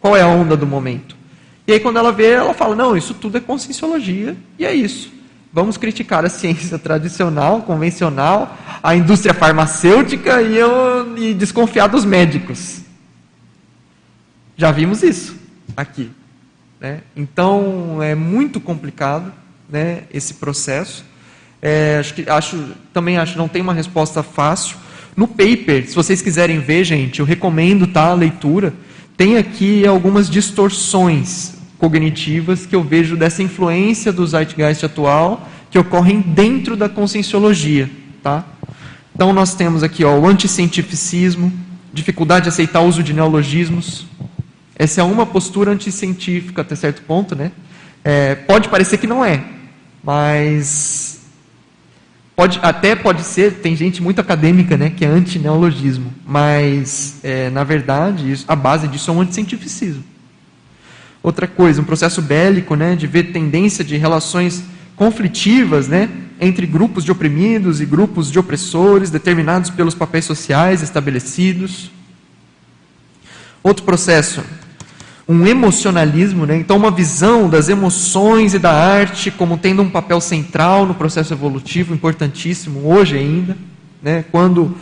qual 0.00 0.16
é 0.16 0.22
a 0.22 0.26
onda 0.26 0.56
do 0.56 0.66
momento. 0.66 1.19
E 1.66 1.72
aí, 1.72 1.80
quando 1.80 1.98
ela 1.98 2.12
vê, 2.12 2.30
ela 2.30 2.54
fala: 2.54 2.74
não, 2.74 2.96
isso 2.96 3.14
tudo 3.14 3.38
é 3.38 3.40
conscienciologia, 3.40 4.36
e 4.58 4.64
é 4.64 4.74
isso. 4.74 5.12
Vamos 5.52 5.76
criticar 5.76 6.24
a 6.24 6.28
ciência 6.28 6.78
tradicional, 6.78 7.62
convencional, 7.62 8.56
a 8.82 8.94
indústria 8.94 9.34
farmacêutica 9.34 10.40
e, 10.40 10.56
eu, 10.56 11.18
e 11.18 11.34
desconfiar 11.34 11.88
dos 11.88 12.04
médicos. 12.04 12.82
Já 14.56 14.70
vimos 14.70 15.02
isso 15.02 15.34
aqui. 15.76 16.10
Né? 16.78 17.00
Então, 17.16 18.00
é 18.00 18.14
muito 18.14 18.60
complicado 18.60 19.32
né, 19.68 20.04
esse 20.12 20.34
processo. 20.34 21.04
É, 21.60 21.98
acho 21.98 22.14
que, 22.14 22.30
acho, 22.30 22.68
também 22.92 23.18
acho 23.18 23.36
não 23.36 23.48
tem 23.48 23.60
uma 23.60 23.74
resposta 23.74 24.22
fácil. 24.22 24.76
No 25.16 25.26
paper, 25.26 25.86
se 25.88 25.94
vocês 25.94 26.22
quiserem 26.22 26.60
ver, 26.60 26.84
gente, 26.84 27.20
eu 27.20 27.26
recomendo 27.26 27.86
tá, 27.86 28.10
a 28.10 28.14
leitura. 28.14 28.72
Tem 29.20 29.36
aqui 29.36 29.86
algumas 29.86 30.30
distorções 30.30 31.52
cognitivas 31.76 32.64
que 32.64 32.74
eu 32.74 32.82
vejo 32.82 33.18
dessa 33.18 33.42
influência 33.42 34.10
do 34.10 34.26
zeitgeist 34.26 34.82
atual 34.82 35.46
que 35.70 35.78
ocorrem 35.78 36.22
dentro 36.22 36.74
da 36.74 36.88
conscienciologia, 36.88 37.90
tá? 38.22 38.46
Então 39.14 39.30
nós 39.34 39.54
temos 39.54 39.82
aqui 39.82 40.06
ó, 40.06 40.18
o 40.18 40.26
anticientificismo, 40.26 41.52
dificuldade 41.92 42.44
de 42.44 42.48
aceitar 42.48 42.80
o 42.80 42.86
uso 42.86 43.02
de 43.02 43.12
neologismos. 43.12 44.06
Essa 44.74 45.02
é 45.02 45.04
uma 45.04 45.26
postura 45.26 45.70
anticientífica 45.70 46.62
até 46.62 46.74
certo 46.74 47.02
ponto, 47.02 47.36
né? 47.36 47.52
É, 48.02 48.34
pode 48.34 48.70
parecer 48.70 48.96
que 48.96 49.06
não 49.06 49.22
é, 49.22 49.44
mas 50.02 51.09
pode, 52.40 52.58
até 52.62 52.96
pode 52.96 53.22
ser, 53.22 53.56
tem 53.56 53.76
gente 53.76 54.02
muito 54.02 54.18
acadêmica 54.18 54.74
né, 54.74 54.88
que 54.88 55.04
é 55.04 55.08
anti-neologismo, 55.08 56.10
mas 56.26 57.20
é, 57.22 57.50
na 57.50 57.64
verdade 57.64 58.32
isso, 58.32 58.46
a 58.48 58.56
base 58.56 58.88
disso 58.88 59.10
é 59.10 59.14
um 59.14 59.20
anticientificismo. 59.20 60.02
Outra 61.22 61.46
coisa, 61.46 61.82
um 61.82 61.84
processo 61.84 62.22
bélico, 62.22 62.74
né, 62.74 62.96
de 62.96 63.06
ver 63.06 63.24
tendência 63.24 63.84
de 63.84 63.98
relações 63.98 64.64
conflitivas, 64.96 65.86
né, 65.86 66.08
entre 66.40 66.66
grupos 66.66 67.04
de 67.04 67.12
oprimidos 67.12 67.78
e 67.82 67.84
grupos 67.84 68.30
de 68.30 68.38
opressores, 68.38 69.10
determinados 69.10 69.68
pelos 69.68 69.94
papéis 69.94 70.24
sociais 70.24 70.80
estabelecidos. 70.80 71.90
Outro 73.62 73.84
processo, 73.84 74.42
um 75.30 75.46
emocionalismo, 75.46 76.44
né? 76.44 76.56
então 76.56 76.76
uma 76.76 76.90
visão 76.90 77.48
das 77.48 77.68
emoções 77.68 78.52
e 78.52 78.58
da 78.58 78.72
arte 78.72 79.30
como 79.30 79.56
tendo 79.56 79.80
um 79.80 79.88
papel 79.88 80.20
central 80.20 80.84
no 80.84 80.92
processo 80.92 81.32
evolutivo, 81.32 81.94
importantíssimo, 81.94 82.92
hoje 82.92 83.16
ainda, 83.16 83.56
né? 84.02 84.24
quando 84.32 84.74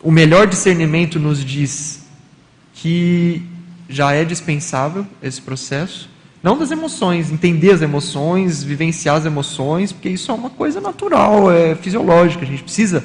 o 0.00 0.10
melhor 0.12 0.46
discernimento 0.46 1.18
nos 1.18 1.44
diz 1.44 2.06
que 2.74 3.42
já 3.88 4.12
é 4.12 4.24
dispensável 4.24 5.04
esse 5.20 5.42
processo, 5.42 6.08
não 6.40 6.56
das 6.56 6.70
emoções, 6.70 7.32
entender 7.32 7.72
as 7.72 7.82
emoções, 7.82 8.62
vivenciar 8.62 9.16
as 9.16 9.26
emoções, 9.26 9.90
porque 9.90 10.10
isso 10.10 10.30
é 10.30 10.34
uma 10.34 10.50
coisa 10.50 10.80
natural, 10.80 11.50
é 11.50 11.74
fisiológica, 11.74 12.44
a 12.44 12.46
gente 12.46 12.62
precisa, 12.62 13.02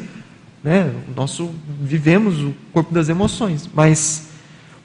né? 0.63 0.91
Nosso 1.15 1.49
vivemos 1.81 2.39
o 2.39 2.53
corpo 2.71 2.93
das 2.93 3.09
emoções, 3.09 3.67
mas 3.73 4.28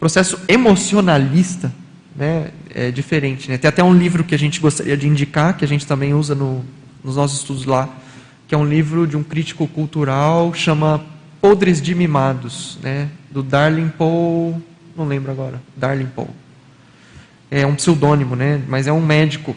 processo 0.04 0.38
emocionalista, 0.48 1.72
né, 2.14 2.50
é 2.74 2.90
diferente, 2.90 3.50
né? 3.50 3.58
Tem 3.58 3.68
até 3.68 3.82
um 3.82 3.94
livro 3.94 4.22
que 4.22 4.34
a 4.34 4.38
gente 4.38 4.60
gostaria 4.60 4.96
de 4.96 5.08
indicar, 5.08 5.56
que 5.56 5.64
a 5.64 5.68
gente 5.68 5.86
também 5.86 6.14
usa 6.14 6.34
no, 6.34 6.64
nos 7.02 7.16
nossos 7.16 7.40
estudos 7.40 7.64
lá, 7.64 7.88
que 8.46 8.54
é 8.54 8.58
um 8.58 8.66
livro 8.66 9.06
de 9.06 9.16
um 9.16 9.22
crítico 9.22 9.66
cultural, 9.66 10.52
chama 10.54 11.04
Podres 11.40 11.80
de 11.82 11.94
Mimados, 11.94 12.78
né, 12.82 13.08
do 13.30 13.42
Darling 13.42 13.88
Paul, 13.88 14.62
não 14.96 15.06
lembro 15.06 15.32
agora, 15.32 15.60
Darling 15.76 16.10
Paul 16.14 16.30
é 17.50 17.64
um 17.64 17.76
pseudônimo, 17.76 18.34
né? 18.34 18.60
mas 18.66 18.88
é 18.88 18.92
um 18.92 19.00
médico, 19.00 19.54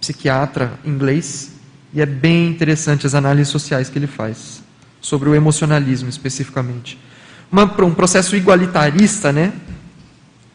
psiquiatra 0.00 0.72
inglês, 0.84 1.52
e 1.92 2.00
é 2.00 2.06
bem 2.06 2.48
interessante 2.48 3.06
as 3.06 3.14
análises 3.14 3.48
sociais 3.48 3.88
que 3.88 3.98
ele 3.98 4.06
faz, 4.06 4.62
sobre 5.00 5.28
o 5.28 5.34
emocionalismo 5.34 6.08
especificamente. 6.08 6.96
Uma, 7.50 7.64
um 7.84 7.92
processo 7.92 8.36
igualitarista, 8.36 9.32
né? 9.32 9.52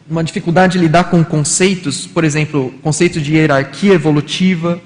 Uma 0.09 0.23
dificuldade 0.23 0.73
de 0.73 0.79
lidar 0.79 1.05
com 1.05 1.23
conceitos, 1.23 2.05
por 2.05 2.23
exemplo, 2.23 2.73
conceito 2.81 3.19
de 3.19 3.33
hierarquia 3.33 3.93
evolutiva, 3.93 4.79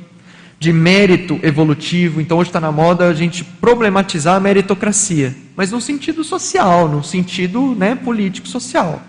de 0.59 0.71
mérito 0.71 1.39
evolutivo. 1.43 2.21
Então, 2.21 2.37
hoje 2.37 2.49
está 2.49 2.59
na 2.59 2.71
moda 2.71 3.07
a 3.07 3.13
gente 3.13 3.43
problematizar 3.43 4.35
a 4.35 4.39
meritocracia, 4.39 5.35
mas 5.55 5.71
no 5.71 5.81
sentido 5.81 6.23
social, 6.23 6.87
no 6.87 7.03
sentido 7.03 7.75
né, 7.75 7.95
político-social. 7.95 9.01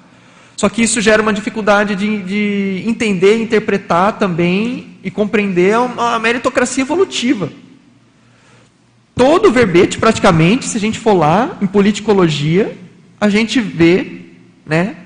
Só 0.56 0.68
que 0.68 0.82
isso 0.82 1.00
gera 1.00 1.22
uma 1.22 1.32
dificuldade 1.32 1.96
de, 1.96 2.22
de 2.22 2.82
entender, 2.86 3.40
interpretar 3.40 4.18
também 4.18 4.98
e 5.02 5.10
compreender 5.10 5.74
a, 5.96 6.18
meritocracia 6.18 6.82
evolutiva. 6.82 7.50
Todo 9.14 9.50
verbete, 9.50 9.96
praticamente, 9.96 10.66
se 10.66 10.76
a 10.76 10.80
gente 10.80 10.98
for 10.98 11.14
lá 11.14 11.56
em 11.62 11.66
politicologia, 11.66 12.76
a 13.18 13.28
gente 13.28 13.60
vê 13.60 14.20
né, 14.66 14.96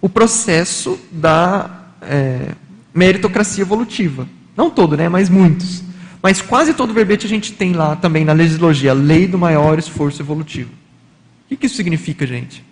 o 0.00 0.08
processo 0.08 0.98
da 1.10 1.88
é, 2.02 2.54
meritocracia 2.94 3.62
evolutiva. 3.62 4.26
Não 4.56 4.70
todo, 4.70 4.96
né, 4.96 5.08
mas 5.08 5.28
muitos. 5.28 5.82
Mas 6.22 6.42
quase 6.42 6.74
todo 6.74 6.92
verbete 6.92 7.26
a 7.26 7.28
gente 7.28 7.52
tem 7.52 7.72
lá 7.72 7.96
também 7.96 8.24
na 8.24 8.32
legislogia, 8.32 8.92
lei 8.92 9.26
do 9.26 9.38
maior 9.38 9.78
esforço 9.78 10.20
evolutivo. 10.20 10.70
O 10.70 11.48
que, 11.48 11.56
que 11.56 11.66
isso 11.66 11.76
significa, 11.76 12.26
gente? 12.26 12.64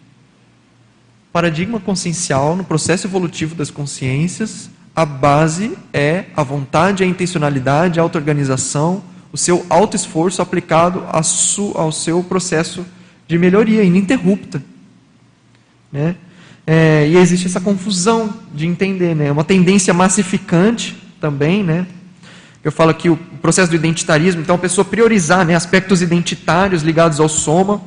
paradigma 1.33 1.79
consciencial, 1.79 2.57
no 2.57 2.65
processo 2.65 3.07
evolutivo 3.07 3.55
das 3.55 3.71
consciências, 3.71 4.69
a 4.95 5.05
base 5.05 5.79
é 5.93 6.25
a 6.37 6.43
vontade, 6.43 7.05
a 7.05 7.07
intencionalidade, 7.07 8.01
a 8.01 8.03
auto-organização, 8.03 9.05
o 9.33 9.37
seu 9.37 9.65
auto-esforço 9.71 10.43
aplicado 10.43 11.05
ao 11.09 11.93
seu 11.93 12.25
processo 12.25 12.85
de 13.29 13.39
melhoria 13.39 13.85
ininterrupta. 13.85 14.61
Né? 15.93 16.17
É, 16.71 17.09
e 17.09 17.17
existe 17.17 17.47
essa 17.47 17.63
confusão 17.63 18.29
de 18.53 18.67
entender, 18.67 19.17
né? 19.17 19.33
uma 19.33 19.43
tendência 19.43 19.95
massificante 19.95 20.95
também, 21.19 21.65
né? 21.65 21.87
Eu 22.63 22.71
falo 22.71 22.91
aqui 22.91 23.09
o 23.09 23.17
processo 23.41 23.71
do 23.71 23.77
identitarismo, 23.77 24.43
então 24.43 24.57
a 24.57 24.59
pessoa 24.59 24.85
priorizar 24.85 25.47
né, 25.47 25.55
aspectos 25.55 26.03
identitários 26.03 26.83
ligados 26.83 27.21
ao 27.21 27.29
soma, 27.29 27.81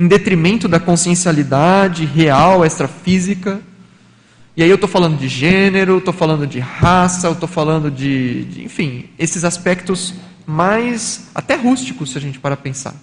em 0.00 0.08
detrimento 0.08 0.66
da 0.66 0.80
consciencialidade 0.80 2.06
real, 2.06 2.64
extrafísica. 2.64 3.60
E 4.56 4.62
aí 4.62 4.70
eu 4.70 4.76
estou 4.76 4.88
falando 4.88 5.18
de 5.18 5.28
gênero, 5.28 5.98
estou 5.98 6.14
falando 6.14 6.46
de 6.46 6.58
raça, 6.58 7.28
estou 7.28 7.46
falando 7.46 7.90
de, 7.90 8.46
de, 8.46 8.64
enfim, 8.64 9.10
esses 9.18 9.44
aspectos 9.44 10.14
mais 10.46 11.26
até 11.34 11.54
rústicos, 11.54 12.12
se 12.12 12.16
a 12.16 12.20
gente 12.22 12.38
para 12.38 12.56
pensar. 12.56 12.94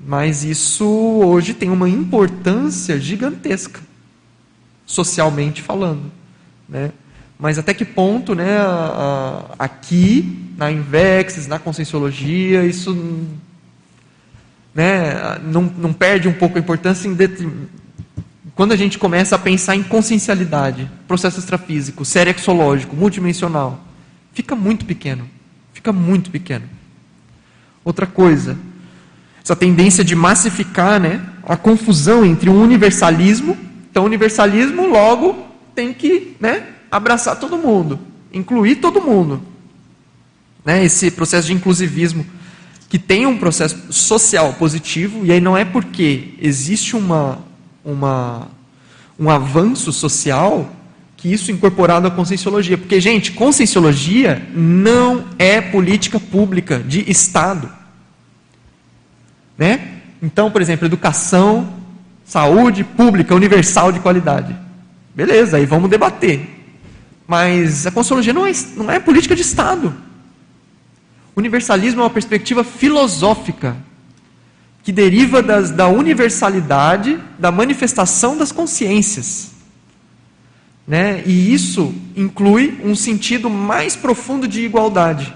Mas 0.00 0.42
isso 0.42 0.86
hoje 0.86 1.52
tem 1.52 1.68
uma 1.68 1.86
importância 1.86 2.98
gigantesca, 2.98 3.86
socialmente 4.88 5.60
falando. 5.60 6.10
Né? 6.68 6.90
Mas 7.38 7.58
até 7.58 7.74
que 7.74 7.84
ponto, 7.84 8.34
né, 8.34 8.56
aqui, 9.58 10.50
na 10.56 10.72
Invexes, 10.72 11.46
na 11.46 11.58
Conscienciologia, 11.58 12.64
isso 12.64 13.26
né, 14.74 15.38
não, 15.44 15.62
não 15.62 15.92
perde 15.92 16.26
um 16.26 16.32
pouco 16.32 16.56
a 16.56 16.60
importância 16.60 17.08
quando 18.56 18.72
a 18.72 18.76
gente 18.76 18.98
começa 18.98 19.36
a 19.36 19.38
pensar 19.38 19.76
em 19.76 19.84
consciencialidade, 19.84 20.90
processo 21.06 21.38
extrafísico, 21.38 22.04
serexológico, 22.04 22.96
multidimensional, 22.96 23.84
fica 24.32 24.56
muito 24.56 24.84
pequeno. 24.84 25.28
Fica 25.72 25.92
muito 25.92 26.28
pequeno. 26.28 26.64
Outra 27.84 28.04
coisa, 28.04 28.58
essa 29.44 29.54
tendência 29.54 30.02
de 30.02 30.16
massificar 30.16 30.98
né, 30.98 31.24
a 31.44 31.56
confusão 31.56 32.24
entre 32.24 32.50
o 32.50 32.60
universalismo. 32.60 33.56
Então, 33.98 34.06
universalismo 34.06 34.86
logo 34.86 35.44
tem 35.74 35.92
que 35.92 36.36
né, 36.38 36.68
abraçar 36.88 37.34
todo 37.34 37.58
mundo, 37.58 37.98
incluir 38.32 38.76
todo 38.76 39.02
mundo. 39.02 39.42
Né, 40.64 40.84
esse 40.84 41.10
processo 41.10 41.48
de 41.48 41.52
inclusivismo 41.52 42.24
que 42.88 42.96
tem 42.96 43.26
um 43.26 43.36
processo 43.36 43.92
social 43.92 44.52
positivo, 44.52 45.26
e 45.26 45.32
aí 45.32 45.40
não 45.40 45.56
é 45.56 45.64
porque 45.64 46.34
existe 46.40 46.94
uma, 46.94 47.40
uma, 47.84 48.46
um 49.18 49.28
avanço 49.28 49.92
social 49.92 50.72
que 51.16 51.32
isso 51.32 51.50
é 51.50 51.54
incorporado 51.54 52.06
à 52.06 52.10
conscienciologia. 52.12 52.78
Porque, 52.78 53.00
gente, 53.00 53.32
conscienciologia 53.32 54.46
não 54.54 55.24
é 55.40 55.60
política 55.60 56.20
pública 56.20 56.78
de 56.78 57.10
Estado. 57.10 57.68
Né? 59.58 60.02
Então, 60.22 60.52
por 60.52 60.62
exemplo, 60.62 60.86
educação, 60.86 61.78
saúde 62.28 62.84
pública, 62.84 63.34
universal 63.34 63.90
de 63.90 64.00
qualidade. 64.00 64.54
Beleza, 65.14 65.56
aí 65.56 65.64
vamos 65.64 65.88
debater. 65.88 66.46
Mas 67.26 67.86
a 67.86 67.90
conscienciologia 67.90 68.34
não 68.34 68.46
é, 68.46 68.52
não 68.76 68.90
é 68.90 69.00
política 69.00 69.34
de 69.34 69.42
Estado. 69.42 69.94
Universalismo 71.34 72.02
é 72.02 72.04
uma 72.04 72.10
perspectiva 72.10 72.62
filosófica 72.62 73.76
que 74.82 74.92
deriva 74.92 75.42
das, 75.42 75.70
da 75.70 75.88
universalidade 75.88 77.18
da 77.38 77.50
manifestação 77.50 78.36
das 78.36 78.52
consciências. 78.52 79.52
Né? 80.86 81.22
E 81.26 81.52
isso 81.52 81.94
inclui 82.16 82.78
um 82.84 82.94
sentido 82.94 83.48
mais 83.48 83.96
profundo 83.96 84.46
de 84.46 84.64
igualdade. 84.64 85.34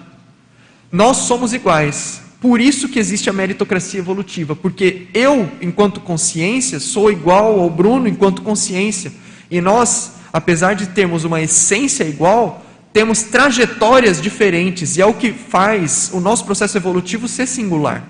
Nós 0.91 1.19
somos 1.19 1.53
iguais. 1.53 2.22
Por 2.43 2.61
isso 2.61 2.89
que 2.89 2.99
existe 2.99 3.31
a 3.31 3.33
meritocracia 3.33 4.01
evolutiva, 4.01 4.57
porque 4.57 5.07
eu, 5.15 5.49
enquanto 5.61 6.01
consciência, 6.01 6.81
sou 6.81 7.09
igual 7.09 7.61
ao 7.61 7.71
Bruno 7.71 8.09
enquanto 8.09 8.43
consciência. 8.43 9.13
E 9.49 9.61
nós, 9.61 10.15
apesar 10.33 10.75
de 10.75 10.89
termos 10.89 11.23
uma 11.23 11.41
essência 11.41 12.03
igual, 12.03 12.67
temos 12.93 13.23
trajetórias 13.23 14.21
diferentes 14.21 14.97
e 14.97 15.01
é 15.01 15.07
o 15.07 15.15
que 15.15 15.33
faz 15.33 16.11
o 16.13 16.19
nosso 16.19 16.45
processo 16.45 16.77
evolutivo 16.77 17.29
ser 17.29 17.47
singular. 17.47 18.03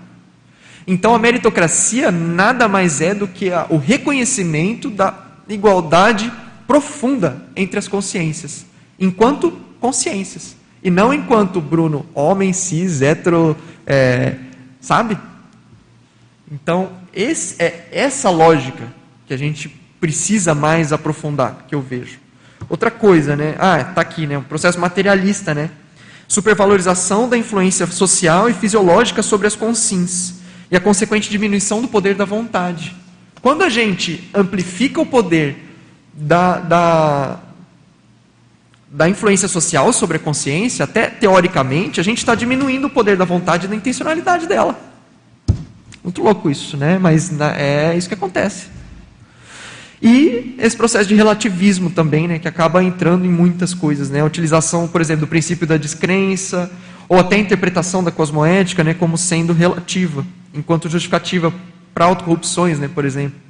Então 0.86 1.14
a 1.14 1.18
meritocracia 1.18 2.10
nada 2.10 2.66
mais 2.66 3.02
é 3.02 3.14
do 3.14 3.28
que 3.28 3.52
a, 3.52 3.66
o 3.68 3.76
reconhecimento 3.76 4.88
da 4.88 5.14
igualdade 5.46 6.32
profunda 6.66 7.44
entre 7.54 7.78
as 7.78 7.86
consciências, 7.86 8.64
enquanto 8.98 9.52
consciências, 9.78 10.56
e 10.82 10.90
não 10.90 11.12
enquanto 11.12 11.60
Bruno, 11.60 12.04
homem, 12.14 12.52
cis, 12.52 13.00
hetero, 13.00 13.56
é, 13.86 14.36
sabe? 14.80 15.16
Então 16.50 16.92
esse, 17.14 17.62
é 17.62 17.88
essa 17.92 18.30
lógica 18.30 18.84
que 19.26 19.34
a 19.34 19.36
gente 19.36 19.68
precisa 20.00 20.54
mais 20.54 20.92
aprofundar, 20.92 21.64
que 21.68 21.74
eu 21.74 21.80
vejo. 21.80 22.18
Outra 22.68 22.90
coisa, 22.90 23.36
né? 23.36 23.54
Ah, 23.58 23.80
está 23.80 24.00
aqui, 24.00 24.26
né? 24.26 24.38
Um 24.38 24.42
processo 24.42 24.80
materialista, 24.80 25.54
né? 25.54 25.70
Supervalorização 26.26 27.28
da 27.28 27.36
influência 27.36 27.86
social 27.86 28.48
e 28.48 28.54
fisiológica 28.54 29.22
sobre 29.22 29.46
as 29.46 29.54
consins 29.54 30.40
e 30.70 30.76
a 30.76 30.80
consequente 30.80 31.30
diminuição 31.30 31.82
do 31.82 31.88
poder 31.88 32.14
da 32.14 32.24
vontade. 32.24 32.96
Quando 33.40 33.62
a 33.62 33.68
gente 33.68 34.28
amplifica 34.32 35.00
o 35.00 35.06
poder 35.06 35.56
da, 36.14 36.58
da, 36.58 37.40
da 38.92 39.08
influência 39.08 39.48
social 39.48 39.90
sobre 39.90 40.18
a 40.18 40.20
consciência, 40.20 40.84
até 40.84 41.08
teoricamente, 41.08 41.98
a 41.98 42.04
gente 42.04 42.18
está 42.18 42.34
diminuindo 42.34 42.88
o 42.88 42.90
poder 42.90 43.16
da 43.16 43.24
vontade 43.24 43.64
e 43.64 43.68
da 43.68 43.74
intencionalidade 43.74 44.46
dela. 44.46 44.78
Muito 46.04 46.22
louco 46.22 46.50
isso, 46.50 46.76
né? 46.76 46.98
Mas 46.98 47.32
é 47.56 47.96
isso 47.96 48.06
que 48.06 48.14
acontece. 48.14 48.66
E 50.02 50.56
esse 50.58 50.76
processo 50.76 51.08
de 51.08 51.14
relativismo 51.14 51.88
também, 51.88 52.28
né, 52.28 52.38
que 52.38 52.48
acaba 52.48 52.82
entrando 52.82 53.24
em 53.24 53.30
muitas 53.30 53.72
coisas, 53.72 54.10
né? 54.10 54.20
A 54.20 54.24
utilização, 54.24 54.86
por 54.86 55.00
exemplo, 55.00 55.26
do 55.26 55.28
princípio 55.28 55.66
da 55.66 55.76
descrença, 55.76 56.70
ou 57.08 57.18
até 57.18 57.36
a 57.36 57.38
interpretação 57.38 58.02
da 58.04 58.10
cosmoética, 58.10 58.84
né, 58.84 58.94
como 58.94 59.16
sendo 59.16 59.52
relativa, 59.52 60.26
enquanto 60.52 60.88
justificativa 60.88 61.54
para 61.94 62.04
autocorrupções, 62.06 62.78
né, 62.78 62.90
por 62.92 63.04
exemplo. 63.04 63.41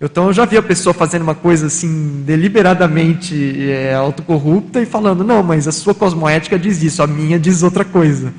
Então 0.00 0.28
eu 0.28 0.32
já 0.32 0.46
vi 0.46 0.56
a 0.56 0.62
pessoa 0.62 0.94
fazendo 0.94 1.22
uma 1.22 1.34
coisa 1.34 1.66
assim 1.66 2.22
deliberadamente 2.24 3.60
é, 3.70 3.94
autocorrupta 3.94 4.80
e 4.80 4.86
falando, 4.86 5.22
não, 5.22 5.42
mas 5.42 5.68
a 5.68 5.72
sua 5.72 5.94
cosmoética 5.94 6.58
diz 6.58 6.82
isso, 6.82 7.02
a 7.02 7.06
minha 7.06 7.38
diz 7.38 7.62
outra 7.62 7.84
coisa. 7.84 8.32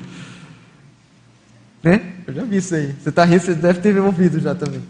Né? 1.80 2.00
Eu 2.26 2.34
já 2.34 2.42
vi 2.44 2.56
isso 2.56 2.74
aí. 2.74 2.94
Você, 3.00 3.12
tá, 3.12 3.26
você 3.26 3.54
deve 3.54 3.80
ter 3.80 3.96
ouvido 4.00 4.40
já 4.40 4.54
também. 4.54 4.82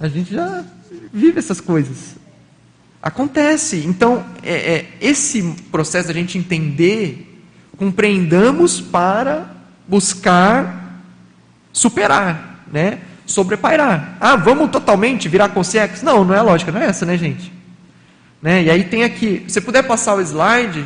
A 0.00 0.08
gente 0.08 0.32
já 0.32 0.64
vive 1.12 1.38
essas 1.38 1.60
coisas. 1.60 2.16
Acontece. 3.02 3.84
Então, 3.86 4.24
é, 4.42 4.54
é, 4.54 4.88
esse 5.00 5.42
processo 5.70 6.08
da 6.08 6.14
gente 6.14 6.38
entender, 6.38 7.42
compreendamos 7.76 8.80
para 8.80 9.50
buscar 9.86 11.02
superar, 11.72 12.64
né? 12.72 13.00
Sobrepairar. 13.32 14.16
Ah, 14.20 14.36
vamos 14.36 14.70
totalmente 14.70 15.28
virar 15.28 15.48
consciência? 15.48 16.04
Não, 16.04 16.24
não 16.24 16.34
é 16.34 16.38
a 16.38 16.42
lógica, 16.42 16.70
não 16.70 16.80
é 16.80 16.86
essa, 16.86 17.06
né, 17.06 17.16
gente? 17.16 17.52
Né? 18.40 18.64
E 18.64 18.70
aí 18.70 18.84
tem 18.84 19.04
aqui, 19.04 19.44
se 19.48 19.60
puder 19.60 19.82
passar 19.82 20.14
o 20.14 20.20
slide. 20.20 20.84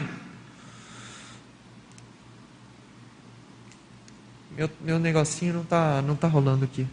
Meu, 4.56 4.70
meu 4.80 4.98
negocinho 4.98 5.54
não 5.54 5.62
está 5.62 6.02
não 6.02 6.16
tá 6.16 6.28
rolando 6.28 6.64
aqui. 6.64 6.86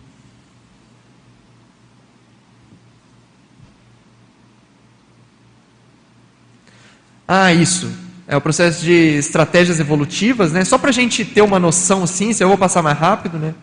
Ah, 7.27 7.53
isso. 7.53 7.91
É 8.27 8.35
o 8.37 8.41
processo 8.41 8.83
de 8.83 9.17
estratégias 9.17 9.79
evolutivas, 9.79 10.51
né? 10.51 10.63
Só 10.63 10.77
para 10.77 10.89
a 10.89 10.93
gente 10.93 11.25
ter 11.25 11.41
uma 11.41 11.59
noção 11.59 12.03
assim, 12.03 12.33
se 12.33 12.43
eu 12.43 12.47
vou 12.47 12.57
passar 12.57 12.81
mais 12.81 12.97
rápido, 12.97 13.37
né? 13.37 13.53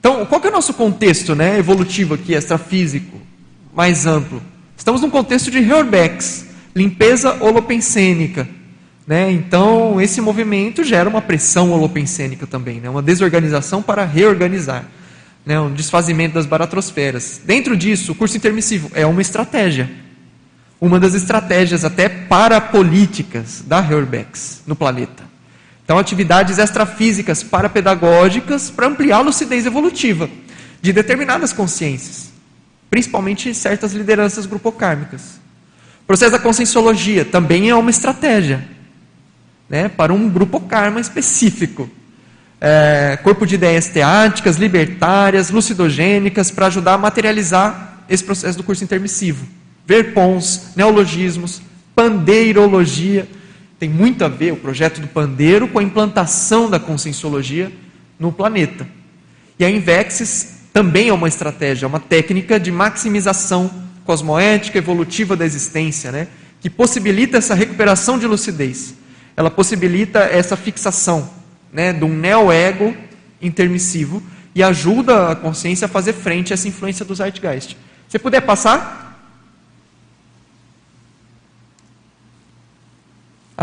Então, 0.00 0.24
qual 0.24 0.40
é 0.42 0.48
o 0.48 0.52
nosso 0.52 0.72
contexto 0.72 1.34
né, 1.34 1.58
evolutivo 1.58 2.14
aqui, 2.14 2.32
extrafísico, 2.32 3.20
mais 3.74 4.06
amplo? 4.06 4.42
Estamos 4.74 5.02
num 5.02 5.10
contexto 5.10 5.50
de 5.50 5.60
Reorbex, 5.60 6.46
limpeza 6.74 7.36
holopensênica. 7.38 8.48
Né? 9.06 9.30
Então, 9.30 10.00
esse 10.00 10.20
movimento 10.22 10.82
gera 10.82 11.06
uma 11.06 11.20
pressão 11.20 11.70
holopensênica 11.72 12.46
também, 12.46 12.80
né? 12.80 12.88
uma 12.88 13.02
desorganização 13.02 13.82
para 13.82 14.06
reorganizar, 14.06 14.86
né? 15.44 15.60
um 15.60 15.74
desfazimento 15.74 16.34
das 16.34 16.46
baratrosferas. 16.46 17.42
Dentro 17.44 17.76
disso, 17.76 18.12
o 18.12 18.14
curso 18.14 18.38
intermissivo 18.38 18.90
é 18.94 19.04
uma 19.04 19.20
estratégia. 19.20 19.90
Uma 20.80 20.98
das 20.98 21.12
estratégias 21.12 21.84
até 21.84 22.08
parapolíticas 22.08 23.62
da 23.66 23.80
Reorbex 23.80 24.62
no 24.66 24.74
planeta. 24.74 25.29
Então, 25.90 25.98
atividades 25.98 26.58
extrafísicas 26.58 27.42
parapedagógicas 27.42 28.70
para 28.70 28.86
ampliar 28.86 29.16
a 29.16 29.22
lucidez 29.22 29.66
evolutiva 29.66 30.30
de 30.80 30.92
determinadas 30.92 31.52
consciências, 31.52 32.30
principalmente 32.88 33.52
certas 33.52 33.92
lideranças 33.92 34.46
grupocármicas. 34.46 35.40
O 36.04 36.06
processo 36.06 36.30
da 36.30 36.38
conscienciologia 36.38 37.24
também 37.24 37.70
é 37.70 37.74
uma 37.74 37.90
estratégia 37.90 38.64
né, 39.68 39.88
para 39.88 40.12
um 40.12 40.28
grupo 40.28 40.60
karma 40.60 41.00
específico. 41.00 41.90
É, 42.60 43.18
corpo 43.24 43.44
de 43.44 43.56
ideias 43.56 43.88
teáticas, 43.88 44.58
libertárias, 44.58 45.50
lucidogênicas, 45.50 46.52
para 46.52 46.68
ajudar 46.68 46.94
a 46.94 46.98
materializar 46.98 48.04
esse 48.08 48.22
processo 48.22 48.56
do 48.56 48.62
curso 48.62 48.84
intermissivo. 48.84 49.44
Verpons, 49.84 50.68
neologismos, 50.76 51.60
pandeirologia 51.96 53.26
tem 53.80 53.88
muito 53.88 54.22
a 54.22 54.28
ver 54.28 54.52
o 54.52 54.56
projeto 54.56 55.00
do 55.00 55.08
Pandeiro 55.08 55.66
com 55.66 55.78
a 55.78 55.82
implantação 55.82 56.68
da 56.68 56.78
conscienciologia 56.78 57.72
no 58.18 58.30
planeta. 58.30 58.86
E 59.58 59.64
a 59.64 59.70
Invexis 59.70 60.58
também 60.70 61.08
é 61.08 61.14
uma 61.14 61.26
estratégia, 61.26 61.88
uma 61.88 61.98
técnica 61.98 62.60
de 62.60 62.70
maximização 62.70 63.70
cosmoética 64.04 64.76
evolutiva 64.76 65.34
da 65.34 65.46
existência, 65.46 66.12
né? 66.12 66.28
que 66.60 66.68
possibilita 66.68 67.38
essa 67.38 67.54
recuperação 67.54 68.18
de 68.18 68.26
lucidez. 68.26 68.94
Ela 69.34 69.50
possibilita 69.50 70.18
essa 70.20 70.58
fixação 70.58 71.30
né, 71.72 71.90
de 71.90 72.04
um 72.04 72.14
neo-ego 72.14 72.94
intermissivo 73.40 74.22
e 74.54 74.62
ajuda 74.62 75.30
a 75.30 75.34
consciência 75.36 75.86
a 75.86 75.88
fazer 75.88 76.12
frente 76.12 76.52
a 76.52 76.54
essa 76.54 76.68
influência 76.68 77.02
do 77.02 77.14
Zeitgeist. 77.14 77.78
Se 78.10 78.18
puder 78.18 78.42
passar? 78.42 79.09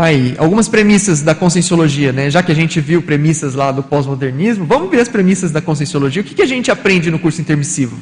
Aí, 0.00 0.36
algumas 0.38 0.68
premissas 0.68 1.22
da 1.22 1.34
conscienciologia, 1.34 2.12
né? 2.12 2.30
Já 2.30 2.40
que 2.40 2.52
a 2.52 2.54
gente 2.54 2.80
viu 2.80 3.02
premissas 3.02 3.56
lá 3.56 3.72
do 3.72 3.82
pós-modernismo, 3.82 4.64
vamos 4.64 4.88
ver 4.92 5.00
as 5.00 5.08
premissas 5.08 5.50
da 5.50 5.60
conscienciologia. 5.60 6.22
O 6.22 6.24
que, 6.24 6.36
que 6.36 6.42
a 6.42 6.46
gente 6.46 6.70
aprende 6.70 7.10
no 7.10 7.18
curso 7.18 7.40
intermissivo, 7.40 7.98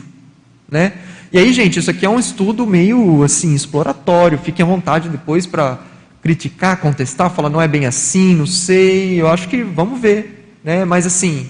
né? 0.71 0.93
E 1.33 1.39
aí, 1.39 1.51
gente, 1.55 1.79
isso 1.79 1.91
aqui 1.91 2.05
é 2.05 2.11
um 2.11 2.19
estudo 2.19 2.67
meio 2.67 3.23
assim 3.23 3.55
exploratório. 3.55 4.37
Fiquem 4.37 4.63
à 4.63 4.69
vontade 4.69 5.09
depois 5.09 5.47
para 5.47 5.79
criticar, 6.23 6.77
contestar, 6.77 7.31
falar 7.31 7.49
não 7.49 7.63
é 7.63 7.67
bem 7.67 7.87
assim, 7.87 8.35
não 8.35 8.47
sei. 8.47 9.19
Eu 9.19 9.29
acho 9.29 9.49
que 9.49 9.63
vamos 9.63 9.99
ver, 9.99 10.59
né? 10.63 10.85
Mas 10.85 11.07
assim, 11.07 11.49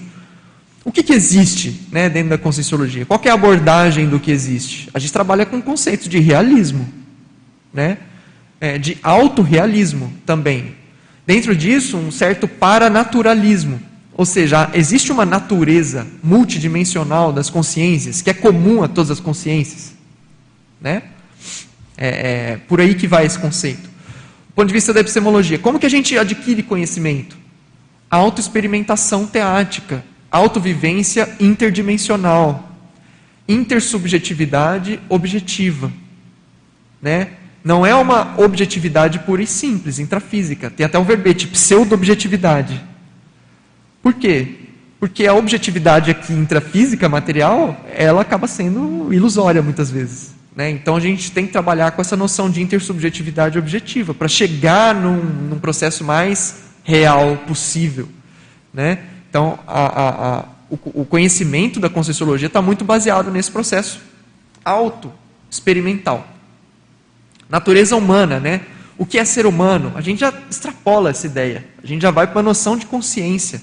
o 0.85 0.93
que, 0.93 1.03
que 1.03 1.11
existe, 1.11 1.87
né, 1.91 2.07
dentro 2.07 2.29
da 2.29 2.37
conscienciologia? 2.37 3.05
Qual 3.05 3.19
é 3.25 3.29
a 3.29 3.33
abordagem 3.33 4.07
do 4.07 4.17
que 4.17 4.31
existe? 4.31 4.89
A 4.93 4.99
gente 4.99 5.11
trabalha 5.11 5.45
com 5.45 5.61
conceitos 5.61 6.07
de 6.07 6.19
realismo, 6.19 6.87
né? 7.73 7.97
É, 8.59 8.77
de 8.77 8.97
autorrealismo 9.03 10.13
também. 10.25 10.75
Dentro 11.25 11.55
disso, 11.55 11.97
um 11.97 12.11
certo 12.11 12.47
paranaturalismo. 12.47 13.81
Ou 14.13 14.25
seja, 14.25 14.71
existe 14.73 15.11
uma 15.11 15.25
natureza 15.25 16.07
multidimensional 16.23 17.31
das 17.31 17.49
consciências 17.49 18.21
que 18.21 18.29
é 18.29 18.33
comum 18.33 18.81
a 18.81 18.87
todas 18.87 19.11
as 19.11 19.19
consciências. 19.19 19.93
Né? 20.81 21.03
É, 21.97 22.07
é 22.07 22.57
por 22.67 22.81
aí 22.81 22.95
que 22.95 23.07
vai 23.07 23.25
esse 23.25 23.37
conceito. 23.37 23.83
Do 23.83 24.53
ponto 24.55 24.67
de 24.67 24.73
vista 24.73 24.91
da 24.91 25.01
epistemologia, 25.01 25.59
como 25.59 25.77
que 25.77 25.85
a 25.85 25.89
gente 25.89 26.17
adquire 26.17 26.63
conhecimento? 26.63 27.37
Autoexperimentação 28.09 29.27
teática, 29.27 30.03
autovivência 30.31 31.29
interdimensional, 31.39 32.71
intersubjetividade 33.47 34.99
objetiva. 35.09 35.91
Né? 36.99 37.33
Não 37.67 37.85
é 37.85 37.93
uma 37.93 38.33
objetividade 38.37 39.19
pura 39.19 39.43
e 39.43 39.45
simples, 39.45 39.99
intrafísica. 39.99 40.69
Tem 40.69 40.85
até 40.85 40.97
um 40.97 41.03
verbete, 41.03 41.47
pseudo-objetividade. 41.47 42.81
Por 44.01 44.13
quê? 44.13 44.55
Porque 45.01 45.27
a 45.27 45.33
objetividade 45.33 46.09
aqui 46.09 46.31
intrafísica, 46.31 47.09
material, 47.09 47.85
ela 47.93 48.21
acaba 48.21 48.47
sendo 48.47 49.13
ilusória 49.13 49.61
muitas 49.61 49.91
vezes. 49.91 50.33
Né? 50.55 50.69
Então 50.69 50.95
a 50.95 50.99
gente 51.01 51.29
tem 51.29 51.45
que 51.45 51.51
trabalhar 51.51 51.91
com 51.91 51.99
essa 51.99 52.15
noção 52.15 52.49
de 52.49 52.61
intersubjetividade 52.61 53.59
objetiva, 53.59 54.13
para 54.13 54.29
chegar 54.29 54.95
num, 54.95 55.17
num, 55.17 55.59
processo 55.59 56.05
mais 56.05 56.55
real 56.85 57.35
possível. 57.45 58.07
Né? 58.73 58.99
Então 59.29 59.59
a, 59.67 59.81
a, 59.81 60.09
a, 60.09 60.45
o, 60.69 61.01
o 61.01 61.05
conhecimento 61.05 61.81
da 61.81 61.89
Conscienciologia 61.89 62.47
está 62.47 62.61
muito 62.61 62.85
baseado 62.85 63.29
nesse 63.29 63.51
processo 63.51 63.99
auto-experimental. 64.63 66.36
Natureza 67.49 67.95
humana, 67.95 68.39
né? 68.39 68.61
O 68.97 69.05
que 69.05 69.17
é 69.17 69.25
ser 69.25 69.45
humano? 69.45 69.93
A 69.95 70.01
gente 70.01 70.19
já 70.19 70.33
extrapola 70.49 71.11
essa 71.11 71.27
ideia. 71.27 71.65
A 71.81 71.87
gente 71.87 72.01
já 72.01 72.11
vai 72.11 72.27
para 72.27 72.37
uma 72.37 72.43
noção 72.43 72.75
de 72.75 72.85
consciência. 72.85 73.61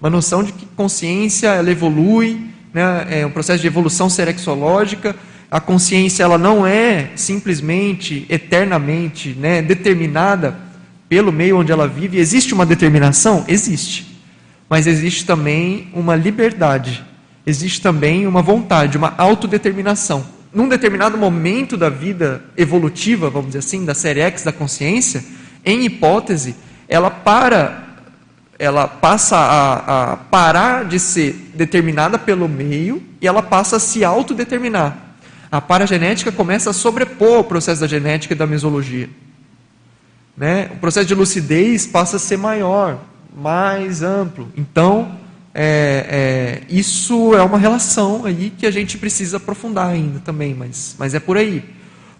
Uma 0.00 0.10
noção 0.10 0.42
de 0.42 0.52
que 0.52 0.66
consciência 0.66 1.48
ela 1.48 1.70
evolui, 1.70 2.46
né? 2.72 3.06
é 3.10 3.26
um 3.26 3.30
processo 3.30 3.60
de 3.60 3.66
evolução 3.66 4.08
serexológica. 4.08 5.14
A 5.50 5.60
consciência 5.60 6.24
ela 6.24 6.38
não 6.38 6.66
é 6.66 7.10
simplesmente, 7.14 8.26
eternamente, 8.28 9.36
né, 9.38 9.60
determinada 9.60 10.56
pelo 11.08 11.30
meio 11.30 11.58
onde 11.58 11.70
ela 11.70 11.86
vive. 11.86 12.18
Existe 12.18 12.54
uma 12.54 12.64
determinação? 12.64 13.44
Existe. 13.46 14.18
Mas 14.68 14.86
existe 14.86 15.26
também 15.26 15.88
uma 15.92 16.16
liberdade. 16.16 17.04
Existe 17.46 17.82
também 17.82 18.26
uma 18.26 18.40
vontade, 18.40 18.96
uma 18.96 19.14
autodeterminação 19.18 20.24
num 20.54 20.68
determinado 20.68 21.16
momento 21.16 21.76
da 21.76 21.88
vida 21.88 22.44
evolutiva, 22.56 23.30
vamos 23.30 23.48
dizer 23.48 23.60
assim, 23.60 23.84
da 23.84 23.94
série 23.94 24.20
X 24.20 24.42
da 24.42 24.52
consciência, 24.52 25.24
em 25.64 25.84
hipótese, 25.84 26.54
ela 26.88 27.10
para, 27.10 27.84
ela 28.58 28.86
passa 28.86 29.36
a, 29.36 30.12
a 30.12 30.16
parar 30.16 30.84
de 30.84 30.98
ser 30.98 31.50
determinada 31.54 32.18
pelo 32.18 32.48
meio 32.48 33.02
e 33.20 33.26
ela 33.26 33.42
passa 33.42 33.76
a 33.76 33.80
se 33.80 34.04
autodeterminar. 34.04 34.98
A 35.50 35.60
paragenética 35.60 36.30
começa 36.32 36.70
a 36.70 36.72
sobrepor 36.72 37.40
o 37.40 37.44
processo 37.44 37.80
da 37.80 37.86
genética 37.86 38.34
e 38.34 38.36
da 38.36 38.46
mesologia. 38.46 39.08
né, 40.36 40.70
o 40.74 40.76
processo 40.76 41.06
de 41.06 41.14
lucidez 41.14 41.86
passa 41.86 42.16
a 42.16 42.18
ser 42.18 42.36
maior, 42.36 42.98
mais 43.34 44.02
amplo. 44.02 44.50
Então, 44.56 45.21
é, 45.54 46.62
é, 46.68 46.74
isso 46.74 47.34
é 47.34 47.42
uma 47.42 47.58
relação 47.58 48.24
aí 48.24 48.52
que 48.56 48.66
a 48.66 48.70
gente 48.70 48.96
precisa 48.96 49.36
aprofundar 49.36 49.88
ainda 49.88 50.18
também, 50.20 50.54
mas, 50.54 50.96
mas 50.98 51.14
é 51.14 51.20
por 51.20 51.36
aí. 51.36 51.62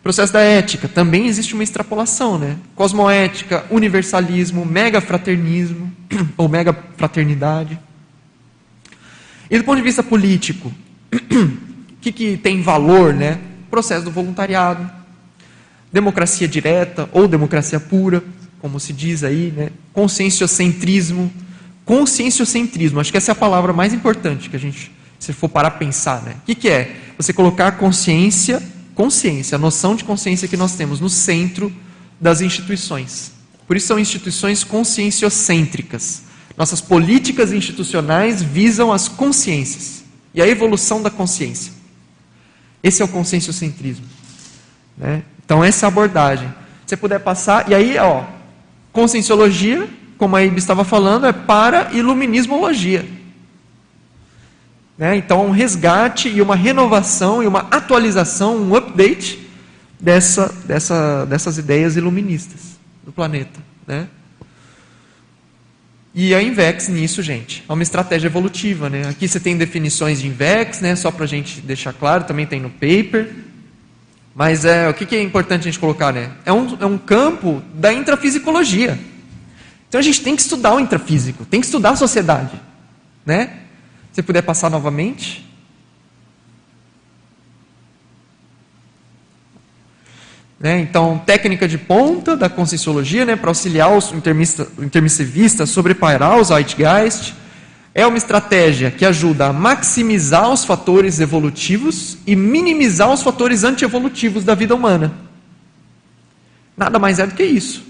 Processo 0.02 0.32
da 0.32 0.40
ética, 0.40 0.88
também 0.88 1.26
existe 1.26 1.54
uma 1.54 1.62
extrapolação, 1.62 2.36
né? 2.36 2.56
Cosmoética, 2.74 3.64
universalismo, 3.70 4.66
megafraternismo, 4.66 5.92
ou 6.36 6.48
megafraternidade. 6.48 7.78
E 9.48 9.58
do 9.58 9.64
ponto 9.64 9.76
de 9.76 9.82
vista 9.82 10.02
político, 10.02 10.72
o 11.12 12.00
que, 12.00 12.10
que 12.10 12.36
tem 12.36 12.60
valor, 12.62 13.14
né? 13.14 13.38
Processo 13.70 14.04
do 14.04 14.10
voluntariado, 14.10 14.90
democracia 15.92 16.48
direta 16.48 17.08
ou 17.12 17.28
democracia 17.28 17.78
pura, 17.78 18.24
como 18.60 18.80
se 18.80 18.92
diz 18.92 19.22
aí, 19.22 19.52
né? 19.56 19.70
conscienciocentrismo. 19.92 21.30
Conscienciocentrismo, 21.92 23.00
acho 23.00 23.10
que 23.10 23.18
essa 23.18 23.32
é 23.32 23.34
a 23.34 23.34
palavra 23.34 23.70
mais 23.70 23.92
importante 23.92 24.48
que 24.48 24.56
a 24.56 24.58
gente, 24.58 24.90
se 25.18 25.30
for 25.34 25.46
parar 25.46 25.68
a 25.68 25.72
pensar, 25.72 26.22
né? 26.22 26.36
O 26.38 26.46
que, 26.46 26.54
que 26.54 26.66
é? 26.70 26.96
Você 27.18 27.34
colocar 27.34 27.66
a 27.66 27.72
consciência, 27.72 28.62
consciência, 28.94 29.56
a 29.56 29.58
noção 29.58 29.94
de 29.94 30.02
consciência 30.02 30.48
que 30.48 30.56
nós 30.56 30.74
temos 30.74 31.00
no 31.00 31.10
centro 31.10 31.70
das 32.18 32.40
instituições. 32.40 33.32
Por 33.66 33.76
isso 33.76 33.88
são 33.88 33.98
instituições 33.98 34.64
conscienciocêntricas. 34.64 36.22
Nossas 36.56 36.80
políticas 36.80 37.52
institucionais 37.52 38.40
visam 38.40 38.90
as 38.90 39.06
consciências 39.06 40.02
e 40.32 40.40
a 40.40 40.48
evolução 40.48 41.02
da 41.02 41.10
consciência. 41.10 41.74
Esse 42.82 43.02
é 43.02 43.04
o 43.04 43.08
conscienciocentrismo. 43.08 44.06
Né? 44.96 45.24
Então, 45.44 45.62
essa 45.62 45.84
é 45.84 45.86
a 45.86 45.88
abordagem. 45.88 46.48
Se 46.48 46.54
você 46.86 46.96
puder 46.96 47.18
passar, 47.18 47.70
e 47.70 47.74
aí, 47.74 47.98
ó, 47.98 48.24
conscienciologia, 48.94 49.86
como 50.22 50.36
a 50.36 50.44
Ibe 50.44 50.56
estava 50.56 50.84
falando, 50.84 51.26
é 51.26 51.32
para 51.32 51.90
iluminismologia. 51.92 53.04
Né? 54.96 55.16
Então, 55.16 55.44
um 55.44 55.50
resgate 55.50 56.28
e 56.28 56.40
uma 56.40 56.54
renovação 56.54 57.42
e 57.42 57.46
uma 57.48 57.66
atualização, 57.72 58.56
um 58.56 58.76
update 58.76 59.44
dessa, 59.98 60.54
dessa, 60.64 61.26
dessas 61.26 61.58
ideias 61.58 61.96
iluministas 61.96 62.78
do 63.04 63.10
planeta. 63.10 63.58
Né? 63.84 64.06
E 66.14 66.32
a 66.36 66.40
Invex 66.40 66.86
nisso, 66.86 67.20
gente, 67.20 67.64
é 67.68 67.72
uma 67.72 67.82
estratégia 67.82 68.28
evolutiva. 68.28 68.88
Né? 68.88 69.08
Aqui 69.08 69.26
você 69.26 69.40
tem 69.40 69.56
definições 69.56 70.20
de 70.20 70.28
Invex, 70.28 70.80
né? 70.80 70.94
só 70.94 71.10
para 71.10 71.24
a 71.24 71.28
gente 71.28 71.60
deixar 71.60 71.92
claro, 71.92 72.22
também 72.22 72.46
tem 72.46 72.60
no 72.60 72.70
paper. 72.70 73.28
Mas 74.36 74.64
é, 74.64 74.88
o 74.88 74.94
que, 74.94 75.16
é 75.16 75.20
importante 75.20 75.62
a 75.62 75.64
gente 75.64 75.80
colocar? 75.80 76.12
Né? 76.12 76.30
É, 76.46 76.52
um, 76.52 76.78
é 76.80 76.86
um 76.86 76.96
campo 76.96 77.60
da 77.74 77.92
intrafisicologia. 77.92 78.96
Então 79.92 79.98
a 79.98 80.02
gente 80.02 80.22
tem 80.22 80.34
que 80.34 80.40
estudar 80.40 80.74
o 80.74 80.80
intrafísico, 80.80 81.44
tem 81.44 81.60
que 81.60 81.66
estudar 81.66 81.90
a 81.90 81.96
sociedade. 81.96 82.58
Né? 83.26 83.58
Se 84.10 84.22
puder 84.22 84.40
passar 84.40 84.70
novamente. 84.70 85.46
Né? 90.58 90.80
Então, 90.80 91.18
técnica 91.26 91.68
de 91.68 91.76
ponta 91.76 92.34
da 92.34 92.48
conscienciologia 92.48 93.26
né, 93.26 93.36
para 93.36 93.50
auxiliar 93.50 93.94
os 93.94 94.10
intermissivistas 94.78 95.68
a 95.68 95.70
sobrepairar 95.70 96.38
os 96.38 96.48
Zeitgeist 96.48 97.34
é 97.94 98.06
uma 98.06 98.16
estratégia 98.16 98.90
que 98.90 99.04
ajuda 99.04 99.48
a 99.48 99.52
maximizar 99.52 100.50
os 100.50 100.64
fatores 100.64 101.20
evolutivos 101.20 102.16
e 102.26 102.34
minimizar 102.34 103.12
os 103.12 103.22
fatores 103.22 103.62
antievolutivos 103.62 104.42
da 104.42 104.54
vida 104.54 104.74
humana. 104.74 105.12
Nada 106.74 106.98
mais 106.98 107.18
é 107.18 107.26
do 107.26 107.34
que 107.34 107.44
isso. 107.44 107.84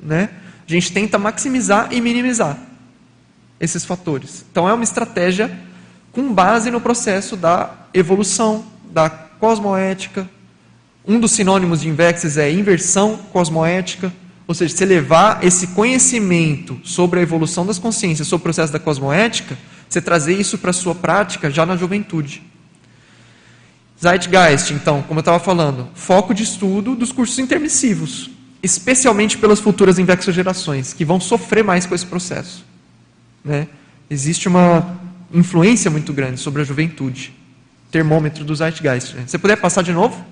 Né? 0.00 0.30
A 0.66 0.70
gente 0.70 0.92
tenta 0.92 1.18
maximizar 1.18 1.88
e 1.90 2.00
minimizar 2.00 2.58
esses 3.60 3.84
fatores. 3.84 4.44
Então 4.50 4.68
é 4.68 4.72
uma 4.72 4.84
estratégia 4.84 5.50
com 6.12 6.32
base 6.32 6.70
no 6.70 6.80
processo 6.80 7.36
da 7.36 7.70
evolução, 7.92 8.64
da 8.90 9.10
cosmoética. 9.10 10.28
Um 11.06 11.20
dos 11.20 11.32
sinônimos 11.32 11.82
de 11.82 11.88
Invexes 11.88 12.36
é 12.36 12.50
inversão 12.50 13.16
cosmoética 13.32 14.12
ou 14.46 14.54
seja, 14.54 14.76
você 14.76 14.84
levar 14.84 15.42
esse 15.42 15.68
conhecimento 15.68 16.78
sobre 16.84 17.18
a 17.18 17.22
evolução 17.22 17.64
das 17.64 17.78
consciências, 17.78 18.28
sobre 18.28 18.42
o 18.42 18.44
processo 18.44 18.72
da 18.72 18.78
cosmoética, 18.78 19.56
você 19.88 20.02
trazer 20.02 20.38
isso 20.38 20.58
para 20.58 20.70
a 20.70 20.74
sua 20.74 20.94
prática 20.94 21.50
já 21.50 21.64
na 21.64 21.76
juventude. 21.76 22.42
Zeitgeist, 24.00 24.72
então, 24.72 25.02
como 25.02 25.18
eu 25.18 25.22
estava 25.22 25.38
falando, 25.38 25.88
foco 25.94 26.34
de 26.34 26.42
estudo 26.42 26.94
dos 26.94 27.10
cursos 27.10 27.38
intermissivos, 27.38 28.30
especialmente 28.64 29.36
pelas 29.36 29.60
futuras 29.60 29.98
gerações, 30.32 30.94
que 30.94 31.04
vão 31.04 31.20
sofrer 31.20 31.62
mais 31.62 31.84
com 31.84 31.94
esse 31.94 32.06
processo. 32.06 32.64
Né? 33.44 33.68
Existe 34.08 34.48
uma 34.48 34.98
influência 35.32 35.90
muito 35.90 36.14
grande 36.14 36.40
sobre 36.40 36.62
a 36.62 36.64
juventude. 36.64 37.34
Termômetro 37.90 38.42
do 38.42 38.54
Zeitgeist. 38.54 39.14
Né? 39.14 39.24
Você 39.26 39.36
puder 39.36 39.56
passar 39.56 39.82
de 39.82 39.92
novo? 39.92 40.24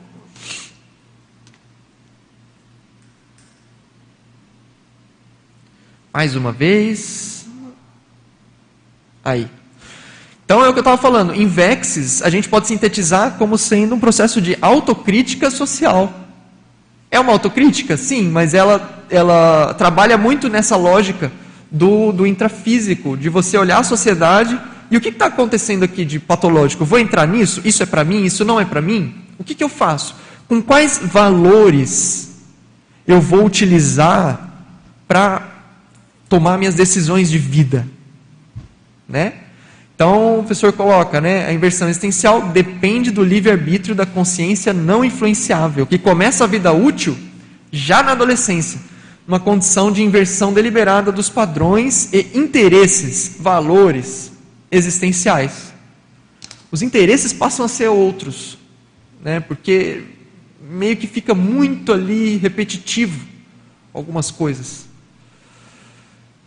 Mais 6.12 6.34
uma 6.34 6.52
vez. 6.52 7.46
Aí. 9.22 9.46
Então 10.44 10.64
é 10.64 10.68
o 10.68 10.72
que 10.72 10.78
eu 10.78 10.82
estava 10.82 11.00
falando. 11.00 11.34
Em 11.34 11.46
Vexes, 11.46 12.22
a 12.22 12.30
gente 12.30 12.48
pode 12.48 12.66
sintetizar 12.66 13.36
como 13.36 13.58
sendo 13.58 13.94
um 13.94 14.00
processo 14.00 14.40
de 14.40 14.56
autocrítica 14.62 15.50
social. 15.50 16.21
É 17.12 17.20
uma 17.20 17.30
autocrítica? 17.30 17.94
Sim, 17.98 18.30
mas 18.30 18.54
ela, 18.54 19.04
ela 19.10 19.74
trabalha 19.74 20.16
muito 20.16 20.48
nessa 20.48 20.76
lógica 20.76 21.30
do, 21.70 22.10
do 22.10 22.26
intrafísico, 22.26 23.18
de 23.18 23.28
você 23.28 23.58
olhar 23.58 23.80
a 23.80 23.84
sociedade 23.84 24.58
e 24.90 24.96
o 24.96 25.00
que 25.00 25.10
está 25.10 25.26
acontecendo 25.26 25.82
aqui 25.82 26.06
de 26.06 26.18
patológico? 26.18 26.86
Vou 26.86 26.98
entrar 26.98 27.28
nisso? 27.28 27.60
Isso 27.66 27.82
é 27.82 27.86
para 27.86 28.02
mim? 28.02 28.24
Isso 28.24 28.46
não 28.46 28.58
é 28.58 28.64
para 28.64 28.80
mim? 28.80 29.14
O 29.38 29.44
que, 29.44 29.54
que 29.54 29.62
eu 29.62 29.68
faço? 29.68 30.16
Com 30.48 30.62
quais 30.62 31.00
valores 31.02 32.30
eu 33.06 33.20
vou 33.20 33.44
utilizar 33.44 34.50
para 35.06 35.50
tomar 36.30 36.56
minhas 36.56 36.74
decisões 36.74 37.30
de 37.30 37.36
vida, 37.36 37.86
né? 39.06 39.34
Então, 40.02 40.34
o 40.34 40.38
professor 40.38 40.72
coloca, 40.72 41.20
né, 41.20 41.46
a 41.46 41.52
inversão 41.52 41.88
existencial 41.88 42.48
depende 42.48 43.12
do 43.12 43.22
livre-arbítrio 43.22 43.94
da 43.94 44.04
consciência 44.04 44.72
não 44.72 45.04
influenciável, 45.04 45.86
que 45.86 45.96
começa 45.96 46.42
a 46.42 46.46
vida 46.48 46.72
útil 46.72 47.16
já 47.70 48.02
na 48.02 48.10
adolescência, 48.10 48.80
uma 49.28 49.38
condição 49.38 49.92
de 49.92 50.02
inversão 50.02 50.52
deliberada 50.52 51.12
dos 51.12 51.28
padrões 51.28 52.12
e 52.12 52.36
interesses, 52.36 53.36
valores 53.38 54.32
existenciais. 54.72 55.72
Os 56.72 56.82
interesses 56.82 57.32
passam 57.32 57.64
a 57.64 57.68
ser 57.68 57.86
outros, 57.86 58.58
né, 59.22 59.38
porque 59.38 60.02
meio 60.68 60.96
que 60.96 61.06
fica 61.06 61.32
muito 61.32 61.92
ali 61.92 62.38
repetitivo 62.38 63.24
algumas 63.94 64.32
coisas. 64.32 64.86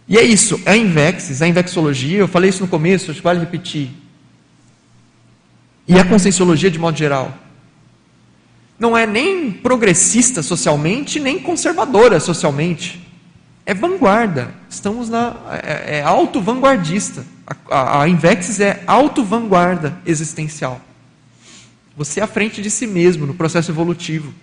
E 0.07 0.17
é 0.17 0.23
isso, 0.23 0.61
é 0.65 0.71
a 0.71 0.77
Invexis, 0.77 1.41
a 1.41 1.47
Invexologia, 1.47 2.19
eu 2.19 2.27
falei 2.27 2.49
isso 2.49 2.61
no 2.61 2.67
começo, 2.67 3.09
acho 3.09 3.19
que 3.19 3.23
vale 3.23 3.39
repetir. 3.39 3.89
E 5.87 5.99
a 5.99 6.05
conscienciologia 6.05 6.69
de 6.69 6.77
modo 6.77 6.97
geral. 6.97 7.33
Não 8.77 8.95
é 8.95 9.07
nem 9.07 9.51
progressista 9.51 10.43
socialmente, 10.43 11.19
nem 11.19 11.39
conservadora 11.39 12.19
socialmente. 12.19 13.01
É 13.65 13.73
vanguarda. 13.73 14.53
Estamos 14.69 15.09
na. 15.09 15.35
É, 15.63 15.97
é 15.97 16.01
auto-vanguardista. 16.03 17.25
A, 17.47 17.75
a, 17.75 18.01
a 18.03 18.09
Invexis 18.09 18.59
é 18.59 18.83
auto-vanguarda 18.85 19.97
existencial. 20.05 20.81
Você 21.97 22.19
é 22.19 22.23
à 22.23 22.27
frente 22.27 22.61
de 22.61 22.69
si 22.69 22.85
mesmo 22.85 23.25
no 23.25 23.33
processo 23.33 23.71
evolutivo. 23.71 24.33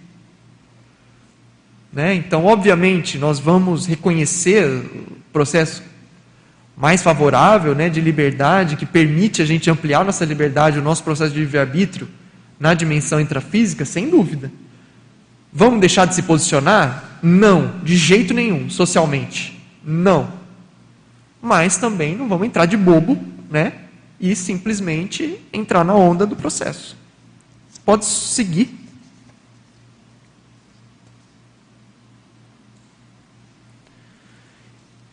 Né? 1.93 2.15
Então, 2.15 2.47
obviamente, 2.47 3.19
nós 3.19 3.39
vamos 3.39 3.87
reconhecer 3.87 4.83
processo 5.33 5.83
mais 6.77 7.03
favorável 7.03 7.75
né, 7.75 7.89
de 7.89 8.01
liberdade, 8.01 8.77
que 8.77 8.87
permite 8.87 9.43
a 9.43 9.45
gente 9.45 9.71
ampliar 9.71 10.05
nossa 10.05 10.25
liberdade, 10.25 10.79
o 10.79 10.83
nosso 10.83 11.05
processo 11.05 11.33
de 11.33 11.41
livre-arbítrio 11.41 12.09
na 12.59 12.75
dimensão 12.75 13.21
intrafísica, 13.21 13.85
sem 13.85 14.09
dúvida. 14.09 14.51
Vamos 15.53 15.81
deixar 15.81 16.07
de 16.07 16.15
se 16.15 16.23
posicionar? 16.23 17.19
Não, 17.23 17.75
de 17.83 17.97
jeito 17.97 18.33
nenhum, 18.33 18.71
socialmente. 18.71 19.61
Não. 19.85 20.33
Mas 21.41 21.77
também 21.77 22.17
não 22.17 22.29
vamos 22.29 22.47
entrar 22.47 22.67
de 22.67 22.77
bobo, 22.77 23.19
né? 23.51 23.73
E 24.19 24.35
simplesmente 24.35 25.39
entrar 25.53 25.85
na 25.85 25.95
onda 25.95 26.25
do 26.25 26.37
processo. 26.37 26.97
Pode 27.85 28.05
seguir. 28.05 28.82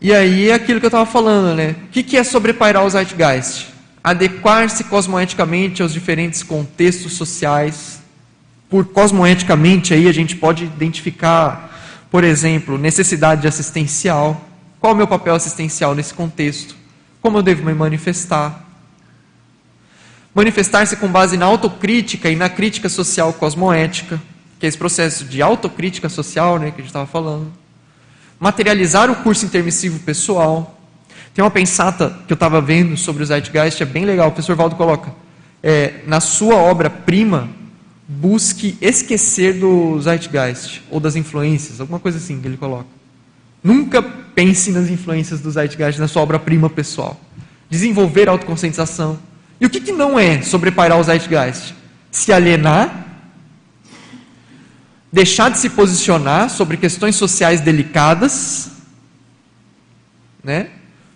E 0.02 0.14
aí 0.14 0.50
é 0.50 0.54
aquilo 0.54 0.80
que 0.80 0.86
eu 0.86 0.90
estava 0.90 1.06
falando, 1.06 1.56
né? 1.56 1.76
O 1.84 1.88
que, 1.88 2.04
que 2.04 2.16
é 2.16 2.24
sobrepairar 2.24 2.86
o 2.86 2.90
Zeitgeist? 2.90 3.68
Adequar-se 4.02 4.86
cosmoeticamente 4.86 5.82
aos 5.82 5.92
diferentes 5.92 6.42
contextos 6.42 7.14
sociais. 7.14 8.02
Por 8.70 8.86
cosmoeticamente 8.86 9.94
aí 9.94 10.08
a 10.08 10.14
gente 10.14 10.36
pode 10.36 10.64
identificar 10.64 11.70
Por 12.10 12.24
exemplo, 12.24 12.78
necessidade 12.78 13.48
assistencial. 13.48 14.42
Qual 14.80 14.92
é 14.92 14.94
o 14.94 14.98
meu 14.98 15.08
papel 15.08 15.36
assistencial 15.36 15.94
nesse 15.94 16.14
contexto? 16.14 16.76
Como 17.22 17.38
eu 17.38 17.44
devo 17.44 17.64
me 17.64 17.74
manifestar? 17.74 18.66
Manifestar-se 20.34 20.96
com 20.96 21.08
base 21.08 21.38
na 21.38 21.46
autocrítica 21.46 22.30
e 22.30 22.36
na 22.36 22.50
crítica 22.50 22.90
social 22.90 23.34
cosmoética, 23.34 24.20
que 24.60 24.66
é 24.66 24.70
esse 24.70 24.78
processo 24.78 25.26
de 25.26 25.42
autocrítica 25.42 26.10
social 26.10 26.58
né, 26.58 26.72
que 26.72 26.78
a 26.78 26.82
gente 26.82 26.88
estava 26.88 27.06
falando. 27.06 27.52
Materializar 28.40 29.12
o 29.12 29.16
curso 29.18 29.46
intermissivo 29.46 30.00
pessoal. 30.00 30.80
Tem 31.34 31.44
uma 31.44 31.52
pensata 31.52 32.18
que 32.26 32.32
eu 32.32 32.36
estava 32.36 32.62
vendo 32.62 32.96
sobre 32.96 33.22
o 33.22 33.26
Zeitgeist, 33.26 33.82
é 33.82 33.86
bem 33.86 34.06
legal. 34.06 34.30
O 34.30 34.32
professor 34.32 34.56
Valdo 34.56 34.76
coloca: 34.76 35.12
é, 35.62 35.96
na 36.08 36.20
sua 36.20 36.56
obra-prima, 36.56 37.50
busque 38.08 38.78
esquecer 38.82 39.60
do 39.60 40.00
Zeitgeist, 40.02 40.82
ou 40.90 41.00
das 41.00 41.16
influências, 41.16 41.82
alguma 41.82 42.00
coisa 42.00 42.18
assim 42.18 42.40
que 42.40 42.48
ele 42.48 42.58
coloca. 42.58 42.88
Nunca 43.62 44.02
pense 44.02 44.72
nas 44.72 44.90
influências 44.90 45.42
do 45.42 45.52
Zeitgeist 45.52 46.00
na 46.00 46.08
sua 46.08 46.22
obra-prima 46.22 46.70
pessoal. 46.70 47.20
Desenvolver 47.70 48.30
autoconscientização, 48.30 49.20
e 49.60 49.66
o 49.66 49.70
que, 49.70 49.82
que 49.82 49.92
não 49.92 50.18
é 50.18 50.42
sobrepairar 50.42 50.98
o 50.98 51.04
Zeitgeist? 51.04 51.76
Se 52.10 52.32
alienar, 52.32 53.09
deixar 55.12 55.50
de 55.50 55.58
se 55.58 55.70
posicionar 55.70 56.50
sobre 56.50 56.78
questões 56.78 57.16
sociais 57.16 57.62
delicadas, 57.62 58.72
né? 60.44 60.70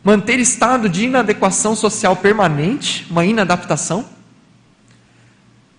manter 0.03 0.39
estado 0.39 0.89
de 0.89 1.05
inadequação 1.05 1.75
social 1.75 2.15
permanente, 2.15 3.07
uma 3.09 3.25
inadaptação, 3.25 4.05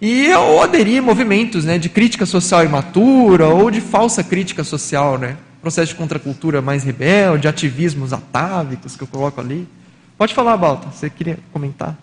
e 0.00 0.32
ou 0.34 0.62
aderir 0.62 0.98
a 0.98 1.02
movimentos 1.02 1.64
né, 1.64 1.78
de 1.78 1.88
crítica 1.88 2.26
social 2.26 2.64
imatura 2.64 3.48
ou 3.48 3.70
de 3.70 3.80
falsa 3.80 4.22
crítica 4.22 4.64
social, 4.64 5.18
né? 5.18 5.36
processo 5.64 5.92
de 5.92 5.94
contracultura 5.94 6.60
mais 6.60 6.84
rebelde, 6.84 7.48
ativismos 7.48 8.12
atávicos 8.12 8.96
que 8.96 9.02
eu 9.02 9.06
coloco 9.06 9.40
ali. 9.40 9.66
Pode 10.18 10.34
falar, 10.34 10.58
Balta, 10.58 10.90
você 10.90 11.08
queria 11.08 11.38
comentar? 11.52 11.96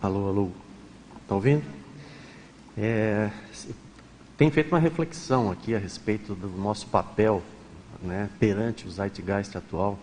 Alô, 0.00 0.28
alô. 0.28 0.50
Está 1.22 1.34
ouvindo? 1.34 1.62
É, 2.76 3.28
tem 4.40 4.50
feito 4.50 4.72
uma 4.72 4.78
reflexão 4.78 5.50
aqui 5.50 5.74
a 5.74 5.78
respeito 5.78 6.34
do 6.34 6.48
nosso 6.48 6.86
papel 6.86 7.42
né, 8.02 8.26
perante 8.38 8.88
o 8.88 8.90
Zeitgeist 8.90 9.54
atual. 9.54 9.98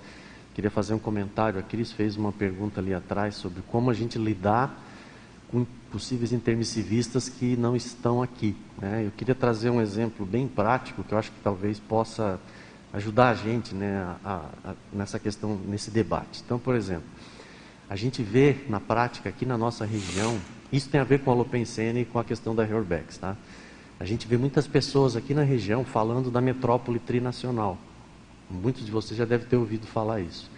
Queria 0.53 0.69
fazer 0.69 0.93
um 0.93 0.99
comentário. 0.99 1.59
A 1.59 1.63
Cris 1.63 1.91
fez 1.91 2.15
uma 2.15 2.31
pergunta 2.31 2.79
ali 2.79 2.93
atrás 2.93 3.33
sobre 3.33 3.63
como 3.63 3.89
a 3.89 3.95
gente 3.95 4.19
lidar 4.19 4.79
com 5.49 5.65
possíveis 5.91 6.31
intermissivistas 6.31 7.27
que 7.27 7.57
não 7.57 7.75
estão 7.75 8.21
aqui. 8.21 8.55
Né? 8.79 9.07
Eu 9.07 9.11
queria 9.17 9.33
trazer 9.33 9.71
um 9.71 9.81
exemplo 9.81 10.23
bem 10.23 10.47
prático 10.47 11.03
que 11.03 11.15
eu 11.15 11.17
acho 11.17 11.31
que 11.31 11.39
talvez 11.43 11.79
possa 11.79 12.39
ajudar 12.93 13.29
a 13.29 13.33
gente 13.33 13.73
né, 13.73 14.15
a, 14.23 14.45
a, 14.63 14.73
nessa 14.93 15.17
questão, 15.17 15.59
nesse 15.65 15.89
debate. 15.89 16.43
Então, 16.45 16.59
por 16.59 16.75
exemplo, 16.75 17.07
a 17.89 17.95
gente 17.95 18.21
vê 18.21 18.55
na 18.69 18.79
prática 18.79 19.29
aqui 19.29 19.47
na 19.47 19.57
nossa 19.57 19.83
região, 19.83 20.39
isso 20.71 20.89
tem 20.89 21.01
a 21.01 21.03
ver 21.03 21.21
com 21.21 21.31
a 21.31 21.33
Lopensene 21.33 22.01
e 22.01 22.05
com 22.05 22.19
a 22.19 22.23
questão 22.23 22.53
da 22.53 22.61
Herbex, 22.61 23.17
tá? 23.17 23.35
A 23.99 24.05
gente 24.05 24.27
vê 24.27 24.37
muitas 24.37 24.67
pessoas 24.67 25.15
aqui 25.15 25.33
na 25.33 25.43
região 25.43 25.83
falando 25.83 26.29
da 26.29 26.39
metrópole 26.39 26.99
trinacional. 26.99 27.77
Muitos 28.49 28.85
de 28.85 28.91
vocês 28.91 29.17
já 29.17 29.25
devem 29.25 29.47
ter 29.47 29.57
ouvido 29.57 29.87
falar 29.87 30.21
isso. 30.21 30.49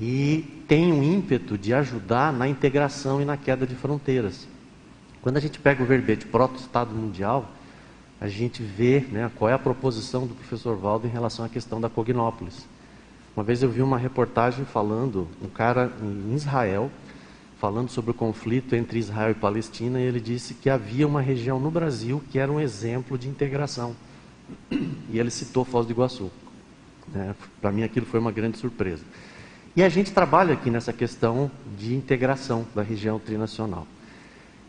E 0.00 0.62
tem 0.68 0.92
um 0.92 1.02
ímpeto 1.02 1.56
de 1.56 1.72
ajudar 1.72 2.32
na 2.32 2.46
integração 2.46 3.20
e 3.20 3.24
na 3.24 3.36
queda 3.36 3.66
de 3.66 3.74
fronteiras. 3.74 4.46
Quando 5.22 5.38
a 5.38 5.40
gente 5.40 5.58
pega 5.58 5.82
o 5.82 5.86
verbete 5.86 6.26
proto-Estado 6.26 6.94
Mundial, 6.94 7.50
a 8.20 8.28
gente 8.28 8.62
vê 8.62 9.00
né, 9.10 9.30
qual 9.36 9.48
é 9.48 9.54
a 9.54 9.58
proposição 9.58 10.26
do 10.26 10.34
professor 10.34 10.76
Valdo 10.76 11.06
em 11.06 11.10
relação 11.10 11.44
à 11.44 11.48
questão 11.48 11.80
da 11.80 11.88
Cognópolis. 11.88 12.66
Uma 13.34 13.44
vez 13.44 13.62
eu 13.62 13.70
vi 13.70 13.82
uma 13.82 13.98
reportagem 13.98 14.64
falando, 14.64 15.28
um 15.42 15.48
cara 15.48 15.92
em 16.02 16.34
Israel, 16.34 16.90
falando 17.58 17.90
sobre 17.90 18.12
o 18.12 18.14
conflito 18.14 18.74
entre 18.74 18.98
Israel 18.98 19.32
e 19.32 19.34
Palestina, 19.34 20.00
e 20.00 20.04
ele 20.04 20.20
disse 20.20 20.54
que 20.54 20.70
havia 20.70 21.06
uma 21.06 21.20
região 21.20 21.58
no 21.58 21.70
Brasil 21.70 22.22
que 22.30 22.38
era 22.38 22.50
um 22.50 22.60
exemplo 22.60 23.18
de 23.18 23.28
integração. 23.28 23.94
E 25.10 25.18
ele 25.18 25.30
citou 25.30 25.64
Foz 25.64 25.86
do 25.86 25.92
Iguaçu. 25.92 26.30
É, 27.14 27.34
Para 27.60 27.72
mim 27.72 27.82
aquilo 27.82 28.06
foi 28.06 28.20
uma 28.20 28.32
grande 28.32 28.58
surpresa. 28.58 29.04
E 29.74 29.82
a 29.82 29.88
gente 29.88 30.12
trabalha 30.12 30.54
aqui 30.54 30.70
nessa 30.70 30.92
questão 30.92 31.50
de 31.76 31.94
integração 31.94 32.66
da 32.74 32.82
região 32.82 33.18
trinacional. 33.18 33.86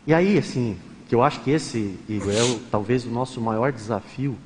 E 0.06 0.14
aí, 0.14 0.38
assim, 0.38 0.76
que 1.08 1.14
eu 1.14 1.22
acho 1.22 1.40
que 1.40 1.50
esse 1.50 1.98
é 2.08 2.58
talvez 2.70 3.04
o 3.04 3.10
nosso 3.10 3.40
maior 3.40 3.72
desafio 3.72 4.36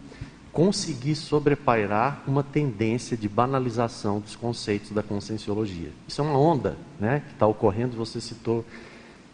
conseguir 0.54 1.16
sobrepairar 1.16 2.22
uma 2.28 2.44
tendência 2.44 3.16
de 3.16 3.28
banalização 3.28 4.20
dos 4.20 4.36
conceitos 4.36 4.92
da 4.92 5.02
conscienciologia. 5.02 5.90
Isso 6.06 6.20
é 6.20 6.24
uma 6.24 6.38
onda 6.38 6.76
né, 6.98 7.24
que 7.26 7.32
está 7.32 7.44
ocorrendo, 7.44 7.96
você 7.96 8.20
citou 8.20 8.64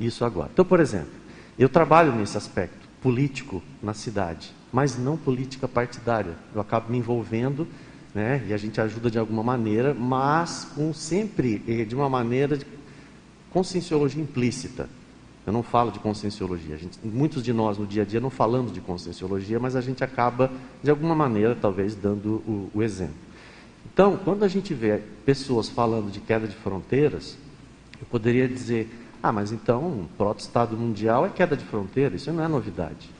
isso 0.00 0.24
agora. 0.24 0.48
Então, 0.50 0.64
por 0.64 0.80
exemplo, 0.80 1.12
eu 1.58 1.68
trabalho 1.68 2.12
nesse 2.12 2.38
aspecto 2.38 2.88
político 3.02 3.62
na 3.82 3.92
cidade, 3.92 4.50
mas 4.72 4.96
não 4.96 5.14
política 5.14 5.68
partidária. 5.68 6.34
Eu 6.54 6.60
acabo 6.60 6.90
me 6.90 6.96
envolvendo 6.96 7.68
né, 8.14 8.42
e 8.48 8.54
a 8.54 8.56
gente 8.56 8.80
ajuda 8.80 9.10
de 9.10 9.18
alguma 9.18 9.42
maneira, 9.42 9.92
mas 9.92 10.68
com 10.74 10.94
sempre 10.94 11.62
eh, 11.68 11.84
de 11.84 11.94
uma 11.94 12.08
maneira 12.08 12.56
de 12.56 12.66
conscienciologia 13.50 14.22
implícita. 14.22 14.88
Eu 15.46 15.52
não 15.52 15.62
falo 15.62 15.90
de 15.90 15.98
conscienciologia. 15.98 16.76
Gente, 16.76 16.98
muitos 17.02 17.42
de 17.42 17.52
nós 17.52 17.78
no 17.78 17.86
dia 17.86 18.02
a 18.02 18.04
dia 18.04 18.20
não 18.20 18.30
falamos 18.30 18.72
de 18.72 18.80
conscienciologia, 18.80 19.58
mas 19.58 19.74
a 19.74 19.80
gente 19.80 20.04
acaba, 20.04 20.50
de 20.82 20.90
alguma 20.90 21.14
maneira, 21.14 21.56
talvez, 21.58 21.94
dando 21.94 22.42
o, 22.46 22.70
o 22.74 22.82
exemplo. 22.82 23.14
Então, 23.92 24.18
quando 24.24 24.44
a 24.44 24.48
gente 24.48 24.74
vê 24.74 25.02
pessoas 25.24 25.68
falando 25.68 26.10
de 26.10 26.20
queda 26.20 26.46
de 26.46 26.54
fronteiras, 26.54 27.36
eu 28.00 28.06
poderia 28.06 28.46
dizer: 28.46 28.88
ah, 29.22 29.32
mas 29.32 29.52
então, 29.52 29.82
o 29.82 30.08
proto-estado 30.16 30.76
mundial 30.76 31.26
é 31.26 31.28
queda 31.28 31.56
de 31.56 31.64
fronteira, 31.64 32.14
isso 32.14 32.32
não 32.32 32.44
é 32.44 32.48
novidade. 32.48 33.10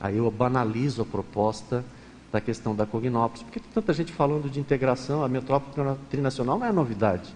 Aí 0.00 0.16
eu 0.16 0.30
banalizo 0.30 1.02
a 1.02 1.04
proposta 1.04 1.84
da 2.32 2.40
questão 2.40 2.74
da 2.74 2.84
Cognópolis. 2.84 3.42
Por 3.42 3.52
que 3.52 3.60
tem 3.60 3.70
tanta 3.72 3.92
gente 3.92 4.12
falando 4.12 4.50
de 4.50 4.60
integração? 4.60 5.24
A 5.24 5.28
metrópole 5.28 5.96
trinacional 6.10 6.58
não 6.58 6.66
é 6.66 6.72
novidade. 6.72 7.32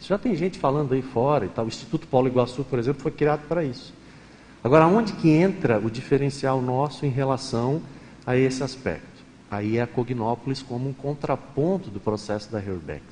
Já 0.00 0.16
tem 0.16 0.34
gente 0.36 0.58
falando 0.58 0.94
aí 0.94 1.02
fora 1.02 1.44
e 1.44 1.48
tal. 1.48 1.64
O 1.64 1.68
Instituto 1.68 2.06
Paulo 2.06 2.28
Iguaçu, 2.28 2.64
por 2.64 2.78
exemplo, 2.78 3.02
foi 3.02 3.10
criado 3.10 3.46
para 3.48 3.64
isso. 3.64 3.92
Agora, 4.62 4.86
onde 4.86 5.12
que 5.14 5.30
entra 5.30 5.78
o 5.78 5.90
diferencial 5.90 6.60
nosso 6.60 7.06
em 7.06 7.10
relação 7.10 7.80
a 8.26 8.36
esse 8.36 8.62
aspecto? 8.62 9.06
Aí 9.50 9.78
é 9.78 9.82
a 9.82 9.86
Cognópolis 9.86 10.62
como 10.62 10.88
um 10.88 10.92
contraponto 10.92 11.90
do 11.90 12.00
processo 12.00 12.50
da 12.50 12.58
Herbex. 12.58 13.02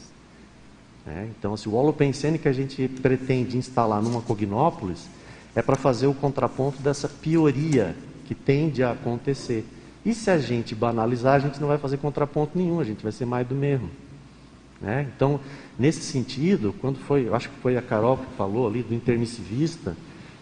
É, 1.06 1.28
então, 1.38 1.56
se 1.56 1.68
o 1.68 1.74
holopensene 1.74 2.38
que 2.38 2.48
a 2.48 2.52
gente 2.52 2.88
pretende 2.88 3.56
instalar 3.56 4.02
numa 4.02 4.20
Cognópolis 4.20 5.08
é 5.54 5.62
para 5.62 5.76
fazer 5.76 6.06
o 6.06 6.14
contraponto 6.14 6.82
dessa 6.82 7.08
pioria 7.08 7.96
que 8.26 8.34
tende 8.34 8.82
a 8.82 8.90
acontecer. 8.90 9.64
E 10.04 10.12
se 10.12 10.30
a 10.30 10.38
gente 10.38 10.74
banalizar, 10.74 11.34
a 11.34 11.38
gente 11.38 11.60
não 11.60 11.68
vai 11.68 11.78
fazer 11.78 11.96
contraponto 11.96 12.58
nenhum, 12.58 12.78
a 12.80 12.84
gente 12.84 13.02
vai 13.02 13.12
ser 13.12 13.24
mais 13.24 13.46
do 13.46 13.54
mesmo. 13.54 13.88
Né? 14.80 15.06
Então, 15.14 15.40
nesse 15.78 16.00
sentido, 16.00 16.74
quando 16.80 16.98
foi, 16.98 17.28
acho 17.32 17.48
que 17.48 17.58
foi 17.60 17.76
a 17.76 17.82
Carol 17.82 18.18
que 18.18 18.36
falou 18.36 18.66
ali 18.66 18.82
do 18.82 18.94
intermissivista, 18.94 19.96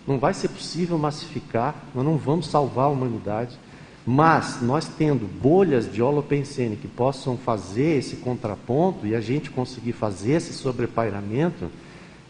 não 0.07 0.19
vai 0.19 0.35
ser 0.35 0.49
possível 0.49 0.99
massificar, 0.99 1.75
nós 1.95 2.05
não 2.05 2.17
vamos 2.17 2.49
salvar 2.49 2.87
a 2.87 2.89
humanidade, 2.89 3.59
mas 4.07 4.61
nós 4.61 4.87
tendo 4.87 5.27
bolhas 5.41 5.91
de 5.91 6.03
holopensene 6.03 6.77
que 6.77 6.89
possam 6.89 7.39
fazer 7.39 7.99
esse 7.99 8.17
contraponto 8.17 9.07
e 9.07 9.15
a 9.15 9.21
gente 9.21 9.51
conseguir 9.51 9.93
fazer 9.93 10.33
esse 10.33 10.53
sobrepairamento, 10.53 11.71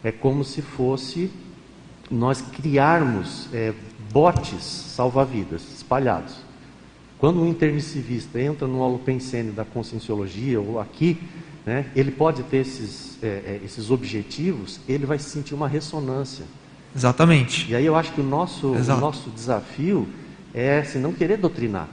é 0.01 0.11
como 0.11 0.43
se 0.43 0.61
fosse 0.61 1.29
nós 2.09 2.39
criarmos 2.39 3.49
é, 3.51 3.73
botes 4.11 4.63
salva-vidas 4.63 5.63
espalhados. 5.75 6.37
Quando 7.17 7.41
um 7.41 7.47
intermissivista 7.47 8.39
entra 8.39 8.67
no 8.67 8.79
holopensene 8.79 9.51
da 9.51 9.65
conscienciologia 9.65 10.61
ou 10.61 10.79
aqui, 10.79 11.17
né, 11.65 11.87
ele 11.95 12.11
pode 12.11 12.43
ter 12.43 12.57
esses, 12.57 13.17
é, 13.23 13.27
é, 13.27 13.61
esses 13.63 13.89
objetivos, 13.89 14.79
ele 14.87 15.05
vai 15.05 15.17
sentir 15.17 15.55
uma 15.55 15.67
ressonância. 15.67 16.45
Exatamente. 16.95 17.69
E 17.69 17.75
aí 17.75 17.85
eu 17.85 17.95
acho 17.95 18.13
que 18.13 18.21
o 18.21 18.23
nosso, 18.23 18.67
o 18.67 18.97
nosso 18.97 19.29
desafio 19.29 20.07
é 20.53 20.83
se 20.83 20.97
não 20.97 21.11
querer 21.11 21.37
doutrinar. 21.37 21.89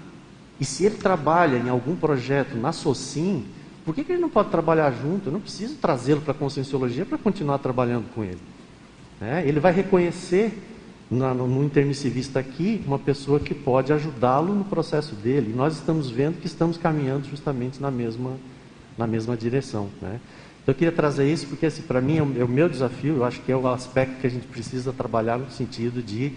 E 0.61 0.65
se 0.65 0.85
ele 0.85 0.97
trabalha 0.97 1.57
em 1.57 1.69
algum 1.69 1.97
projeto 1.97 2.57
na 2.57 2.73
SOCIM, 2.73 3.45
por 3.85 3.95
que, 3.95 4.05
que 4.05 4.13
ele 4.13 4.21
não 4.21 4.29
pode 4.29 4.51
trabalhar 4.51 4.93
junto? 4.93 5.29
Eu 5.29 5.33
não 5.33 5.41
preciso 5.41 5.75
trazê-lo 5.77 6.21
para 6.21 6.31
a 6.31 6.35
conscienciologia 6.35 7.05
para 7.05 7.19
continuar 7.19 7.59
trabalhando 7.59 8.07
com 8.15 8.23
ele. 8.23 8.39
É, 9.21 9.43
ele 9.47 9.59
vai 9.59 9.73
reconhecer 9.73 10.57
na, 11.11 11.35
no 11.35 11.65
intermissivista 11.65 12.39
aqui 12.39 12.83
uma 12.87 12.99
pessoa 12.99 13.41
que 13.41 13.55
pode 13.55 13.93
ajudá-lo 13.93 14.55
no 14.55 14.65
processo 14.65 15.15
dele. 15.17 15.51
E 15.53 15.57
nós 15.57 15.75
estamos 15.75 16.09
vendo 16.09 16.41
que 16.41 16.47
estamos 16.47 16.77
caminhando 16.77 17.29
justamente 17.29 17.81
na 17.81 17.91
mesma 17.91 18.37
na 18.97 19.07
mesma 19.07 19.37
direção. 19.37 19.89
Né? 20.01 20.21
Então 20.63 20.73
eu 20.73 20.75
queria 20.75 20.93
trazer 20.93 21.31
isso 21.31 21.47
porque 21.47 21.67
assim, 21.67 21.83
para 21.83 22.01
mim 22.01 22.19
é 22.19 22.23
o, 22.23 22.35
é 22.41 22.45
o, 22.45 22.49
meu 22.49 22.69
desafio, 22.69 23.17
eu 23.17 23.25
acho 23.25 23.41
que 23.41 23.51
é 23.51 23.57
o 23.57 23.67
aspecto 23.69 24.21
que 24.21 24.27
a 24.27 24.31
gente 24.31 24.47
precisa 24.47 24.93
trabalhar 24.93 25.39
no 25.39 25.51
sentido 25.51 26.03
de 26.03 26.33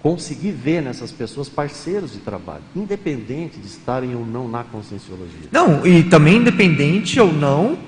conseguir 0.00 0.50
ver 0.50 0.82
nessas 0.82 1.12
pessoas 1.12 1.48
parceiros 1.48 2.12
de 2.12 2.18
trabalho, 2.18 2.62
independente 2.74 3.58
de 3.58 3.66
estarem 3.66 4.16
ou 4.16 4.26
não 4.26 4.48
na 4.48 4.64
conscienciologia. 4.64 5.48
Não, 5.52 5.86
e 5.86 6.02
também 6.02 6.38
independente 6.38 7.20
ou 7.20 7.32
não 7.32 7.78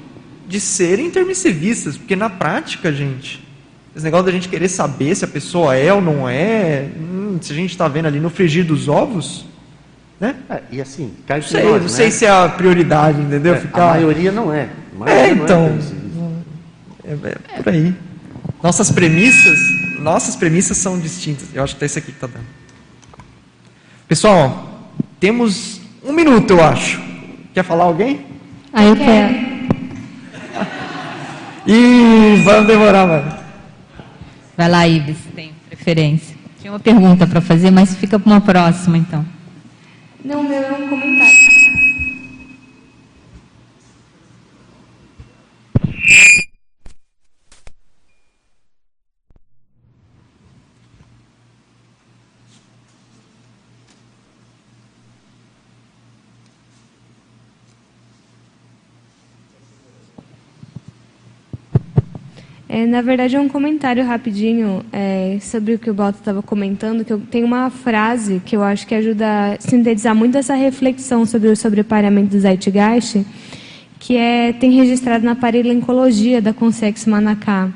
de 0.47 0.61
serem 0.61 1.07
intermissivistas, 1.07 1.97
porque 1.97 2.15
na 2.15 2.31
prática, 2.31 2.93
gente, 2.93 3.43
esse 3.95 4.05
negócio 4.05 4.27
da 4.27 4.33
gente 4.33 4.49
querer 4.49 4.69
saber 4.69 5.15
se 5.15 5.25
a 5.25 5.29
pessoa 5.29 5.75
é 5.75 5.93
ou 5.93 6.01
não 6.01 6.29
é, 6.29 6.89
hum, 6.97 7.39
se 7.41 7.53
a 7.53 7.57
gente 7.57 7.71
está 7.71 7.89
vendo 7.89 8.07
ali 8.07 8.21
no 8.21 8.31
frigir 8.31 8.65
dos 8.65 8.89
ovos, 8.89 9.45
né? 10.25 10.37
É, 10.49 10.63
e 10.73 10.81
assim, 10.81 11.13
cai 11.27 11.41
não 11.41 11.47
sei, 11.47 11.63
nós, 11.63 11.83
não 11.83 11.89
sei 11.89 12.07
né? 12.07 12.11
se 12.11 12.25
é 12.25 12.31
a 12.31 12.49
prioridade, 12.49 13.21
entendeu? 13.21 13.55
É, 13.55 13.61
Ficar... 13.61 13.91
A 13.91 13.95
maioria 13.95 14.33
não 14.33 14.51
é. 14.53 14.69
A 14.95 14.99
maioria 14.99 15.23
É, 15.23 15.35
não 15.35 15.45
então, 15.45 15.67
intermissivista. 15.67 16.19
é, 17.05 17.59
é 17.59 17.63
por 17.63 17.73
aí. 17.73 17.95
Nossas 18.63 18.91
premissas, 18.91 19.59
nossas 20.01 20.37
premissas 20.37 20.79
são 20.79 20.99
distintas. 20.99 21.49
Eu 21.55 21.63
acho 21.63 21.77
que 21.77 21.85
é 21.85 21.87
isso 21.87 21.99
aqui 21.99 22.11
que 22.11 22.17
está 22.17 22.27
dando. 22.27 22.47
Pessoal, 24.09 24.91
temos 25.21 25.83
um 26.03 26.13
minuto, 26.13 26.53
eu 26.53 26.65
acho. 26.65 27.03
Quer 27.53 27.63
falar 27.63 27.85
alguém? 27.85 28.25
Aí 28.73 28.89
eu 28.89 28.97
quero. 28.97 29.35
Ih, 31.67 32.43
vamos 32.43 32.67
demorar, 32.67 33.07
mano. 33.07 33.33
Vai 34.57 34.69
lá, 34.71 34.89
Ives, 34.89 35.19
tem 35.35 35.53
preferência. 35.69 36.35
Tinha 36.61 36.73
uma 36.73 36.81
pergunta 36.81 37.27
para 37.27 37.43
fazer, 37.43 37.71
mas 37.71 37.95
fica 37.95 38.19
para 38.19 38.31
uma 38.33 38.41
próxima, 38.41 38.97
então. 38.97 39.34
Não, 40.25 40.43
meu 40.43 40.63
é 40.63 40.73
um 40.73 40.89
comentário. 40.89 41.44
É, 62.75 62.87
na 62.87 63.01
verdade, 63.01 63.37
é 63.37 63.41
um 63.41 63.49
comentário 63.49 64.05
rapidinho 64.05 64.85
é, 64.93 65.39
sobre 65.41 65.75
o 65.75 65.79
que 65.79 65.89
o 65.89 65.95
Balto 65.95 66.19
estava 66.19 66.43
comentando, 66.43 67.05
que 67.05 67.13
eu 67.13 67.21
tenho 67.21 67.47
uma 67.47 67.71
frase 67.71 68.43
que 68.45 68.57
eu 68.57 68.65
acho 68.65 68.85
que 68.85 68.97
ajuda 68.97 69.27
a 69.29 69.61
sintetizar 69.61 70.13
muito 70.13 70.37
essa 70.37 70.57
reflexão 70.57 71.25
sobre 71.25 71.51
o 71.51 71.55
sobreparamento 71.55 72.31
do 72.31 72.41
Zeitgeist, 72.41 73.25
que 74.01 74.17
é, 74.17 74.53
tem 74.53 74.73
registrado 74.73 75.25
na 75.25 75.37
Paralencologia 75.37 76.43
da 76.43 76.53
Consex 76.53 77.07
Manacá, 77.07 77.71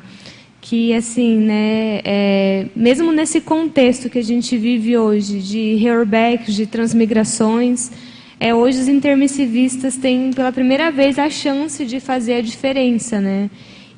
que, 0.61 0.93
assim, 0.93 1.43
né, 1.43 2.01
é, 2.05 2.67
mesmo 2.75 3.13
nesse 3.13 3.41
contexto 3.41 4.11
que 4.11 4.19
a 4.19 4.25
gente 4.25 4.59
vive 4.59 4.99
hoje, 4.99 5.39
de 5.39 5.77
reorbacks, 5.77 6.57
de 6.57 6.67
transmigrações, 6.67 7.93
é, 8.41 8.53
hoje 8.53 8.81
os 8.81 8.89
intermissivistas 8.89 9.97
têm, 9.97 10.33
pela 10.33 10.51
primeira 10.51 10.91
vez, 10.91 11.21
a 11.21 11.31
chance 11.31 11.85
de 11.85 12.01
fazer 12.01 12.35
a 12.35 12.41
diferença, 12.41 13.21
né? 13.21 13.49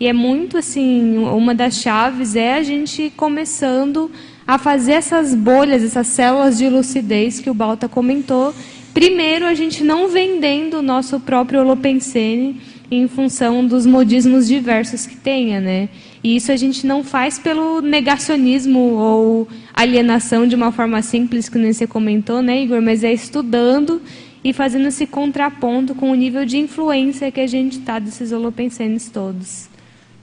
E 0.01 0.07
é 0.07 0.15
muito 0.15 0.57
assim, 0.57 1.19
uma 1.19 1.55
das 1.55 1.75
chaves 1.75 2.35
é 2.35 2.55
a 2.55 2.63
gente 2.63 3.13
começando 3.15 4.11
a 4.47 4.57
fazer 4.57 4.93
essas 4.93 5.35
bolhas, 5.35 5.85
essas 5.85 6.07
células 6.07 6.57
de 6.57 6.71
lucidez 6.71 7.39
que 7.39 7.51
o 7.51 7.55
Balta 7.55 7.87
comentou. 7.87 8.55
Primeiro, 8.95 9.45
a 9.45 9.53
gente 9.53 9.85
não 9.85 10.09
vendendo 10.09 10.79
o 10.79 10.83
nosso 10.83 11.21
próprio 11.21 11.61
Holopensene 11.61 12.63
em 12.91 13.07
função 13.07 13.65
dos 13.67 13.85
modismos 13.85 14.49
diversos 14.49 15.07
que 15.07 15.17
tenha, 15.17 15.61
né? 15.61 15.91
E 16.25 16.35
isso 16.35 16.51
a 16.51 16.57
gente 16.57 16.87
não 16.87 17.05
faz 17.05 17.39
pelo 17.39 17.83
negacionismo 17.83 18.79
ou 18.79 19.49
alienação 19.75 20.47
de 20.47 20.57
uma 20.57 20.73
forma 20.73 21.03
simples, 21.03 21.47
que 21.49 21.59
nem 21.59 21.75
você 21.75 21.87
comentou, 21.87 22.41
né, 22.41 22.63
Igor? 22.63 22.81
Mas 22.81 23.05
é 23.05 23.13
estudando 23.13 24.01
e 24.43 24.55
fazendo 24.55 24.89
esse 24.89 25.07
contraponto 25.07 25.95
com 25.95 26.11
o 26.11 26.15
nível 26.15 26.47
de 26.47 26.57
influência 26.57 27.31
que 27.31 27.41
a 27.41 27.47
gente 27.47 27.79
está 27.79 27.99
desses 27.99 28.33
holopensenes 28.33 29.11
todos. 29.11 29.70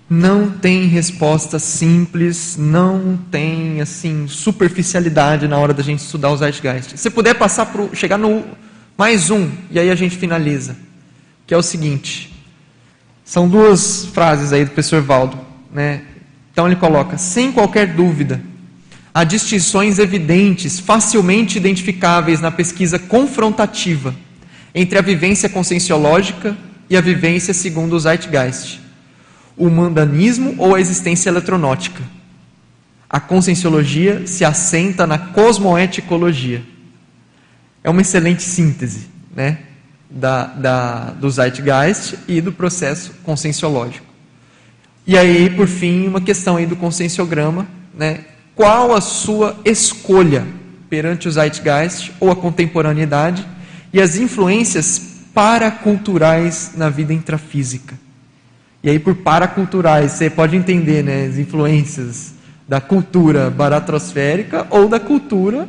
Não 0.09 0.49
tem 0.49 0.85
resposta 0.85 1.59
simples, 1.59 2.55
não 2.57 3.19
tem 3.29 3.81
assim 3.81 4.25
superficialidade 4.25 5.49
na 5.49 5.57
hora 5.57 5.73
da 5.73 5.83
gente 5.83 5.99
estudar 5.99 6.31
os 6.31 6.39
Zeitgeist. 6.39 6.97
Se 6.97 7.09
puder 7.09 7.33
passar 7.33 7.65
pro, 7.65 7.93
chegar 7.93 8.17
no 8.17 8.45
mais 8.97 9.29
um 9.29 9.49
e 9.69 9.77
aí 9.77 9.91
a 9.91 9.95
gente 9.95 10.15
finaliza, 10.15 10.77
que 11.45 11.53
é 11.53 11.57
o 11.57 11.61
seguinte. 11.61 12.33
São 13.25 13.49
duas 13.49 14.05
frases 14.05 14.53
aí 14.53 14.63
do 14.63 14.67
professor 14.67 15.01
Valdo, 15.01 15.37
né? 15.73 16.03
Então 16.53 16.67
ele 16.67 16.77
coloca: 16.77 17.17
sem 17.17 17.51
qualquer 17.51 17.87
dúvida, 17.87 18.41
há 19.13 19.25
distinções 19.25 19.99
evidentes, 19.99 20.79
facilmente 20.79 21.57
identificáveis 21.57 22.39
na 22.39 22.49
pesquisa 22.49 22.97
confrontativa 22.97 24.15
entre 24.73 24.97
a 24.97 25.01
vivência 25.01 25.49
conscienciológica 25.49 26.55
e 26.89 26.95
a 26.95 27.01
vivência 27.01 27.53
segundo 27.53 27.91
o 27.91 27.99
Zeitgeist 27.99 28.86
o 29.57 29.69
mundanismo 29.69 30.55
ou 30.57 30.75
a 30.75 30.79
existência 30.79 31.29
eletronótica. 31.29 32.03
A 33.09 33.19
conscienciologia 33.19 34.27
se 34.27 34.45
assenta 34.45 35.07
na 35.07 35.17
cosmoeticologia. 35.17 36.63
É 37.83 37.89
uma 37.89 38.01
excelente 38.01 38.43
síntese 38.43 39.07
né, 39.35 39.59
da, 40.09 40.45
da, 40.45 40.99
do 41.11 41.29
Zeitgeist 41.29 42.15
e 42.27 42.41
do 42.41 42.51
processo 42.51 43.13
conscienciológico. 43.23 44.05
E 45.05 45.17
aí, 45.17 45.49
por 45.49 45.67
fim, 45.67 46.07
uma 46.07 46.19
questão 46.19 46.57
aí 46.57 46.65
do 46.65 46.75
conscienciograma, 46.75 47.65
né? 47.97 48.25
Qual 48.53 48.93
a 48.93 48.99
sua 48.99 49.57
escolha 49.63 50.45
perante 50.89 51.27
o 51.27 51.31
Zeitgeist 51.31 52.11
ou 52.19 52.29
a 52.29 52.35
contemporaneidade 52.35 53.47
e 53.93 54.01
as 54.01 54.17
influências 54.17 54.99
paraculturais 55.33 56.71
na 56.75 56.89
vida 56.89 57.13
intrafísica? 57.13 57.95
E 58.83 58.89
aí, 58.89 58.99
por 58.99 59.15
paraculturais, 59.15 60.11
você 60.11 60.29
pode 60.29 60.55
entender 60.55 61.03
né, 61.03 61.25
as 61.25 61.37
influências 61.37 62.33
da 62.67 62.79
cultura 62.79 63.49
baratrosférica 63.49 64.67
ou 64.69 64.87
da 64.87 64.99
cultura 64.99 65.67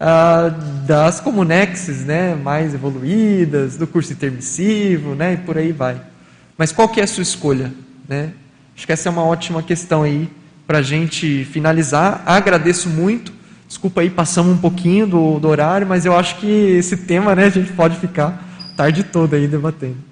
ah, 0.00 0.50
das 0.86 1.20
comunexes 1.20 2.04
né, 2.04 2.34
mais 2.34 2.72
evoluídas, 2.74 3.76
do 3.76 3.86
curso 3.86 4.12
intermissivo, 4.12 5.14
né, 5.14 5.34
e 5.34 5.36
por 5.36 5.58
aí 5.58 5.72
vai. 5.72 6.00
Mas 6.56 6.72
qual 6.72 6.88
que 6.88 7.00
é 7.00 7.04
a 7.04 7.06
sua 7.06 7.22
escolha? 7.22 7.72
Né? 8.08 8.32
Acho 8.74 8.86
que 8.86 8.92
essa 8.92 9.08
é 9.08 9.12
uma 9.12 9.24
ótima 9.24 9.62
questão 9.62 10.02
aí 10.02 10.28
para 10.66 10.78
a 10.78 10.82
gente 10.82 11.44
finalizar. 11.44 12.22
Agradeço 12.24 12.88
muito. 12.88 13.32
Desculpa 13.68 14.00
aí, 14.00 14.10
passamos 14.10 14.52
um 14.52 14.58
pouquinho 14.58 15.06
do, 15.06 15.38
do 15.38 15.48
horário, 15.48 15.86
mas 15.86 16.06
eu 16.06 16.16
acho 16.16 16.36
que 16.36 16.46
esse 16.46 16.96
tema 16.96 17.34
né, 17.34 17.44
a 17.44 17.50
gente 17.50 17.72
pode 17.72 17.98
ficar 17.98 18.42
tarde 18.76 19.04
toda 19.04 19.36
aí 19.36 19.46
debatendo. 19.46 20.09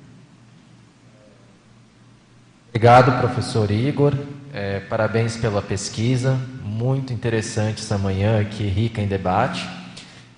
Obrigado, 2.79 3.19
professor 3.21 3.73
Igor. 3.73 4.15
É, 4.55 4.79
parabéns 4.79 5.37
pela 5.37 5.61
pesquisa. 5.61 6.39
Muito 6.63 7.13
interessante 7.13 7.83
essa 7.83 7.99
manhã 7.99 8.41
aqui, 8.41 8.69
rica 8.69 9.03
em 9.03 9.09
debate. 9.09 9.69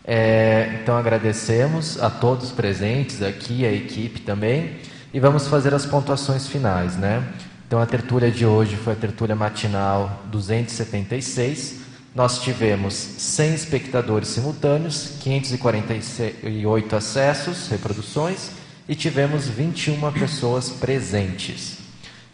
É, 0.03 0.79
então 0.81 0.97
agradecemos 0.97 2.03
a 2.03 2.09
todos 2.09 2.51
presentes 2.51 3.23
aqui, 3.23 3.67
a 3.67 3.71
equipe 3.71 4.23
também, 4.23 4.79
e 5.13 5.21
vamos 5.21 5.49
fazer 5.49 5.75
as 5.75 5.85
pontuações 5.85 6.47
finais, 6.47 6.97
né? 6.97 7.23
Então 7.67 7.79
a 7.79 7.85
tertúlia 7.85 8.31
de 8.31 8.47
hoje 8.47 8.75
foi 8.75 8.95
a 8.95 8.97
tertúlia 8.97 9.37
matinal 9.37 10.23
276. 10.31 11.81
Nós 12.15 12.39
tivemos 12.39 12.95
100 12.95 13.55
espectadores 13.55 14.29
simultâneos, 14.29 15.19
548 15.21 16.97
acessos, 16.97 17.69
reproduções, 17.69 18.53
e 18.89 18.95
tivemos 18.95 19.47
21 19.47 20.11
pessoas 20.11 20.71
presentes. 20.71 21.80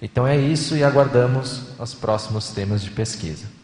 Então 0.00 0.26
é 0.26 0.36
isso 0.36 0.76
e 0.76 0.84
aguardamos 0.84 1.62
os 1.78 1.94
próximos 1.94 2.50
temas 2.50 2.82
de 2.82 2.90
pesquisa. 2.90 3.55